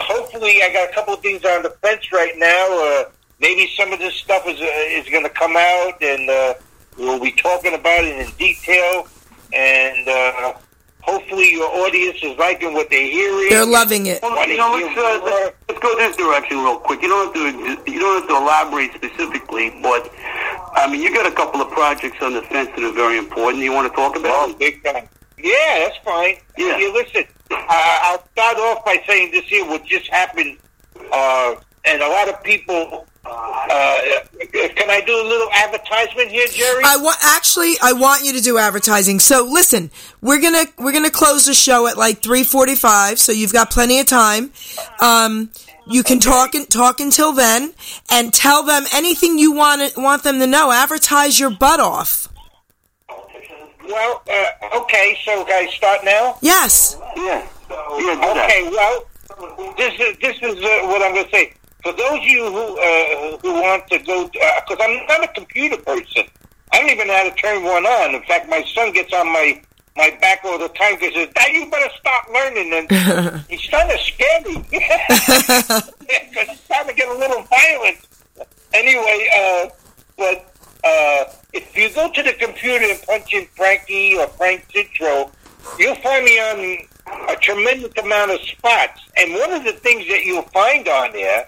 hopefully, 0.00 0.62
I 0.62 0.72
got 0.72 0.90
a 0.90 0.92
couple 0.92 1.14
of 1.14 1.20
things 1.20 1.44
on 1.44 1.62
the 1.62 1.70
fence 1.82 2.12
right 2.12 2.36
now. 2.36 2.66
Uh, 2.70 3.04
maybe 3.40 3.70
some 3.76 3.92
of 3.92 3.98
this 3.98 4.14
stuff 4.14 4.46
is 4.46 4.60
uh, 4.60 4.64
is 4.64 5.08
going 5.08 5.24
to 5.24 5.30
come 5.30 5.56
out, 5.56 6.02
and 6.02 6.28
uh, 6.28 6.54
we'll 6.98 7.20
be 7.20 7.32
talking 7.32 7.74
about 7.74 8.04
it 8.04 8.26
in 8.26 8.32
detail. 8.36 9.06
And 9.52 10.08
uh, 10.08 10.54
hopefully, 11.02 11.52
your 11.52 11.68
audience 11.84 12.18
is 12.22 12.36
liking 12.38 12.72
what 12.74 12.88
they're 12.90 13.10
hearing. 13.10 13.50
They're 13.50 13.66
loving 13.66 14.06
it. 14.06 14.22
Well, 14.22 14.48
you 14.48 14.56
know, 14.56 14.72
let's, 14.72 14.96
uh, 14.96 15.20
let's, 15.24 15.56
let's 15.68 15.80
go 15.80 15.96
this 15.98 16.16
direction 16.16 16.58
real 16.58 16.78
quick. 16.78 17.02
You 17.02 17.08
don't 17.08 17.34
have 17.34 17.84
to 17.84 17.92
you 17.92 18.00
don't 18.00 18.20
have 18.20 18.28
to 18.28 18.36
elaborate 18.36 18.92
specifically, 18.94 19.70
but 19.82 20.10
I 20.74 20.88
mean, 20.90 21.02
you 21.02 21.12
got 21.12 21.26
a 21.26 21.34
couple 21.34 21.60
of 21.60 21.70
projects 21.70 22.22
on 22.22 22.34
the 22.34 22.42
fence 22.42 22.70
that 22.74 22.82
are 22.82 22.92
very 22.92 23.18
important. 23.18 23.62
You 23.62 23.72
want 23.72 23.90
to 23.90 23.96
talk 23.96 24.16
about? 24.16 24.50
Oh, 24.50 24.54
big 24.58 24.82
time. 24.82 25.08
Yeah, 25.38 25.78
that's 25.80 25.98
fine. 26.04 26.36
Yeah. 26.56 26.78
You 26.78 26.92
listen, 26.92 27.24
uh, 27.50 27.56
I'll 27.68 28.24
start 28.32 28.56
off 28.58 28.84
by 28.84 29.02
saying 29.06 29.32
this 29.32 29.44
here, 29.46 29.64
what 29.66 29.84
just 29.84 30.08
happened, 30.08 30.56
uh, 31.12 31.56
and 31.84 32.00
a 32.00 32.08
lot 32.08 32.28
of 32.28 32.42
people, 32.44 33.06
uh, 33.24 33.98
can 34.52 34.90
I 34.90 35.02
do 35.06 35.14
a 35.14 35.26
little 35.26 35.48
advertisement 35.52 36.30
here, 36.30 36.46
Geri? 36.50 36.82
I 36.84 36.96
want 36.96 37.18
actually 37.22 37.74
I 37.82 37.92
want 37.92 38.24
you 38.24 38.32
to 38.32 38.40
do 38.40 38.58
advertising. 38.58 39.20
So 39.20 39.44
listen, 39.44 39.90
we're 40.20 40.40
gonna 40.40 40.64
we're 40.78 40.92
gonna 40.92 41.10
close 41.10 41.46
the 41.46 41.54
show 41.54 41.86
at 41.86 41.96
like 41.96 42.20
three 42.20 42.44
forty 42.44 42.74
five, 42.74 43.18
so 43.18 43.32
you've 43.32 43.52
got 43.52 43.70
plenty 43.70 44.00
of 44.00 44.06
time. 44.06 44.52
Um, 45.00 45.50
you 45.86 46.02
can 46.02 46.18
talk 46.18 46.54
and 46.54 46.68
talk 46.68 47.00
until 47.00 47.32
then, 47.32 47.72
and 48.10 48.32
tell 48.32 48.64
them 48.64 48.84
anything 48.92 49.38
you 49.38 49.52
want 49.52 49.96
want 49.96 50.22
them 50.22 50.38
to 50.40 50.46
know. 50.46 50.72
Advertise 50.72 51.38
your 51.38 51.50
butt 51.50 51.80
off. 51.80 52.28
well, 53.88 54.22
uh, 54.28 54.80
okay, 54.80 55.16
so 55.24 55.44
guys, 55.44 55.70
start 55.74 56.04
now? 56.04 56.38
Yes. 56.40 56.96
Yeah. 57.16 57.46
Yeah, 57.70 57.96
do 57.96 58.34
that. 58.34 58.44
Okay, 58.44 58.68
well, 58.70 59.74
this 59.76 59.94
is 59.94 60.18
this 60.18 60.36
is 60.42 60.62
uh, 60.62 60.86
what 60.88 61.02
I'm 61.02 61.14
going 61.14 61.24
to 61.24 61.30
say. 61.30 61.52
For 61.82 61.92
those 61.92 62.18
of 62.18 62.24
you 62.24 62.44
who 62.44 62.78
uh, 62.78 63.38
who 63.38 63.54
want 63.54 63.88
to 63.88 63.98
go, 63.98 64.26
because 64.26 64.78
I'm 64.80 65.06
not 65.06 65.24
a 65.24 65.28
computer 65.28 65.76
person. 65.78 66.24
I 66.72 66.80
don't 66.80 66.90
even 66.90 67.08
know 67.08 67.16
how 67.16 67.28
to 67.28 67.34
turn 67.34 67.64
one 67.64 67.84
on. 67.84 68.14
In 68.14 68.22
fact, 68.22 68.48
my 68.48 68.62
son 68.74 68.92
gets 68.92 69.12
on 69.12 69.26
my 69.26 69.60
my 69.96 70.16
back 70.20 70.40
all 70.44 70.58
the 70.58 70.68
time 70.68 70.94
because 70.94 71.14
says, 71.14 71.28
"Dad, 71.34 71.52
you 71.52 71.68
better 71.70 71.92
start 71.98 72.30
learning." 72.32 72.72
And 72.72 73.44
he's 73.48 73.66
kind 73.68 73.90
of 73.90 74.00
scary 74.00 74.54
because 74.70 76.48
he's 76.48 76.60
starting 76.60 76.88
to 76.88 76.94
get 76.94 77.08
a 77.08 77.18
little 77.18 77.42
violent. 77.42 77.98
Anyway, 78.72 79.28
uh, 79.36 79.68
but 80.16 80.54
uh, 80.84 81.24
if 81.52 81.76
you 81.76 81.92
go 81.94 82.10
to 82.10 82.22
the 82.22 82.32
computer 82.34 82.84
and 82.84 83.02
punch 83.02 83.34
in 83.34 83.46
Frankie 83.56 84.16
or 84.16 84.28
Frank 84.28 84.66
Citro, 84.72 85.30
you'll 85.78 85.96
find 85.96 86.24
me 86.24 86.38
on 86.38 87.28
a 87.28 87.36
tremendous 87.36 87.92
amount 88.02 88.30
of 88.30 88.40
spots. 88.40 89.00
And 89.16 89.34
one 89.34 89.52
of 89.52 89.64
the 89.64 89.72
things 89.72 90.06
that 90.08 90.24
you'll 90.24 90.42
find 90.42 90.88
on 90.88 91.12
there 91.12 91.46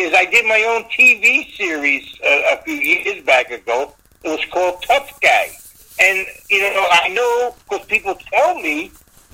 is 0.00 0.14
I 0.14 0.24
did 0.24 0.46
my 0.46 0.62
own 0.62 0.84
TV 0.84 1.54
series 1.56 2.18
uh, 2.24 2.54
a 2.54 2.62
few 2.62 2.74
years 2.74 3.22
back 3.24 3.50
ago. 3.50 3.94
It 4.24 4.30
was 4.30 4.44
called 4.50 4.82
Tough 4.82 5.20
Guy. 5.20 5.50
And, 6.00 6.26
you 6.48 6.62
know, 6.62 6.86
I 6.90 7.08
know 7.08 7.54
because 7.68 7.86
people 7.86 8.16
tell 8.32 8.54
me 8.54 8.90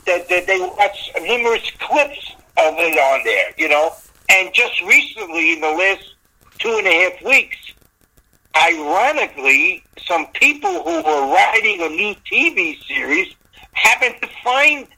that, 0.07 0.29
that 0.29 0.49
they 0.49 0.59
watch 0.59 1.13
numerous 1.23 1.71
clips 1.79 2.33
of 2.59 2.75
it 2.79 2.99
on 2.99 3.25
there, 3.25 3.53
you 3.57 3.69
know. 3.69 3.95
And 4.29 4.53
just 4.53 4.83
recently, 4.83 5.53
in 5.53 5.61
the 5.61 5.71
last 5.71 6.15
two 6.59 6.75
and 6.79 6.87
a 6.87 7.11
half 7.11 7.23
weeks, 7.23 7.57
ironically, 8.57 9.85
some 10.05 10.27
people 10.29 10.83
who 10.83 10.97
were 10.97 11.33
writing 11.33 11.83
a 11.83 11.89
new 11.89 12.15
TV 12.31 12.77
series 12.87 13.33
happened 13.73 14.17
to 14.21 14.29
find 14.43 14.89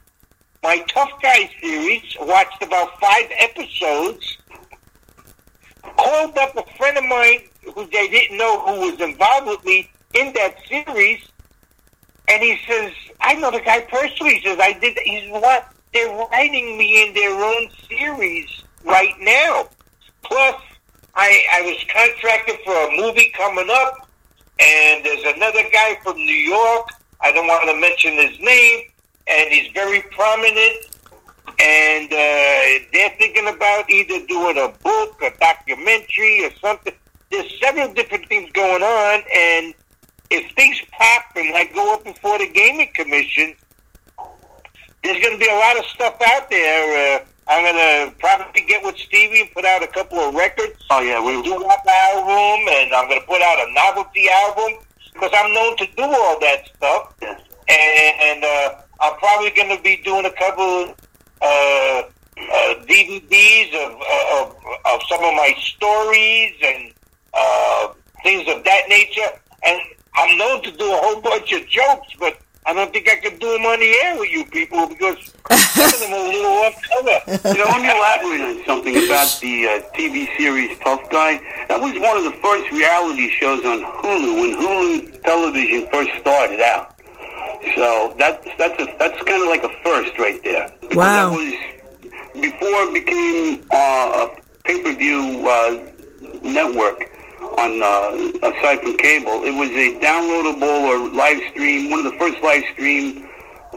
my 0.63 0.79
Tough 0.89 1.11
Guy 1.21 1.51
series, 1.61 2.17
watched 2.21 2.63
about 2.63 2.99
five 2.99 3.31
episodes, 3.39 4.38
called 5.83 6.37
up 6.39 6.57
a 6.57 6.77
friend 6.77 6.97
of 6.97 7.05
mine 7.05 7.41
who 7.75 7.87
they 7.87 8.09
didn't 8.09 8.39
know 8.39 8.61
who 8.61 8.91
was 8.91 9.01
involved 9.01 9.47
with 9.47 9.65
me 9.65 9.91
in 10.15 10.33
that 10.35 10.57
series, 10.67 11.21
and 12.29 12.43
he 12.43 12.59
says, 12.67 12.93
I 13.21 13.35
know 13.35 13.51
the 13.51 13.61
guy 13.61 13.81
personally. 13.83 14.37
He 14.37 14.43
says, 14.47 14.59
I 14.61 14.73
did, 14.75 14.99
he's 15.05 15.31
what? 15.31 15.73
They're 15.93 16.15
writing 16.31 16.77
me 16.77 17.07
in 17.07 17.15
their 17.15 17.33
own 17.33 17.69
series 17.89 18.65
right 18.85 19.15
now. 19.21 19.69
Plus, 20.23 20.57
I, 21.15 21.45
I 21.53 21.63
was 21.63 21.85
contracted 21.93 22.57
for 22.65 22.73
a 22.73 22.97
movie 22.97 23.33
coming 23.37 23.69
up, 23.71 24.09
and 24.61 25.05
there's 25.05 25.25
another 25.37 25.63
guy 25.73 25.99
from 26.03 26.17
New 26.17 26.37
York. 26.37 26.89
I 27.21 27.33
don't 27.33 27.47
want 27.47 27.69
to 27.69 27.81
mention 27.81 28.15
his 28.15 28.39
name, 28.41 28.85
and 29.27 29.51
he's 29.51 29.73
very 29.73 30.03
prominent. 30.11 30.77
And 31.61 32.13
uh, 32.13 32.85
they're 32.93 33.15
thinking 33.19 33.49
about 33.49 33.91
either 33.91 34.27
doing 34.27 34.59
a 34.59 34.69
book, 34.83 35.21
a 35.23 35.31
documentary, 35.39 36.45
or 36.45 36.51
something. 36.57 36.95
There's 37.31 37.59
several 37.61 37.93
different 37.93 38.29
things 38.29 38.51
going 38.53 38.83
on, 38.83 39.23
and 39.35 39.75
if 40.31 40.51
things 40.53 40.81
pop 40.93 41.25
and 41.37 41.55
I 41.55 41.65
go 41.65 41.95
up 41.95 42.05
before 42.05 42.39
the 42.39 42.49
gaming 42.49 42.91
commission, 42.95 43.55
there's 45.03 45.23
going 45.23 45.39
to 45.39 45.39
be 45.39 45.49
a 45.49 45.55
lot 45.55 45.79
of 45.79 45.85
stuff 45.87 46.17
out 46.27 46.51
there. 46.51 47.21
Uh, 47.21 47.25
I'm 47.49 47.65
going 47.65 48.11
to 48.11 48.19
probably 48.19 48.63
get 48.63 48.85
with 48.85 48.97
Stevie 48.99 49.41
and 49.41 49.51
put 49.53 49.65
out 49.65 49.83
a 49.83 49.87
couple 49.87 50.19
of 50.19 50.35
records. 50.35 50.85
Oh 50.91 51.01
yeah, 51.01 51.25
we. 51.25 51.43
Do 51.43 51.55
up 51.65 51.87
album, 51.87 52.69
and 52.69 52.93
I'm 52.95 53.09
going 53.09 53.21
to 53.21 53.27
put 53.27 53.41
out 53.41 53.67
a 53.67 53.73
novelty 53.73 54.29
album 54.29 54.85
because 55.13 55.31
I'm 55.33 55.53
known 55.55 55.77
to 55.79 55.87
do 55.97 56.03
all 56.03 56.39
that 56.41 56.69
stuff. 56.77 57.15
Yes. 57.23 57.41
And 57.69 58.45
uh, 58.45 58.75
I'm 59.01 59.17
probably 59.17 59.51
going 59.51 59.75
to 59.75 59.83
be 59.83 59.97
doing 59.97 60.27
a 60.27 60.33
couple 60.33 60.95
uh, 61.43 62.03
uh, 62.39 62.75
DVDs 62.87 63.75
of, 63.75 63.93
of 64.39 64.57
of 64.87 65.01
some 65.09 65.23
of 65.23 65.35
my 65.35 65.55
stories 65.59 66.55
and 66.63 66.93
uh, 67.35 67.89
things 68.23 68.49
of 68.49 68.65
that 68.65 68.83
nature. 68.89 69.31
And 69.65 69.81
I'm 70.15 70.39
known 70.39 70.63
to 70.63 70.71
do 70.71 70.93
a 70.93 70.97
whole 70.97 71.21
bunch 71.21 71.53
of 71.53 71.67
jokes, 71.69 72.09
but 72.19 72.39
I 72.67 72.75
don't 72.75 72.93
think 72.93 73.09
I 73.09 73.17
can 73.17 73.39
do 73.39 73.53
them 73.53 73.65
on 73.65 73.81
the 73.81 73.95
air 74.05 74.19
with 74.19 74.31
you 74.31 74.45
people 74.45 74.87
because 74.87 75.17
some 75.51 75.87
of 75.87 76.01
them 76.01 76.13
are 76.13 76.27
a 76.27 76.29
little 76.29 76.53
off 76.69 76.83
color. 76.83 77.55
You 77.55 77.59
know, 77.59 77.71
let 77.71 77.81
me 77.81 77.89
elaborate 77.89 78.41
on 78.43 78.65
something 78.67 78.95
about 78.95 79.39
the 79.41 79.67
uh, 79.67 79.97
TV 79.97 80.29
series 80.37 80.79
Tough 80.81 81.09
Guy. 81.11 81.41
That 81.69 81.81
was 81.81 81.99
one 81.99 82.17
of 82.19 82.25
the 82.25 82.37
first 82.43 82.71
reality 82.71 83.31
shows 83.31 83.65
on 83.65 83.81
Hulu 83.81 84.41
when 84.41 84.57
Hulu 84.57 85.23
television 85.23 85.89
first 85.91 86.11
started 86.21 86.61
out. 86.61 86.98
So 87.75 88.15
that's 88.19 88.47
that's 88.57 88.81
a, 88.81 88.87
that's 88.99 89.23
kind 89.23 89.43
of 89.43 89.49
like 89.49 89.65
a 89.65 89.73
first 89.83 90.19
right 90.19 90.43
there. 90.43 90.71
Because 90.81 90.97
Wow. 90.97 91.31
That 91.31 91.37
was 91.37 91.55
before 92.41 92.83
it 92.89 92.95
became 92.95 93.67
uh, 93.73 94.29
a 94.29 94.41
pay-per-view 94.65 95.49
uh, 95.49 95.87
network 96.43 97.11
on 97.59 97.83
uh, 97.83 98.49
aside 98.49 98.81
from 98.81 98.97
cable. 98.97 99.43
It 99.45 99.55
was 99.55 99.71
a 99.71 99.99
downloadable 100.01 100.85
or 100.89 101.09
live 101.15 101.41
stream, 101.51 101.91
one 101.91 102.05
of 102.05 102.13
the 102.13 102.19
first 102.19 102.43
live 102.43 102.63
stream 102.73 103.29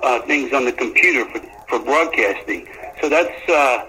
uh, 0.03 0.21
things 0.21 0.53
on 0.53 0.65
the 0.65 0.71
computer 0.73 1.25
for, 1.31 1.39
for 1.67 1.79
broadcasting. 1.83 2.67
So 3.01 3.09
that's 3.09 3.49
uh, 3.49 3.87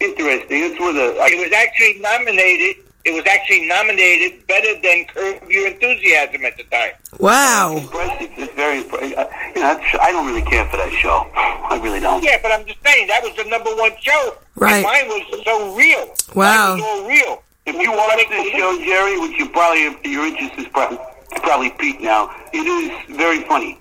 interesting. 0.00 0.68
That's 0.68 0.80
where 0.80 0.92
the 0.92 1.18
I, 1.20 1.28
It 1.32 1.38
was 1.38 1.52
actually 1.52 2.00
nominated. 2.00 2.84
It 3.10 3.14
was 3.14 3.26
actually 3.26 3.66
nominated 3.66 4.46
better 4.46 4.72
than 4.80 5.04
Curb 5.06 5.50
Your 5.50 5.66
Enthusiasm 5.66 6.44
at 6.44 6.56
the 6.56 6.62
time. 6.70 6.92
Wow. 7.18 7.74
It's 7.74 8.54
very 8.54 8.78
impressive. 8.78 9.10
You 9.56 9.62
know, 9.62 9.80
I 10.00 10.12
don't 10.12 10.28
really 10.28 10.42
care 10.42 10.64
for 10.66 10.76
that 10.76 10.92
show. 10.92 11.26
I 11.34 11.80
really 11.82 11.98
don't. 11.98 12.22
Yeah, 12.22 12.38
but 12.40 12.52
I'm 12.52 12.64
just 12.64 12.78
saying 12.84 13.08
that 13.08 13.20
was 13.24 13.34
the 13.34 13.50
number 13.50 13.74
one 13.74 13.90
show. 14.00 14.36
Right. 14.54 14.76
And 14.76 14.84
mine 14.84 15.08
was 15.08 15.44
so 15.44 15.74
real. 15.74 16.14
Wow. 16.36 16.76
Mine 16.76 16.78
was 16.78 16.86
all 16.86 17.08
real. 17.08 17.42
If 17.66 17.82
you 17.82 17.90
watch 17.90 18.28
this 18.28 18.52
show, 18.52 18.78
Geri, 18.78 19.18
which 19.18 19.38
you 19.40 19.48
probably 19.48 19.82
your 20.08 20.26
interest 20.26 20.54
is 20.56 20.68
probably 20.68 20.98
probably 21.42 21.70
peaked 21.70 22.02
now, 22.02 22.30
it 22.52 22.58
is 22.58 23.16
very 23.16 23.42
funny. 23.42 23.76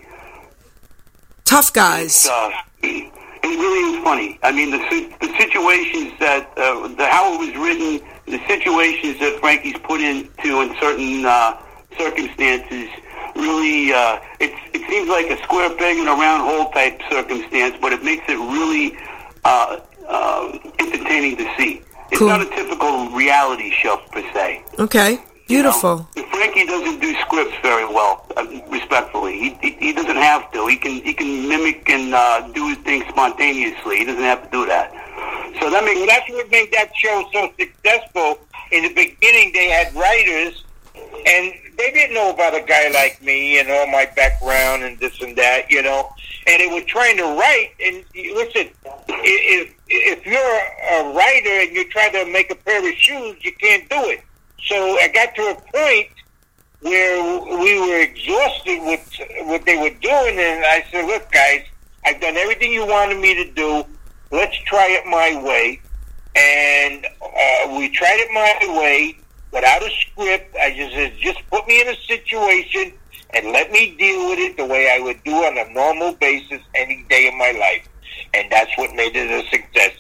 Tough 1.46 1.72
guys. 1.72 2.28
Uh, 2.28 2.50
it 2.82 3.12
really 3.44 3.96
is 3.96 4.04
funny. 4.04 4.40
I 4.42 4.52
mean, 4.52 4.72
the 4.72 4.78
the 5.22 5.38
situations 5.38 6.14
that 6.20 6.50
uh, 6.58 6.88
the 6.88 7.06
how 7.06 7.34
it 7.36 7.40
was 7.46 7.56
written, 7.56 8.08
the 8.30 8.40
situations 8.48 9.20
that 9.20 9.40
Frankie's 9.40 9.78
put 9.84 10.02
into 10.02 10.62
in 10.62 10.76
certain 10.80 11.26
uh, 11.26 11.58
circumstances, 11.98 12.90
really, 13.36 13.92
uh, 13.94 14.20
it 14.40 14.52
it 14.74 14.88
seems 14.90 15.10
like 15.10 15.28
a 15.30 15.42
square 15.44 15.70
peg 15.76 15.98
in 15.98 16.08
a 16.08 16.12
round 16.14 16.44
hole 16.44 16.70
type 16.72 17.02
circumstance, 17.10 17.76
but 17.82 17.92
it 17.94 18.04
makes 18.04 18.24
it 18.28 18.38
really 18.38 18.98
uh, 19.46 19.80
uh, 20.08 20.58
entertaining 20.80 21.38
to 21.38 21.46
see. 21.58 21.82
It's 22.12 22.20
Cool. 22.20 22.28
not 22.30 22.42
a 22.42 22.50
typical 22.50 23.10
reality 23.12 23.72
show 23.72 23.98
per 24.12 24.22
se. 24.34 24.64
Okay. 24.80 25.20
Beautiful. 25.48 26.08
You 26.16 26.22
know, 26.22 26.28
Frankie 26.30 26.66
doesn't 26.66 27.00
do 27.02 27.14
scripts 27.22 27.56
very 27.64 27.86
well, 27.86 28.26
uh, 28.38 28.46
respectfully. 28.70 29.34
He, 29.40 29.50
he 29.62 29.72
he 29.88 29.94
doesn't 29.94 30.16
have 30.16 30.52
to. 30.52 30.68
He 30.68 30.76
can 30.76 31.02
he 31.02 31.14
can 31.14 31.48
mimic 31.50 31.90
and 31.90 32.14
uh, 32.14 32.48
do 32.54 32.68
his 32.70 32.78
thing 32.80 33.04
spontaneously. 33.10 33.98
He 33.98 34.06
doesn't 34.06 34.22
have 34.24 34.44
to 34.44 34.50
do 34.52 34.66
that. 34.68 34.94
So 35.60 35.70
that 35.70 35.84
makes 35.84 36.06
that's 36.06 36.30
what 36.30 36.50
made 36.52 36.72
that 36.72 36.96
show 36.96 37.28
so 37.34 37.52
successful. 37.58 38.40
In 38.72 38.84
the 38.84 38.94
beginning, 38.94 39.52
they 39.54 39.70
had 39.70 39.94
writers, 39.96 40.64
and 40.96 41.54
they 41.78 41.92
didn't 41.92 42.14
know 42.14 42.32
about 42.32 42.56
a 42.56 42.62
guy 42.62 42.90
like 42.90 43.22
me 43.22 43.60
and 43.60 43.70
all 43.70 43.88
my 43.88 44.06
background 44.16 44.84
and 44.84 45.00
this 45.00 45.20
and 45.22 45.36
that, 45.38 45.72
you 45.72 45.82
know. 45.82 46.14
And 46.46 46.62
they 46.62 46.68
were 46.68 46.86
trying 46.86 47.18
to 47.18 47.24
write. 47.24 47.72
And 47.84 48.04
listen, 48.14 48.70
if 49.08 49.74
if 49.88 50.26
you're 50.26 50.38
a 50.38 51.14
writer 51.14 51.62
and 51.62 51.72
you're 51.72 51.90
trying 51.90 52.12
to 52.14 52.26
make 52.32 52.52
a 52.52 52.56
pair 52.56 52.88
of 52.88 52.96
shoes, 52.96 53.38
you 53.42 53.54
can't 53.54 53.90
do 53.90 54.10
it. 54.10 54.22
So 54.68 55.00
I 55.00 55.08
got 55.08 55.36
to 55.36 55.42
a 55.42 55.56
point 55.56 56.10
where 56.82 57.60
we 57.60 57.80
were 57.80 58.02
exhausted 58.02 58.82
with 58.84 59.48
what 59.48 59.66
they 59.66 59.78
were 59.78 59.96
doing, 60.02 60.38
and 60.40 60.64
I 60.66 60.86
said, 60.92 61.06
"Look, 61.06 61.32
guys, 61.32 61.66
I've 62.06 62.22
done 62.22 62.38
everything 62.38 62.72
you 62.72 62.86
wanted 62.86 63.20
me 63.20 63.36
to 63.36 63.52
do. 63.52 63.86
Let's 64.32 64.58
try 64.66 64.88
it 64.90 65.06
my 65.06 65.42
way." 65.44 65.82
And 66.36 67.06
uh, 67.06 67.78
we 67.78 67.90
tried 67.90 68.20
it 68.20 68.32
my 68.32 68.80
way 68.80 69.18
without 69.52 69.82
a 69.82 69.90
script. 70.02 70.56
I 70.56 70.76
just 70.76 70.94
said, 70.94 71.14
"Just 71.20 71.40
put 71.50 71.68
me 71.68 71.82
in 71.82 71.88
a 71.90 71.96
situation 72.08 72.94
and 73.32 73.52
let 73.52 73.72
me 73.72 73.96
deal 73.98 74.30
with 74.30 74.40
it 74.40 74.58
the 74.58 74.66
way 74.66 74.92
I 74.92 75.00
would 75.00 75.24
do 75.24 75.34
on 75.34 75.58
a 75.58 75.72
normal 75.74 76.14
basis 76.14 76.62
any 76.76 77.06
day 77.10 77.28
of 77.28 77.36
my 77.36 77.52
life." 77.52 77.88
And 78.34 78.52
that's 78.52 78.76
what 78.78 78.94
made 78.96 79.16
it 79.16 79.30
a 79.32 79.50
success. 79.50 79.94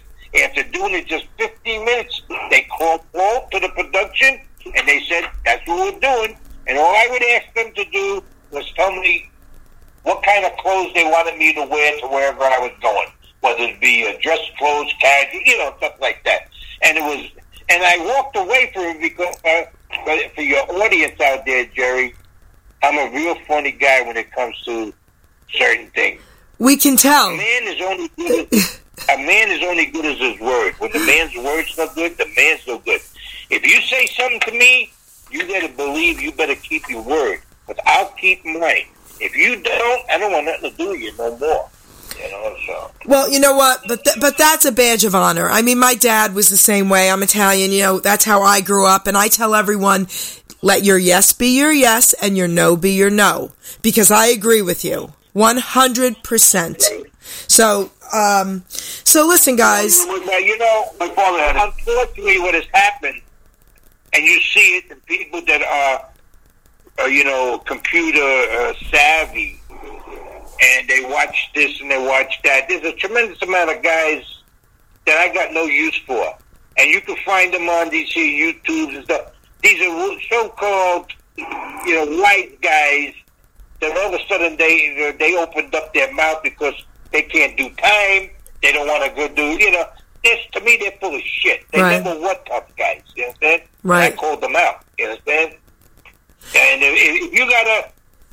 After 0.43 0.63
doing 0.63 0.93
it 0.93 1.07
just 1.07 1.25
15 1.39 1.85
minutes, 1.85 2.21
they 2.51 2.61
called 2.77 3.01
Paul 3.13 3.47
to 3.51 3.59
the 3.59 3.69
production 3.69 4.39
and 4.65 4.87
they 4.87 5.01
said, 5.09 5.29
that's 5.45 5.65
what 5.67 5.93
we're 5.93 5.99
doing. 5.99 6.37
And 6.67 6.77
all 6.77 6.95
I 6.95 7.07
would 7.09 7.23
ask 7.23 7.53
them 7.55 7.73
to 7.73 7.91
do 7.91 8.23
was 8.51 8.71
tell 8.73 8.91
me 8.91 9.29
what 10.03 10.21
kind 10.23 10.45
of 10.45 10.55
clothes 10.57 10.93
they 10.93 11.03
wanted 11.03 11.37
me 11.37 11.53
to 11.53 11.65
wear 11.65 11.99
to 11.99 12.07
wherever 12.07 12.43
I 12.43 12.59
was 12.59 12.71
going, 12.81 13.07
whether 13.41 13.63
it 13.63 13.79
be 13.79 14.07
uh, 14.07 14.19
dress 14.21 14.39
clothes, 14.57 14.91
casual, 14.99 15.41
you 15.45 15.57
know, 15.57 15.73
stuff 15.77 15.95
like 16.01 16.23
that. 16.25 16.49
And 16.81 16.97
it 16.97 17.01
was, 17.01 17.31
and 17.69 17.83
I 17.83 17.97
walked 18.05 18.35
away 18.35 18.71
from 18.73 18.83
it 18.83 19.01
because, 19.01 19.35
uh, 19.45 19.65
for 20.35 20.41
your 20.41 20.63
audience 20.71 21.19
out 21.21 21.45
there, 21.45 21.65
Geri, 21.65 22.13
I'm 22.83 22.97
a 22.97 23.13
real 23.13 23.35
funny 23.47 23.71
guy 23.71 24.01
when 24.01 24.17
it 24.17 24.31
comes 24.31 24.55
to 24.65 24.93
certain 25.53 25.89
things. 25.91 26.21
We 26.59 26.77
can 26.77 26.97
tell. 26.97 27.29
A 27.29 27.37
Man 27.37 27.63
is 27.63 27.81
only 27.81 28.09
good. 28.17 28.47
a 29.09 29.17
man 29.17 29.51
is 29.51 29.63
only 29.63 29.85
good 29.87 30.05
as 30.05 30.17
his 30.17 30.39
word. 30.39 30.73
When 30.79 30.91
the 30.91 30.99
man's 30.99 31.35
word's 31.35 31.77
no 31.77 31.89
good, 31.95 32.17
the 32.17 32.27
man's 32.35 32.67
no 32.67 32.79
good. 32.79 33.01
If 33.49 33.65
you 33.65 33.81
say 33.81 34.05
something 34.07 34.39
to 34.41 34.51
me, 34.51 34.91
you 35.31 35.47
better 35.47 35.73
believe 35.73 36.21
you 36.21 36.31
better 36.31 36.55
keep 36.55 36.89
your 36.89 37.01
word. 37.01 37.41
But 37.67 37.79
I'll 37.85 38.09
keep 38.11 38.43
mine. 38.45 38.87
If 39.19 39.35
you 39.35 39.61
don't, 39.61 40.09
I 40.09 40.17
don't 40.17 40.31
want 40.31 40.45
nothing 40.45 40.71
to 40.71 40.77
do 40.77 40.89
with 40.89 41.01
you 41.01 41.15
no 41.17 41.37
more. 41.37 41.69
Well, 43.05 43.29
you 43.31 43.39
know 43.39 43.55
what? 43.55 43.81
But 43.87 44.03
th- 44.03 44.17
but 44.19 44.37
that's 44.37 44.65
a 44.65 44.71
badge 44.71 45.03
of 45.05 45.15
honor. 45.15 45.49
I 45.49 45.61
mean, 45.61 45.79
my 45.79 45.95
dad 45.95 46.33
was 46.33 46.49
the 46.49 46.57
same 46.57 46.89
way. 46.89 47.09
I'm 47.09 47.23
Italian. 47.23 47.71
You 47.71 47.81
know, 47.83 47.99
that's 47.99 48.25
how 48.25 48.41
I 48.43 48.61
grew 48.61 48.85
up, 48.85 49.07
and 49.07 49.17
I 49.17 49.27
tell 49.29 49.55
everyone, 49.55 50.07
let 50.61 50.83
your 50.83 50.97
yes 50.97 51.33
be 51.33 51.57
your 51.57 51.71
yes 51.71 52.13
and 52.21 52.35
your 52.37 52.47
no 52.47 52.75
be 52.75 52.91
your 52.91 53.09
no, 53.09 53.51
because 53.81 54.11
I 54.11 54.27
agree 54.27 54.61
with 54.61 54.83
you, 54.83 55.13
100 55.33 56.23
percent. 56.23 56.83
So, 57.47 57.91
um, 58.13 58.63
so 58.69 59.25
listen, 59.27 59.55
guys. 59.55 59.99
You 59.99 60.57
know, 60.57 60.85
My 60.99 61.09
father 61.09 61.59
unfortunately, 61.59 62.39
what 62.39 62.53
has 62.55 62.65
happened, 62.73 63.21
and 64.13 64.23
you 64.25 64.39
see 64.41 64.77
it 64.77 64.91
in 64.91 64.99
people 65.01 65.41
that 65.45 65.61
are, 65.61 67.03
are 67.03 67.09
you 67.09 67.23
know, 67.23 67.59
computer 67.65 68.19
uh, 68.21 68.73
savvy, 68.91 69.59
and 70.61 70.87
they 70.87 71.01
watch 71.05 71.49
this 71.55 71.79
and 71.81 71.89
they 71.89 71.97
watch 71.97 72.39
that. 72.43 72.67
There's 72.67 72.83
a 72.83 72.93
tremendous 72.93 73.41
amount 73.41 73.75
of 73.75 73.81
guys 73.83 74.23
that 75.05 75.17
I 75.17 75.33
got 75.33 75.53
no 75.53 75.63
use 75.63 75.97
for, 76.05 76.35
and 76.77 76.89
you 76.89 77.01
can 77.01 77.15
find 77.25 77.53
them 77.53 77.69
on 77.69 77.89
these 77.89 78.11
here 78.11 78.53
YouTubes 78.53 78.95
and 78.95 79.03
stuff. 79.05 79.31
These 79.63 79.81
are 79.81 80.19
so-called, 80.29 81.11
you 81.37 81.95
know, 81.95 82.21
white 82.21 82.59
guys 82.61 83.13
that 83.81 83.95
all 83.97 84.13
of 84.13 84.19
a 84.19 84.27
sudden 84.27 84.57
they 84.57 85.15
they 85.19 85.35
opened 85.37 85.73
up 85.75 85.93
their 85.93 86.11
mouth 86.13 86.43
because 86.43 86.73
they 87.11 87.21
can't 87.23 87.57
do 87.57 87.69
time. 87.75 88.29
They 88.61 88.71
don't 88.73 88.87
want 88.87 89.03
to 89.03 89.15
go 89.15 89.33
do, 89.33 89.63
you 89.63 89.71
know. 89.71 89.85
This 90.23 90.39
to 90.51 90.59
me, 90.61 90.77
they're 90.79 90.91
full 90.99 91.15
of 91.15 91.21
shit. 91.21 91.65
They 91.71 91.81
Right. 91.81 92.03
never 92.03 92.19
were 92.19 92.35
tough 92.45 92.65
guys. 92.75 93.01
You 93.15 93.23
understand? 93.25 93.61
Right. 93.83 94.11
I 94.11 94.15
called 94.17 94.41
them 94.41 94.55
out. 94.57 94.83
You 94.97 95.05
understand? 95.07 95.55
And 96.55 96.81
if, 96.83 96.93
if 97.23 97.33
you 97.33 97.49
gotta, 97.49 97.89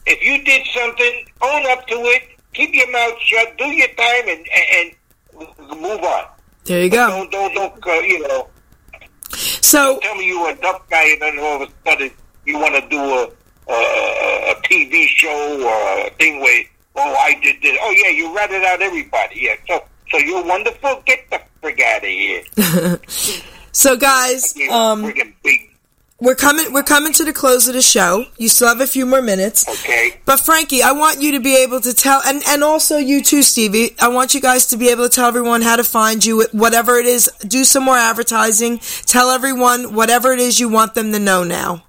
if 0.07 0.23
you 0.23 0.43
did 0.45 0.67
something, 0.69 1.25
own 1.43 1.67
up 1.71 1.87
to 1.89 1.95
it. 1.95 2.23
Keep 2.55 2.75
your 2.75 2.91
mouth 2.91 3.19
shut. 3.21 3.59
Do 3.59 3.65
your 3.67 3.89
time 3.89 4.29
and 4.29 4.47
and, 4.49 4.93
and 5.39 5.81
move 5.81 6.03
on. 6.03 6.25
There 6.65 6.85
you 6.85 6.91
go. 6.91 7.09
Don't 7.09 7.31
don't 7.31 7.55
don't. 7.55 7.87
Uh, 7.87 7.93
you 8.01 8.27
know, 8.27 8.49
So, 9.33 9.99
tell 10.01 10.15
me 10.15 10.27
you're 10.27 10.51
a 10.51 10.57
tough 10.57 10.89
guy 10.89 11.11
and 11.13 11.23
then 11.23 11.39
all 11.39 11.63
of 11.63 11.69
a 11.69 11.73
sudden 11.85 12.11
you 12.47 12.59
want 12.59 12.75
to 12.75 12.89
do 12.89 12.99
a, 12.99 13.31
a, 13.73 14.53
a 14.53 14.55
TV 14.63 15.07
show 15.07 15.61
or 15.63 16.07
a 16.07 16.11
thing 16.15 16.41
where, 16.41 16.65
oh, 16.97 17.15
I 17.15 17.39
did 17.43 17.61
this. 17.61 17.77
Oh, 17.81 17.91
yeah, 17.91 18.09
you 18.11 18.35
ratted 18.35 18.63
out 18.63 18.81
everybody. 18.81 19.41
Yeah, 19.43 19.57
so 19.69 19.85
so 20.11 20.19
you're 20.19 20.45
wonderful. 20.45 21.03
Get 21.05 21.29
the 21.31 21.41
frig 21.63 21.83
out 21.83 22.03
of 22.03 22.09
here. 22.09 22.99
so 23.73 23.97
guys, 23.97 24.55
um, 24.71 25.05
friggin' 25.05 25.35
big. 25.43 25.66
We're 26.19 26.35
coming, 26.35 26.73
we're 26.73 26.83
coming 26.83 27.13
to 27.15 27.25
the 27.25 27.33
close 27.33 27.69
of 27.69 27.75
the 27.75 27.83
show. 27.83 28.25
You 28.39 28.49
still 28.49 28.69
have 28.69 28.81
a 28.81 28.87
few 28.87 29.05
more 29.05 29.21
minutes. 29.21 29.69
Okay. 29.69 30.19
But 30.25 30.41
Frankie, 30.41 30.83
I 30.83 30.93
want 30.93 31.21
you 31.21 31.33
to 31.33 31.41
be 31.41 31.57
able 31.57 31.81
to 31.81 31.93
tell, 31.93 32.23
and, 32.27 32.43
and 32.49 32.65
also 32.65 32.97
you 32.97 33.23
too, 33.23 33.43
Stevie. 33.43 33.95
I 34.01 34.09
want 34.09 34.33
you 34.33 34.41
guys 34.41 34.67
to 34.69 34.77
be 34.77 34.89
able 34.89 35.05
to 35.05 35.15
tell 35.15 35.29
everyone 35.29 35.63
how 35.63 35.77
to 35.77 35.85
find 35.85 36.25
you, 36.25 36.47
whatever 36.53 36.97
it 36.97 37.07
is. 37.07 37.31
Do 37.47 37.65
some 37.65 37.85
more 37.85 37.99
advertising. 37.99 38.79
Tell 39.05 39.31
everyone 39.31 39.95
whatever 39.95 40.33
it 40.33 40.41
is 40.41 40.59
you 40.59 40.69
want 40.69 40.95
them 40.95 41.13
to 41.13 41.19
know 41.19 41.45
now. 41.45 41.85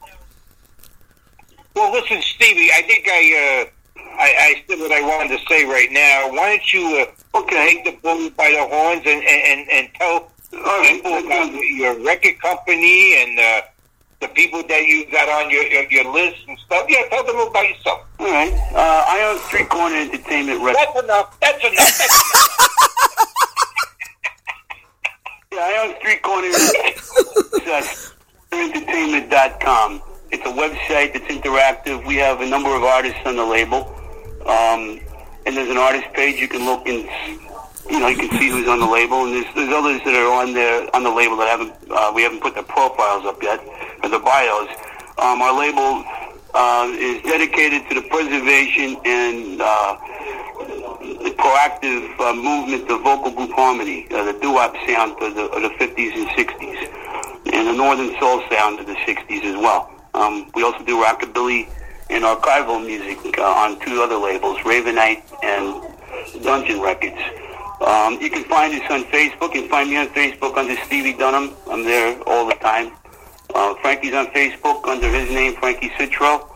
Well, 1.74 1.94
listen, 1.94 2.22
Stevie. 2.22 2.72
I 2.74 2.82
think 2.82 3.08
I 3.08 3.66
uh, 3.66 4.02
I, 4.20 4.34
I 4.40 4.64
said 4.68 4.80
what 4.80 4.91
I 4.91 5.02
wanted 5.02 5.38
to 5.38 5.45
say 5.45 5.64
right 5.64 5.91
now. 5.91 6.32
Why 6.32 6.58
don't 6.58 6.74
you 6.74 7.06
uh, 7.34 7.40
okay 7.40 7.76
take 7.76 7.86
the 7.86 7.91
bull 8.02 8.30
by 8.32 8.49
the 8.49 8.68
horns 8.68 9.04
and 9.06 9.24
and, 9.24 9.60
and, 9.60 9.70
and 9.70 9.90
tell 9.94 10.32
people 10.49 11.18
about 11.18 11.54
your 11.54 11.99
record 12.04 12.40
company 12.41 13.22
and 13.22 13.40
uh, 13.40 13.62
the 14.19 14.27
people 14.30 14.64
that 14.68 14.84
you 14.85 15.10
got 15.11 15.30
on 15.30 15.49
your, 15.52 15.64
your 15.64 15.84
your 15.91 16.11
list 16.11 16.38
and 16.48 16.57
stuff. 16.60 16.85
Yeah, 16.89 17.07
tell 17.10 17.23
them 17.26 17.38
about 17.38 17.68
yourself. 17.69 18.02
All 18.19 18.27
right. 18.27 18.53
Uh, 18.73 19.03
I 19.07 19.31
own 19.31 19.39
Street 19.48 19.69
Corner 19.69 19.95
Entertainment 19.98 20.61
Records. 20.61 20.85
That's 20.85 21.03
enough. 21.03 21.39
That's 21.39 21.64
enough. 21.64 21.98
That's 21.98 22.34
enough. 22.34 22.53
Yeah, 25.57 25.64
I 25.64 25.88
own 25.88 25.95
Street 25.99 26.22
Corner 26.22 26.49
It's, 26.52 28.14
uh, 28.52 28.56
entertainment.com. 28.56 30.03
It's 30.30 30.45
a 30.45 30.53
website 30.53 31.14
that's 31.14 31.26
interactive. 31.26 32.06
We 32.06 32.15
have 32.18 32.41
a 32.41 32.45
number 32.45 32.76
of 32.76 32.84
artists 32.84 33.19
on 33.26 33.38
the 33.38 33.45
label. 33.45 33.88
Um, 34.45 34.99
and 35.48 35.57
there's 35.57 35.69
an 35.69 35.77
artist 35.77 36.14
page 36.14 36.39
you 36.39 36.48
can 36.48 36.65
look 36.65 36.88
and, 36.88 37.10
you 37.89 37.99
know, 37.99 38.07
you 38.07 38.18
can 38.18 38.30
see 38.39 38.49
who's 38.49 38.68
on 38.68 38.80
the 38.80 38.85
label. 38.85 39.26
And 39.26 39.34
there's, 39.34 39.55
there's 39.55 39.73
others 39.73 40.01
that 40.05 40.14
are 40.14 40.31
on 40.31 40.53
there, 40.53 40.88
on 40.95 41.03
the 41.03 41.11
label 41.11 41.38
that 41.38 41.47
haven't, 41.47 41.73
uh, 41.89 42.11
we 42.14 42.23
haven't 42.23 42.41
put 42.41 42.53
their 42.53 42.64
profiles 42.64 43.26
up 43.26 43.41
yet, 43.41 43.59
or 44.03 44.09
the 44.09 44.19
bios. 44.19 44.69
Um, 45.18 45.41
our 45.41 45.57
label, 45.57 46.03
uh, 46.53 46.89
is 46.93 47.22
dedicated 47.23 47.88
to 47.89 47.95
the 47.95 48.07
preservation 48.09 48.97
and, 49.05 49.61
uh, 49.61 49.97
the 51.23 51.34
proactive 51.38 52.19
uh, 52.19 52.34
movement 52.34 52.89
of 52.89 53.01
vocal 53.01 53.31
group 53.31 53.51
harmony, 53.51 54.07
uh, 54.11 54.23
the 54.23 54.38
doo-wop 54.39 54.76
sound 54.88 55.11
of 55.22 55.35
the, 55.35 55.45
of 55.45 55.61
the 55.61 55.69
50s 55.69 56.14
and 56.15 56.27
60s, 56.30 57.53
and 57.53 57.68
the 57.68 57.73
northern 57.73 58.18
soul 58.19 58.41
sound 58.49 58.80
of 58.80 58.88
the 58.88 58.95
60s 58.95 59.43
as 59.43 59.55
well. 59.55 59.91
Um, 60.14 60.51
we 60.55 60.64
also 60.64 60.84
do 60.84 61.01
rockabilly 61.01 61.69
and 62.09 62.23
archival 62.23 62.84
music 62.85 63.38
uh, 63.38 63.43
on 63.43 63.80
two 63.80 64.01
other 64.01 64.15
labels, 64.15 64.57
Ravenite 64.59 65.23
and 65.43 66.43
Dungeon 66.43 66.81
Records. 66.81 67.22
Um, 67.82 68.20
you 68.20 68.30
can 68.30 68.44
find 68.45 68.74
us 68.74 68.90
on 68.90 69.04
Facebook. 69.06 69.54
You 69.54 69.62
can 69.62 69.70
find 69.70 69.90
me 69.90 69.98
on 69.98 70.08
Facebook 70.08 70.58
under 70.58 70.76
Stevie 70.86 71.14
Dunham. 71.14 71.56
I'm 71.70 71.84
there 71.84 72.20
all 72.24 72.48
the 72.48 72.56
time. 72.56 72.91
Uh, 73.54 73.76
Frankie's 73.76 74.14
on 74.14 74.28
Facebook 74.28 74.88
under 74.88 75.10
his 75.10 75.30
name, 75.30 75.56
Frankie 75.56 75.90
Citro. 75.90 76.49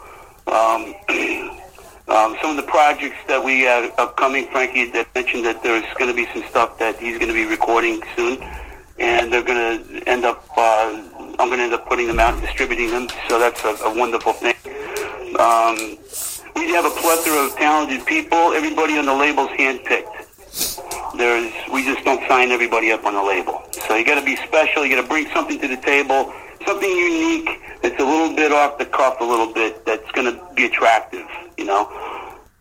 Um, 0.48 0.96
um, 2.08 2.36
some 2.42 2.52
of 2.52 2.56
the 2.58 2.66
projects 2.68 3.18
that 3.28 3.44
we 3.44 3.62
have 3.62 3.94
upcoming, 4.00 4.48
Frankie 4.48 4.90
that 4.92 5.14
mentioned 5.14 5.46
that 5.46 5.62
there's 5.62 5.86
going 5.98 6.10
to 6.10 6.16
be 6.16 6.26
some 6.34 6.44
stuff 6.50 6.80
that 6.80 6.98
he's 6.98 7.18
going 7.18 7.30
to 7.30 7.34
be 7.34 7.46
recording 7.46 8.02
soon, 8.16 8.42
and 9.00 9.32
they're 9.32 9.44
going 9.44 9.86
to 9.86 10.10
end 10.10 10.26
up. 10.26 10.46
Uh, 10.58 11.02
I'm 11.40 11.48
going 11.48 11.58
to 11.58 11.64
end 11.64 11.74
up 11.74 11.88
putting 11.88 12.08
them 12.08 12.20
out 12.20 12.34
and 12.34 12.42
distributing 12.42 12.90
them, 12.90 13.08
so 13.30 13.40
that's 13.40 13.64
a, 13.64 13.76
a 13.86 13.98
wonderful 13.98 14.34
thing. 14.34 14.56
Um, 15.40 15.98
we 16.56 16.72
have 16.72 16.86
a 16.86 16.90
plethora 16.90 17.46
of 17.46 17.56
talented 17.56 18.06
people. 18.06 18.54
Everybody 18.54 18.98
on 18.98 19.06
the 19.06 19.14
label's 19.14 19.50
handpicked. 19.52 20.31
There's, 21.18 21.52
we 21.72 21.84
just 21.84 22.04
don't 22.06 22.26
sign 22.28 22.52
everybody 22.52 22.92
up 22.92 23.06
on 23.06 23.14
the 23.14 23.24
label. 23.24 23.64
So 23.88 23.96
you 23.96 24.06
got 24.06 24.20
to 24.20 24.26
be 24.26 24.36
special. 24.38 24.86
You 24.86 24.96
got 24.96 25.02
to 25.02 25.08
bring 25.08 25.28
something 25.30 25.60
to 25.60 25.68
the 25.68 25.78
table, 25.78 26.34
something 26.66 26.90
unique 26.90 27.50
that's 27.82 28.00
a 28.00 28.06
little 28.06 28.36
bit 28.36 28.52
off 28.52 28.78
the 28.78 28.86
cuff, 28.86 29.20
a 29.20 29.24
little 29.24 29.54
bit 29.54 29.86
that's 29.86 30.10
going 30.12 30.34
to 30.34 30.54
be 30.56 30.66
attractive. 30.66 31.28
You 31.58 31.66
know, 31.66 31.90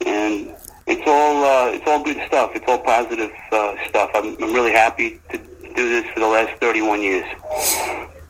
and 0.05 0.51
it's 0.87 1.03
all 1.07 1.45
uh, 1.45 1.71
it's 1.73 1.87
all 1.87 2.03
good 2.03 2.21
stuff. 2.27 2.53
It's 2.55 2.65
all 2.69 2.79
positive 2.79 3.31
uh, 3.53 3.75
stuff. 3.89 4.11
I'm, 4.15 4.37
I'm 4.43 4.53
really 4.53 4.73
happy 4.73 5.21
to 5.31 5.39
do 5.39 5.89
this 5.89 6.07
for 6.13 6.21
the 6.21 6.27
last 6.27 6.59
31 6.61 7.03
years. 7.03 7.27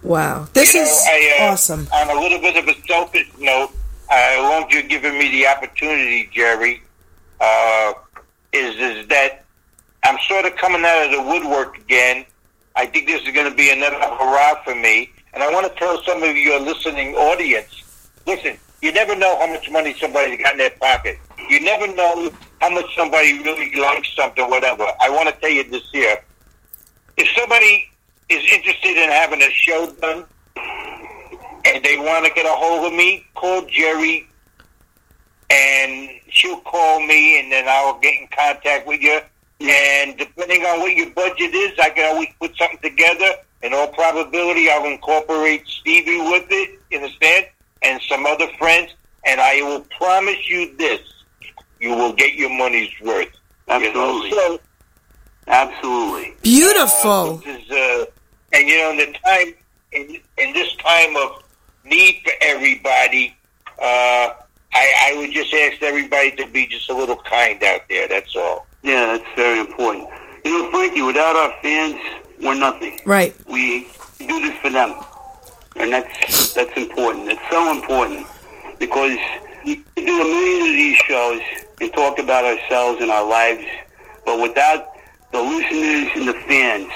Wow, 0.03 0.49
this 0.53 0.75
You 0.75 0.81
know, 0.81 0.87
is 0.87 1.07
I, 1.07 1.39
uh, 1.41 1.53
awesome. 1.53 1.89
On 1.93 2.17
a 2.17 2.21
little 2.21 2.41
bit 2.41 2.57
of 2.57 2.69
a 2.69 2.75
selfish 2.87 3.31
note, 3.39 3.71
uh, 4.11 4.15
as 4.15 4.39
long 4.39 4.65
as 4.65 4.73
you're 4.73 4.83
giving 4.83 5.19
me 5.19 5.31
the 5.31 5.47
opportunity, 5.47 6.29
Geri, 6.33 6.83
uh, 7.41 7.93
is 8.53 8.77
is 8.77 9.07
that 9.09 9.45
I'm 10.11 10.19
sort 10.27 10.45
of 10.45 10.57
coming 10.57 10.85
out 10.85 11.05
of 11.05 11.13
the 11.13 11.23
woodwork 11.23 11.79
again. 11.79 12.25
I 12.75 12.85
think 12.85 13.07
this 13.07 13.23
is 13.23 13.33
going 13.33 13.49
to 13.49 13.57
be 13.57 13.71
another 13.71 13.95
hurrah 13.95 14.61
for 14.65 14.75
me, 14.75 15.09
and 15.33 15.41
I 15.41 15.53
want 15.53 15.73
to 15.73 15.79
tell 15.79 16.03
some 16.03 16.25
of 16.25 16.37
your 16.37 16.59
listening 16.59 17.15
audience: 17.15 17.85
listen, 18.27 18.59
you 18.83 18.91
never 18.91 19.15
know 19.15 19.39
how 19.39 19.47
much 19.47 19.71
money 19.71 19.95
somebody's 20.01 20.43
got 20.43 20.55
in 20.55 20.59
their 20.59 20.71
pocket. 20.71 21.17
You 21.49 21.61
never 21.61 21.87
know 21.95 22.33
how 22.61 22.71
much 22.71 22.93
somebody 22.97 23.39
really 23.39 23.73
likes 23.77 24.13
something, 24.17 24.51
whatever. 24.51 24.85
I 25.01 25.11
want 25.11 25.29
to 25.29 25.41
tell 25.41 25.49
you 25.49 25.63
this 25.71 25.89
here: 25.93 26.19
if 27.17 27.29
somebody 27.39 27.89
is 28.29 28.43
interested 28.53 28.97
in 29.01 29.11
having 29.11 29.43
a 29.43 29.51
show 29.51 29.93
done 30.01 30.25
and 31.67 31.85
they 31.85 31.99
want 31.99 32.27
to 32.27 32.33
get 32.33 32.47
a 32.47 32.53
hold 32.53 32.85
of 32.85 32.99
me, 32.99 33.25
call 33.37 33.65
Geri 33.67 34.27
and 35.51 36.11
she'll 36.31 36.61
call 36.63 36.99
me 36.99 37.39
and 37.39 37.53
then 37.53 37.67
I'll 37.69 38.01
get 38.01 38.21
in 38.21 38.27
contact 38.27 38.89
with 38.89 39.03
you. 39.03 39.21
And 39.61 40.17
depending 40.17 40.63
on 40.63 40.81
what 40.81 40.95
your 40.95 41.11
budget 41.11 41.55
is, 41.55 41.79
I 41.79 41.91
can 41.91 42.15
always 42.15 42.29
put 42.41 42.57
something 42.57 42.79
together. 42.79 43.33
In 43.63 43.75
all 43.75 43.89
probability, 43.89 44.71
I'll 44.71 44.87
incorporate 44.87 45.67
Stevie 45.67 46.19
with 46.19 46.47
it, 46.51 46.81
you 46.91 46.99
understand? 46.99 47.47
And 47.83 48.01
some 48.09 48.25
other 48.25 48.49
friends. 48.59 48.95
And 49.27 49.39
I 49.41 49.61
will 49.63 49.83
promise 49.99 50.49
you 50.49 50.75
this. 50.77 51.01
You 51.79 51.91
will 51.91 52.15
get 52.15 52.35
your 52.35 52.51
money's 52.51 52.91
worth. 53.03 53.29
You 53.69 53.93
know? 53.93 54.21
Absolutely. 54.21 54.31
So. 54.31 54.61
Absolutely. 55.47 56.35
Beautiful. 56.43 57.37
this 57.39 57.63
is, 57.63 57.71
uh, 57.71 58.05
and 58.53 58.69
you 58.69 58.79
know, 58.79 58.91
in 58.93 58.97
the 58.97 59.19
time, 59.25 59.55
in, 59.93 60.21
in 60.39 60.55
this 60.55 60.75
time 60.77 61.17
of 61.17 61.43
need 61.85 62.23
for 62.25 62.33
everybody, 62.41 63.37
uh, 63.79 64.33
I, 64.73 65.13
I 65.13 65.15
would 65.19 65.33
just 65.33 65.53
ask 65.53 65.83
everybody 65.83 66.31
to 66.37 66.47
be 66.47 66.67
just 66.67 66.89
a 66.89 66.95
little 66.95 67.17
kind 67.17 67.63
out 67.63 67.83
there. 67.89 68.09
That's 68.09 68.35
all. 68.37 68.67
Yeah, 68.83 69.17
that's 69.17 69.37
very 69.37 69.61
important. 69.61 70.09
You 70.45 70.63
know, 70.63 70.71
Frankie, 70.71 71.03
without 71.03 71.37
our 71.37 71.53
fans, 71.63 71.97
we're 72.41 72.55
nothing. 72.55 72.99
Right. 73.05 73.35
We 73.47 73.89
do 74.19 74.41
this 74.41 74.57
for 74.61 74.71
them, 74.71 74.95
and 75.77 75.93
that's 75.93 76.55
that's 76.55 76.75
important. 76.77 77.29
It's 77.31 77.41
so 77.51 77.71
important 77.71 78.27
because 78.79 79.19
we 79.65 79.77
do 79.97 80.03
a 80.21 80.25
million 80.25 80.63
of 80.69 80.75
these 80.75 80.97
shows 80.99 81.41
and 81.81 81.93
talk 81.93 82.19
about 82.19 82.45
ourselves 82.45 83.01
and 83.03 83.11
our 83.11 83.27
lives, 83.29 83.65
but 84.25 84.41
without 84.41 84.89
the 85.33 85.41
listeners 85.41 86.09
and 86.17 86.29
the 86.29 86.33
fans, 86.49 86.91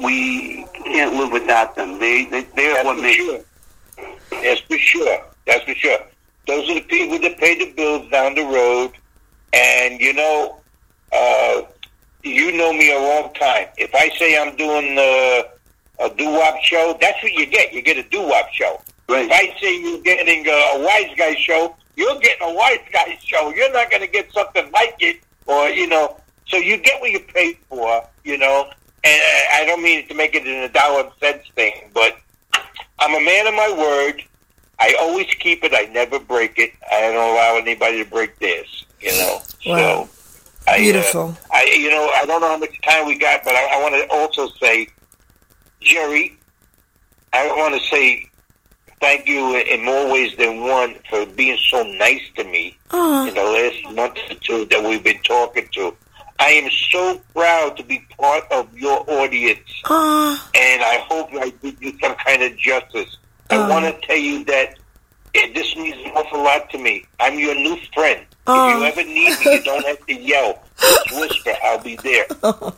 we 0.00 0.64
can't 0.84 1.14
live 1.14 1.32
without 1.32 1.76
them. 1.76 1.98
They 1.98 2.24
they 2.24 2.42
they're 2.56 2.74
That's 2.74 2.84
what 2.86 3.00
makes. 3.00 3.16
sure. 3.16 3.40
That's 4.30 4.60
for 4.62 4.78
sure. 4.78 5.24
That's 5.46 5.64
for 5.64 5.74
sure. 5.74 5.98
Those 6.46 6.70
are 6.70 6.74
the 6.74 6.80
people 6.80 7.18
that 7.18 7.36
pay 7.38 7.58
the 7.58 7.72
bills 7.72 8.10
down 8.10 8.34
the 8.34 8.44
road. 8.44 8.92
And 9.52 10.00
you 10.00 10.12
know, 10.14 10.58
uh, 11.12 11.62
you 12.22 12.52
know 12.52 12.72
me 12.72 12.92
a 12.92 12.98
long 12.98 13.32
time. 13.34 13.68
If 13.76 13.94
I 13.94 14.08
say 14.18 14.36
I'm 14.38 14.56
doing 14.56 14.98
uh, 14.98 16.04
a 16.04 16.14
doo 16.14 16.30
wop 16.30 16.60
show, 16.62 16.96
that's 17.00 17.22
what 17.22 17.32
you 17.32 17.46
get. 17.46 17.72
You 17.72 17.82
get 17.82 17.96
a 17.96 18.02
doo 18.02 18.26
wop 18.26 18.48
show. 18.52 18.80
Right. 19.08 19.24
If 19.24 19.32
I 19.32 19.60
say 19.60 19.80
you're 19.80 20.02
getting 20.02 20.46
a, 20.46 20.50
a 20.50 20.84
wise 20.84 21.14
guy 21.16 21.34
show, 21.34 21.74
you're 21.96 22.18
getting 22.20 22.46
a 22.46 22.54
wise 22.54 22.80
guy 22.92 23.18
show. 23.24 23.52
You're 23.54 23.72
not 23.72 23.90
going 23.90 24.02
to 24.02 24.08
get 24.08 24.32
something 24.32 24.70
like 24.72 24.96
it, 25.00 25.20
or 25.46 25.68
you 25.68 25.86
know. 25.86 26.20
So 26.46 26.56
you 26.56 26.76
get 26.78 27.00
what 27.00 27.10
you 27.10 27.20
pay 27.20 27.58
for, 27.68 28.06
you 28.24 28.38
know. 28.38 28.70
And 29.04 29.22
I 29.52 29.64
don't 29.66 29.82
mean 29.82 30.06
to 30.08 30.14
make 30.14 30.34
it 30.34 30.46
in 30.46 30.62
a 30.62 30.68
dollar 30.68 31.02
and 31.02 31.10
cents 31.20 31.48
thing, 31.54 31.90
but 31.94 32.18
I'm 32.98 33.14
a 33.14 33.24
man 33.24 33.46
of 33.46 33.54
my 33.54 33.74
word. 33.78 34.22
I 34.80 34.94
always 35.00 35.26
keep 35.38 35.64
it. 35.64 35.72
I 35.74 35.90
never 35.92 36.18
break 36.18 36.58
it. 36.58 36.72
I 36.90 37.00
don't 37.00 37.14
allow 37.14 37.56
anybody 37.56 38.04
to 38.04 38.10
break 38.10 38.38
theirs. 38.38 38.86
You 39.00 39.12
know. 39.12 39.40
Wow. 39.66 40.04
So. 40.04 40.17
I, 40.68 40.74
uh, 40.74 40.78
Beautiful. 40.78 41.36
I, 41.52 41.64
you 41.78 41.90
know, 41.90 42.10
I 42.14 42.24
don't 42.26 42.40
know 42.40 42.48
how 42.48 42.58
much 42.58 42.80
time 42.82 43.06
we 43.06 43.16
got, 43.18 43.42
but 43.44 43.54
I, 43.54 43.78
I 43.78 43.82
want 43.82 43.94
to 43.94 44.14
also 44.14 44.48
say, 44.60 44.88
Geri, 45.80 46.36
I 47.32 47.46
want 47.56 47.74
to 47.74 47.80
say 47.88 48.24
thank 49.00 49.26
you 49.28 49.56
in 49.56 49.84
more 49.84 50.10
ways 50.12 50.34
than 50.36 50.60
one 50.60 50.96
for 51.08 51.24
being 51.26 51.56
so 51.70 51.82
nice 51.84 52.22
to 52.36 52.44
me 52.44 52.76
Aw. 52.90 53.28
in 53.28 53.34
the 53.34 53.42
last 53.42 53.94
month 53.94 54.18
or 54.30 54.34
two 54.40 54.64
that 54.66 54.82
we've 54.82 55.04
been 55.04 55.22
talking 55.22 55.68
to. 55.72 55.94
I 56.40 56.50
am 56.50 56.70
so 56.70 57.20
proud 57.34 57.76
to 57.78 57.82
be 57.84 58.04
part 58.18 58.44
of 58.52 58.76
your 58.76 59.04
audience, 59.10 59.68
Aw. 59.86 60.50
and 60.54 60.82
I 60.82 61.04
hope 61.08 61.30
I 61.34 61.50
did 61.62 61.76
you 61.80 61.96
some 62.00 62.14
kind 62.16 62.42
of 62.42 62.56
justice. 62.56 63.16
I 63.50 63.56
Oh. 63.56 63.68
want 63.68 63.84
to 63.86 64.06
tell 64.06 64.16
you 64.16 64.44
that 64.44 64.78
it, 65.34 65.54
this 65.54 65.76
means 65.76 65.96
an 66.04 66.12
awful 66.12 66.42
lot 66.42 66.70
to 66.70 66.78
me. 66.78 67.04
I'm 67.20 67.38
your 67.38 67.54
new 67.54 67.76
friend. 67.94 68.24
Oh. 68.46 68.70
If 68.70 68.76
you 68.78 68.84
ever 68.84 69.04
need 69.08 69.38
me, 69.40 69.54
you 69.54 69.62
don't 69.62 69.84
have 69.86 70.06
to 70.06 70.14
yell. 70.14 70.62
Just 70.80 71.12
whisper. 71.12 71.54
I'll 71.62 71.82
be 71.82 71.96
there. 71.96 72.26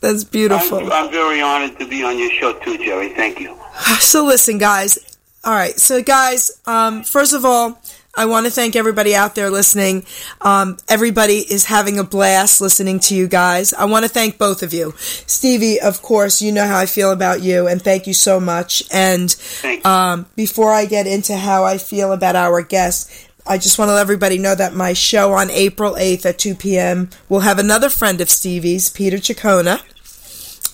That's 0.00 0.24
beautiful. 0.24 0.78
I'm, 0.78 0.92
I'm 0.92 1.10
very 1.10 1.40
honored 1.40 1.78
to 1.78 1.86
be 1.86 2.02
on 2.02 2.18
your 2.18 2.30
show 2.32 2.58
too, 2.60 2.76
Geri. 2.78 3.10
Thank 3.10 3.40
you. 3.40 3.56
So 4.00 4.24
listen, 4.24 4.58
guys. 4.58 4.98
All 5.44 5.52
right. 5.52 5.78
So, 5.78 6.02
guys, 6.02 6.60
um, 6.66 7.04
first 7.04 7.32
of 7.32 7.44
all, 7.44 7.78
I 8.16 8.24
want 8.24 8.46
to 8.46 8.52
thank 8.52 8.76
everybody 8.76 9.14
out 9.14 9.34
there 9.34 9.50
listening. 9.50 10.06
Um, 10.40 10.78
everybody 10.88 11.38
is 11.38 11.66
having 11.66 11.98
a 11.98 12.04
blast 12.04 12.60
listening 12.60 12.98
to 13.00 13.14
you 13.14 13.28
guys. 13.28 13.74
I 13.74 13.84
want 13.84 14.04
to 14.04 14.08
thank 14.08 14.38
both 14.38 14.62
of 14.62 14.72
you. 14.72 14.94
Stevie, 14.96 15.80
of 15.80 16.00
course, 16.00 16.40
you 16.40 16.50
know 16.50 16.66
how 16.66 16.78
I 16.78 16.86
feel 16.86 17.12
about 17.12 17.42
you, 17.42 17.66
and 17.66 17.82
thank 17.82 18.06
you 18.06 18.14
so 18.14 18.40
much. 18.40 18.82
And 18.90 19.36
um, 19.84 20.26
before 20.34 20.72
I 20.72 20.86
get 20.86 21.06
into 21.06 21.36
how 21.36 21.64
I 21.64 21.76
feel 21.76 22.12
about 22.12 22.36
our 22.36 22.62
guests, 22.62 23.28
I 23.46 23.58
just 23.58 23.78
want 23.78 23.90
to 23.90 23.94
let 23.94 24.00
everybody 24.00 24.38
know 24.38 24.54
that 24.54 24.74
my 24.74 24.92
show 24.92 25.32
on 25.34 25.50
April 25.50 25.94
8th 25.94 26.26
at 26.26 26.38
2 26.38 26.54
p.m. 26.54 27.10
will 27.28 27.40
have 27.40 27.58
another 27.58 27.90
friend 27.90 28.20
of 28.20 28.30
Stevie's, 28.30 28.88
Peter 28.88 29.18
Chacona. 29.18 29.80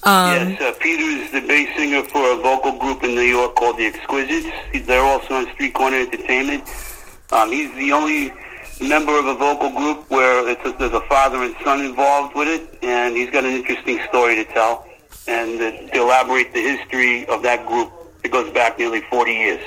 Um, 0.04 0.50
yes, 0.50 0.60
uh, 0.60 0.78
Peter 0.80 1.02
is 1.02 1.30
the 1.32 1.40
bass 1.40 1.76
singer 1.76 2.02
for 2.04 2.32
a 2.32 2.36
vocal 2.36 2.78
group 2.78 3.04
in 3.04 3.14
New 3.14 3.20
York 3.20 3.54
called 3.56 3.78
the 3.78 3.86
Exquisites. 3.86 4.48
They're 4.86 5.04
also 5.04 5.34
on 5.34 5.52
Street 5.52 5.74
Corner 5.74 5.98
Entertainment. 5.98 6.64
Um, 7.32 7.50
he's 7.50 7.74
the 7.74 7.92
only 7.92 8.32
member 8.80 9.18
of 9.18 9.26
a 9.26 9.34
vocal 9.34 9.70
group 9.70 10.10
where 10.10 10.48
it's 10.48 10.64
a, 10.66 10.72
there's 10.72 10.92
a 10.92 11.00
father 11.02 11.42
and 11.42 11.54
son 11.64 11.80
involved 11.80 12.34
with 12.34 12.48
it, 12.48 12.78
and 12.82 13.16
he's 13.16 13.30
got 13.30 13.44
an 13.44 13.52
interesting 13.52 14.00
story 14.08 14.34
to 14.36 14.44
tell 14.44 14.86
and 15.26 15.60
uh, 15.60 15.70
to 15.92 16.02
elaborate 16.02 16.52
the 16.52 16.60
history 16.60 17.26
of 17.26 17.42
that 17.42 17.66
group. 17.66 17.90
It 18.22 18.30
goes 18.30 18.52
back 18.52 18.78
nearly 18.78 19.00
40 19.00 19.32
years. 19.32 19.60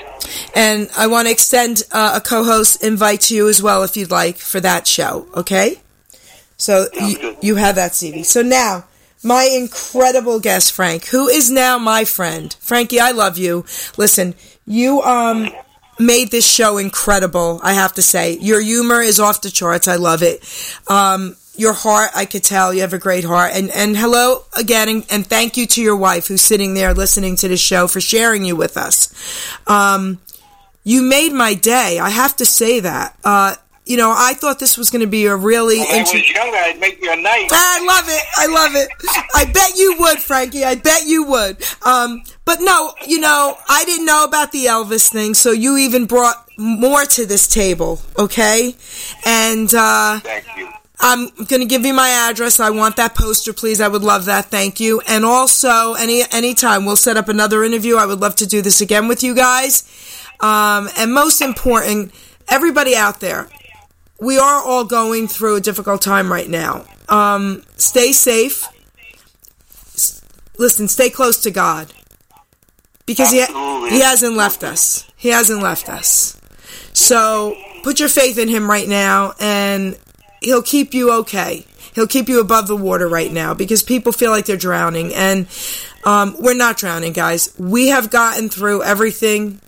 And 0.54 0.88
I 0.96 1.08
want 1.08 1.26
to 1.26 1.32
extend 1.32 1.82
uh, 1.92 2.14
a 2.16 2.20
co-host 2.20 2.82
invite 2.82 3.22
to 3.22 3.34
you 3.34 3.48
as 3.48 3.60
well 3.62 3.82
if 3.82 3.96
you'd 3.96 4.10
like 4.10 4.36
for 4.36 4.60
that 4.60 4.86
show. 4.86 5.26
Okay, 5.34 5.80
so 6.56 6.86
you, 6.94 7.36
you 7.42 7.56
have 7.56 7.74
that, 7.74 7.94
Stevie. 7.94 8.22
So 8.22 8.42
now, 8.42 8.86
my 9.22 9.44
incredible 9.44 10.40
guest, 10.40 10.72
Frank, 10.72 11.06
who 11.06 11.28
is 11.28 11.50
now 11.50 11.78
my 11.78 12.04
friend. 12.04 12.54
Frankie, 12.60 13.00
I 13.00 13.10
love 13.10 13.36
you. 13.36 13.64
Listen, 13.98 14.34
you 14.66 15.02
um 15.02 15.50
made 15.98 16.30
this 16.30 16.46
show 16.46 16.78
incredible. 16.78 17.60
I 17.62 17.72
have 17.74 17.94
to 17.94 18.02
say, 18.02 18.38
your 18.38 18.60
humor 18.60 19.00
is 19.00 19.20
off 19.20 19.40
the 19.40 19.50
charts. 19.50 19.88
I 19.88 19.96
love 19.96 20.22
it. 20.22 20.42
Um, 20.88 21.36
your 21.56 21.72
heart, 21.72 22.10
I 22.14 22.26
could 22.26 22.44
tell 22.44 22.74
you 22.74 22.82
have 22.82 22.92
a 22.92 22.98
great 22.98 23.24
heart. 23.24 23.52
And 23.54 23.70
and 23.70 23.96
hello 23.96 24.44
again, 24.56 24.88
and, 24.88 25.06
and 25.10 25.26
thank 25.26 25.56
you 25.56 25.66
to 25.68 25.82
your 25.82 25.96
wife 25.96 26.26
who's 26.28 26.42
sitting 26.42 26.74
there 26.74 26.92
listening 26.94 27.36
to 27.36 27.48
the 27.48 27.56
show 27.56 27.88
for 27.88 28.00
sharing 28.00 28.44
you 28.44 28.56
with 28.56 28.76
us. 28.76 29.12
Um, 29.66 30.18
you 30.84 31.02
made 31.02 31.32
my 31.32 31.54
day. 31.54 31.98
I 31.98 32.10
have 32.10 32.36
to 32.36 32.46
say 32.46 32.80
that. 32.80 33.16
Uh, 33.24 33.56
you 33.86 33.96
know, 33.96 34.12
I 34.14 34.34
thought 34.34 34.58
this 34.58 34.76
was 34.76 34.90
going 34.90 35.00
to 35.00 35.06
be 35.06 35.26
a 35.26 35.36
really 35.36 35.78
When 35.78 35.88
I 35.88 36.00
was 36.00 36.30
younger, 36.30 36.56
I'd 36.56 36.80
make 36.80 37.00
you 37.00 37.12
a 37.12 37.16
night. 37.16 37.48
I 37.52 37.84
love 37.86 38.04
it. 38.08 38.24
I 38.36 38.46
love 38.46 38.74
it. 38.74 38.88
I 39.34 39.44
bet 39.50 39.76
you 39.76 39.96
would, 40.00 40.18
Frankie. 40.18 40.64
I 40.64 40.74
bet 40.74 41.06
you 41.06 41.24
would. 41.24 41.62
Um, 41.84 42.22
but 42.46 42.60
no, 42.60 42.94
you 43.06 43.20
know, 43.20 43.58
I 43.68 43.84
didn't 43.84 44.06
know 44.06 44.24
about 44.24 44.52
the 44.52 44.66
Elvis 44.66 45.08
thing, 45.10 45.34
so 45.34 45.50
you 45.50 45.76
even 45.76 46.06
brought 46.06 46.48
more 46.56 47.04
to 47.04 47.26
this 47.26 47.46
table, 47.48 48.00
okay? 48.16 48.74
And 49.26 49.74
uh, 49.74 50.20
Thank 50.20 50.46
you. 50.56 50.70
I'm 51.00 51.28
going 51.28 51.60
to 51.60 51.66
give 51.66 51.84
you 51.84 51.92
my 51.92 52.08
address. 52.08 52.58
I 52.60 52.70
want 52.70 52.96
that 52.96 53.14
poster, 53.16 53.52
please. 53.52 53.80
I 53.80 53.88
would 53.88 54.02
love 54.02 54.26
that. 54.26 54.46
Thank 54.46 54.80
you. 54.80 55.02
And 55.08 55.24
also, 55.24 55.94
any 55.94 56.22
anytime 56.32 56.86
we'll 56.86 56.96
set 56.96 57.16
up 57.16 57.28
another 57.28 57.64
interview. 57.64 57.96
I 57.96 58.06
would 58.06 58.20
love 58.20 58.36
to 58.36 58.46
do 58.46 58.62
this 58.62 58.80
again 58.80 59.06
with 59.08 59.22
you 59.22 59.34
guys. 59.34 59.82
Um, 60.40 60.88
and 60.96 61.12
most 61.12 61.42
important, 61.42 62.14
everybody 62.48 62.94
out 62.96 63.20
there, 63.20 63.48
we 64.20 64.38
are 64.38 64.62
all 64.62 64.84
going 64.84 65.28
through 65.28 65.56
a 65.56 65.60
difficult 65.60 66.00
time 66.00 66.32
right 66.32 66.48
now. 66.48 66.86
Um, 67.08 67.64
stay 67.76 68.12
safe. 68.12 68.64
S- 69.94 70.22
Listen, 70.58 70.88
stay 70.88 71.10
close 71.10 71.42
to 71.42 71.50
God 71.50 71.92
because 73.06 73.30
he, 73.30 73.38
he 73.38 74.00
hasn't 74.00 74.36
left 74.36 74.62
us. 74.64 75.08
He 75.16 75.28
hasn't 75.28 75.62
left 75.62 75.88
us. 75.88 76.38
So 76.92 77.56
put 77.82 78.00
your 78.00 78.08
faith 78.08 78.38
in 78.38 78.48
him 78.48 78.68
right 78.68 78.88
now, 78.88 79.34
and 79.40 79.96
he'll 80.40 80.62
keep 80.62 80.92
you 80.92 81.12
okay. 81.20 81.64
He'll 81.94 82.06
keep 82.06 82.28
you 82.28 82.40
above 82.40 82.66
the 82.66 82.76
water 82.76 83.08
right 83.08 83.32
now 83.32 83.54
because 83.54 83.82
people 83.82 84.12
feel 84.12 84.30
like 84.30 84.44
they're 84.44 84.56
drowning, 84.56 85.14
and 85.14 85.46
um, 86.04 86.36
we're 86.38 86.54
not 86.54 86.76
drowning, 86.76 87.12
guys. 87.12 87.54
We 87.58 87.88
have 87.88 88.10
gotten 88.10 88.48
through 88.48 88.82
everything 88.82 89.60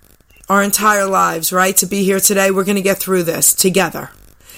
our 0.49 0.63
entire 0.63 1.07
lives, 1.07 1.53
right? 1.53 1.77
To 1.79 1.87
be 1.87 2.05
here 2.05 2.21
today, 2.21 2.51
we're 2.51 2.65
going 2.65 2.77
to 2.77 2.83
get 2.83 2.99
through 2.99 3.23
this 3.25 3.55
together. 3.55 4.11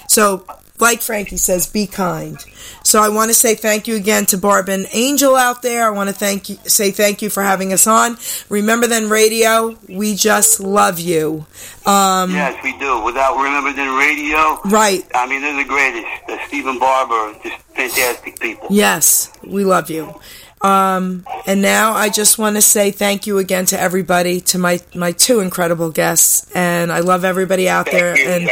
So, 0.07 0.45
like 0.81 1.01
Frankie 1.01 1.37
says, 1.37 1.67
be 1.67 1.87
kind. 1.87 2.37
So 2.83 3.01
I 3.01 3.09
want 3.09 3.29
to 3.29 3.33
say 3.35 3.55
thank 3.55 3.87
you 3.87 3.95
again 3.95 4.25
to 4.27 4.37
Barb 4.37 4.67
and 4.69 4.87
Angel 4.91 5.35
out 5.35 5.61
there. 5.61 5.85
I 5.85 5.89
want 5.91 6.09
to 6.09 6.15
thank 6.15 6.49
you, 6.49 6.57
say 6.65 6.91
thank 6.91 7.21
you 7.21 7.29
for 7.29 7.43
having 7.43 7.71
us 7.73 7.85
on. 7.87 8.17
Remember 8.49 8.87
then 8.87 9.09
radio, 9.09 9.77
we 9.87 10.15
just 10.15 10.59
love 10.59 10.99
you. 10.99 11.45
Um, 11.85 12.31
Yes, 12.31 12.61
we 12.63 12.77
do. 12.79 13.01
Without 13.03 13.37
Remember 13.37 13.73
Then 13.73 13.97
Radio, 13.97 14.59
Right. 14.65 15.03
I 15.13 15.27
mean, 15.27 15.41
they're 15.41 15.55
the 15.55 15.67
greatest. 15.67 16.05
Uh, 16.27 16.37
Stephen 16.47 16.79
Barber, 16.79 17.37
just 17.43 17.55
fantastic 17.75 18.39
people. 18.39 18.67
Yes, 18.69 19.31
we 19.43 19.63
love 19.63 19.89
you. 19.89 20.13
Um, 20.63 21.25
and 21.47 21.61
now 21.61 21.93
I 21.93 22.09
just 22.09 22.37
want 22.37 22.55
to 22.55 22.61
say 22.61 22.91
thank 22.91 23.25
you 23.25 23.39
again 23.39 23.65
to 23.67 23.79
everybody, 23.79 24.41
to 24.41 24.59
my, 24.59 24.79
my 24.93 25.11
two 25.11 25.39
incredible 25.39 25.89
guests. 25.91 26.49
And 26.53 26.91
I 26.91 26.99
love 26.99 27.25
everybody 27.25 27.67
out 27.67 27.87
Thank 27.87 27.97
there. 27.97 28.17
you, 28.17 28.29
And 28.29 28.49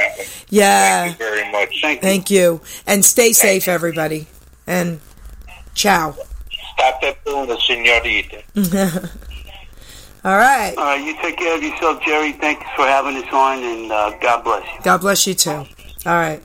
yeah. 0.50 1.04
Thank 1.06 1.20
you 1.20 1.26
very 1.26 1.52
much. 1.52 1.82
Thank 1.82 2.02
you. 2.02 2.02
Thank 2.02 2.32
you. 2.32 2.62
And 2.88 3.06
stay 3.06 3.32
safe, 3.34 3.68
everybody. 3.68 4.28
And 4.66 5.00
ciao. 5.76 6.16
Stop 6.74 7.02
that 7.02 7.24
doing, 7.26 7.56
senorita. 7.60 8.44
All 10.26 10.38
right. 10.38 10.74
All 10.78 10.84
right, 10.84 11.02
you 11.06 11.16
take 11.22 11.38
care 11.38 11.56
of 11.56 11.64
yourself, 11.64 12.04
Geri. 12.04 12.34
Thanks 12.34 12.66
for 12.76 12.86
having 12.86 13.16
us 13.16 13.32
on, 13.32 13.64
and 13.64 13.92
uh, 13.92 14.18
God 14.20 14.44
bless 14.44 14.66
you. 14.66 14.80
God 14.84 15.02
bless 15.02 15.28
you 15.28 15.34
too. 15.34 15.52
All 15.52 15.66
right. 16.06 16.42